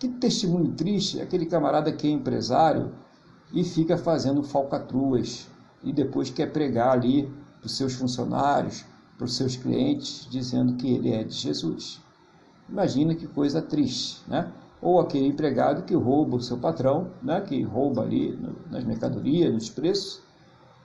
Que 0.00 0.08
testemunho 0.08 0.72
triste 0.72 1.20
aquele 1.20 1.46
camarada 1.46 1.92
que 1.92 2.08
é 2.08 2.10
empresário 2.10 2.92
e 3.52 3.62
fica 3.62 3.96
fazendo 3.96 4.42
falcatruas 4.42 5.48
e 5.80 5.92
depois 5.92 6.28
quer 6.28 6.50
pregar 6.50 6.90
ali 6.90 7.32
para 7.60 7.66
os 7.66 7.76
seus 7.76 7.94
funcionários, 7.94 8.84
para 9.16 9.26
os 9.26 9.36
seus 9.36 9.54
clientes, 9.54 10.26
dizendo 10.28 10.74
que 10.74 10.92
ele 10.92 11.12
é 11.12 11.22
de 11.22 11.34
Jesus. 11.34 12.00
Imagina 12.68 13.14
que 13.14 13.28
coisa 13.28 13.62
triste, 13.62 14.28
né? 14.28 14.50
Ou 14.80 14.98
aquele 14.98 15.28
empregado 15.28 15.84
que 15.84 15.94
rouba 15.94 16.38
o 16.38 16.42
seu 16.42 16.58
patrão, 16.58 17.12
né? 17.22 17.40
que 17.42 17.62
rouba 17.62 18.02
ali 18.02 18.36
nas 18.68 18.82
mercadorias, 18.82 19.52
nos 19.52 19.70
preços, 19.70 20.20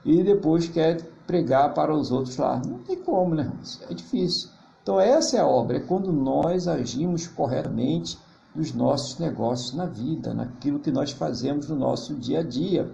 e 0.08 0.24
depois 0.24 0.70
quer 0.70 1.02
pregar 1.28 1.74
para 1.74 1.94
os 1.94 2.12
outros 2.12 2.38
lá. 2.38 2.62
Não 2.66 2.80
tem 2.80 2.96
como, 2.96 3.36
né? 3.36 3.52
É 3.90 3.94
difícil. 3.94 4.50
Então, 4.82 5.02
essa 5.02 5.36
é 5.36 5.42
a 5.42 5.46
obra, 5.46 5.76
é 5.76 5.80
quando 5.82 6.14
nós 6.14 6.66
agimos 6.66 7.28
corretamente 7.28 8.18
nos 8.56 8.74
nossos 8.74 9.20
negócios 9.20 9.74
na 9.74 9.86
vida, 9.86 10.34
naquilo 10.34 10.80
que 10.80 10.92
nós 10.92 11.12
fazemos 11.12 11.68
no 11.68 11.76
nosso 11.76 12.16
dia 12.16 12.40
a 12.40 12.44
dia. 12.44 12.90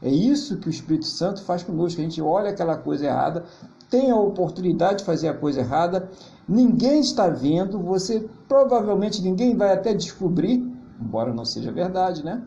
É 0.00 0.08
isso 0.08 0.56
que 0.56 0.68
o 0.68 0.70
Espírito 0.70 1.04
Santo 1.04 1.42
faz 1.42 1.62
conosco. 1.62 2.00
A 2.00 2.04
gente 2.04 2.20
olha 2.22 2.48
aquela 2.48 2.78
coisa 2.78 3.04
errada, 3.04 3.44
tem 3.90 4.10
a 4.10 4.16
oportunidade 4.16 4.98
de 4.98 5.04
fazer 5.04 5.28
a 5.28 5.34
coisa 5.34 5.60
errada, 5.60 6.10
ninguém 6.48 7.00
está 7.00 7.28
vendo, 7.28 7.78
você 7.78 8.26
provavelmente 8.48 9.20
ninguém 9.20 9.54
vai 9.54 9.74
até 9.74 9.92
descobrir, 9.92 10.66
embora 10.98 11.32
não 11.32 11.44
seja 11.44 11.70
verdade, 11.70 12.24
né? 12.24 12.42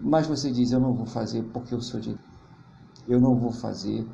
Mas 0.00 0.26
você 0.26 0.50
diz: 0.50 0.72
Eu 0.72 0.80
não 0.80 0.92
vou 0.92 1.06
fazer 1.06 1.44
porque 1.52 1.72
eu 1.72 1.80
sou 1.80 2.00
de 2.00 2.16
eu 3.08 3.20
não 3.20 3.34
vou 3.34 3.52
fazer, 3.52 4.06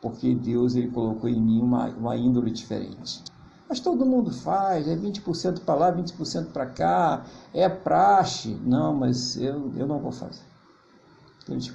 porque 0.00 0.34
Deus 0.34 0.74
ele 0.74 0.88
colocou 0.90 1.28
em 1.28 1.40
mim 1.40 1.60
uma, 1.60 1.88
uma 1.88 2.16
índole 2.16 2.50
diferente. 2.50 3.22
Mas 3.68 3.80
todo 3.80 4.04
mundo 4.04 4.30
faz, 4.30 4.86
é 4.86 4.94
20% 4.94 5.60
para 5.60 5.74
lá, 5.74 5.92
20% 5.92 6.52
para 6.52 6.66
cá, 6.66 7.24
é 7.52 7.68
praxe. 7.68 8.58
Não, 8.62 8.94
mas 8.94 9.36
eu, 9.36 9.72
eu 9.76 9.86
não 9.86 9.98
vou 9.98 10.12
fazer. 10.12 10.42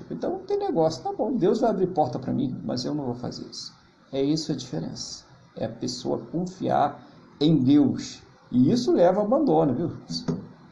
Então 0.09 0.31
não 0.31 0.39
tem 0.39 0.57
negócio, 0.57 1.03
tá 1.03 1.13
bom, 1.13 1.35
Deus 1.35 1.59
vai 1.59 1.69
abrir 1.69 1.87
porta 1.87 2.17
para 2.17 2.33
mim, 2.33 2.59
mas 2.63 2.85
eu 2.85 2.93
não 2.95 3.05
vou 3.05 3.15
fazer 3.15 3.45
isso. 3.45 3.73
É 4.11 4.21
isso 4.21 4.51
a 4.51 4.55
diferença. 4.55 5.25
É 5.55 5.65
a 5.65 5.69
pessoa 5.69 6.19
confiar 6.31 7.03
em 7.39 7.63
Deus. 7.63 8.21
E 8.51 8.71
isso 8.71 8.91
leva 8.91 9.19
ao 9.19 9.25
abandono, 9.25 9.73
viu? 9.73 9.91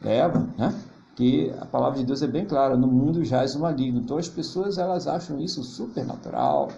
Leva, 0.02 0.48
né? 0.56 0.74
Que 1.18 1.52
a 1.60 1.66
palavra 1.66 1.98
de 1.98 2.04
Deus 2.04 2.22
é 2.22 2.28
bem 2.28 2.46
clara, 2.46 2.76
no 2.76 2.86
mundo 2.86 3.24
jaz 3.24 3.56
o 3.56 3.58
maligno. 3.58 3.98
Então 3.98 4.18
as 4.18 4.28
pessoas 4.28 4.78
elas 4.78 5.08
acham 5.08 5.40
isso 5.40 5.64
supernatural, 5.64 6.68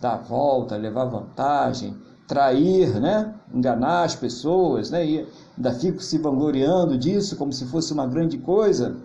dar 0.00 0.16
volta, 0.16 0.76
levar 0.76 1.04
vantagem, 1.04 1.96
trair, 2.26 3.00
né? 3.00 3.32
enganar 3.54 4.02
as 4.02 4.16
pessoas, 4.16 4.90
né? 4.90 5.06
e 5.06 5.28
ainda 5.56 5.72
fico 5.72 6.02
se 6.02 6.18
vangloriando 6.18 6.98
disso 6.98 7.36
como 7.36 7.52
se 7.52 7.64
fosse 7.66 7.92
uma 7.92 8.08
grande 8.08 8.38
coisa. 8.38 8.96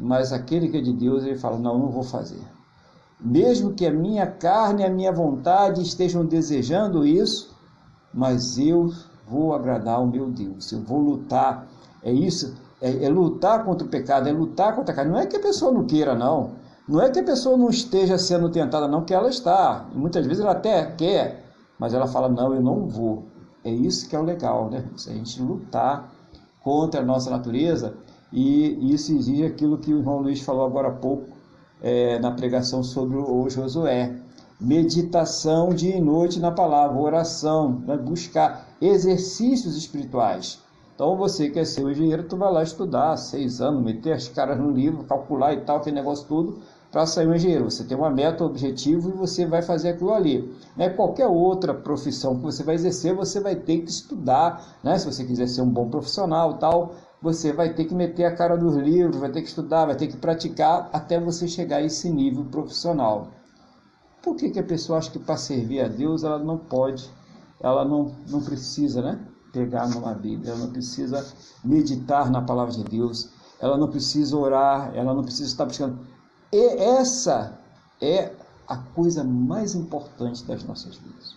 Mas 0.00 0.32
aquele 0.32 0.68
que 0.68 0.78
é 0.78 0.80
de 0.80 0.92
Deus, 0.92 1.22
ele 1.22 1.38
fala: 1.38 1.56
Não, 1.56 1.78
não 1.78 1.90
vou 1.90 2.02
fazer. 2.02 2.42
Mesmo 3.20 3.72
que 3.72 3.86
a 3.86 3.92
minha 3.92 4.26
carne 4.26 4.82
e 4.82 4.86
a 4.86 4.90
minha 4.90 5.12
vontade 5.12 5.80
estejam 5.80 6.26
desejando 6.26 7.06
isso, 7.06 7.54
mas 8.12 8.58
eu 8.58 8.92
vou 9.28 9.54
agradar 9.54 10.02
o 10.02 10.08
meu 10.08 10.28
Deus, 10.28 10.72
eu 10.72 10.80
vou 10.80 10.98
lutar. 10.98 11.68
É 12.02 12.10
isso 12.10 12.56
é, 12.80 13.04
é, 13.04 13.08
lutar 13.08 13.64
contra 13.64 13.86
o 13.86 13.90
pecado, 13.90 14.28
é 14.28 14.32
lutar 14.32 14.74
contra 14.74 14.92
a 14.92 14.96
carne. 14.96 15.12
Não 15.12 15.18
é 15.18 15.26
que 15.26 15.36
a 15.36 15.40
pessoa 15.40 15.72
não 15.72 15.84
queira, 15.84 16.14
não. 16.14 16.52
Não 16.88 17.00
é 17.00 17.10
que 17.10 17.18
a 17.18 17.24
pessoa 17.24 17.56
não 17.56 17.68
esteja 17.68 18.18
sendo 18.18 18.48
tentada, 18.48 18.88
não, 18.88 19.04
que 19.04 19.14
ela 19.14 19.28
está. 19.28 19.86
E 19.94 19.98
muitas 19.98 20.26
vezes 20.26 20.42
ela 20.42 20.52
até 20.52 20.86
quer, 20.86 21.44
mas 21.78 21.94
ela 21.94 22.06
fala, 22.06 22.28
não, 22.28 22.54
eu 22.54 22.60
não 22.60 22.86
vou. 22.86 23.24
É 23.64 23.70
isso 23.70 24.08
que 24.08 24.16
é 24.16 24.18
o 24.18 24.22
legal, 24.22 24.70
né? 24.70 24.84
Se 24.96 25.10
a 25.10 25.12
gente 25.12 25.40
lutar 25.42 26.10
contra 26.62 27.00
a 27.00 27.04
nossa 27.04 27.30
natureza, 27.30 27.94
e 28.32 28.92
isso 28.92 29.12
exige 29.12 29.44
aquilo 29.44 29.78
que 29.78 29.92
o 29.92 29.98
irmão 29.98 30.20
Luiz 30.20 30.40
falou 30.40 30.64
agora 30.64 30.88
há 30.88 30.92
pouco 30.92 31.28
é, 31.82 32.18
na 32.18 32.30
pregação 32.30 32.82
sobre 32.82 33.16
o 33.16 33.48
Josué. 33.48 34.16
Meditação 34.60 35.70
dia 35.70 35.96
e 35.96 36.00
noite 36.00 36.38
na 36.38 36.50
palavra, 36.50 36.98
oração, 36.98 37.82
né? 37.86 37.96
buscar 37.96 38.66
exercícios 38.80 39.76
espirituais. 39.76 40.60
Então 41.00 41.16
você 41.16 41.48
quer 41.48 41.64
ser 41.64 41.82
um 41.82 41.90
engenheiro, 41.90 42.24
tu 42.24 42.36
vai 42.36 42.52
lá 42.52 42.62
estudar 42.62 43.16
seis 43.16 43.62
anos, 43.62 43.82
meter 43.82 44.12
as 44.12 44.28
caras 44.28 44.58
no 44.58 44.70
livro, 44.70 45.02
calcular 45.04 45.54
e 45.54 45.62
tal, 45.62 45.78
aquele 45.78 45.96
negócio 45.96 46.28
tudo, 46.28 46.58
para 46.92 47.06
sair 47.06 47.26
um 47.26 47.34
engenheiro. 47.34 47.70
Você 47.70 47.84
tem 47.84 47.96
uma 47.96 48.10
meta, 48.10 48.44
um 48.44 48.48
objetivo 48.48 49.08
e 49.08 49.12
você 49.12 49.46
vai 49.46 49.62
fazer 49.62 49.88
aquilo 49.88 50.12
ali. 50.12 50.54
Né? 50.76 50.90
Qualquer 50.90 51.26
outra 51.26 51.72
profissão 51.72 52.36
que 52.36 52.42
você 52.42 52.62
vai 52.62 52.74
exercer, 52.74 53.14
você 53.14 53.40
vai 53.40 53.56
ter 53.56 53.78
que 53.78 53.88
estudar, 53.88 54.76
né? 54.84 54.98
Se 54.98 55.10
você 55.10 55.24
quiser 55.24 55.48
ser 55.48 55.62
um 55.62 55.70
bom 55.70 55.88
profissional 55.88 56.58
tal, 56.58 56.94
você 57.22 57.50
vai 57.50 57.72
ter 57.72 57.86
que 57.86 57.94
meter 57.94 58.26
a 58.26 58.36
cara 58.36 58.54
nos 58.54 58.76
livros, 58.76 59.16
vai 59.16 59.32
ter 59.32 59.40
que 59.40 59.48
estudar, 59.48 59.86
vai 59.86 59.96
ter 59.96 60.06
que 60.06 60.18
praticar 60.18 60.90
até 60.92 61.18
você 61.18 61.48
chegar 61.48 61.78
a 61.78 61.82
esse 61.82 62.10
nível 62.10 62.44
profissional. 62.44 63.28
Por 64.22 64.36
que, 64.36 64.50
que 64.50 64.58
a 64.58 64.62
pessoa 64.62 64.98
acha 64.98 65.10
que 65.10 65.18
para 65.18 65.38
servir 65.38 65.80
a 65.80 65.88
Deus 65.88 66.24
ela 66.24 66.38
não 66.38 66.58
pode, 66.58 67.10
ela 67.58 67.86
não, 67.86 68.12
não 68.28 68.42
precisa, 68.42 69.00
né? 69.00 69.18
Pegar 69.52 69.88
numa 69.88 70.14
Bíblia, 70.14 70.52
ela 70.52 70.60
não 70.60 70.70
precisa 70.70 71.26
meditar 71.64 72.30
na 72.30 72.42
palavra 72.42 72.72
de 72.72 72.84
Deus, 72.84 73.30
ela 73.60 73.76
não 73.76 73.88
precisa 73.88 74.36
orar, 74.36 74.92
ela 74.94 75.14
não 75.14 75.22
precisa 75.22 75.48
estar 75.48 75.66
buscando. 75.66 75.98
E 76.52 76.66
essa 76.78 77.58
é 78.00 78.32
a 78.66 78.76
coisa 78.76 79.22
mais 79.24 79.74
importante 79.74 80.44
das 80.44 80.64
nossas 80.64 80.96
vidas. 80.96 81.34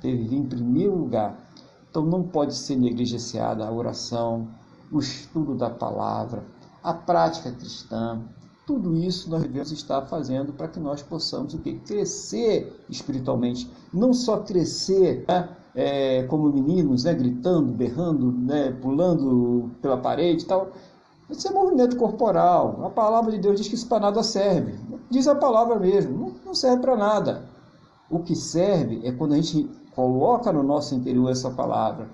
Deve 0.00 0.28
vir 0.28 0.36
em 0.36 0.46
primeiro 0.46 0.96
lugar. 0.96 1.36
Então 1.88 2.04
não 2.04 2.22
pode 2.22 2.54
ser 2.54 2.76
negligenciada 2.76 3.64
a 3.64 3.72
oração, 3.72 4.48
o 4.92 4.98
estudo 4.98 5.54
da 5.54 5.70
palavra, 5.70 6.44
a 6.82 6.92
prática 6.92 7.50
cristã, 7.50 8.20
Tudo 8.66 8.96
isso 8.96 9.30
nós 9.30 9.42
devemos 9.42 9.70
estar 9.70 10.02
fazendo 10.06 10.52
para 10.52 10.66
que 10.66 10.80
nós 10.80 11.00
possamos 11.00 11.54
o 11.54 11.58
quê? 11.58 11.80
crescer 11.86 12.84
espiritualmente. 12.88 13.70
Não 13.92 14.12
só 14.12 14.40
crescer 14.40 15.24
né? 15.28 15.56
É, 15.76 16.22
como 16.22 16.50
meninos, 16.50 17.04
né? 17.04 17.12
gritando, 17.12 17.70
berrando, 17.70 18.32
né? 18.32 18.74
pulando 18.80 19.70
pela 19.82 19.98
parede 19.98 20.44
e 20.44 20.46
tal. 20.46 20.70
Isso 21.28 21.46
é 21.46 21.50
movimento 21.50 21.96
corporal. 21.96 22.80
A 22.82 22.90
palavra 22.90 23.30
de 23.32 23.38
Deus 23.38 23.58
diz 23.58 23.68
que 23.68 23.74
isso 23.74 23.86
para 23.86 24.00
nada 24.00 24.22
serve. 24.22 24.74
Diz 25.10 25.28
a 25.28 25.34
palavra 25.34 25.78
mesmo, 25.78 26.32
não 26.44 26.54
serve 26.54 26.80
para 26.80 26.96
nada. 26.96 27.42
O 28.08 28.20
que 28.20 28.34
serve 28.34 29.02
é 29.04 29.12
quando 29.12 29.34
a 29.34 29.36
gente 29.36 29.68
coloca 29.94 30.50
no 30.52 30.62
nosso 30.62 30.94
interior 30.94 31.30
essa 31.30 31.50
palavra. 31.50 32.08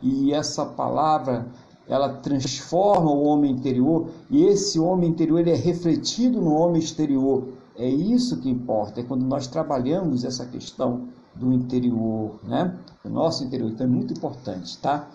E 0.00 0.32
essa 0.32 0.64
palavra, 0.64 1.46
ela 1.88 2.10
transforma 2.14 3.10
o 3.10 3.24
homem 3.24 3.50
interior 3.50 4.08
e 4.30 4.44
esse 4.44 4.78
homem 4.78 5.10
interior 5.10 5.40
ele 5.40 5.50
é 5.50 5.56
refletido 5.56 6.40
no 6.40 6.54
homem 6.54 6.80
exterior. 6.80 7.48
É 7.76 7.88
isso 7.88 8.40
que 8.40 8.48
importa, 8.48 9.00
é 9.00 9.02
quando 9.02 9.24
nós 9.24 9.46
trabalhamos 9.46 10.22
essa 10.22 10.44
questão 10.44 11.08
do 11.34 11.52
interior, 11.52 12.38
né? 12.42 12.76
O 13.04 13.08
nosso 13.08 13.44
interior, 13.44 13.70
então 13.70 13.86
é 13.86 13.90
muito 13.90 14.12
importante, 14.12 14.76
tá? 14.78 15.08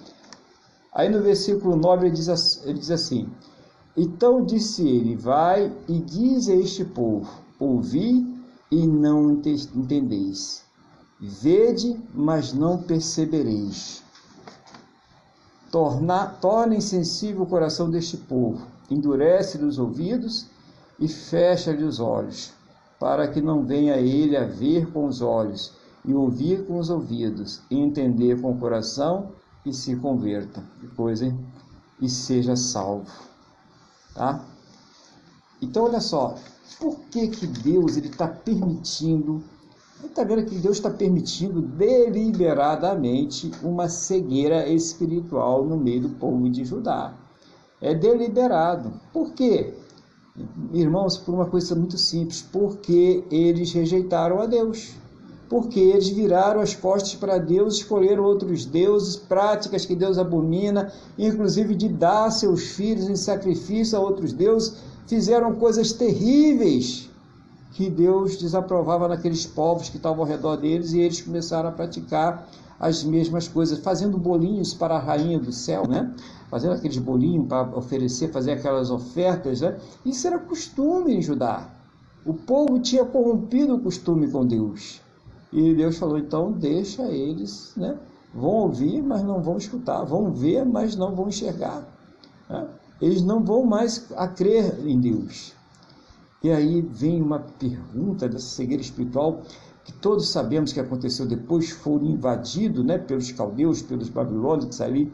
Aí 0.94 1.10
no 1.10 1.22
versículo 1.22 1.76
9 1.76 2.08
ele 2.08 2.16
diz, 2.16 2.64
ele 2.66 2.80
diz 2.80 2.90
assim: 2.90 3.30
Então 3.98 4.46
disse 4.46 4.88
ele: 4.88 5.16
Vai 5.16 5.72
e 5.88 6.00
diz 6.00 6.48
a 6.48 6.56
este 6.56 6.86
povo: 6.86 7.30
Ouvi 7.60 8.26
e 8.72 8.88
não 8.88 9.32
entendeis. 9.32 10.64
Vede, 11.20 12.00
mas 12.14 12.54
não 12.54 12.78
percebereis. 12.78 14.04
Torna, 15.72 16.28
torna 16.28 16.76
insensível 16.76 17.44
o 17.44 17.48
coração 17.48 17.90
deste 17.90 18.16
povo, 18.16 18.66
endurece-lhe 18.90 19.66
os 19.66 19.78
ouvidos 19.78 20.46
e 21.00 21.08
fecha-lhe 21.08 21.84
os 21.84 22.00
olhos, 22.00 22.54
para 23.00 23.28
que 23.28 23.42
não 23.42 23.66
venha 23.66 23.98
ele 23.98 24.38
a 24.38 24.46
ver 24.46 24.90
com 24.92 25.06
os 25.06 25.22
olhos, 25.22 25.74
e 26.08 26.14
ouvir 26.14 26.66
com 26.66 26.78
os 26.78 26.90
ouvidos, 26.90 27.62
e 27.70 27.78
entender 27.78 28.40
com 28.42 28.52
o 28.52 28.58
coração, 28.58 29.32
e 29.66 29.74
se 29.74 29.96
converta. 29.96 30.64
Depois, 30.82 31.22
hein? 31.22 31.38
E 32.00 32.08
seja 32.08 32.56
salvo. 32.56 33.12
Tá? 34.14 34.46
Então, 35.62 35.86
olha 35.86 36.00
só, 36.00 36.36
por 36.80 37.00
que, 37.12 37.28
que 37.28 37.48
Deus 37.48 37.98
está 37.98 38.28
permitindo? 38.28 39.44
Está 40.04 40.24
vendo 40.24 40.46
que 40.46 40.56
Deus 40.58 40.78
está 40.78 40.90
permitindo 40.90 41.62
deliberadamente 41.62 43.52
uma 43.64 43.90
cegueira 43.90 44.68
espiritual 44.68 45.66
no 45.66 45.78
meio 45.78 46.02
do 46.02 46.10
povo 46.10 46.50
de 46.50 46.64
Judá. 46.64 47.14
É 47.82 47.96
deliberado. 47.96 48.94
Por 49.12 49.34
quê? 49.34 49.74
Irmãos, 50.74 51.18
por 51.18 51.34
uma 51.34 51.46
coisa 51.46 51.74
muito 51.76 51.98
simples, 51.98 52.42
porque 52.42 53.24
eles 53.32 53.72
rejeitaram 53.72 54.42
a 54.42 54.46
Deus. 54.46 54.94
Porque 55.50 55.80
eles 55.80 56.10
viraram 56.10 56.60
as 56.60 56.74
costas 56.76 57.14
para 57.16 57.38
Deus, 57.38 57.76
escolheram 57.76 58.24
outros 58.24 58.66
deuses, 58.66 59.16
práticas 59.16 59.86
que 59.86 59.96
Deus 59.96 60.18
abomina, 60.18 60.92
inclusive 61.18 61.76
de 61.76 61.88
dar 61.88 62.32
seus 62.32 62.64
filhos 62.72 63.08
em 63.08 63.16
sacrifício 63.16 63.98
a 63.98 64.02
outros 64.02 64.34
deuses 64.34 64.78
fizeram 65.08 65.56
coisas 65.56 65.94
terríveis 65.94 67.10
que 67.72 67.90
Deus 67.90 68.38
desaprovava 68.38 69.08
naqueles 69.08 69.46
povos 69.46 69.90
que 69.90 69.98
estavam 69.98 70.22
ao 70.22 70.30
redor 70.30 70.56
deles 70.58 70.94
e 70.94 71.00
eles 71.00 71.22
começaram 71.22 71.70
a 71.70 71.72
praticar 71.72 72.48
as 72.80 73.04
mesmas 73.04 73.48
coisas, 73.48 73.80
fazendo 73.80 74.18
bolinhos 74.18 74.74
para 74.74 74.96
a 74.96 75.00
rainha 75.00 75.40
do 75.40 75.52
céu, 75.52 75.88
né? 75.88 76.14
Fazendo 76.50 76.74
aqueles 76.74 76.98
bolinhos 76.98 77.48
para 77.48 77.78
oferecer, 77.78 78.32
fazer 78.32 78.54
aquelas 78.54 78.92
ofertas, 78.92 79.62
né? 79.62 79.78
Isso 80.06 80.28
era 80.28 80.40
costume 80.40 81.16
em 81.16 81.22
Judá. 81.22 81.70
O 82.26 82.34
povo 82.34 82.80
tinha 82.80 83.06
corrompido 83.06 83.76
o 83.76 83.80
costume 83.80 84.30
com 84.30 84.46
Deus. 84.46 85.02
E 85.56 85.74
Deus 85.74 85.98
falou: 85.98 86.18
então 86.18 86.52
deixa 86.52 87.04
eles, 87.04 87.74
né? 87.78 87.98
Vão 88.34 88.52
ouvir, 88.52 89.02
mas 89.02 89.24
não 89.24 89.42
vão 89.42 89.58
escutar. 89.58 90.04
Vão 90.04 90.34
ver, 90.34 90.66
mas 90.66 90.98
não 90.98 91.16
vão 91.16 91.30
enxergar. 91.30 91.88
Né? 92.50 92.68
eles 93.02 93.22
não 93.22 93.44
vão 93.44 93.66
mais 93.66 94.12
a 94.16 94.28
crer 94.28 94.80
em 94.86 95.00
Deus. 95.00 95.54
E 96.44 96.52
aí 96.52 96.82
vem 96.82 97.22
uma 97.22 97.40
pergunta 97.40 98.28
dessa 98.28 98.46
cegueira 98.46 98.82
espiritual 98.82 99.42
que 99.84 99.94
todos 99.94 100.30
sabemos 100.30 100.74
que 100.74 100.80
aconteceu 100.80 101.26
depois, 101.26 101.70
foram 101.70 102.06
invadidos 102.06 102.84
né, 102.84 102.98
pelos 102.98 103.32
caldeus, 103.32 103.82
pelos 103.82 104.10
babilônios 104.10 104.82
ali, 104.82 105.12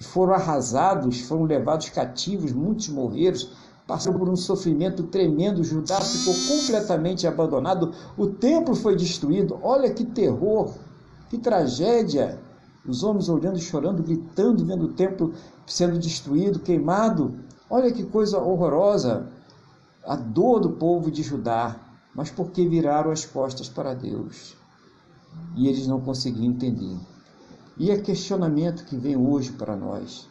foram 0.00 0.34
arrasados, 0.34 1.20
foram 1.20 1.44
levados 1.44 1.90
cativos, 1.90 2.52
muitos 2.52 2.88
morreram, 2.88 3.38
passaram 3.86 4.18
por 4.18 4.28
um 4.28 4.36
sofrimento 4.36 5.02
tremendo, 5.04 5.62
Judá 5.62 6.00
ficou 6.00 6.34
completamente 6.48 7.26
abandonado, 7.26 7.92
o 8.16 8.26
templo 8.26 8.74
foi 8.74 8.96
destruído, 8.96 9.58
olha 9.62 9.92
que 9.92 10.04
terror, 10.04 10.72
que 11.28 11.38
tragédia, 11.38 12.40
os 12.86 13.02
homens 13.02 13.28
olhando, 13.28 13.58
chorando, 13.58 14.02
gritando, 14.02 14.64
vendo 14.64 14.84
o 14.84 14.92
templo 14.92 15.32
sendo 15.66 15.98
destruído, 15.98 16.60
queimado. 16.60 17.34
Olha 17.68 17.90
que 17.90 18.04
coisa 18.04 18.38
horrorosa. 18.38 19.26
A 20.06 20.16
dor 20.16 20.60
do 20.60 20.72
povo 20.72 21.10
de 21.10 21.22
Judá. 21.22 21.76
Mas 22.14 22.30
porque 22.30 22.68
viraram 22.68 23.10
as 23.10 23.24
costas 23.24 23.68
para 23.68 23.94
Deus. 23.94 24.54
E 25.56 25.66
eles 25.66 25.86
não 25.86 26.00
conseguiam 26.00 26.44
entender. 26.44 26.96
E 27.76 27.90
é 27.90 27.98
questionamento 27.98 28.84
que 28.84 28.96
vem 28.96 29.16
hoje 29.16 29.52
para 29.52 29.74
nós. 29.74 30.28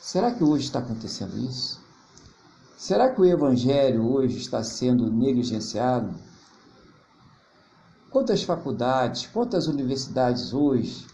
Será 0.00 0.32
que 0.32 0.42
hoje 0.42 0.64
está 0.64 0.78
acontecendo 0.78 1.38
isso? 1.38 1.83
Será 2.76 3.08
que 3.08 3.20
o 3.20 3.24
Evangelho 3.24 4.12
hoje 4.12 4.36
está 4.36 4.62
sendo 4.62 5.10
negligenciado? 5.10 6.14
Quantas 8.10 8.42
faculdades, 8.42 9.26
quantas 9.26 9.66
universidades 9.66 10.52
hoje 10.52 11.06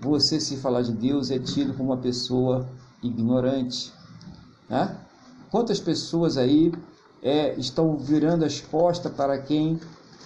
você 0.00 0.40
se 0.40 0.56
falar 0.56 0.82
de 0.82 0.92
Deus 0.92 1.30
é 1.30 1.38
tido 1.38 1.74
como 1.74 1.92
uma 1.92 2.00
pessoa 2.00 2.68
ignorante. 3.02 3.92
Né? 4.68 4.96
Quantas 5.50 5.80
pessoas 5.80 6.36
aí 6.36 6.72
é, 7.22 7.54
estão 7.54 7.96
virando 7.96 8.44
as 8.44 8.60
costas 8.60 9.12
para 9.12 9.38
quem 9.38 9.80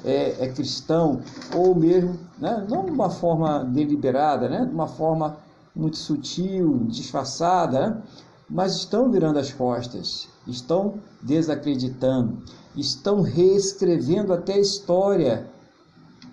é, 0.05 0.45
é 0.45 0.49
cristão, 0.49 1.23
ou 1.55 1.75
mesmo, 1.75 2.19
né, 2.39 2.65
não 2.69 2.85
de 2.85 2.91
uma 2.91 3.11
forma 3.11 3.65
deliberada, 3.65 4.49
né, 4.49 4.65
de 4.65 4.73
uma 4.73 4.87
forma 4.87 5.39
muito 5.75 5.97
sutil, 5.97 6.85
disfarçada, 6.89 7.91
né, 7.91 8.03
mas 8.49 8.77
estão 8.77 9.11
virando 9.11 9.39
as 9.39 9.53
costas, 9.53 10.29
estão 10.49 10.95
desacreditando, 11.23 12.43
estão 12.75 13.21
reescrevendo 13.21 14.33
até 14.33 14.55
a 14.55 14.61
história 14.61 15.49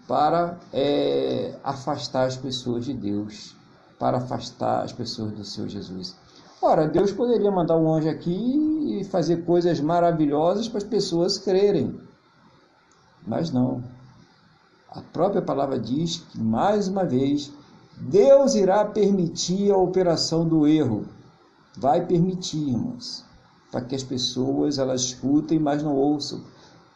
para 0.07 0.57
é, 0.71 1.55
afastar 1.63 2.25
as 2.25 2.37
pessoas 2.37 2.85
de 2.85 2.93
Deus, 2.93 3.55
para 3.99 4.17
afastar 4.17 4.83
as 4.83 4.93
pessoas 4.93 5.31
do 5.33 5.43
seu 5.43 5.67
Jesus. 5.67 6.15
Ora, 6.61 6.87
Deus 6.87 7.11
poderia 7.11 7.51
mandar 7.51 7.77
um 7.77 7.93
anjo 7.93 8.09
aqui 8.09 8.99
e 8.99 9.03
fazer 9.03 9.43
coisas 9.45 9.79
maravilhosas 9.79 10.67
para 10.67 10.77
as 10.77 10.83
pessoas 10.83 11.37
crerem, 11.37 11.99
mas 13.25 13.51
não. 13.51 13.83
A 14.89 15.01
própria 15.01 15.41
palavra 15.41 15.77
diz 15.77 16.17
que, 16.17 16.39
mais 16.39 16.87
uma 16.87 17.03
vez, 17.03 17.51
Deus 17.97 18.55
irá 18.55 18.85
permitir 18.85 19.71
a 19.71 19.77
operação 19.77 20.47
do 20.47 20.65
erro. 20.65 21.05
Vai 21.77 22.05
permitir, 22.05 22.69
irmãos, 22.69 23.24
para 23.75 23.83
que 23.83 23.93
as 23.93 24.03
pessoas 24.03 24.77
elas 24.77 25.01
escutem, 25.01 25.59
mas 25.59 25.83
não 25.83 25.93
ouçam, 25.93 26.41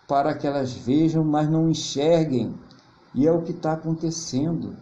para 0.07 0.33
que 0.33 0.47
elas 0.47 0.71
vejam, 0.71 1.25
mas 1.25 1.49
não 1.49 1.69
enxerguem. 1.69 2.55
E 3.13 3.27
é 3.27 3.31
o 3.33 3.41
que 3.41 3.51
está 3.51 3.73
acontecendo. 3.73 4.77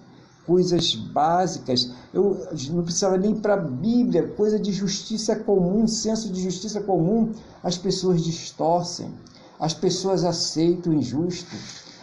Coisas 0.46 0.94
básicas, 0.94 1.92
eu 2.14 2.46
não 2.70 2.84
precisava 2.84 3.18
nem 3.18 3.34
para 3.34 3.56
a 3.56 3.58
Bíblia, 3.58 4.28
coisa 4.28 4.60
de 4.60 4.72
justiça 4.72 5.38
comum, 5.38 5.88
senso 5.88 6.32
de 6.32 6.40
justiça 6.40 6.82
comum, 6.82 7.32
as 7.64 7.80
pessoas 7.80 8.24
distorcem, 8.24 9.12
as 9.60 9.74
pessoas 9.74 10.24
aceitam 10.24 10.94
o 10.94 10.96
injusto, 10.96 11.56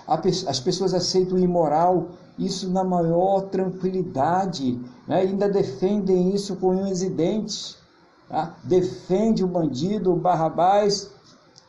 as 0.08 0.58
pessoas 0.58 0.92
aceitam 0.92 1.38
o 1.38 1.40
imoral, 1.40 2.08
isso 2.36 2.68
na 2.68 2.82
maior 2.82 3.42
tranquilidade, 3.42 4.76
né? 5.06 5.20
ainda 5.20 5.48
defendem 5.48 6.34
isso 6.34 6.56
com 6.56 6.70
unhas 6.70 7.00
e 7.00 7.08
dentes. 7.10 7.84
Tá? 8.28 8.55
Defende 8.64 9.44
o 9.44 9.48
bandido, 9.48 10.12
o 10.12 10.16
Barrabás, 10.16 11.10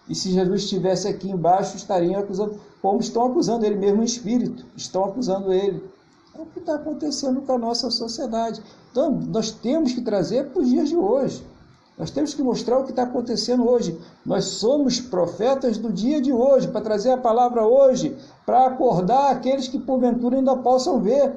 e 0.08 0.14
se 0.14 0.32
Jesus 0.32 0.64
estivesse 0.64 1.08
aqui 1.08 1.30
embaixo, 1.30 1.76
estariam 1.76 2.20
acusando 2.20 2.60
como 2.82 3.00
estão 3.00 3.26
acusando 3.26 3.66
ele 3.66 3.76
mesmo 3.76 4.02
em 4.02 4.06
espírito, 4.06 4.64
estão 4.76 5.06
acusando 5.06 5.52
ele. 5.52 5.84
É 6.38 6.42
o 6.42 6.46
que 6.46 6.60
está 6.60 6.76
acontecendo 6.76 7.42
com 7.42 7.54
a 7.54 7.58
nossa 7.58 7.90
sociedade. 7.90 8.62
Então, 8.92 9.10
nós 9.12 9.50
temos 9.50 9.94
que 9.94 10.02
trazer 10.02 10.50
para 10.50 10.62
os 10.62 10.70
dias 10.70 10.90
de 10.90 10.96
hoje. 10.96 11.44
Nós 11.98 12.12
temos 12.12 12.34
que 12.34 12.44
mostrar 12.44 12.78
o 12.78 12.84
que 12.84 12.92
está 12.92 13.04
acontecendo 13.04 13.68
hoje. 13.68 13.98
Nós 14.26 14.46
somos 14.46 15.00
profetas 15.00 15.78
do 15.78 15.92
dia 15.92 16.22
de 16.22 16.32
hoje, 16.32 16.68
para 16.68 16.82
trazer 16.82 17.12
a 17.12 17.18
palavra 17.18 17.66
hoje, 17.66 18.16
para 18.46 18.68
acordar 18.68 19.32
aqueles 19.32 19.68
que 19.68 19.80
porventura 19.80 20.36
ainda 20.36 20.56
possam 20.58 21.00
ver, 21.00 21.34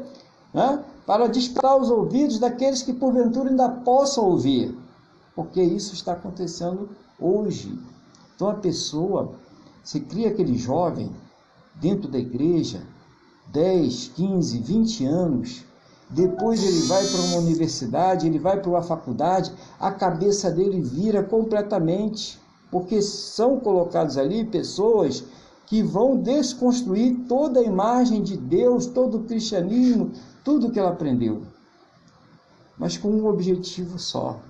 né? 0.53 0.83
para 1.07 1.29
despertar 1.29 1.77
os 1.77 1.91
ouvidos 1.91 2.39
daqueles 2.39 2.83
que 2.83 2.93
porventura 2.93 3.49
ainda 3.49 3.69
possam 3.69 4.25
ouvir, 4.25 4.77
porque 5.39 5.63
isso 5.63 5.95
está 5.95 6.15
acontecendo 6.15 6.89
hoje. 7.17 7.79
Então 8.35 8.51
a 8.51 8.55
pessoa, 8.55 9.37
se 9.85 10.01
cria 10.01 10.31
aquele 10.31 10.59
jovem 10.59 11.13
dentro 11.77 12.11
da 12.11 12.19
igreja, 12.19 12.83
10, 13.53 14.09
15, 14.17 14.59
20 14.59 15.07
anos, 15.07 15.65
depois 16.11 16.61
ele 16.65 16.83
vai 16.89 17.07
para 17.07 17.21
uma 17.21 17.37
universidade, 17.37 18.27
ele 18.27 18.41
vai 18.41 18.61
para 18.61 18.69
uma 18.69 18.83
faculdade, 18.83 19.53
a 19.79 19.93
cabeça 19.93 20.51
dele 20.51 20.83
vira 20.83 21.23
completamente, 21.23 22.41
porque 22.69 23.01
são 23.01 23.61
colocados 23.61 24.19
ali 24.19 24.45
pessoas 24.45 25.23
que 25.67 25.85
vão 25.85 26.17
desconstruir 26.17 27.17
toda 27.29 27.61
a 27.61 27.63
imagem 27.63 28.25
de 28.25 28.37
Deus, 28.37 28.87
todo 28.87 29.19
o 29.19 29.23
cristianismo, 29.23 30.11
tudo 30.43 30.73
que 30.73 30.81
ela 30.81 30.91
aprendeu. 30.91 31.45
Mas 32.77 32.97
com 32.97 33.09
um 33.09 33.29
objetivo 33.29 34.01
só. 34.01 34.41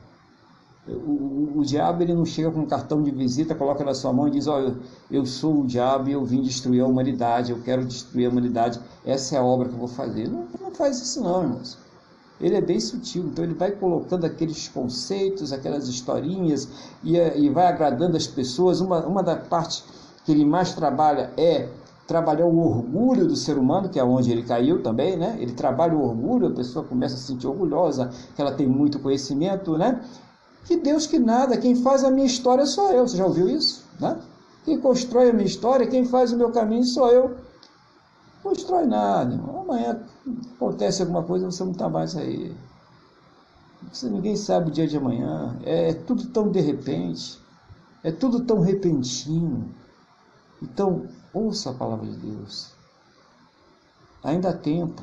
O, 0.88 1.10
o, 1.10 1.58
o, 1.58 1.64
diabo 1.64 2.02
ele 2.02 2.14
não 2.14 2.24
chega 2.24 2.50
com 2.50 2.60
um 2.60 2.66
cartão 2.66 3.02
de 3.02 3.10
visita, 3.10 3.54
coloca 3.54 3.84
na 3.84 3.94
sua 3.94 4.12
mão 4.12 4.28
e 4.28 4.30
diz: 4.30 4.46
Olha, 4.46 4.74
eu 5.10 5.26
sou 5.26 5.60
o 5.60 5.66
diabo 5.66 6.08
e 6.08 6.12
eu 6.12 6.24
vim 6.24 6.42
destruir 6.42 6.82
a 6.82 6.86
humanidade, 6.86 7.52
eu 7.52 7.60
quero 7.62 7.84
destruir 7.84 8.26
a 8.26 8.30
humanidade, 8.30 8.80
essa 9.04 9.36
é 9.36 9.38
a 9.38 9.42
obra 9.42 9.68
que 9.68 9.74
eu 9.74 9.78
vou 9.78 9.88
fazer. 9.88 10.28
Não, 10.28 10.46
não 10.60 10.70
faz 10.70 11.00
isso, 11.00 11.22
não, 11.22 11.42
irmãos. 11.42 11.78
Ele 12.40 12.54
é 12.54 12.60
bem 12.60 12.78
sutil, 12.78 13.24
então 13.24 13.44
ele 13.44 13.54
vai 13.54 13.72
colocando 13.72 14.24
aqueles 14.24 14.68
conceitos, 14.68 15.52
aquelas 15.52 15.88
historinhas 15.88 16.68
e, 17.02 17.16
e 17.16 17.50
vai 17.50 17.66
agradando 17.66 18.16
as 18.16 18.26
pessoas. 18.26 18.80
Uma, 18.80 19.04
uma 19.04 19.22
da 19.22 19.36
parte 19.36 19.84
que 20.24 20.32
ele 20.32 20.44
mais 20.44 20.72
trabalha 20.72 21.32
é 21.36 21.68
trabalhar 22.06 22.46
o 22.46 22.58
orgulho 22.58 23.26
do 23.26 23.36
ser 23.36 23.58
humano, 23.58 23.88
que 23.88 23.98
é 23.98 24.04
onde 24.04 24.32
ele 24.32 24.42
caiu 24.42 24.82
também, 24.82 25.16
né? 25.16 25.36
Ele 25.38 25.52
trabalha 25.52 25.94
o 25.94 26.02
orgulho, 26.02 26.46
a 26.46 26.50
pessoa 26.50 26.84
começa 26.84 27.16
a 27.16 27.18
se 27.18 27.24
sentir 27.24 27.46
orgulhosa, 27.46 28.10
que 28.34 28.40
ela 28.40 28.52
tem 28.52 28.66
muito 28.66 28.98
conhecimento, 28.98 29.76
né? 29.76 30.00
Que 30.68 30.76
Deus 30.76 31.06
que 31.06 31.18
nada, 31.18 31.56
quem 31.56 31.74
faz 31.74 32.04
a 32.04 32.10
minha 32.10 32.26
história 32.26 32.66
sou 32.66 32.92
eu. 32.92 33.08
Você 33.08 33.16
já 33.16 33.24
ouviu 33.24 33.48
isso? 33.48 33.86
Né? 33.98 34.20
Quem 34.66 34.78
constrói 34.78 35.30
a 35.30 35.32
minha 35.32 35.46
história, 35.46 35.86
quem 35.86 36.04
faz 36.04 36.30
o 36.30 36.36
meu 36.36 36.52
caminho 36.52 36.84
sou 36.84 37.08
eu. 37.08 37.28
Não 37.30 38.52
constrói 38.52 38.84
nada, 38.84 39.32
irmão. 39.32 39.62
Amanhã 39.62 39.98
acontece 40.56 41.00
alguma 41.00 41.22
coisa, 41.22 41.50
você 41.50 41.64
não 41.64 41.72
está 41.72 41.88
mais 41.88 42.14
aí. 42.14 42.54
Você, 43.90 44.10
ninguém 44.10 44.36
sabe 44.36 44.68
o 44.68 44.70
dia 44.70 44.86
de 44.86 44.98
amanhã. 44.98 45.58
É, 45.64 45.88
é 45.88 45.94
tudo 45.94 46.26
tão 46.26 46.50
de 46.50 46.60
repente. 46.60 47.40
É 48.04 48.12
tudo 48.12 48.44
tão 48.44 48.60
repentino. 48.60 49.70
Então, 50.62 51.06
ouça 51.32 51.70
a 51.70 51.74
palavra 51.74 52.06
de 52.06 52.16
Deus. 52.18 52.72
Ainda 54.22 54.50
há 54.50 54.52
tempo. 54.52 55.02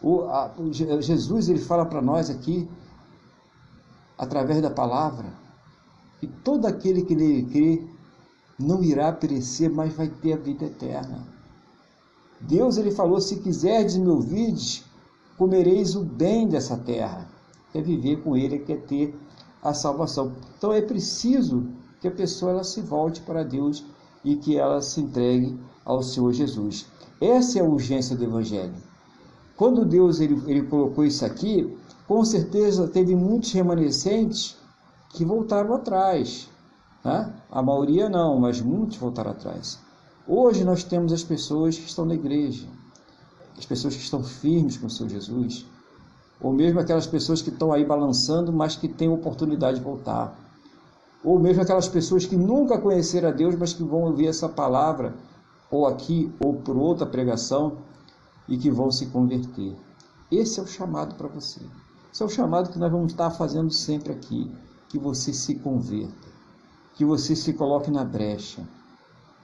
O, 0.00 0.20
a, 0.28 0.52
o 0.56 0.72
Jesus 0.72 1.48
ele 1.48 1.58
fala 1.58 1.84
para 1.84 2.00
nós 2.00 2.30
aqui, 2.30 2.68
através 4.16 4.62
da 4.62 4.70
palavra, 4.70 5.32
que 6.20 6.26
todo 6.26 6.66
aquele 6.66 7.02
que 7.02 7.14
nele 7.14 7.44
crê 7.44 7.82
não 8.58 8.82
irá 8.82 9.12
perecer, 9.12 9.70
mas 9.70 9.92
vai 9.94 10.08
ter 10.08 10.34
a 10.34 10.36
vida 10.36 10.64
eterna. 10.64 11.26
Deus 12.40 12.76
ele 12.76 12.90
falou: 12.90 13.20
se 13.20 13.36
quiserdes 13.36 13.96
me 13.96 14.08
ouvides, 14.08 14.84
comereis 15.36 15.96
o 15.96 16.04
bem 16.04 16.48
dessa 16.48 16.76
terra. 16.76 17.28
É 17.74 17.80
viver 17.80 18.22
com 18.22 18.36
ele, 18.36 18.60
quer 18.60 18.82
ter 18.82 19.14
a 19.62 19.74
salvação. 19.74 20.32
Então 20.56 20.72
é 20.72 20.80
preciso 20.80 21.66
que 22.00 22.06
a 22.06 22.10
pessoa 22.10 22.52
ela 22.52 22.64
se 22.64 22.80
volte 22.80 23.20
para 23.22 23.42
Deus 23.42 23.84
e 24.24 24.36
que 24.36 24.56
ela 24.56 24.80
se 24.80 25.00
entregue 25.00 25.58
ao 25.84 26.02
Senhor 26.02 26.32
Jesus. 26.32 26.86
Essa 27.20 27.58
é 27.58 27.62
a 27.62 27.68
urgência 27.68 28.14
do 28.14 28.24
Evangelho. 28.24 28.74
Quando 29.56 29.84
Deus 29.84 30.20
ele, 30.20 30.40
ele 30.46 30.62
colocou 30.62 31.04
isso 31.04 31.24
aqui, 31.24 31.76
com 32.06 32.24
certeza 32.24 32.88
teve 32.88 33.14
muitos 33.14 33.52
remanescentes 33.52 34.56
que 35.10 35.24
voltaram 35.24 35.74
atrás. 35.74 36.48
Né? 37.04 37.32
A 37.50 37.62
maioria 37.62 38.08
não, 38.08 38.38
mas 38.38 38.60
muitos 38.60 38.96
voltaram 38.96 39.30
atrás. 39.30 39.78
Hoje 40.26 40.64
nós 40.64 40.82
temos 40.82 41.12
as 41.12 41.22
pessoas 41.22 41.76
que 41.76 41.86
estão 41.86 42.04
na 42.04 42.14
igreja, 42.14 42.66
as 43.58 43.66
pessoas 43.66 43.94
que 43.94 44.02
estão 44.02 44.22
firmes 44.22 44.76
com 44.76 44.86
o 44.86 44.90
Senhor 44.90 45.10
Jesus, 45.10 45.66
ou 46.40 46.52
mesmo 46.52 46.80
aquelas 46.80 47.06
pessoas 47.06 47.42
que 47.42 47.50
estão 47.50 47.72
aí 47.72 47.84
balançando, 47.84 48.52
mas 48.52 48.76
que 48.76 48.88
têm 48.88 49.08
oportunidade 49.08 49.78
de 49.78 49.84
voltar 49.84 50.44
ou 51.24 51.38
mesmo 51.38 51.62
aquelas 51.62 51.88
pessoas 51.88 52.26
que 52.26 52.36
nunca 52.36 52.78
conheceram 52.78 53.30
a 53.30 53.32
Deus, 53.32 53.56
mas 53.56 53.72
que 53.72 53.82
vão 53.82 54.02
ouvir 54.02 54.26
essa 54.26 54.46
palavra, 54.46 55.14
ou 55.70 55.86
aqui, 55.86 56.30
ou 56.38 56.54
por 56.54 56.76
outra 56.76 57.06
pregação, 57.06 57.78
e 58.46 58.58
que 58.58 58.70
vão 58.70 58.90
se 58.90 59.06
converter. 59.06 59.74
Esse 60.30 60.60
é 60.60 60.62
o 60.62 60.66
chamado 60.66 61.14
para 61.14 61.26
você. 61.26 61.62
Esse 62.14 62.22
é 62.22 62.26
o 62.26 62.28
chamado 62.28 62.70
que 62.70 62.78
nós 62.78 62.92
vamos 62.92 63.10
estar 63.10 63.28
fazendo 63.32 63.72
sempre 63.72 64.12
aqui. 64.12 64.48
Que 64.88 65.00
você 65.00 65.32
se 65.32 65.56
converta, 65.56 66.28
que 66.94 67.04
você 67.04 67.34
se 67.34 67.52
coloque 67.52 67.90
na 67.90 68.04
brecha, 68.04 68.62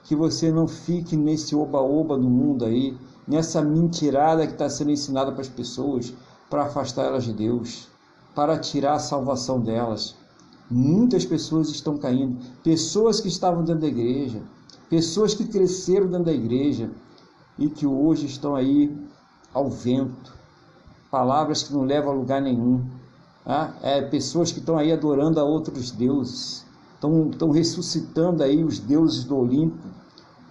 que 0.05 0.15
você 0.15 0.49
não 0.49 0.65
fique 0.65 1.17
nesse 1.17 1.53
oba-oba 1.53 2.17
do 2.17 2.29
mundo 2.29 2.63
aí, 2.63 2.97
nessa 3.27 3.61
mentirada 3.61 4.47
que 4.47 4.53
está 4.53 4.69
sendo 4.69 4.91
ensinada 4.91 5.33
para 5.33 5.41
as 5.41 5.49
pessoas, 5.49 6.13
para 6.49 6.63
afastar 6.63 7.03
elas 7.03 7.25
de 7.25 7.33
Deus, 7.33 7.89
para 8.33 8.57
tirar 8.57 8.93
a 8.93 8.99
salvação 8.99 9.59
delas 9.59 10.15
Muitas 10.73 11.25
pessoas 11.25 11.67
estão 11.67 11.97
caindo, 11.97 12.37
pessoas 12.63 13.19
que 13.19 13.27
estavam 13.27 13.61
dentro 13.61 13.81
da 13.81 13.87
igreja, 13.89 14.41
pessoas 14.89 15.33
que 15.33 15.43
cresceram 15.43 16.07
dentro 16.07 16.23
da 16.23 16.31
igreja 16.31 16.89
e 17.59 17.69
que 17.69 17.85
hoje 17.85 18.25
estão 18.25 18.55
aí 18.55 18.89
ao 19.53 19.69
vento, 19.69 20.33
palavras 21.11 21.61
que 21.61 21.73
não 21.73 21.83
levam 21.83 22.13
a 22.13 22.15
lugar 22.15 22.41
nenhum. 22.41 22.83
Tá? 23.43 23.75
É, 23.81 24.01
pessoas 24.01 24.51
que 24.51 24.59
estão 24.59 24.77
aí 24.77 24.91
adorando 24.91 25.39
a 25.39 25.43
outros 25.43 25.91
deuses, 25.91 26.65
estão, 26.93 27.51
ressuscitando 27.51 28.41
aí 28.41 28.63
os 28.63 28.79
deuses 28.79 29.25
do 29.25 29.37
Olimpo, 29.37 29.87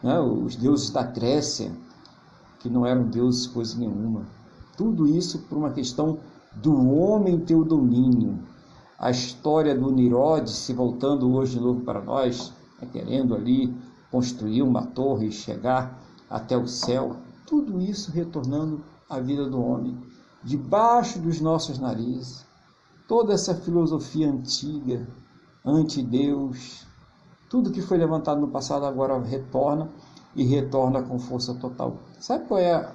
né? 0.02 0.20
os 0.20 0.54
deuses 0.54 0.90
da 0.90 1.02
Grécia, 1.02 1.72
que 2.58 2.68
não 2.68 2.84
eram 2.84 3.04
deuses 3.04 3.46
coisa 3.46 3.78
nenhuma. 3.78 4.26
Tudo 4.76 5.06
isso 5.06 5.38
por 5.48 5.56
uma 5.56 5.70
questão 5.70 6.18
do 6.54 6.94
homem 6.94 7.40
ter 7.40 7.54
o 7.54 7.64
domínio, 7.64 8.38
a 8.98 9.10
história 9.10 9.74
do 9.74 9.90
Nirod 9.90 10.50
se 10.50 10.74
voltando 10.74 11.32
hoje 11.32 11.54
de 11.54 11.60
novo 11.60 11.80
para 11.80 12.02
nós, 12.02 12.52
né, 12.80 12.86
querendo 12.92 13.34
ali 13.34 13.74
construir 14.10 14.62
uma 14.62 14.82
torre 14.82 15.28
e 15.28 15.32
chegar 15.32 15.98
até 16.28 16.56
o 16.56 16.66
céu, 16.66 17.16
tudo 17.46 17.80
isso 17.80 18.10
retornando 18.10 18.82
à 19.08 19.18
vida 19.18 19.48
do 19.48 19.60
homem, 19.62 19.96
debaixo 20.42 21.18
dos 21.18 21.40
nossos 21.40 21.78
narizes. 21.78 22.44
Toda 23.06 23.34
essa 23.34 23.54
filosofia 23.54 24.28
antiga, 24.28 25.06
anti-Deus, 25.64 26.86
tudo 27.48 27.72
que 27.72 27.82
foi 27.82 27.98
levantado 27.98 28.40
no 28.40 28.48
passado 28.48 28.86
agora 28.86 29.18
retorna 29.18 29.90
e 30.36 30.44
retorna 30.44 31.02
com 31.02 31.18
força 31.18 31.54
total. 31.54 31.98
Sabe 32.20 32.46
qual 32.46 32.60
é 32.60 32.92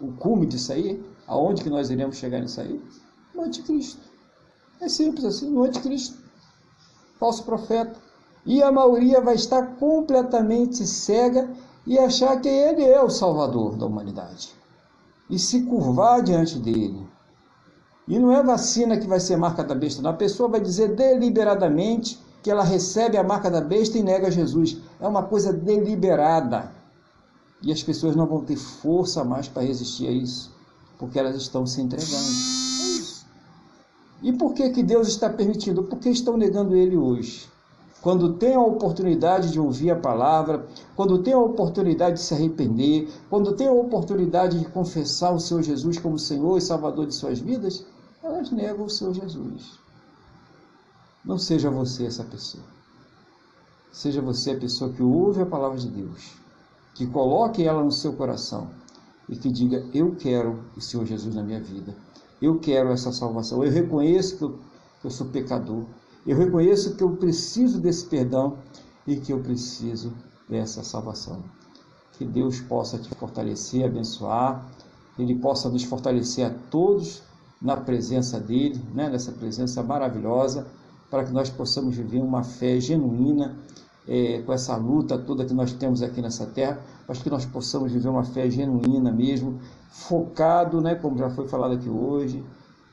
o 0.00 0.12
cume 0.12 0.46
disso 0.46 0.72
aí? 0.72 1.02
Aonde 1.26 1.62
que 1.62 1.70
nós 1.70 1.90
iremos 1.90 2.16
chegar 2.16 2.40
nisso 2.40 2.60
aí? 2.60 2.82
No 3.34 3.42
anticristo. 3.42 4.00
É 4.80 4.88
simples 4.88 5.24
assim, 5.24 5.50
no 5.50 5.64
anticristo, 5.64 6.18
falso 7.18 7.42
profeta. 7.44 7.98
E 8.46 8.62
a 8.62 8.70
maioria 8.70 9.20
vai 9.20 9.34
estar 9.34 9.76
completamente 9.76 10.86
cega 10.86 11.50
e 11.86 11.98
achar 11.98 12.40
que 12.40 12.48
ele 12.48 12.84
é 12.84 13.02
o 13.02 13.10
salvador 13.10 13.76
da 13.76 13.86
humanidade. 13.86 14.57
E 15.28 15.38
se 15.38 15.62
curvar 15.62 16.22
diante 16.22 16.58
dele. 16.58 17.06
E 18.06 18.18
não 18.18 18.32
é 18.32 18.42
vacina 18.42 18.96
que 18.96 19.06
vai 19.06 19.20
ser 19.20 19.36
marca 19.36 19.62
da 19.62 19.74
besta, 19.74 20.00
não. 20.00 20.10
A 20.10 20.14
pessoa 20.14 20.48
vai 20.48 20.60
dizer 20.60 20.94
deliberadamente 20.94 22.18
que 22.42 22.50
ela 22.50 22.64
recebe 22.64 23.18
a 23.18 23.22
marca 23.22 23.50
da 23.50 23.60
besta 23.60 23.98
e 23.98 24.02
nega 24.02 24.30
Jesus. 24.30 24.78
É 24.98 25.06
uma 25.06 25.22
coisa 25.22 25.52
deliberada. 25.52 26.72
E 27.62 27.72
as 27.72 27.82
pessoas 27.82 28.16
não 28.16 28.26
vão 28.26 28.42
ter 28.42 28.56
força 28.56 29.24
mais 29.24 29.48
para 29.48 29.62
resistir 29.62 30.06
a 30.06 30.12
isso, 30.12 30.54
porque 30.98 31.18
elas 31.18 31.36
estão 31.36 31.66
se 31.66 31.82
entregando. 31.82 32.58
E 34.22 34.32
por 34.32 34.54
que, 34.54 34.70
que 34.70 34.82
Deus 34.82 35.08
está 35.08 35.28
permitindo? 35.28 35.82
Porque 35.82 36.08
estão 36.08 36.36
negando 36.36 36.74
Ele 36.74 36.96
hoje. 36.96 37.48
Quando 38.08 38.32
tem 38.32 38.54
a 38.54 38.60
oportunidade 38.62 39.52
de 39.52 39.60
ouvir 39.60 39.90
a 39.90 39.96
palavra, 39.96 40.66
quando 40.96 41.22
tem 41.22 41.34
a 41.34 41.38
oportunidade 41.38 42.16
de 42.16 42.22
se 42.22 42.32
arrepender, 42.32 43.06
quando 43.28 43.52
tem 43.52 43.68
a 43.68 43.72
oportunidade 43.72 44.58
de 44.58 44.64
confessar 44.64 45.30
o 45.34 45.38
Senhor 45.38 45.62
Jesus 45.62 45.98
como 45.98 46.18
Senhor 46.18 46.56
e 46.56 46.62
Salvador 46.62 47.06
de 47.06 47.14
suas 47.14 47.38
vidas, 47.38 47.84
elas 48.22 48.50
negam 48.50 48.86
o 48.86 48.88
Senhor 48.88 49.12
Jesus. 49.12 49.78
Não 51.22 51.36
seja 51.36 51.68
você 51.68 52.06
essa 52.06 52.24
pessoa. 52.24 52.64
Seja 53.92 54.22
você 54.22 54.52
a 54.52 54.58
pessoa 54.58 54.90
que 54.90 55.02
ouve 55.02 55.42
a 55.42 55.46
palavra 55.46 55.76
de 55.76 55.90
Deus, 55.90 56.32
que 56.94 57.06
coloque 57.06 57.62
ela 57.62 57.84
no 57.84 57.92
seu 57.92 58.14
coração 58.14 58.70
e 59.28 59.36
que 59.36 59.50
diga: 59.50 59.84
Eu 59.92 60.16
quero 60.16 60.60
o 60.74 60.80
Senhor 60.80 61.04
Jesus 61.04 61.34
na 61.34 61.42
minha 61.42 61.60
vida. 61.60 61.94
Eu 62.40 62.58
quero 62.58 62.88
essa 62.88 63.12
salvação. 63.12 63.62
Eu 63.62 63.70
reconheço 63.70 64.38
que 64.38 64.44
eu, 64.44 64.58
que 65.02 65.06
eu 65.06 65.10
sou 65.10 65.26
pecador. 65.26 65.84
Eu 66.26 66.36
reconheço 66.36 66.94
que 66.96 67.02
eu 67.02 67.16
preciso 67.16 67.80
desse 67.80 68.06
perdão 68.06 68.58
e 69.06 69.16
que 69.16 69.32
eu 69.32 69.40
preciso 69.40 70.12
dessa 70.48 70.82
salvação. 70.82 71.42
Que 72.12 72.24
Deus 72.24 72.60
possa 72.60 72.98
te 72.98 73.08
fortalecer, 73.14 73.84
abençoar, 73.84 74.70
Ele 75.18 75.34
possa 75.34 75.68
nos 75.68 75.84
fortalecer 75.84 76.46
a 76.46 76.50
todos 76.70 77.22
na 77.60 77.76
presença 77.76 78.38
dEle, 78.38 78.80
né? 78.94 79.08
nessa 79.08 79.32
presença 79.32 79.82
maravilhosa, 79.82 80.66
para 81.10 81.24
que 81.24 81.32
nós 81.32 81.48
possamos 81.48 81.96
viver 81.96 82.20
uma 82.20 82.44
fé 82.44 82.80
genuína 82.80 83.56
é, 84.06 84.42
com 84.42 84.52
essa 84.52 84.76
luta 84.76 85.18
toda 85.18 85.44
que 85.44 85.54
nós 85.54 85.72
temos 85.72 86.02
aqui 86.02 86.22
nessa 86.22 86.46
terra, 86.46 86.80
mas 87.06 87.18
que 87.18 87.28
nós 87.28 87.44
possamos 87.44 87.92
viver 87.92 88.08
uma 88.08 88.24
fé 88.24 88.50
genuína 88.50 89.12
mesmo, 89.12 89.60
focado, 89.90 90.80
né, 90.80 90.94
como 90.94 91.18
já 91.18 91.30
foi 91.30 91.46
falado 91.48 91.74
aqui 91.74 91.88
hoje, 91.88 92.44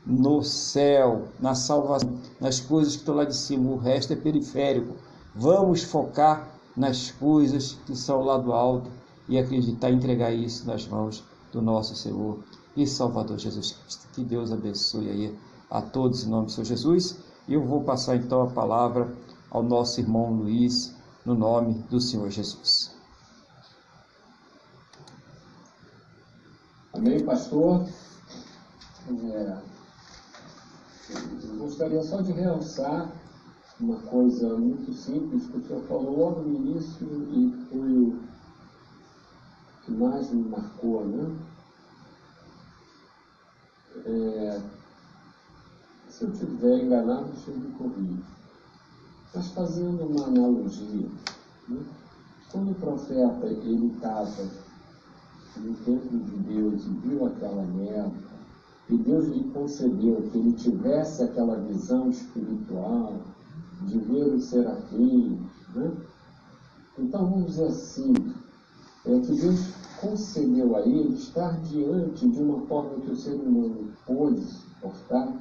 no 0.05 0.43
céu, 0.43 1.29
na 1.39 1.55
salvação, 1.55 2.19
nas 2.39 2.59
coisas 2.59 2.93
que 2.93 2.99
estão 2.99 3.15
lá 3.15 3.23
de 3.23 3.35
cima, 3.35 3.71
o 3.71 3.77
resto 3.77 4.13
é 4.13 4.15
periférico. 4.15 4.95
Vamos 5.33 5.83
focar 5.83 6.47
nas 6.77 7.09
coisas 7.11 7.77
que 7.85 7.95
são 7.95 8.21
lá 8.21 8.37
do 8.37 8.53
alto 8.53 8.89
e 9.27 9.37
acreditar 9.37 9.89
entregar 9.89 10.31
isso 10.31 10.67
nas 10.67 10.87
mãos 10.87 11.23
do 11.51 11.61
nosso 11.61 11.95
Senhor 11.95 12.39
e 12.75 12.85
Salvador 12.85 13.39
Jesus 13.39 13.71
Cristo. 13.71 14.07
Que 14.13 14.23
Deus 14.23 14.51
abençoe 14.51 15.09
aí 15.09 15.39
a 15.69 15.81
todos 15.81 16.23
em 16.23 16.29
nome 16.29 16.45
do 16.45 16.51
Senhor 16.51 16.65
Jesus. 16.65 17.17
E 17.47 17.53
eu 17.53 17.65
vou 17.65 17.83
passar 17.83 18.15
então 18.15 18.43
a 18.43 18.47
palavra 18.47 19.15
ao 19.49 19.63
nosso 19.63 19.99
irmão 19.99 20.33
Luiz, 20.33 20.93
no 21.25 21.33
nome 21.33 21.73
do 21.89 21.99
Senhor 21.99 22.29
Jesus. 22.29 22.93
Amém, 26.93 27.23
pastor? 27.23 27.87
É, 29.09 29.57
gostaria 31.57 32.01
só 32.03 32.21
de 32.21 32.31
realçar 32.31 33.11
uma 33.79 33.99
coisa 33.99 34.57
muito 34.57 34.93
simples 34.93 35.47
que 35.47 35.57
o 35.57 35.67
senhor 35.67 35.83
falou 35.83 36.17
logo 36.17 36.41
no 36.41 36.55
início 36.55 37.05
e 37.05 37.51
foi 37.69 37.91
o 37.91 38.19
que 39.83 39.91
mais 39.91 40.31
me 40.31 40.43
marcou, 40.49 41.05
né? 41.05 41.35
É, 44.05 44.61
se 46.09 46.23
eu 46.23 46.31
estiver 46.31 46.83
enganado, 46.83 47.31
o 47.31 47.35
senhor 47.35 47.59
me 47.59 47.71
corrija. 47.71 48.23
Mas 49.33 49.47
fazendo 49.49 50.05
uma 50.05 50.27
analogia, 50.27 51.09
né? 51.67 51.85
quando 52.51 52.71
o 52.71 52.75
profeta 52.75 53.47
ele 53.47 53.87
estava 53.87 54.49
no 55.57 55.73
templo 55.83 56.19
de 56.19 56.37
Deus 56.37 56.85
e 56.85 56.89
viu 56.89 57.25
aquela 57.25 57.65
guerra, 57.65 58.11
e 58.89 58.97
Deus 58.97 59.27
lhe 59.27 59.43
concedeu 59.45 60.21
que 60.31 60.37
ele 60.37 60.53
tivesse 60.53 61.23
aquela 61.23 61.57
visão 61.61 62.09
espiritual 62.09 63.13
de 63.81 63.97
ver 63.99 64.33
os 64.33 64.45
serafins, 64.45 65.39
né? 65.73 65.91
Então 66.97 67.29
vamos 67.29 67.47
dizer 67.47 67.65
assim, 67.65 68.13
é 69.05 69.19
que 69.19 69.39
Deus 69.39 69.73
concedeu 69.99 70.75
a 70.75 70.81
ele 70.81 71.15
estar 71.15 71.59
diante 71.61 72.29
de 72.29 72.41
uma 72.41 72.65
forma 72.67 73.01
que 73.01 73.11
o 73.11 73.15
ser 73.15 73.33
humano 73.33 73.91
pôde 74.05 74.41
suportar, 74.41 75.33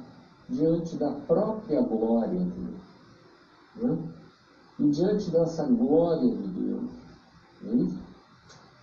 diante 0.49 0.95
da 0.97 1.11
própria 1.11 1.81
glória 1.81 2.39
de 2.39 2.49
Deus. 2.49 2.81
Né? 3.75 3.97
E 4.79 4.89
diante 4.89 5.31
dessa 5.31 5.65
glória 5.65 6.29
de 6.29 6.47
Deus, 6.47 6.91
né? 7.61 7.97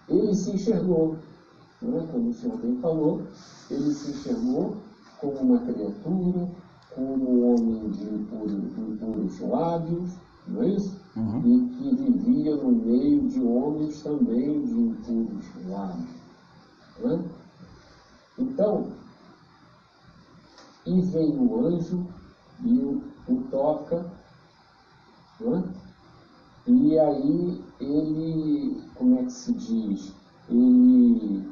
ele 0.08 0.34
se 0.34 0.50
enxergou, 0.52 1.16
né? 1.82 2.08
como 2.10 2.30
o 2.30 2.34
Senhor 2.34 2.58
bem 2.58 2.76
falou, 2.76 3.22
ele 3.70 3.92
se 3.92 4.10
enxergou 4.10 4.76
como 5.20 5.38
uma 5.38 5.58
criatura, 5.60 6.50
como 6.94 7.30
um 7.30 7.54
homem 7.54 7.90
de 7.90 8.04
impuros, 8.04 9.40
lábios, 9.40 10.12
não 10.48 10.62
é 10.62 10.68
isso? 10.68 11.00
Uhum. 11.16 11.38
E 11.40 11.68
que 11.76 11.94
vivia 11.94 12.56
no 12.56 12.72
meio 12.72 13.28
de 13.28 13.40
homens 13.40 14.02
também 14.02 14.64
de 14.64 14.72
impuros 14.72 15.46
lábios. 15.68 16.10
Não 17.00 17.12
é? 17.12 17.24
Então, 18.38 18.86
e 20.86 21.00
vem 21.00 21.38
o 21.38 21.66
anjo 21.66 22.06
e 22.64 22.78
o, 22.78 23.02
o 23.28 23.36
toca, 23.50 24.10
não 25.40 25.56
é? 25.58 25.64
e 26.66 26.98
aí 26.98 27.64
ele, 27.80 28.82
como 28.94 29.18
é 29.18 29.24
que 29.24 29.32
se 29.32 29.52
diz? 29.52 30.14
Ele 30.48 31.51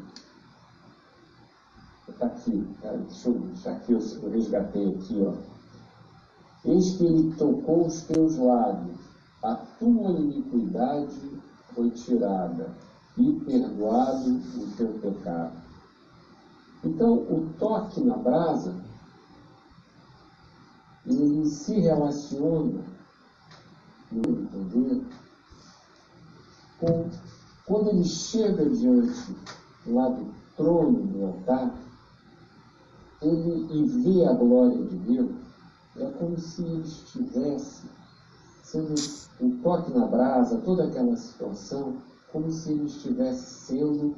Está 2.21 2.27
aqui, 2.27 2.69
tá, 2.83 2.91
deixa 2.91 3.31
eu 3.31 3.73
aqui, 3.73 3.93
eu 3.93 4.31
resgatei 4.31 4.89
aqui, 4.91 5.27
ó. 5.27 5.33
Eis 6.67 6.97
que 6.99 7.07
ele 7.07 7.35
tocou 7.37 7.87
os 7.87 8.03
teus 8.03 8.37
lábios, 8.37 8.99
a 9.43 9.55
tua 9.55 10.11
iniquidade 10.21 11.41
foi 11.75 11.89
tirada 11.93 12.77
e 13.17 13.33
perdoado 13.47 14.33
o 14.33 14.71
teu 14.77 14.89
pecado. 14.99 15.63
Então, 16.85 17.15
o 17.15 17.55
toque 17.59 18.03
na 18.03 18.19
brasa, 18.19 18.75
ele 21.07 21.47
se 21.47 21.81
relaciona, 21.81 22.85
no 24.13 24.43
entender, 24.43 25.07
com 26.81 27.09
quando 27.65 27.89
ele 27.91 28.05
chega 28.05 28.69
diante 28.69 29.35
lá 29.87 30.11
do 30.11 30.35
trono 30.57 31.07
do 31.07 31.25
altar, 31.25 31.73
ele 33.23 33.67
e 33.71 33.85
vê 33.85 34.25
a 34.27 34.33
glória 34.33 34.83
de 34.85 34.97
Deus, 34.97 35.31
é 35.97 36.11
como 36.13 36.39
se 36.39 36.63
ele 36.63 36.83
estivesse 36.83 37.89
sendo 38.63 38.95
um 39.41 39.59
toque 39.63 39.93
na 39.93 40.07
brasa, 40.07 40.59
toda 40.59 40.85
aquela 40.85 41.17
situação, 41.17 41.97
como 42.33 42.51
se 42.51 42.73
ele 42.73 42.85
estivesse 42.85 43.67
sendo 43.67 44.15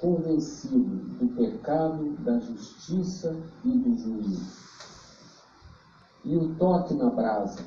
convencido 0.00 0.78
do 1.18 1.28
pecado, 1.36 2.12
da 2.20 2.38
justiça 2.38 3.36
e 3.64 3.70
do 3.70 3.98
juízo. 3.98 4.62
E 6.24 6.36
o 6.36 6.54
toque 6.54 6.94
na 6.94 7.10
brasa, 7.10 7.64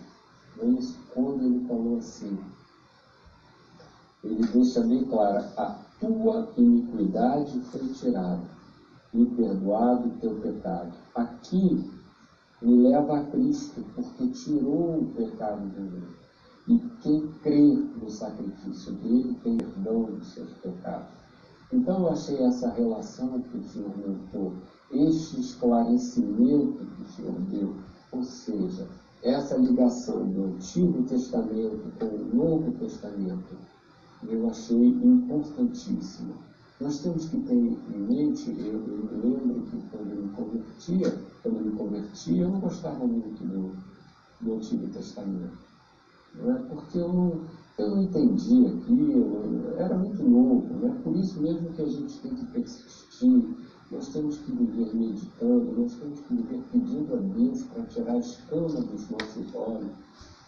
não 0.57 0.65
é 0.65 0.79
isso? 0.79 0.97
Quando 1.13 1.43
ele 1.43 1.67
falou 1.67 1.97
assim, 1.97 2.39
ele 4.23 4.47
deixa 4.47 4.81
bem 4.81 5.03
claro, 5.05 5.45
a 5.57 5.77
tua 5.99 6.49
iniquidade 6.57 7.59
foi 7.71 7.87
tirada 7.89 8.55
e 9.15 9.25
perdoado 9.25 10.09
o 10.09 10.19
teu 10.19 10.35
pecado. 10.35 10.91
Aqui 11.15 11.89
me 12.61 12.75
leva 12.89 13.19
a 13.19 13.23
Cristo, 13.25 13.83
porque 13.95 14.27
tirou 14.27 14.99
o 14.99 15.13
pecado 15.15 15.67
de 15.69 15.81
mim. 15.81 16.03
E 16.67 16.79
quem 17.01 17.27
crê 17.43 17.73
no 18.01 18.09
sacrifício 18.09 18.93
dele 18.93 19.37
tem 19.43 19.57
perdão 19.57 20.03
dos 20.03 20.33
seus 20.33 20.51
pecados. 20.55 21.07
Então 21.71 22.01
eu 22.01 22.09
achei 22.09 22.41
essa 22.43 22.69
relação 22.71 23.39
que 23.41 23.57
o 23.57 23.63
Senhor 23.63 23.91
montou, 23.97 24.53
este 24.91 25.39
esclarecimento 25.39 26.85
que 26.85 27.01
o 27.01 27.07
Senhor 27.07 27.39
deu, 27.51 27.75
ou 28.11 28.23
seja, 28.23 28.87
essa 29.23 29.57
ligação 29.57 30.27
do 30.27 30.45
Antigo 30.45 31.03
Testamento 31.03 31.91
com 31.99 32.05
o 32.05 32.35
Novo 32.35 32.71
Testamento, 32.73 33.55
eu 34.27 34.49
achei 34.49 34.87
importantíssima. 34.87 36.35
Nós 36.81 36.99
temos 36.99 37.29
que 37.29 37.39
ter 37.41 37.53
em 37.53 37.99
mente, 37.99 38.53
eu, 38.59 38.85
eu 38.85 39.19
lembro 39.23 39.61
que 39.61 39.81
quando 39.89 40.11
eu 40.11 40.23
me 40.23 40.29
convertia, 40.33 41.21
quando 41.41 41.57
eu 41.57 41.63
me 41.63 41.71
convertia, 41.71 42.43
eu 42.43 42.49
não 42.49 42.59
gostava 42.59 43.07
muito 43.07 43.43
do, 43.45 43.71
do 44.41 44.55
Antigo 44.55 44.87
Testamento. 44.89 45.57
Não 46.35 46.53
é? 46.53 46.59
Porque 46.63 46.97
eu 46.97 47.13
não, 47.13 47.41
eu 47.77 47.89
não 47.91 48.03
entendia 48.03 48.67
aquilo, 48.67 49.73
era 49.77 49.97
muito 49.97 50.21
novo, 50.21 50.73
né? 50.79 50.99
por 51.01 51.15
isso 51.15 51.41
mesmo 51.41 51.71
que 51.71 51.81
a 51.81 51.87
gente 51.87 52.19
tem 52.19 52.35
que 52.35 52.45
persistir, 52.47 53.55
nós 53.89 54.09
temos 54.09 54.37
que 54.39 54.51
viver 54.51 54.93
meditando, 54.93 55.79
nós 55.79 55.93
temos 55.95 56.19
que 56.19 56.35
viver 56.35 56.61
pedindo 56.73 57.13
a 57.13 57.17
Deus 57.17 57.63
para 57.63 57.83
tirar 57.83 58.13
a 58.13 58.17
escama 58.17 58.81
dos 58.81 59.09
nossos 59.09 59.55
olhos, 59.55 59.91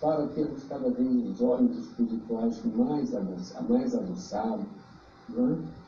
para 0.02 0.28
termos 0.28 0.64
cada 0.66 0.90
vez 0.92 1.30
os 1.30 1.42
olhos 1.42 1.78
espirituais 1.78 2.62
mais, 2.76 3.12
mais 3.70 3.96
aguçados. 3.96 4.66
É? 5.30 5.87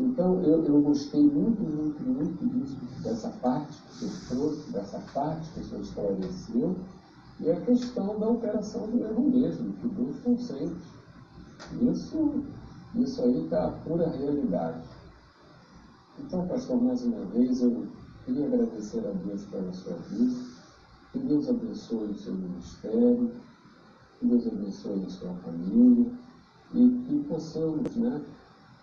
Então, 0.00 0.40
eu, 0.42 0.64
eu 0.64 0.80
gostei 0.80 1.22
muito, 1.22 1.62
muito, 1.62 2.02
muito 2.02 2.46
disso, 2.48 2.78
dessa 3.02 3.28
parte 3.42 3.76
que 3.82 4.06
você 4.06 4.34
trouxe, 4.34 4.72
dessa 4.72 4.98
parte 5.12 5.50
que 5.50 5.60
você 5.60 5.76
esclareceu, 5.76 6.74
e 7.38 7.50
a 7.50 7.60
questão 7.60 8.18
da 8.18 8.28
operação 8.28 8.86
do 8.88 9.04
erro 9.04 9.30
mesmo, 9.30 9.74
que 9.74 9.88
Deus 9.88 10.18
consente. 10.20 10.80
Isso, 11.82 12.44
isso 12.94 13.22
aí 13.22 13.44
está 13.44 13.66
a 13.66 13.72
pura 13.72 14.08
realidade. 14.08 14.88
Então, 16.18 16.48
pastor, 16.48 16.82
mais 16.82 17.04
uma 17.04 17.26
vez, 17.26 17.60
eu 17.60 17.86
queria 18.24 18.46
agradecer 18.46 19.06
a 19.06 19.10
Deus 19.10 19.44
pela 19.44 19.72
sua 19.74 19.96
vida, 20.08 20.40
que 21.12 21.18
Deus 21.18 21.46
abençoe 21.46 22.08
o 22.08 22.14
seu 22.14 22.34
ministério, 22.34 23.32
que 24.18 24.26
Deus 24.26 24.46
abençoe 24.46 25.04
a 25.04 25.10
sua 25.10 25.34
família, 25.34 26.10
e 26.72 26.88
que 27.06 27.24
possamos, 27.28 27.94
né, 27.96 28.22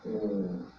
é, 0.05 0.76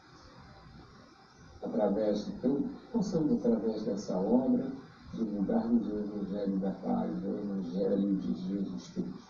através 1.69 2.25
do 2.25 2.33
teu, 2.41 2.65
possamos, 2.93 3.33
através 3.33 3.83
dessa 3.85 4.17
obra, 4.17 4.73
divulgarmos 5.15 5.87
o 5.87 5.99
Evangelho 5.99 6.59
da 6.59 6.71
paz, 6.73 7.11
o 7.25 7.29
Evangelho 7.29 8.17
de 8.17 8.35
Jesus 8.35 8.89
Cristo. 8.89 9.29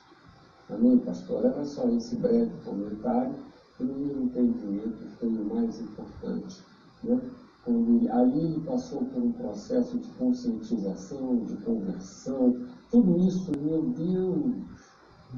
Amém, 0.71 0.99
pastor? 0.99 1.45
Era 1.45 1.65
só 1.65 1.89
esse 1.89 2.17
breve 2.17 2.53
comentário, 2.65 3.35
que 3.77 3.85
no 3.85 3.95
meu 3.95 4.23
entendimento 4.25 5.07
foi 5.19 5.29
o 5.29 5.55
mais 5.55 5.81
importante. 5.81 6.63
Né? 7.05 7.21
Quando 7.65 8.11
ali 8.11 8.41
ele 8.41 8.61
passou 8.61 9.05
por 9.05 9.23
um 9.23 9.33
processo 9.33 9.99
de 9.99 10.09
conscientização, 10.13 11.45
de 11.45 11.57
conversão, 11.59 12.57
tudo 12.91 13.19
isso, 13.19 13.53
meu 13.61 13.83
Deus, 13.91 14.57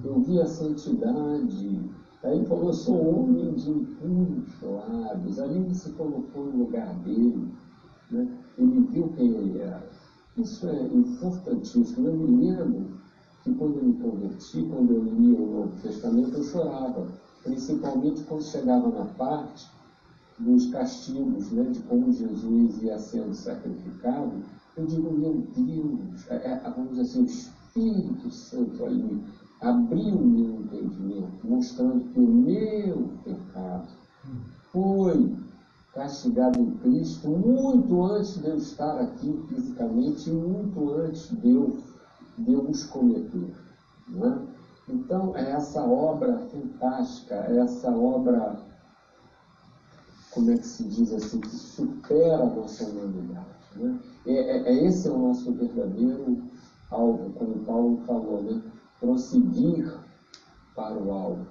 Eu 0.05 0.21
vi 0.21 0.41
a 0.41 0.47
santidade. 0.47 1.91
Aí 2.23 2.45
falou, 2.45 2.73
sou 2.73 3.23
homem 3.23 3.55
de 3.55 3.71
impuros 3.71 4.61
lábios. 4.63 5.39
Ali 5.39 5.57
ele 5.57 5.75
se 5.75 5.91
colocou 5.93 6.45
no 6.45 6.65
lugar 6.65 6.95
dele. 7.01 7.49
Né? 8.11 8.29
Ele 8.59 8.81
viu 8.91 9.09
quem 9.17 9.31
ele 9.31 9.59
era. 9.59 9.89
Isso 10.37 10.69
é 10.69 10.83
importantíssimo. 10.83 12.09
Eu 12.09 12.15
me 12.15 12.47
lembro 12.47 13.01
que 13.43 13.55
quando 13.55 13.79
eu 13.79 13.85
me 13.85 13.95
converti, 13.95 14.63
quando 14.65 14.93
eu 14.93 15.03
lia 15.03 15.39
o 15.39 15.47
Novo 15.47 15.83
Testamento, 15.83 16.37
eu 16.37 16.45
chorava. 16.45 17.07
Principalmente 17.43 18.23
quando 18.25 18.43
chegava 18.43 18.89
na 18.91 19.07
parte 19.07 19.67
dos 20.39 20.67
castigos, 20.71 21.51
né, 21.53 21.65
de 21.65 21.81
como 21.81 22.13
Jesus 22.13 22.83
ia 22.83 22.99
sendo 22.99 23.35
sacrificado, 23.35 24.33
eu 24.77 24.87
digo, 24.87 25.11
meu 25.13 25.47
Deus, 25.57 26.31
é, 26.31 26.37
é, 26.37 26.71
vamos 26.71 26.91
dizer 26.91 27.03
assim, 27.03 27.23
o 27.23 27.27
Espírito 27.27 28.31
Santo 28.31 28.85
ali 28.85 29.23
abriu 29.61 30.15
o 30.15 30.27
meu 30.27 30.61
entendimento, 30.61 31.47
mostrando 31.47 32.05
que 32.13 32.21
o 32.21 32.27
meu 32.27 33.11
pecado 33.25 33.89
foi 34.73 35.37
castigado 35.95 36.61
em 36.61 36.71
Cristo 36.79 37.29
muito 37.29 38.03
antes 38.05 38.39
de 38.39 38.49
eu 38.49 38.57
estar 38.57 39.01
aqui 39.01 39.45
fisicamente 39.49 40.31
e 40.31 40.33
muito 40.33 40.91
antes 40.95 41.31
de 41.41 41.51
eu, 41.51 41.79
de 42.39 42.53
eu 42.53 42.63
os 42.69 42.85
cometer. 42.87 43.55
Não 44.09 44.27
é? 44.27 44.39
Então, 44.89 45.37
é 45.37 45.53
essa 45.53 45.83
obra 45.83 46.39
fantástica, 46.51 47.35
é 47.35 47.59
essa 47.59 47.91
obra 47.91 48.59
como 50.33 50.51
é 50.51 50.57
que 50.57 50.67
se 50.67 50.85
diz 50.85 51.13
assim, 51.13 51.41
que 51.41 51.49
supera 51.49 52.45
a 52.45 52.47
nossa 52.47 52.85
humanidade. 52.85 53.47
Né? 53.77 53.99
É, 54.27 54.73
é, 54.73 54.85
esse 54.87 55.09
é 55.09 55.11
o 55.11 55.19
nosso 55.19 55.53
verdadeiro 55.53 56.43
alvo, 56.91 57.31
como 57.33 57.65
Paulo 57.65 58.01
falou, 58.07 58.43
né? 58.43 58.63
Prosseguir 59.01 59.99
para 60.77 60.95
o 60.95 61.11
alvo. 61.11 61.47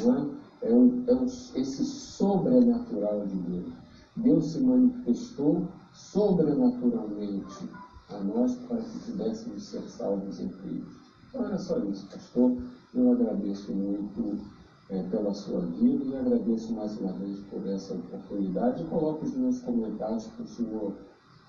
Não 0.00 0.16
é? 0.16 0.36
É, 0.62 0.72
um, 0.72 1.04
é 1.06 1.14
um, 1.14 1.24
esse 1.24 1.84
sobrenatural 1.84 3.26
de 3.26 3.36
Deus. 3.36 3.72
Deus 4.16 4.52
se 4.52 4.60
manifestou 4.60 5.68
sobrenaturalmente 5.92 7.68
a 8.08 8.18
nós 8.20 8.54
para 8.66 8.78
que 8.78 8.98
pudéssemos 9.00 9.64
ser 9.64 9.82
salvos 9.82 10.40
em 10.40 10.48
Cristo. 10.48 10.96
Então 11.28 11.44
era 11.44 11.58
só 11.58 11.78
isso, 11.80 12.06
pastor. 12.08 12.56
Eu 12.94 13.12
agradeço 13.12 13.72
muito 13.74 14.40
é, 14.88 15.02
pela 15.04 15.34
sua 15.34 15.60
vida 15.60 16.04
e 16.04 16.16
agradeço 16.16 16.72
mais 16.72 16.96
uma 16.98 17.12
vez 17.12 17.40
por 17.50 17.66
essa 17.66 17.94
oportunidade 17.94 18.82
e 18.82 18.86
coloco 18.86 19.24
os 19.24 19.34
meus 19.36 19.60
comentários 19.60 20.26
para 20.28 20.44
o 20.44 20.48
senhor 20.48 20.94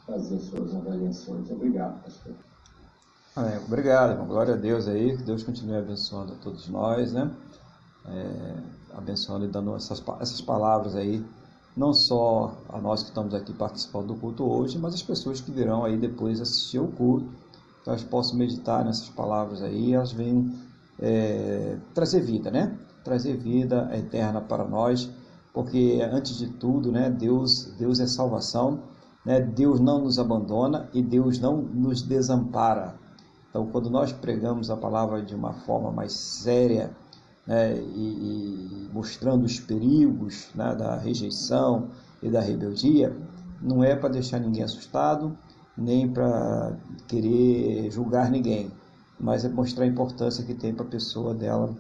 fazer 0.06 0.40
suas 0.40 0.76
avaliações. 0.76 1.50
Obrigado, 1.52 2.04
pastor. 2.04 2.34
Amém. 3.38 3.56
Obrigado. 3.68 4.26
Glória 4.26 4.56
a 4.56 4.58
Deus 4.58 4.88
aí, 4.88 5.16
que 5.16 5.22
Deus 5.22 5.44
continue 5.44 5.78
abençoando 5.78 6.34
a 6.34 6.36
todos 6.38 6.68
nós, 6.70 7.14
né? 7.14 7.30
É, 8.08 8.98
abençoando 8.98 9.46
e 9.46 9.48
dando 9.48 9.76
essas, 9.76 10.04
essas 10.20 10.42
palavras 10.42 10.96
aí, 10.96 11.24
não 11.76 11.94
só 11.94 12.58
a 12.68 12.82
nós 12.82 13.04
que 13.04 13.10
estamos 13.10 13.36
aqui 13.36 13.54
participando 13.54 14.08
do 14.08 14.16
culto 14.16 14.44
hoje, 14.44 14.80
mas 14.80 14.96
as 14.96 15.04
pessoas 15.04 15.40
que 15.40 15.52
virão 15.52 15.86
aí 15.86 16.00
depois 16.00 16.42
assistir 16.42 16.80
o 16.80 16.88
culto, 16.88 17.30
que 17.84 17.90
elas 17.92 18.04
possam 18.04 18.40
meditar 18.40 18.84
nessas 18.84 19.10
palavras 19.10 19.62
aí, 19.62 19.94
elas 19.94 20.12
venham 20.12 20.52
é, 21.00 21.78
trazer 21.94 22.22
vida, 22.22 22.50
né? 22.50 22.76
trazer 23.04 23.38
vida 23.38 23.88
eterna 23.94 24.42
para 24.42 24.64
nós, 24.64 25.12
porque 25.54 26.00
antes 26.12 26.40
de 26.40 26.48
tudo, 26.48 26.92
né, 26.92 27.12
Deus, 27.12 27.72
Deus 27.78 28.00
é 28.00 28.08
salvação, 28.08 28.80
né? 29.24 29.40
Deus 29.40 29.80
não 29.80 30.06
nos 30.06 30.18
abandona 30.18 30.90
e 30.92 31.04
Deus 31.04 31.38
não 31.38 31.58
nos 31.58 32.02
desampara. 32.02 32.96
Então, 33.50 33.66
quando 33.68 33.90
nós 33.90 34.12
pregamos 34.12 34.70
a 34.70 34.78
palavra 34.78 35.22
de 35.22 35.34
uma 35.34 35.54
forma 35.54 35.92
mais 35.92 36.14
séria, 36.14 36.92
né, 37.46 37.76
e, 37.78 38.88
e 38.88 38.90
mostrando 38.94 39.46
os 39.46 39.60
perigos 39.60 40.50
né, 40.54 40.76
da 40.76 40.98
rejeição 40.98 41.90
e 42.22 42.30
da 42.30 42.42
rebeldia, 42.42 43.16
não 43.62 43.84
é 43.84 43.96
para 43.96 44.10
deixar 44.10 44.40
ninguém 44.40 44.64
assustado, 44.64 45.38
nem 45.78 46.12
para 46.12 46.76
querer 47.08 47.90
julgar 47.92 48.30
ninguém, 48.30 48.72
mas 49.20 49.46
é 49.46 49.50
mostrar 49.50 49.86
a 49.86 49.88
importância 49.88 50.44
que 50.44 50.54
tem 50.54 50.74
para 50.74 50.86
a 50.86 50.90
pessoa 50.90 51.34
dela 51.34 51.74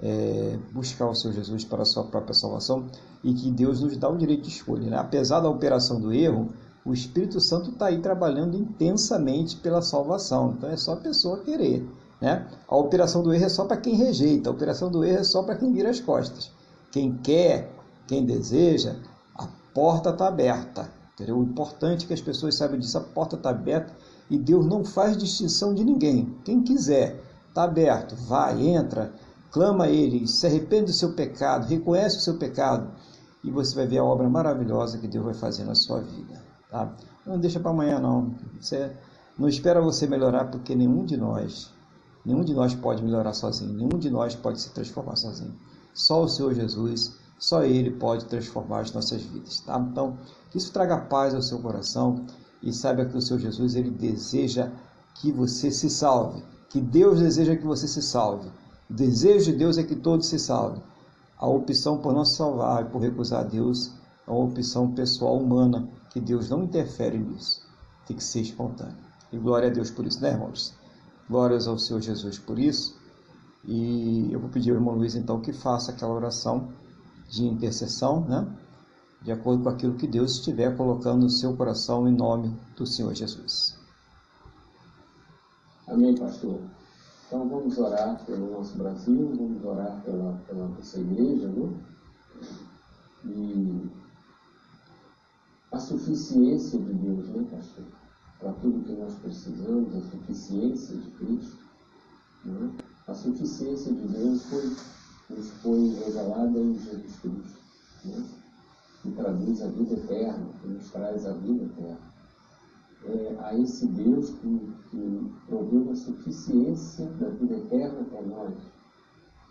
é, 0.00 0.58
buscar 0.72 1.08
o 1.08 1.14
seu 1.14 1.32
Jesus 1.32 1.64
para 1.64 1.82
a 1.82 1.86
sua 1.86 2.04
própria 2.04 2.34
salvação 2.34 2.86
e 3.22 3.34
que 3.34 3.50
Deus 3.50 3.80
nos 3.80 3.96
dá 3.96 4.08
o 4.08 4.16
direito 4.16 4.42
de 4.42 4.50
escolha. 4.50 4.88
Né? 4.88 4.96
Apesar 4.96 5.40
da 5.40 5.48
operação 5.48 6.00
do 6.00 6.12
erro, 6.12 6.50
o 6.88 6.94
Espírito 6.94 7.38
Santo 7.38 7.70
está 7.70 7.86
aí 7.86 8.00
trabalhando 8.00 8.56
intensamente 8.56 9.56
pela 9.56 9.82
salvação. 9.82 10.54
Então 10.56 10.70
é 10.70 10.76
só 10.76 10.94
a 10.94 10.96
pessoa 10.96 11.40
querer. 11.40 11.86
Né? 12.18 12.48
A 12.66 12.76
operação 12.76 13.22
do 13.22 13.32
erro 13.32 13.44
é 13.44 13.48
só 13.50 13.66
para 13.66 13.76
quem 13.76 13.94
rejeita, 13.94 14.48
a 14.48 14.52
operação 14.52 14.90
do 14.90 15.04
erro 15.04 15.20
é 15.20 15.24
só 15.24 15.42
para 15.42 15.56
quem 15.56 15.70
vira 15.70 15.90
as 15.90 16.00
costas. 16.00 16.50
Quem 16.90 17.12
quer, 17.18 17.70
quem 18.06 18.24
deseja, 18.24 18.96
a 19.34 19.46
porta 19.74 20.10
está 20.10 20.28
aberta. 20.28 20.90
Entendeu? 21.12 21.38
O 21.38 21.42
importante 21.42 22.04
é 22.04 22.08
que 22.08 22.14
as 22.14 22.22
pessoas 22.22 22.54
saibam 22.54 22.78
disso, 22.78 22.96
a 22.96 23.02
porta 23.02 23.36
está 23.36 23.50
aberta 23.50 23.92
e 24.30 24.38
Deus 24.38 24.64
não 24.64 24.82
faz 24.82 25.16
distinção 25.16 25.74
de 25.74 25.84
ninguém. 25.84 26.34
Quem 26.42 26.62
quiser, 26.62 27.20
está 27.48 27.64
aberto, 27.64 28.16
vai, 28.16 28.66
entra 28.66 29.12
clama 29.50 29.84
a 29.84 29.90
Ele, 29.90 30.26
se 30.26 30.46
arrepende 30.46 30.86
do 30.86 30.92
seu 30.92 31.12
pecado, 31.12 31.66
reconhece 31.66 32.16
o 32.18 32.20
seu 32.20 32.38
pecado 32.38 32.90
e 33.44 33.50
você 33.50 33.74
vai 33.74 33.86
ver 33.86 33.98
a 33.98 34.04
obra 34.04 34.28
maravilhosa 34.28 34.98
que 34.98 35.08
Deus 35.08 35.24
vai 35.24 35.34
fazer 35.34 35.64
na 35.64 35.74
sua 35.74 36.00
vida. 36.00 36.47
Tá? 36.70 36.94
Não 37.26 37.38
deixa 37.38 37.60
para 37.60 37.70
amanhã 37.70 37.98
não. 37.98 38.34
Você 38.60 38.92
não 39.38 39.48
espera 39.48 39.80
você 39.80 40.06
melhorar 40.06 40.46
porque 40.46 40.74
nenhum 40.74 41.04
de 41.04 41.16
nós, 41.16 41.72
nenhum 42.24 42.44
de 42.44 42.54
nós 42.54 42.74
pode 42.74 43.02
melhorar 43.02 43.32
sozinho, 43.32 43.72
nenhum 43.72 43.98
de 43.98 44.10
nós 44.10 44.34
pode 44.34 44.60
se 44.60 44.70
transformar 44.70 45.16
sozinho. 45.16 45.54
Só 45.94 46.22
o 46.22 46.28
Senhor 46.28 46.54
Jesus, 46.54 47.16
só 47.38 47.62
Ele 47.62 47.90
pode 47.90 48.24
transformar 48.26 48.80
as 48.80 48.92
nossas 48.92 49.22
vidas. 49.22 49.60
Tá? 49.60 49.78
Então, 49.78 50.18
que 50.50 50.58
isso 50.58 50.72
traga 50.72 50.98
paz 50.98 51.34
ao 51.34 51.42
seu 51.42 51.58
coração 51.58 52.26
e 52.62 52.72
saiba 52.72 53.04
que 53.04 53.16
o 53.16 53.20
Senhor 53.20 53.38
Jesus 53.38 53.74
ele 53.74 53.90
deseja 53.90 54.70
que 55.14 55.32
você 55.32 55.70
se 55.70 55.88
salve, 55.88 56.42
que 56.68 56.80
Deus 56.80 57.20
deseja 57.20 57.56
que 57.56 57.64
você 57.64 57.86
se 57.86 58.02
salve. 58.02 58.48
O 58.90 58.94
desejo 58.94 59.52
de 59.52 59.58
Deus 59.58 59.78
é 59.78 59.82
que 59.82 59.96
todos 59.96 60.26
se 60.26 60.38
salvem. 60.38 60.82
A 61.38 61.46
opção 61.46 61.98
por 61.98 62.12
não 62.12 62.24
se 62.24 62.36
salvar 62.36 62.82
e 62.82 62.88
por 62.88 63.00
recusar 63.00 63.40
a 63.40 63.44
Deus 63.44 63.92
é 64.26 64.30
uma 64.30 64.44
opção 64.44 64.92
pessoal 64.92 65.38
humana, 65.38 65.88
que 66.10 66.20
Deus 66.20 66.48
não 66.48 66.64
interfere 66.64 67.18
nisso. 67.18 67.66
Tem 68.06 68.16
que 68.16 68.24
ser 68.24 68.40
espontâneo. 68.40 68.96
E 69.32 69.38
glória 69.38 69.68
a 69.68 69.72
Deus 69.72 69.90
por 69.90 70.06
isso, 70.06 70.20
né, 70.20 70.30
irmãos? 70.30 70.74
Glórias 71.28 71.66
ao 71.66 71.78
Senhor 71.78 72.00
Jesus 72.00 72.38
por 72.38 72.58
isso. 72.58 72.98
E 73.64 74.32
eu 74.32 74.40
vou 74.40 74.48
pedir 74.48 74.70
ao 74.70 74.76
irmão 74.76 74.94
Luiz, 74.94 75.14
então, 75.14 75.40
que 75.40 75.52
faça 75.52 75.92
aquela 75.92 76.12
oração 76.12 76.72
de 77.28 77.46
intercessão, 77.46 78.24
né? 78.24 78.46
De 79.20 79.32
acordo 79.32 79.64
com 79.64 79.68
aquilo 79.68 79.94
que 79.94 80.06
Deus 80.06 80.32
estiver 80.36 80.76
colocando 80.76 81.22
no 81.22 81.30
seu 81.30 81.56
coração, 81.56 82.08
em 82.08 82.14
nome 82.14 82.56
do 82.76 82.86
Senhor 82.86 83.12
Jesus. 83.14 83.76
Amém, 85.86 86.14
pastor. 86.14 86.60
Então 87.26 87.46
vamos 87.46 87.76
orar 87.76 88.24
pelo 88.24 88.52
nosso 88.52 88.78
Brasil, 88.78 89.34
vamos 89.36 89.62
orar 89.62 90.00
pela, 90.02 90.32
pela 90.46 90.68
nossa 90.68 90.98
igreja, 90.98 91.48
né? 91.48 91.70
E 93.26 93.90
a 95.72 95.78
suficiência 95.78 96.78
de 96.78 96.92
Deus, 96.94 97.28
né, 97.28 97.46
pastor? 97.50 97.84
Para 98.38 98.52
tudo 98.54 98.84
que 98.84 98.92
nós 98.92 99.14
precisamos, 99.16 99.94
a 99.94 100.00
suficiência 100.00 100.96
de 100.96 101.10
Cristo. 101.12 101.58
Né? 102.44 102.70
A 103.06 103.14
suficiência 103.14 103.92
de 103.92 104.08
Deus 104.08 104.44
foi, 104.44 104.76
nos 105.30 105.50
foi 105.62 105.88
revelada 106.04 106.58
em 106.58 106.78
Jesus 106.78 107.16
Cristo, 107.20 107.58
né? 108.04 108.24
que 109.02 109.10
traduz 109.12 109.62
a 109.62 109.68
vida 109.68 109.94
eterna, 109.94 110.46
que 110.60 110.68
nos 110.68 110.90
traz 110.90 111.26
a 111.26 111.32
vida 111.32 111.64
eterna 111.64 112.08
é, 113.04 113.36
a 113.40 113.58
esse 113.58 113.86
Deus 113.86 114.30
que, 114.30 114.74
que 114.90 115.32
proveu 115.46 115.90
a 115.90 115.94
suficiência 115.94 117.06
da 117.06 117.28
vida 117.30 117.56
eterna 117.56 118.04
para 118.04 118.22
nós. 118.22 118.54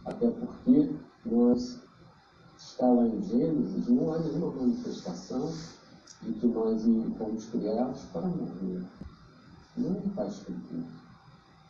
Até 0.06 0.30
porque 0.30 0.92
nós, 1.26 1.82
está 2.58 2.88
lá 2.88 3.08
em 3.08 3.22
Gênesis, 3.24 3.88
não 3.88 4.14
há 4.14 4.20
nenhuma 4.20 4.52
manifestação 4.52 5.52
de 6.22 6.34
que 6.34 6.48
nós 6.48 6.84
fomos 7.18 7.46
criados 7.46 8.02
para 8.14 8.28
morrer. 8.28 8.84
Não 9.78 9.98
está 10.08 10.26
escrito. 10.26 10.84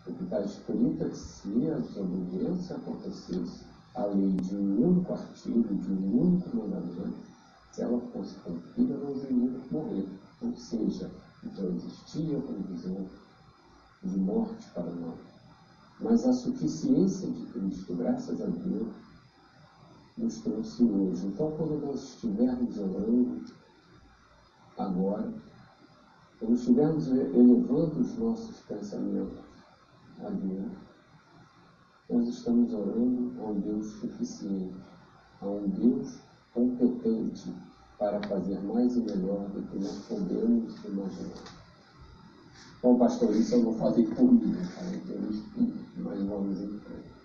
O 0.07 0.14
que 0.14 0.24
está 0.24 0.40
escrito 0.41 1.03
é 1.03 1.10
que 1.10 1.18
se 1.18 1.69
a 1.69 1.80
desobediência 1.80 2.76
acontecesse, 2.78 3.65
a 3.95 4.06
lei 4.06 4.32
de 4.32 4.56
um 4.56 4.90
único 4.90 5.14
artigo, 5.14 5.76
de 5.76 5.91
um 5.91 6.22
único 6.22 6.56
mandamento, 6.56 7.18
se 7.72 7.82
ela 7.82 7.99
fosse 8.14 8.36
cumprida, 8.40 8.98
nós 8.98 9.24
iríamos 9.24 9.69
morrer. 9.69 10.07
Ou 10.41 10.56
seja, 10.56 11.11
então 11.44 11.65
existia 11.76 12.40
previsão 12.40 13.06
de 14.03 14.19
morte 14.19 14.69
para 14.74 14.90
nós. 14.91 15.19
Mas 15.99 16.26
a 16.26 16.34
suficiência 16.34 17.30
de 17.30 17.45
Cristo, 17.48 17.95
graças 17.95 18.41
a 18.41 18.45
Deus, 18.45 18.88
nos 20.18 20.38
trouxe 20.41 20.84
hoje. 20.84 21.26
Então, 21.28 21.52
quando 21.52 21.86
nós 21.86 22.14
estivermos 22.14 22.78
orando 22.78 23.45
agora, 24.78 25.34
quando 26.40 26.56
estivermos 26.56 27.08
elevando 27.08 27.99
os 27.99 28.18
nossos 28.18 28.60
pensamentos 28.62 29.40
a 30.24 30.30
Deus, 30.30 30.72
nós 32.10 32.28
estamos 32.30 32.74
orando 32.74 33.34
a 33.41 33.48
um 33.48 33.60
Deus 33.60 33.86
suficiente, 33.99 34.78
a 35.41 35.48
um 35.48 35.68
Deus 35.68 36.20
competente 36.54 37.54
para 37.98 38.22
fazer 38.28 38.60
mais 38.62 38.95
e 38.95 39.02
melhor 39.02 39.49
do 39.49 39.62
que 39.64 39.80
nós 39.80 40.06
podemos 40.08 40.86
imaginar. 40.86 41.58
Bom, 42.82 42.98
pastor, 42.98 43.36
isso 43.36 43.56
eu 43.56 43.64
não 43.64 43.74
falei 43.74 44.06
por 44.06 44.32
mim, 44.32 44.54
falei 44.54 44.99
pelo 45.02 45.32
Espírito, 45.32 45.86
mas 45.98 46.22
vamos 46.24 46.62
em 46.62 46.80
frente. 46.80 47.16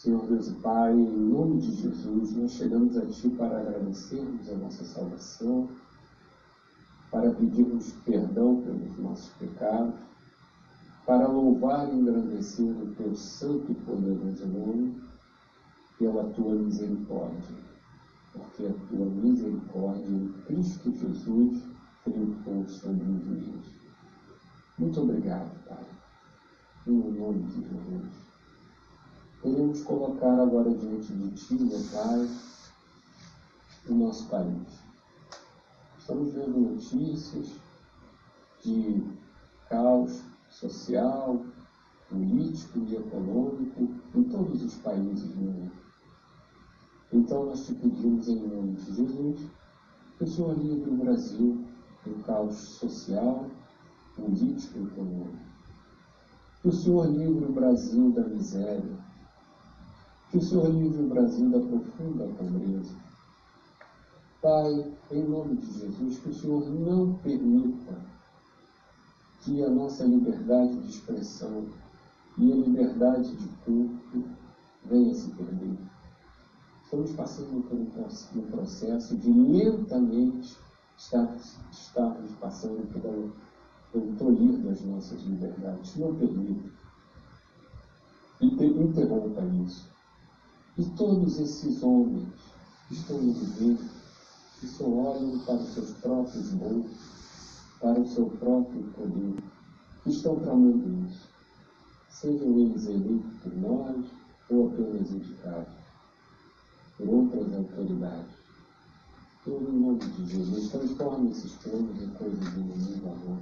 Senhor 0.00 0.26
Deus 0.28 0.48
e 0.48 0.52
Pai, 0.52 0.94
em 0.94 1.28
nome 1.28 1.60
de 1.60 1.72
Jesus, 1.72 2.34
nós 2.34 2.52
chegamos 2.52 2.96
a 2.96 3.04
Ti 3.04 3.28
para 3.36 3.60
agradecermos 3.60 4.48
a 4.48 4.54
nossa 4.54 4.82
salvação, 4.82 5.68
para 7.10 7.30
pedirmos 7.34 7.92
perdão 8.06 8.62
pelos 8.62 8.96
nossos 8.96 9.28
pecados, 9.34 9.94
para 11.04 11.28
louvar 11.28 11.86
e 11.86 11.96
engrandecer 11.96 12.64
o 12.64 12.94
Teu 12.94 13.14
santo 13.14 13.70
e 13.70 13.74
poderoso 13.74 14.46
nome 14.46 15.02
pela 15.98 16.30
Tua 16.30 16.54
misericórdia, 16.54 17.56
porque 18.32 18.68
a 18.68 18.72
Tua 18.88 19.04
misericórdia 19.04 20.16
em 20.16 20.32
Cristo 20.46 20.94
Jesus 20.94 21.62
triunfou 22.04 22.66
sobre 22.66 23.04
o 23.04 23.20
juízo. 23.20 23.70
Muito 24.78 24.98
obrigado, 24.98 25.50
Pai, 25.68 25.84
em 26.86 26.90
nome 26.90 27.42
de 27.42 27.60
Jesus. 27.60 28.29
Queremos 29.42 29.82
colocar 29.84 30.38
agora 30.38 30.68
diante 30.74 31.14
de 31.14 31.30
Ti, 31.30 31.54
meu 31.54 31.80
Pai, 31.90 32.28
o 33.88 33.94
nosso 33.94 34.28
país. 34.28 34.82
Estamos 35.98 36.34
vendo 36.34 36.60
notícias 36.60 37.50
de 38.62 39.02
caos 39.70 40.20
social, 40.50 41.42
político 42.10 42.80
e 42.80 42.96
econômico 42.96 43.88
em 44.14 44.24
todos 44.24 44.62
os 44.62 44.74
países 44.74 45.30
do 45.30 45.40
mundo. 45.40 45.72
Então 47.10 47.46
nós 47.46 47.64
te 47.64 47.72
pedimos 47.72 48.28
em 48.28 48.46
nome 48.46 48.74
de 48.74 48.92
Jesus 48.94 49.40
que 50.18 50.24
o 50.24 50.26
Senhor 50.26 50.58
livre 50.58 50.90
o 50.90 50.96
Brasil 50.98 51.64
do 52.04 52.22
caos 52.24 52.56
social, 52.56 53.46
político 54.14 54.80
e 54.80 54.82
econômico. 54.82 55.38
Que 56.60 56.68
o 56.68 56.72
Senhor 56.72 57.06
livre 57.06 57.46
o 57.46 57.52
Brasil 57.52 58.12
da 58.12 58.28
miséria, 58.28 59.09
que 60.30 60.38
o 60.38 60.42
Senhor 60.42 60.68
livre 60.68 61.02
o 61.02 61.08
Brasil 61.08 61.50
da 61.50 61.58
profunda 61.58 62.24
pobreza. 62.38 62.94
Pai, 64.40 64.92
em 65.10 65.24
nome 65.24 65.56
de 65.56 65.80
Jesus, 65.80 66.18
que 66.20 66.28
o 66.28 66.34
Senhor 66.34 66.70
não 66.70 67.14
permita 67.14 68.00
que 69.40 69.62
a 69.64 69.68
nossa 69.68 70.04
liberdade 70.04 70.76
de 70.76 70.88
expressão 70.88 71.66
e 72.38 72.52
a 72.52 72.56
liberdade 72.56 73.34
de 73.34 73.48
culto 73.64 74.24
venha 74.84 75.12
se 75.14 75.30
perder. 75.30 75.76
Estamos 76.84 77.12
passando 77.12 77.62
por 77.68 77.76
um 77.76 78.50
processo 78.50 79.16
de 79.16 79.32
lentamente 79.32 80.56
estarmos, 80.96 82.34
passando 82.40 82.86
pelo, 82.92 83.32
pelo 83.92 84.16
tolir 84.16 84.58
das 84.58 84.80
nossas 84.82 85.20
liberdades. 85.22 85.96
Não 85.96 86.14
permita. 86.14 86.70
Interrompa 88.40 89.42
isso. 89.64 89.89
E 90.80 90.84
todos 90.96 91.38
esses 91.38 91.82
homens 91.82 92.26
que 92.88 92.94
estão 92.94 93.20
no 93.20 93.34
governo, 93.34 93.90
que 94.58 94.66
só 94.66 94.84
olham 94.88 95.38
para 95.40 95.56
os 95.56 95.74
seus 95.74 95.90
próprios 95.98 96.48
bolsos, 96.52 97.60
para 97.78 98.00
o 98.00 98.08
seu 98.08 98.24
próprio 98.30 98.82
poder, 98.94 99.34
que 100.02 100.08
estão 100.08 100.36
tramando 100.36 101.06
isso, 101.06 101.28
sejam 102.08 102.58
eles 102.58 102.86
eleitos 102.86 103.30
por 103.42 103.54
nós 103.56 104.06
ou 104.48 104.68
apenas 104.68 105.10
indicados 105.10 105.74
por 106.96 107.08
outras 107.10 107.52
autoridades. 107.52 108.32
Todo 109.44 109.68
em 109.70 109.80
nome 109.80 109.98
de 109.98 110.26
Jesus, 110.30 110.70
transforme 110.70 111.30
esses 111.30 111.52
planos 111.56 112.02
em 112.02 112.08
coisas 112.08 112.54
de 112.54 112.58
inimigo 112.58 113.06
amor. 113.06 113.38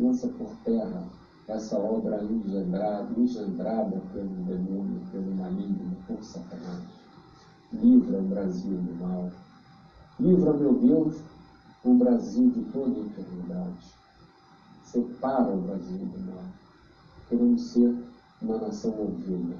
Lança 0.00 0.26
por 0.26 0.50
terra 0.64 1.08
essa 1.46 1.76
obra 1.76 2.22
engendrada, 2.24 3.08
engendrada 3.18 4.00
pelo 4.12 4.28
demônio, 4.44 5.00
pelo 5.12 5.34
maligno, 5.34 5.96
por 6.06 6.22
Satanás. 6.22 6.82
Livra 7.72 8.18
o 8.18 8.22
Brasil 8.22 8.78
do 8.78 8.94
mal. 8.94 9.30
Livra, 10.18 10.52
meu 10.54 10.74
Deus, 10.74 11.16
o 11.84 11.94
Brasil 11.94 12.50
de 12.50 12.62
toda 12.72 12.98
enfermidade. 12.98 13.92
Separa 14.84 15.52
o 15.52 15.60
Brasil 15.60 15.98
do 15.98 16.32
mal. 16.32 16.44
Queremos 17.28 17.62
ser 17.62 17.94
uma 18.40 18.58
nação 18.58 18.90
ovelha. 18.92 19.56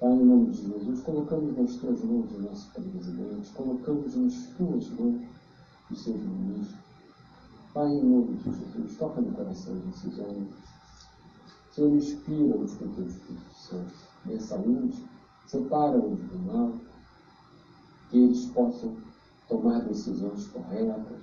Pai, 0.00 0.12
em 0.12 0.24
nome 0.24 0.50
de 0.50 0.62
Jesus, 0.62 1.00
colocamos 1.00 1.56
nas 1.56 1.76
tuas 1.76 2.04
mãos 2.04 2.30
o 2.32 2.42
nosso 2.42 2.70
presidente, 2.72 3.50
colocamos 3.52 4.14
nas 4.14 4.46
tuas 4.56 4.88
mãos 4.90 5.22
os 5.90 6.04
seus 6.04 6.20
ministros 6.20 6.87
Pai, 7.78 7.92
em 7.92 8.02
nome 8.02 8.34
de 8.38 8.42
Jesus, 8.42 8.96
toca 8.98 9.20
no 9.20 9.30
coração 9.30 9.72
desses 9.76 10.18
homens. 10.18 10.52
Senhor, 11.70 11.94
inspira-os 11.94 12.74
com 12.74 12.88
teu 12.88 13.06
Espírito 13.06 13.54
Santo. 13.54 13.92
Dê 14.24 14.40
saúde, 14.40 15.04
separa-os 15.46 16.18
do 16.18 16.38
mal, 16.40 16.72
que 18.10 18.18
eles 18.18 18.46
possam 18.46 18.96
tomar 19.48 19.82
decisões 19.82 20.48
corretas, 20.48 21.22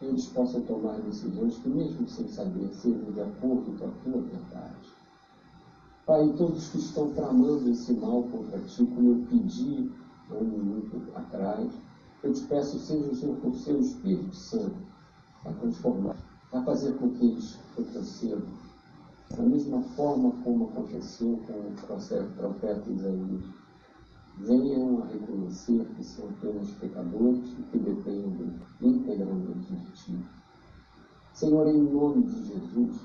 que 0.00 0.06
eles 0.06 0.26
possam 0.30 0.62
tomar 0.62 1.00
decisões 1.02 1.56
que, 1.58 1.68
mesmo 1.68 2.08
sem 2.08 2.26
saber, 2.26 2.68
sejam 2.74 3.12
de 3.12 3.20
acordo 3.20 3.78
com 3.78 3.86
a 3.86 3.90
tua 4.02 4.20
vontade. 4.20 4.88
Pai, 6.04 6.28
todos 6.36 6.70
que 6.70 6.78
estão 6.78 7.12
tramando 7.12 7.70
esse 7.70 7.92
mal 7.92 8.24
contra 8.24 8.58
ti, 8.62 8.84
como 8.84 9.10
eu 9.12 9.26
pedi 9.30 9.92
há 10.28 10.34
um 10.34 10.44
minuto 10.44 11.02
atrás, 11.14 11.70
eu 12.24 12.32
te 12.32 12.40
peço, 12.46 12.80
seja 12.80 13.08
o 13.08 13.14
Senhor 13.14 13.36
com 13.36 13.50
o 13.50 13.54
seu 13.54 13.78
Espírito 13.78 14.34
Santo, 14.34 14.91
a 15.44 15.52
transformar, 15.52 16.16
a 16.52 16.62
fazer 16.62 16.92
com 16.94 17.10
que 17.10 17.26
eles 17.26 17.58
retrocedam. 17.76 18.62
Da 19.36 19.42
mesma 19.42 19.82
forma 19.96 20.32
como 20.44 20.66
aconteceu 20.66 21.40
com 21.46 21.52
o 21.52 22.30
profeta 22.36 22.90
Isaías, 22.90 23.44
venham 24.38 25.02
a 25.02 25.06
reconhecer 25.06 25.84
que 25.96 26.04
são 26.04 26.28
apenas 26.28 26.70
pecadores 26.72 27.50
e 27.58 27.62
que 27.70 27.78
dependem 27.78 28.60
integralmente 28.80 29.72
de 29.72 29.92
Ti. 29.92 30.18
Senhor, 31.32 31.66
em 31.66 31.82
nome 31.82 32.24
de 32.24 32.46
Jesus, 32.46 33.00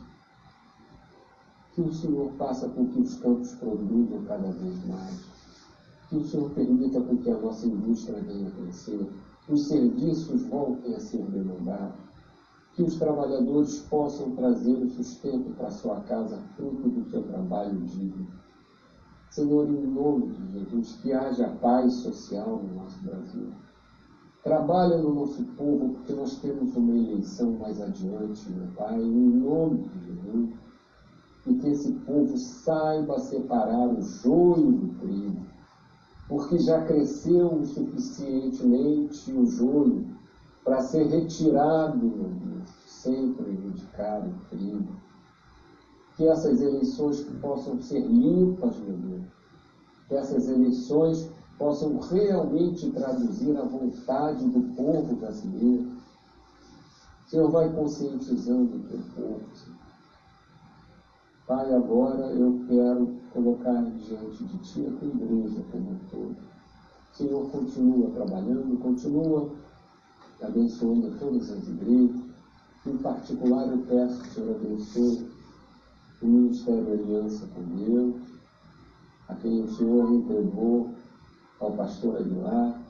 que 1.73 1.81
o 1.81 1.93
Senhor 1.93 2.31
faça 2.33 2.67
com 2.69 2.87
que 2.87 2.99
os 2.99 3.15
campos 3.19 3.53
produzam 3.53 4.23
cada 4.25 4.51
vez 4.51 4.85
mais, 4.87 5.21
que 6.09 6.17
o 6.17 6.25
Senhor 6.25 6.49
permita 6.51 6.99
com 7.01 7.17
que 7.17 7.29
a 7.29 7.37
nossa 7.37 7.67
indústria 7.67 8.21
venha 8.21 8.47
a 8.47 8.51
crescer, 8.51 9.07
os 9.47 9.67
serviços 9.67 10.43
voltem 10.47 10.95
a 10.95 10.99
ser 10.99 11.23
demandados, 11.25 12.06
que 12.77 12.83
os 12.83 12.95
trabalhadores 12.99 13.79
possam 13.89 14.35
trazer 14.35 14.77
o 14.77 14.87
sustento 14.87 15.49
para 15.57 15.71
sua 15.71 15.99
casa, 16.01 16.37
fruto 16.55 16.87
do 16.87 17.09
seu 17.09 17.23
trabalho 17.23 17.75
digno. 17.81 18.27
Senhor, 19.31 19.67
em 19.67 19.87
nome 19.87 20.27
de 20.27 20.51
Jesus, 20.51 20.95
que 21.01 21.11
haja 21.11 21.49
paz 21.59 21.91
social 21.95 22.61
no 22.61 22.75
nosso 22.75 23.03
Brasil. 23.03 23.51
Trabalha 24.43 24.99
no 24.99 25.11
nosso 25.11 25.43
povo, 25.57 25.95
porque 25.95 26.13
nós 26.13 26.39
temos 26.39 26.75
uma 26.75 26.95
eleição 26.95 27.53
mais 27.53 27.81
adiante, 27.81 28.47
meu 28.51 28.67
Pai, 28.73 29.01
em 29.01 29.39
nome 29.39 29.79
de 29.79 30.05
Jesus. 30.05 30.49
E 31.47 31.55
que 31.55 31.67
esse 31.69 31.91
povo 31.93 32.37
saiba 32.37 33.17
separar 33.17 33.87
o 33.87 33.99
joio 34.03 34.71
do 34.71 34.99
trigo, 34.99 35.47
porque 36.29 36.59
já 36.59 36.85
cresceu 36.85 37.55
o 37.55 37.65
suficientemente 37.65 39.33
o 39.33 39.47
joio 39.47 40.16
para 40.67 40.81
ser 40.81 41.07
retirado, 41.07 41.97
meu 41.97 42.29
Deus, 42.29 42.69
sem 42.85 43.31
prejudicar 43.31 44.27
o. 44.27 44.97
Que 46.17 46.27
essas 46.27 46.59
eleições 46.59 47.21
possam 47.41 47.81
ser 47.81 48.01
limpas, 48.01 48.77
meu 48.79 48.97
Deus. 48.97 49.25
Que 50.09 50.15
essas 50.15 50.49
eleições 50.49 51.31
possam 51.57 51.97
realmente 51.99 52.91
traduzir 52.91 53.57
a 53.57 53.63
vontade 53.63 54.45
do 54.49 54.75
povo 54.75 55.15
brasileiro. 55.15 55.87
Senhor, 57.27 57.49
vai 57.49 57.73
conscientizando 57.73 58.75
o 58.75 58.83
teu 58.89 58.99
povo, 59.15 59.55
Senhor. 59.55 59.77
Pai, 61.47 61.73
agora 61.73 62.25
eu 62.33 62.59
quero 62.67 63.15
colocar 63.31 63.83
diante 63.83 64.43
de 64.43 64.57
Ti 64.57 64.85
a 64.85 64.99
tua 64.99 65.07
igreja 65.07 65.63
como 65.71 65.91
um 65.91 65.99
todo. 66.11 66.35
Senhor, 67.13 67.49
continua 67.51 68.09
trabalhando, 68.09 68.77
continua 68.79 69.49
abençoando 70.41 71.17
todas 71.19 71.51
as 71.51 71.67
igrejas. 71.67 72.21
Em 72.85 72.97
particular, 72.97 73.67
eu 73.67 73.79
peço 73.79 74.21
que 74.21 74.29
o 74.29 74.31
Senhor 74.31 74.55
abençoe 74.55 75.27
o 76.21 76.25
Ministério 76.25 76.93
Aliança 76.93 77.47
com 77.47 77.61
Deus, 77.75 78.15
a 79.27 79.35
quem 79.35 79.63
o 79.63 79.67
Senhor 79.67 80.11
entregou 80.13 80.91
ao 81.59 81.71
pastor 81.73 82.17
Aguilar, 82.17 82.81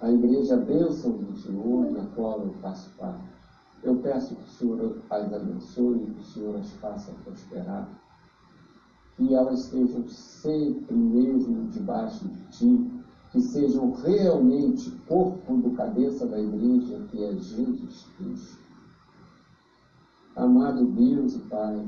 a 0.00 0.10
Igreja 0.10 0.56
Bênção 0.56 1.12
do 1.12 1.36
Senhor, 1.36 1.90
na 1.90 2.06
qual 2.14 2.40
eu 2.40 2.52
faço 2.54 2.90
parte. 2.98 3.24
Eu 3.82 3.96
peço 3.96 4.34
que 4.36 4.42
o 4.42 4.48
Senhor 4.48 5.02
as 5.10 5.32
abençoe, 5.32 6.06
que 6.06 6.20
o 6.20 6.24
Senhor 6.24 6.56
as 6.56 6.70
faça 6.74 7.12
prosperar, 7.24 7.88
que 9.16 9.34
elas 9.34 9.64
estejam 9.64 10.06
sempre 10.08 10.94
mesmo 10.94 11.68
debaixo 11.70 12.26
de 12.28 12.42
Ti, 12.50 12.95
que 13.36 13.42
sejam 13.42 13.92
realmente 13.92 14.90
corpo 15.06 15.58
do 15.58 15.72
cabeça 15.72 16.26
da 16.26 16.40
igreja, 16.40 17.06
que 17.10 17.22
é 17.22 17.34
Jesus 17.34 18.06
Cristo. 18.16 18.58
Amado 20.34 20.86
Deus 20.86 21.34
e 21.34 21.40
Pai, 21.40 21.86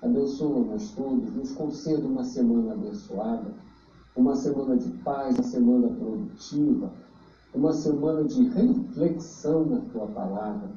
abençoa-nos 0.00 0.92
todos, 0.92 1.34
nos 1.34 1.52
conceda 1.52 2.06
uma 2.06 2.24
semana 2.24 2.72
abençoada, 2.72 3.52
uma 4.16 4.34
semana 4.34 4.78
de 4.78 4.88
paz, 5.02 5.34
uma 5.34 5.44
semana 5.44 5.88
produtiva, 5.88 6.90
uma 7.54 7.74
semana 7.74 8.24
de 8.24 8.42
reflexão 8.44 9.66
na 9.66 9.80
Tua 9.80 10.06
palavra, 10.06 10.70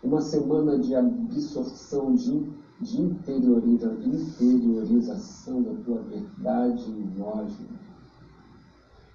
uma 0.00 0.20
semana 0.20 0.78
de 0.78 0.94
absorção, 0.94 2.14
de, 2.14 2.40
de 2.80 3.02
interioriza, 3.02 3.98
interiorização 4.00 5.60
da 5.60 5.74
Tua 5.84 6.02
verdade 6.02 6.88
em 6.88 7.18
nós, 7.18 7.52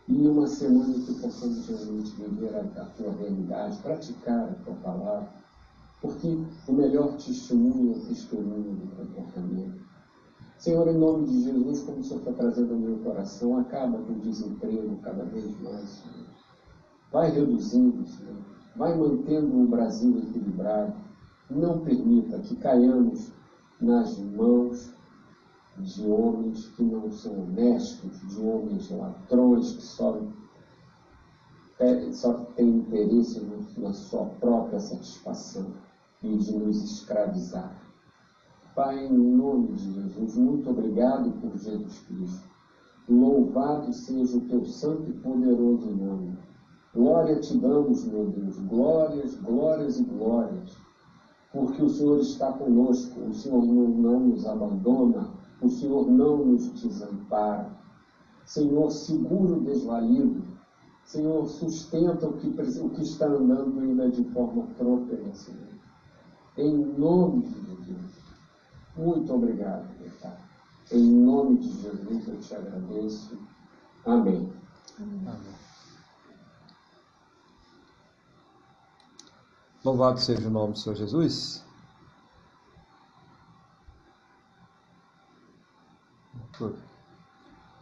e 0.09 0.27
uma 0.27 0.47
semana 0.47 0.91
que 1.05 1.13
possamos 1.21 1.67
realmente 1.67 2.15
viver 2.15 2.55
a, 2.55 2.61
a 2.81 2.85
Tua 2.85 3.11
realidade, 3.11 3.77
praticar 3.77 4.49
a 4.49 4.53
Tua 4.65 4.73
palavra, 4.75 5.29
porque 6.01 6.35
o 6.67 6.73
melhor 6.73 7.15
testemunho 7.17 7.93
é 7.93 7.97
o 7.97 8.05
testemunho 8.07 8.75
do 8.75 8.95
comportamento. 8.95 9.87
Senhor, 10.57 10.87
em 10.87 10.97
nome 10.97 11.27
de 11.27 11.43
Jesus, 11.43 11.83
como 11.83 11.99
o 11.99 12.03
Senhor 12.03 12.19
está 12.21 12.31
trazendo 12.33 12.73
ao 12.73 12.79
meu 12.79 12.97
coração, 12.97 13.59
acaba 13.59 13.99
com 13.99 14.13
o 14.13 14.19
desemprego 14.19 14.97
cada 15.03 15.23
vez 15.25 15.45
mais, 15.61 15.87
Senhor. 15.87 16.27
Vai 17.11 17.31
reduzindo, 17.31 18.05
Senhor. 18.07 18.35
Vai 18.75 18.97
mantendo 18.97 19.61
o 19.61 19.67
Brasil 19.67 20.17
equilibrado. 20.17 20.93
Não 21.51 21.79
permita 21.81 22.39
que 22.39 22.55
caiamos 22.55 23.31
nas 23.79 24.17
mãos 24.19 24.91
de 25.81 26.05
homens 26.05 26.67
que 26.69 26.83
não 26.83 27.11
são 27.11 27.43
honestos, 27.43 28.19
de 28.29 28.41
homens 28.41 28.89
ladrões 28.91 29.73
que 29.73 29.81
só, 29.81 30.21
só 32.11 32.33
têm 32.55 32.69
interesse 32.69 33.41
na 33.77 33.93
sua 33.93 34.25
própria 34.25 34.79
satisfação 34.79 35.73
e 36.21 36.37
de 36.37 36.57
nos 36.57 36.83
escravizar. 36.83 37.75
Pai, 38.75 39.05
em 39.05 39.11
nome 39.11 39.73
de 39.73 39.93
Jesus, 39.93 40.35
muito 40.35 40.69
obrigado 40.69 41.31
por 41.41 41.57
Jesus 41.57 41.99
Cristo. 41.99 42.49
Louvado 43.07 43.91
seja 43.91 44.37
o 44.37 44.41
teu 44.41 44.63
santo 44.65 45.09
e 45.09 45.13
poderoso 45.13 45.89
nome. 45.95 46.37
Glória 46.93 47.39
te 47.39 47.57
damos, 47.57 48.05
meu 48.05 48.27
Deus, 48.27 48.57
glórias, 48.59 49.35
glórias 49.35 49.99
e 49.99 50.03
glórias, 50.03 50.77
porque 51.51 51.81
o 51.81 51.89
Senhor 51.89 52.19
está 52.19 52.51
conosco, 52.53 53.19
o 53.21 53.33
Senhor 53.33 53.65
não 53.65 54.19
nos 54.19 54.45
abandona, 54.45 55.38
o 55.61 55.69
Senhor 55.69 56.09
não 56.09 56.45
nos 56.45 56.69
desampara. 56.73 57.69
Senhor, 58.45 58.89
segura 58.89 59.53
o 59.53 59.61
desvalido, 59.61 60.43
Senhor, 61.03 61.47
sustenta 61.47 62.27
o 62.27 62.33
que, 62.37 62.47
o 62.47 62.89
que 62.89 63.01
está 63.01 63.25
andando 63.25 63.79
ainda 63.79 64.09
de 64.09 64.23
forma 64.25 64.67
trôpega, 64.77 65.33
Senhor. 65.33 65.69
Em 66.57 66.75
nome 66.75 67.43
de 67.43 67.65
Jesus. 67.65 68.19
Muito 68.95 69.33
obrigado, 69.33 69.87
meu 69.99 70.11
Pai. 70.21 70.37
Em 70.91 71.03
nome 71.03 71.57
de 71.59 71.81
Jesus 71.81 72.27
eu 72.27 72.39
te 72.39 72.55
agradeço. 72.55 73.37
Amém. 74.05 74.51
Amém. 74.99 75.59
Louvado 79.83 80.19
seja 80.19 80.47
o 80.47 80.51
nome 80.51 80.73
do 80.73 80.79
Senhor 80.79 80.95
Jesus. 80.95 81.63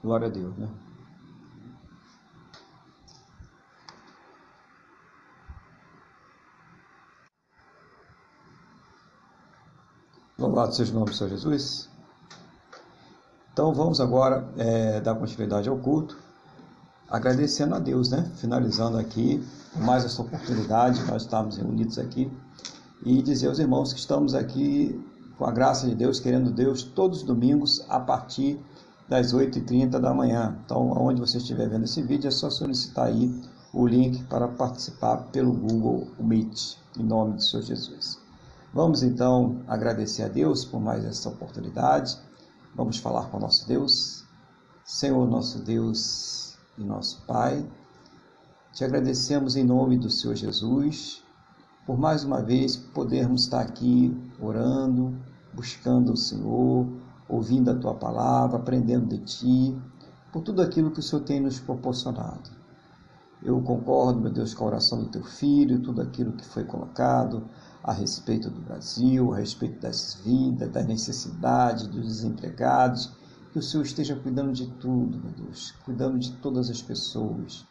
Glória 0.04 0.28
a 0.28 0.30
Deus, 0.30 0.56
né? 0.58 0.70
Louvado 10.38 10.76
seja 10.76 10.92
o 10.92 10.94
nome 10.94 11.10
do 11.10 11.16
Senhor 11.16 11.32
Jesus. 11.32 11.90
Então 13.52 13.74
vamos 13.74 14.00
agora 14.00 14.48
é, 14.56 15.02
dar 15.02 15.16
continuidade 15.16 15.68
ao 15.68 15.78
culto, 15.80 16.16
agradecendo 17.10 17.74
a 17.74 17.80
Deus, 17.80 18.10
né? 18.12 18.32
Finalizando 18.36 19.00
aqui 19.00 19.44
mais 19.76 20.06
essa 20.06 20.22
oportunidade, 20.22 21.04
nós 21.06 21.24
estamos 21.24 21.58
reunidos 21.58 21.98
aqui, 21.98 22.32
e 23.04 23.22
dizer 23.24 23.48
aos 23.48 23.58
irmãos 23.58 23.94
que 23.94 24.00
estamos 24.00 24.36
aqui 24.36 25.04
com 25.38 25.46
a 25.46 25.52
graça 25.52 25.88
de 25.88 25.96
Deus, 25.96 26.20
querendo 26.20 26.52
Deus, 26.52 26.84
todos 26.84 27.20
os 27.20 27.24
domingos 27.24 27.86
a 27.90 28.00
partir 28.00 28.60
das 29.08 29.34
8h30 29.34 30.00
da 30.00 30.14
manhã. 30.14 30.58
Então, 30.66 30.92
onde 30.92 31.22
você 31.22 31.38
estiver 31.38 31.70
vendo 31.70 31.86
esse 31.86 32.02
vídeo, 32.02 32.28
é 32.28 32.32
só 32.32 32.50
solicitar 32.50 33.06
aí 33.06 33.34
o 33.72 33.86
link 33.86 34.24
para 34.24 34.48
participar 34.48 35.18
pelo 35.32 35.54
Google 35.54 36.08
Meet, 36.20 36.78
em 36.98 37.04
nome 37.04 37.36
do 37.36 37.44
Senhor 37.44 37.64
Jesus. 37.64 38.20
Vamos 38.74 39.04
então 39.04 39.62
agradecer 39.68 40.24
a 40.24 40.28
Deus 40.28 40.66
por 40.66 40.82
mais 40.82 41.06
essa 41.06 41.30
oportunidade. 41.30 42.18
Vamos 42.76 42.98
falar 42.98 43.30
com 43.30 43.38
o 43.38 43.40
nosso 43.40 43.68
Deus. 43.68 44.26
Senhor, 44.84 45.28
nosso 45.28 45.60
Deus 45.60 46.58
e 46.78 46.84
nosso 46.84 47.22
Pai, 47.26 47.66
te 48.74 48.84
agradecemos 48.84 49.56
em 49.56 49.64
nome 49.64 49.98
do 49.98 50.10
Senhor 50.10 50.36
Jesus 50.36 51.22
por 51.88 51.98
mais 51.98 52.26
uma 52.26 52.42
vez 52.42 52.76
podermos 52.76 53.44
estar 53.44 53.62
aqui 53.62 54.14
orando, 54.42 55.18
buscando 55.54 56.14
o 56.14 56.18
Senhor, 56.18 56.88
ouvindo 57.28 57.72
a 57.72 57.76
tua 57.76 57.94
palavra, 57.94 58.58
aprendendo 58.58 59.08
de 59.08 59.20
ti, 59.20 59.82
por 60.32 60.42
tudo 60.42 60.62
aquilo 60.62 60.92
que 60.92 61.00
o 61.00 61.04
Senhor 61.04 61.24
tem 61.24 61.40
nos 61.40 61.60
proporcionado. 61.60 62.50
Eu 63.44 63.62
concordo, 63.62 64.20
meu 64.20 64.32
Deus, 64.32 64.54
com 64.54 64.64
a 64.64 64.68
oração 64.68 65.04
do 65.04 65.10
teu 65.10 65.24
filho, 65.24 65.82
tudo 65.82 66.02
aquilo 66.02 66.32
que 66.34 66.46
foi 66.46 66.64
colocado, 66.64 67.48
a 67.84 67.94
respeito 67.94 68.50
do 68.50 68.60
Brasil, 68.62 69.34
a 69.34 69.38
respeito 69.38 69.80
das 69.80 70.20
vidas, 70.26 70.72
das 70.72 70.86
necessidades, 70.86 71.88
dos 71.88 72.06
desempregados. 72.06 73.12
Que 73.52 73.60
o 73.60 73.62
Senhor 73.62 73.84
esteja 73.84 74.16
cuidando 74.16 74.52
de 74.52 74.68
tudo, 74.68 75.20
meu 75.20 75.32
Deus, 75.32 75.72
cuidando 75.86 76.18
de 76.18 76.32
todas 76.34 76.70
as 76.70 76.82
pessoas. 76.82 77.66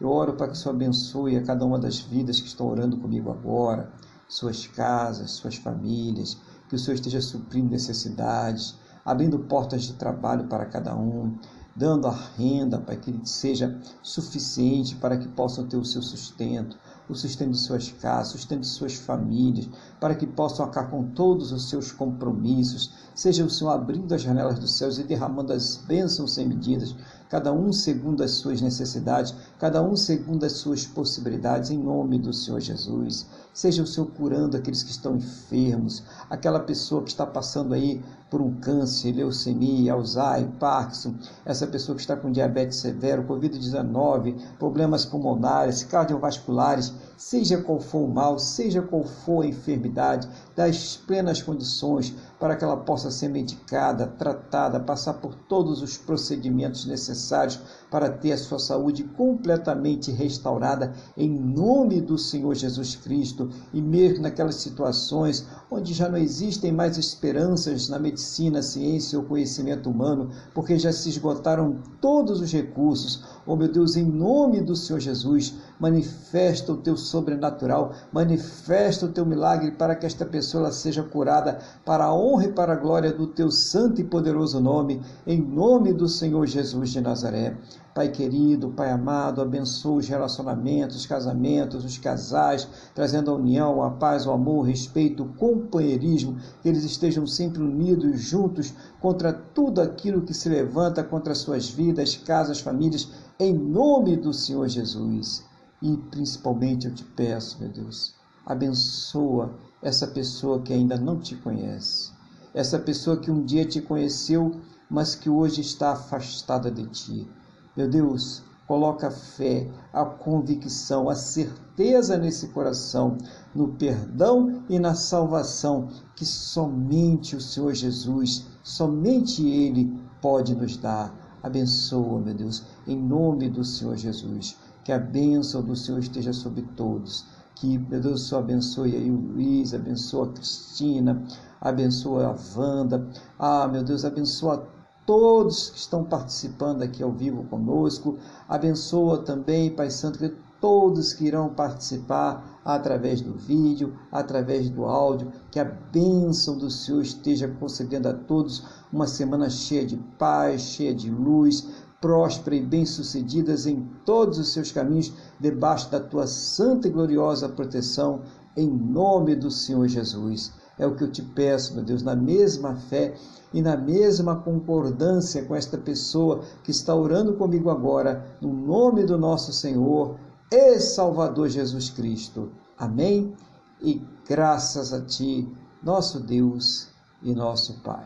Eu 0.00 0.08
oro 0.10 0.34
para 0.34 0.48
que 0.48 0.54
o 0.54 0.56
Senhor 0.56 0.74
abençoe 0.74 1.36
a 1.36 1.42
cada 1.42 1.64
uma 1.64 1.78
das 1.78 2.00
vidas 2.00 2.40
que 2.40 2.48
estão 2.48 2.66
orando 2.66 2.98
comigo 2.98 3.30
agora, 3.30 3.92
suas 4.28 4.66
casas, 4.66 5.30
suas 5.30 5.56
famílias, 5.56 6.36
que 6.74 6.76
o 6.76 6.78
Senhor 6.78 6.96
esteja 6.96 7.20
suprindo 7.20 7.70
necessidades, 7.70 8.74
abrindo 9.04 9.38
portas 9.38 9.84
de 9.84 9.92
trabalho 9.92 10.48
para 10.48 10.66
cada 10.66 10.96
um, 10.96 11.38
dando 11.76 12.08
a 12.08 12.12
renda 12.36 12.78
para 12.78 12.96
que 12.96 13.16
seja 13.24 13.80
suficiente 14.02 14.96
para 14.96 15.16
que 15.16 15.28
possam 15.28 15.66
ter 15.66 15.76
o 15.76 15.84
seu 15.84 16.02
sustento, 16.02 16.76
o 17.08 17.14
sustento 17.14 17.52
de 17.52 17.58
suas 17.58 17.92
casas, 17.92 18.34
o 18.34 18.38
sustento 18.38 18.60
de 18.62 18.66
suas 18.66 18.94
famílias, 18.94 19.68
para 20.00 20.16
que 20.16 20.26
possam 20.26 20.64
acabar 20.64 20.90
com 20.90 21.04
todos 21.10 21.52
os 21.52 21.68
seus 21.68 21.92
compromissos. 21.92 22.92
Seja 23.14 23.44
o 23.44 23.50
Senhor 23.50 23.70
abrindo 23.70 24.12
as 24.12 24.22
janelas 24.22 24.58
dos 24.58 24.72
céus 24.72 24.98
e 24.98 25.04
derramando 25.04 25.52
as 25.52 25.76
bênçãos 25.76 26.34
sem 26.34 26.48
medidas, 26.48 26.94
cada 27.28 27.52
um 27.52 27.72
segundo 27.72 28.22
as 28.22 28.32
suas 28.32 28.60
necessidades, 28.60 29.34
cada 29.58 29.82
um 29.82 29.94
segundo 29.94 30.44
as 30.44 30.52
suas 30.52 30.86
possibilidades, 30.86 31.70
em 31.70 31.78
nome 31.78 32.18
do 32.18 32.32
Senhor 32.32 32.60
Jesus. 32.60 33.26
Seja 33.54 33.84
o 33.84 33.86
Senhor 33.86 34.08
curando 34.08 34.56
aqueles 34.56 34.82
que 34.82 34.90
estão 34.90 35.14
enfermos, 35.14 36.02
aquela 36.28 36.58
pessoa 36.58 37.04
que 37.04 37.10
está 37.10 37.24
passando 37.24 37.72
aí 37.72 38.02
por 38.28 38.42
um 38.42 38.52
câncer, 38.54 39.12
leucemia, 39.12 39.92
Alzheimer, 39.92 40.50
Parkinson, 40.58 41.14
essa 41.44 41.68
pessoa 41.68 41.94
que 41.94 42.00
está 42.00 42.16
com 42.16 42.32
diabetes 42.32 42.78
severo, 42.78 43.22
Covid-19, 43.22 44.34
problemas 44.58 45.04
pulmonares, 45.04 45.84
cardiovasculares, 45.84 46.92
seja 47.16 47.58
qual 47.58 47.78
for 47.78 48.00
o 48.00 48.12
mal, 48.12 48.40
seja 48.40 48.82
qual 48.82 49.04
for 49.04 49.44
a 49.44 49.46
enfermidade, 49.46 50.28
das 50.56 50.96
plenas 50.96 51.40
condições 51.40 52.12
para 52.40 52.56
que 52.56 52.64
ela 52.64 52.76
possa 52.76 53.08
ser 53.08 53.28
medicada, 53.28 54.08
tratada, 54.08 54.80
passar 54.80 55.14
por 55.14 55.36
todos 55.36 55.80
os 55.80 55.96
procedimentos 55.96 56.86
necessários 56.86 57.60
para 57.88 58.10
ter 58.10 58.32
a 58.32 58.38
sua 58.38 58.58
saúde 58.58 59.04
completamente 59.04 60.10
restaurada 60.10 60.92
em 61.16 61.30
nome 61.30 62.00
do 62.00 62.18
Senhor 62.18 62.52
Jesus 62.56 62.96
Cristo 62.96 63.43
e 63.72 63.80
mesmo 63.80 64.22
naquelas 64.22 64.56
situações 64.56 65.46
onde 65.70 65.92
já 65.92 66.08
não 66.08 66.18
existem 66.18 66.72
mais 66.72 66.96
esperanças 66.96 67.88
na 67.88 67.98
medicina, 67.98 68.62
ciência 68.62 69.18
ou 69.18 69.24
conhecimento 69.24 69.90
humano, 69.90 70.30
porque 70.52 70.78
já 70.78 70.92
se 70.92 71.08
esgotaram 71.08 71.78
todos 72.00 72.40
os 72.40 72.52
recursos, 72.52 73.22
Oh 73.46 73.56
meu 73.56 73.68
Deus, 73.68 73.94
em 73.94 74.04
nome 74.04 74.62
do 74.62 74.74
Senhor 74.74 74.98
Jesus, 74.98 75.54
manifesta 75.78 76.72
o 76.72 76.76
teu 76.76 76.96
sobrenatural, 76.96 77.92
manifesta 78.12 79.06
o 79.06 79.12
teu 79.12 79.26
milagre 79.26 79.72
para 79.72 79.94
que 79.94 80.06
esta 80.06 80.24
pessoa 80.24 80.70
seja 80.70 81.02
curada 81.02 81.58
para 81.84 82.04
a 82.04 82.14
honra 82.14 82.44
e 82.46 82.52
para 82.52 82.72
a 82.72 82.76
glória 82.76 83.12
do 83.12 83.26
teu 83.26 83.50
santo 83.50 84.00
e 84.00 84.04
poderoso 84.04 84.60
nome, 84.60 85.02
em 85.26 85.40
nome 85.40 85.92
do 85.92 86.08
Senhor 86.08 86.46
Jesus 86.46 86.90
de 86.90 87.00
Nazaré. 87.00 87.56
Pai 87.94 88.08
querido, 88.08 88.70
Pai 88.70 88.90
amado, 88.90 89.40
abençoa 89.40 89.98
os 89.98 90.08
relacionamentos, 90.08 90.96
os 90.96 91.06
casamentos, 91.06 91.84
os 91.84 91.96
casais, 91.96 92.66
trazendo 92.92 93.30
a 93.30 93.34
união, 93.34 93.84
a 93.84 93.90
paz, 93.92 94.26
o 94.26 94.32
amor, 94.32 94.58
o 94.58 94.68
respeito, 94.68 95.22
o 95.22 95.32
companheirismo, 95.34 96.36
que 96.60 96.68
eles 96.68 96.82
estejam 96.82 97.24
sempre 97.24 97.62
unidos, 97.62 98.20
juntos, 98.20 98.74
contra 99.00 99.32
tudo 99.32 99.80
aquilo 99.80 100.22
que 100.22 100.34
se 100.34 100.48
levanta 100.48 101.04
contra 101.04 101.36
suas 101.36 101.68
vidas, 101.68 102.16
casas, 102.16 102.58
famílias, 102.58 103.08
em 103.38 103.54
nome 103.54 104.16
do 104.16 104.32
Senhor 104.32 104.66
Jesus. 104.68 105.44
E 105.84 105.98
principalmente 105.98 106.86
eu 106.86 106.94
te 106.94 107.04
peço, 107.04 107.60
meu 107.60 107.68
Deus, 107.68 108.14
abençoa 108.46 109.54
essa 109.82 110.06
pessoa 110.06 110.62
que 110.62 110.72
ainda 110.72 110.96
não 110.96 111.20
te 111.20 111.36
conhece, 111.36 112.10
essa 112.54 112.78
pessoa 112.78 113.18
que 113.18 113.30
um 113.30 113.44
dia 113.44 113.66
te 113.66 113.82
conheceu, 113.82 114.62
mas 114.88 115.14
que 115.14 115.28
hoje 115.28 115.60
está 115.60 115.92
afastada 115.92 116.70
de 116.70 116.86
ti. 116.86 117.30
Meu 117.76 117.86
Deus, 117.86 118.42
coloca 118.66 119.08
a 119.08 119.10
fé, 119.10 119.70
a 119.92 120.06
convicção, 120.06 121.10
a 121.10 121.14
certeza 121.14 122.16
nesse 122.16 122.48
coração, 122.48 123.18
no 123.54 123.74
perdão 123.74 124.64
e 124.70 124.78
na 124.78 124.94
salvação 124.94 125.90
que 126.16 126.24
somente 126.24 127.36
o 127.36 127.42
Senhor 127.42 127.74
Jesus, 127.74 128.46
somente 128.62 129.46
Ele 129.46 129.94
pode 130.22 130.54
nos 130.54 130.78
dar. 130.78 131.14
Abençoa, 131.42 132.22
meu 132.22 132.32
Deus, 132.32 132.64
em 132.86 132.96
nome 132.96 133.50
do 133.50 133.62
Senhor 133.62 133.98
Jesus. 133.98 134.56
Que 134.84 134.92
a 134.92 134.98
bênção 134.98 135.62
do 135.62 135.74
Senhor 135.74 135.98
esteja 135.98 136.32
sobre 136.32 136.62
todos. 136.76 137.24
Que, 137.56 137.78
Deus, 137.78 138.28
Senhor 138.28 138.40
abençoe 138.40 138.94
aí 138.94 139.10
o 139.10 139.16
Luiz, 139.16 139.72
abençoa 139.74 140.26
a 140.26 140.32
Cristina, 140.32 141.24
abençoa 141.60 142.26
a 142.26 142.58
Wanda. 142.58 143.08
Ah, 143.38 143.66
meu 143.66 143.82
Deus, 143.82 144.04
abençoa 144.04 144.68
todos 145.06 145.70
que 145.70 145.78
estão 145.78 146.04
participando 146.04 146.82
aqui 146.82 147.02
ao 147.02 147.12
vivo 147.12 147.44
conosco. 147.44 148.18
Abençoa 148.48 149.18
também, 149.18 149.70
Pai 149.70 149.90
Santo, 149.90 150.18
que 150.18 150.34
todos 150.60 151.12
que 151.12 151.26
irão 151.26 151.50
participar 151.50 152.60
através 152.64 153.20
do 153.20 153.34
vídeo, 153.34 153.98
através 154.10 154.70
do 154.70 154.86
áudio, 154.86 155.30
que 155.50 155.60
a 155.60 155.64
bênção 155.64 156.56
do 156.56 156.70
Senhor 156.70 157.02
esteja 157.02 157.46
concedendo 157.46 158.08
a 158.08 158.14
todos 158.14 158.64
uma 158.90 159.06
semana 159.06 159.50
cheia 159.50 159.84
de 159.84 159.98
paz, 160.18 160.62
cheia 160.62 160.94
de 160.94 161.10
luz, 161.10 161.83
próspera 162.04 162.54
e 162.54 162.60
bem-sucedidas 162.60 163.66
em 163.66 163.80
todos 164.04 164.38
os 164.38 164.52
seus 164.52 164.70
caminhos, 164.70 165.10
debaixo 165.40 165.90
da 165.90 165.98
tua 165.98 166.26
santa 166.26 166.86
e 166.86 166.90
gloriosa 166.90 167.48
proteção, 167.48 168.20
em 168.54 168.68
nome 168.68 169.34
do 169.34 169.50
Senhor 169.50 169.88
Jesus. 169.88 170.52
É 170.78 170.86
o 170.86 170.94
que 170.94 171.02
eu 171.02 171.10
te 171.10 171.22
peço, 171.22 171.74
meu 171.74 171.82
Deus, 171.82 172.02
na 172.02 172.14
mesma 172.14 172.76
fé 172.76 173.14
e 173.54 173.62
na 173.62 173.74
mesma 173.74 174.36
concordância 174.36 175.46
com 175.46 175.54
esta 175.54 175.78
pessoa 175.78 176.42
que 176.62 176.70
está 176.70 176.94
orando 176.94 177.38
comigo 177.38 177.70
agora, 177.70 178.36
no 178.38 178.52
nome 178.52 179.04
do 179.04 179.16
nosso 179.16 179.50
Senhor 179.50 180.18
e 180.50 180.78
Salvador 180.78 181.48
Jesus 181.48 181.88
Cristo. 181.88 182.52
Amém? 182.76 183.34
E 183.80 184.02
graças 184.28 184.92
a 184.92 185.00
Ti, 185.00 185.50
nosso 185.82 186.20
Deus 186.20 186.88
e 187.22 187.34
nosso 187.34 187.80
Pai. 187.80 188.04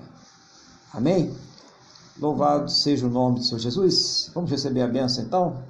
Amém? 0.94 1.34
Louvado 2.20 2.70
seja 2.70 3.06
o 3.06 3.10
nome 3.10 3.38
do 3.38 3.44
Senhor 3.44 3.60
Jesus. 3.60 4.30
Vamos 4.34 4.50
receber 4.50 4.82
a 4.82 4.88
benção 4.88 5.24
então? 5.24 5.62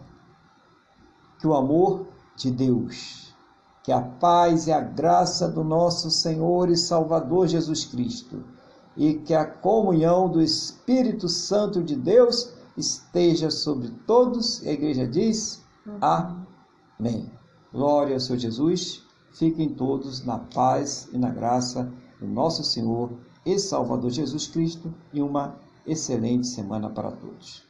Que 1.38 1.46
o 1.46 1.54
amor 1.54 2.06
de 2.36 2.50
Deus, 2.50 3.34
que 3.82 3.92
a 3.92 4.00
paz 4.00 4.66
e 4.66 4.72
a 4.72 4.80
graça 4.80 5.48
do 5.48 5.62
nosso 5.62 6.10
Senhor 6.10 6.70
e 6.70 6.76
Salvador 6.76 7.46
Jesus 7.46 7.84
Cristo 7.84 8.42
e 8.96 9.14
que 9.14 9.32
a 9.32 9.44
comunhão 9.44 10.28
do 10.28 10.42
Espírito 10.42 11.28
Santo 11.28 11.82
de 11.82 11.94
Deus 11.94 12.52
esteja 12.76 13.50
sobre 13.50 13.90
todos. 14.06 14.60
E 14.62 14.68
a 14.68 14.72
igreja 14.72 15.06
diz: 15.06 15.62
Amém. 16.00 17.30
Glória 17.72 18.14
ao 18.14 18.20
Senhor 18.20 18.38
Jesus. 18.38 19.02
Fiquem 19.32 19.68
todos 19.68 20.24
na 20.24 20.38
paz 20.38 21.08
e 21.12 21.18
na 21.18 21.30
graça 21.30 21.92
do 22.18 22.26
nosso 22.26 22.64
Senhor 22.64 23.12
e 23.46 23.56
Salvador 23.58 24.10
Jesus 24.10 24.48
Cristo 24.48 24.92
e 25.12 25.22
uma 25.22 25.56
excelente 25.84 26.46
semana 26.46 26.92
para 26.92 27.12
todos. 27.12 27.67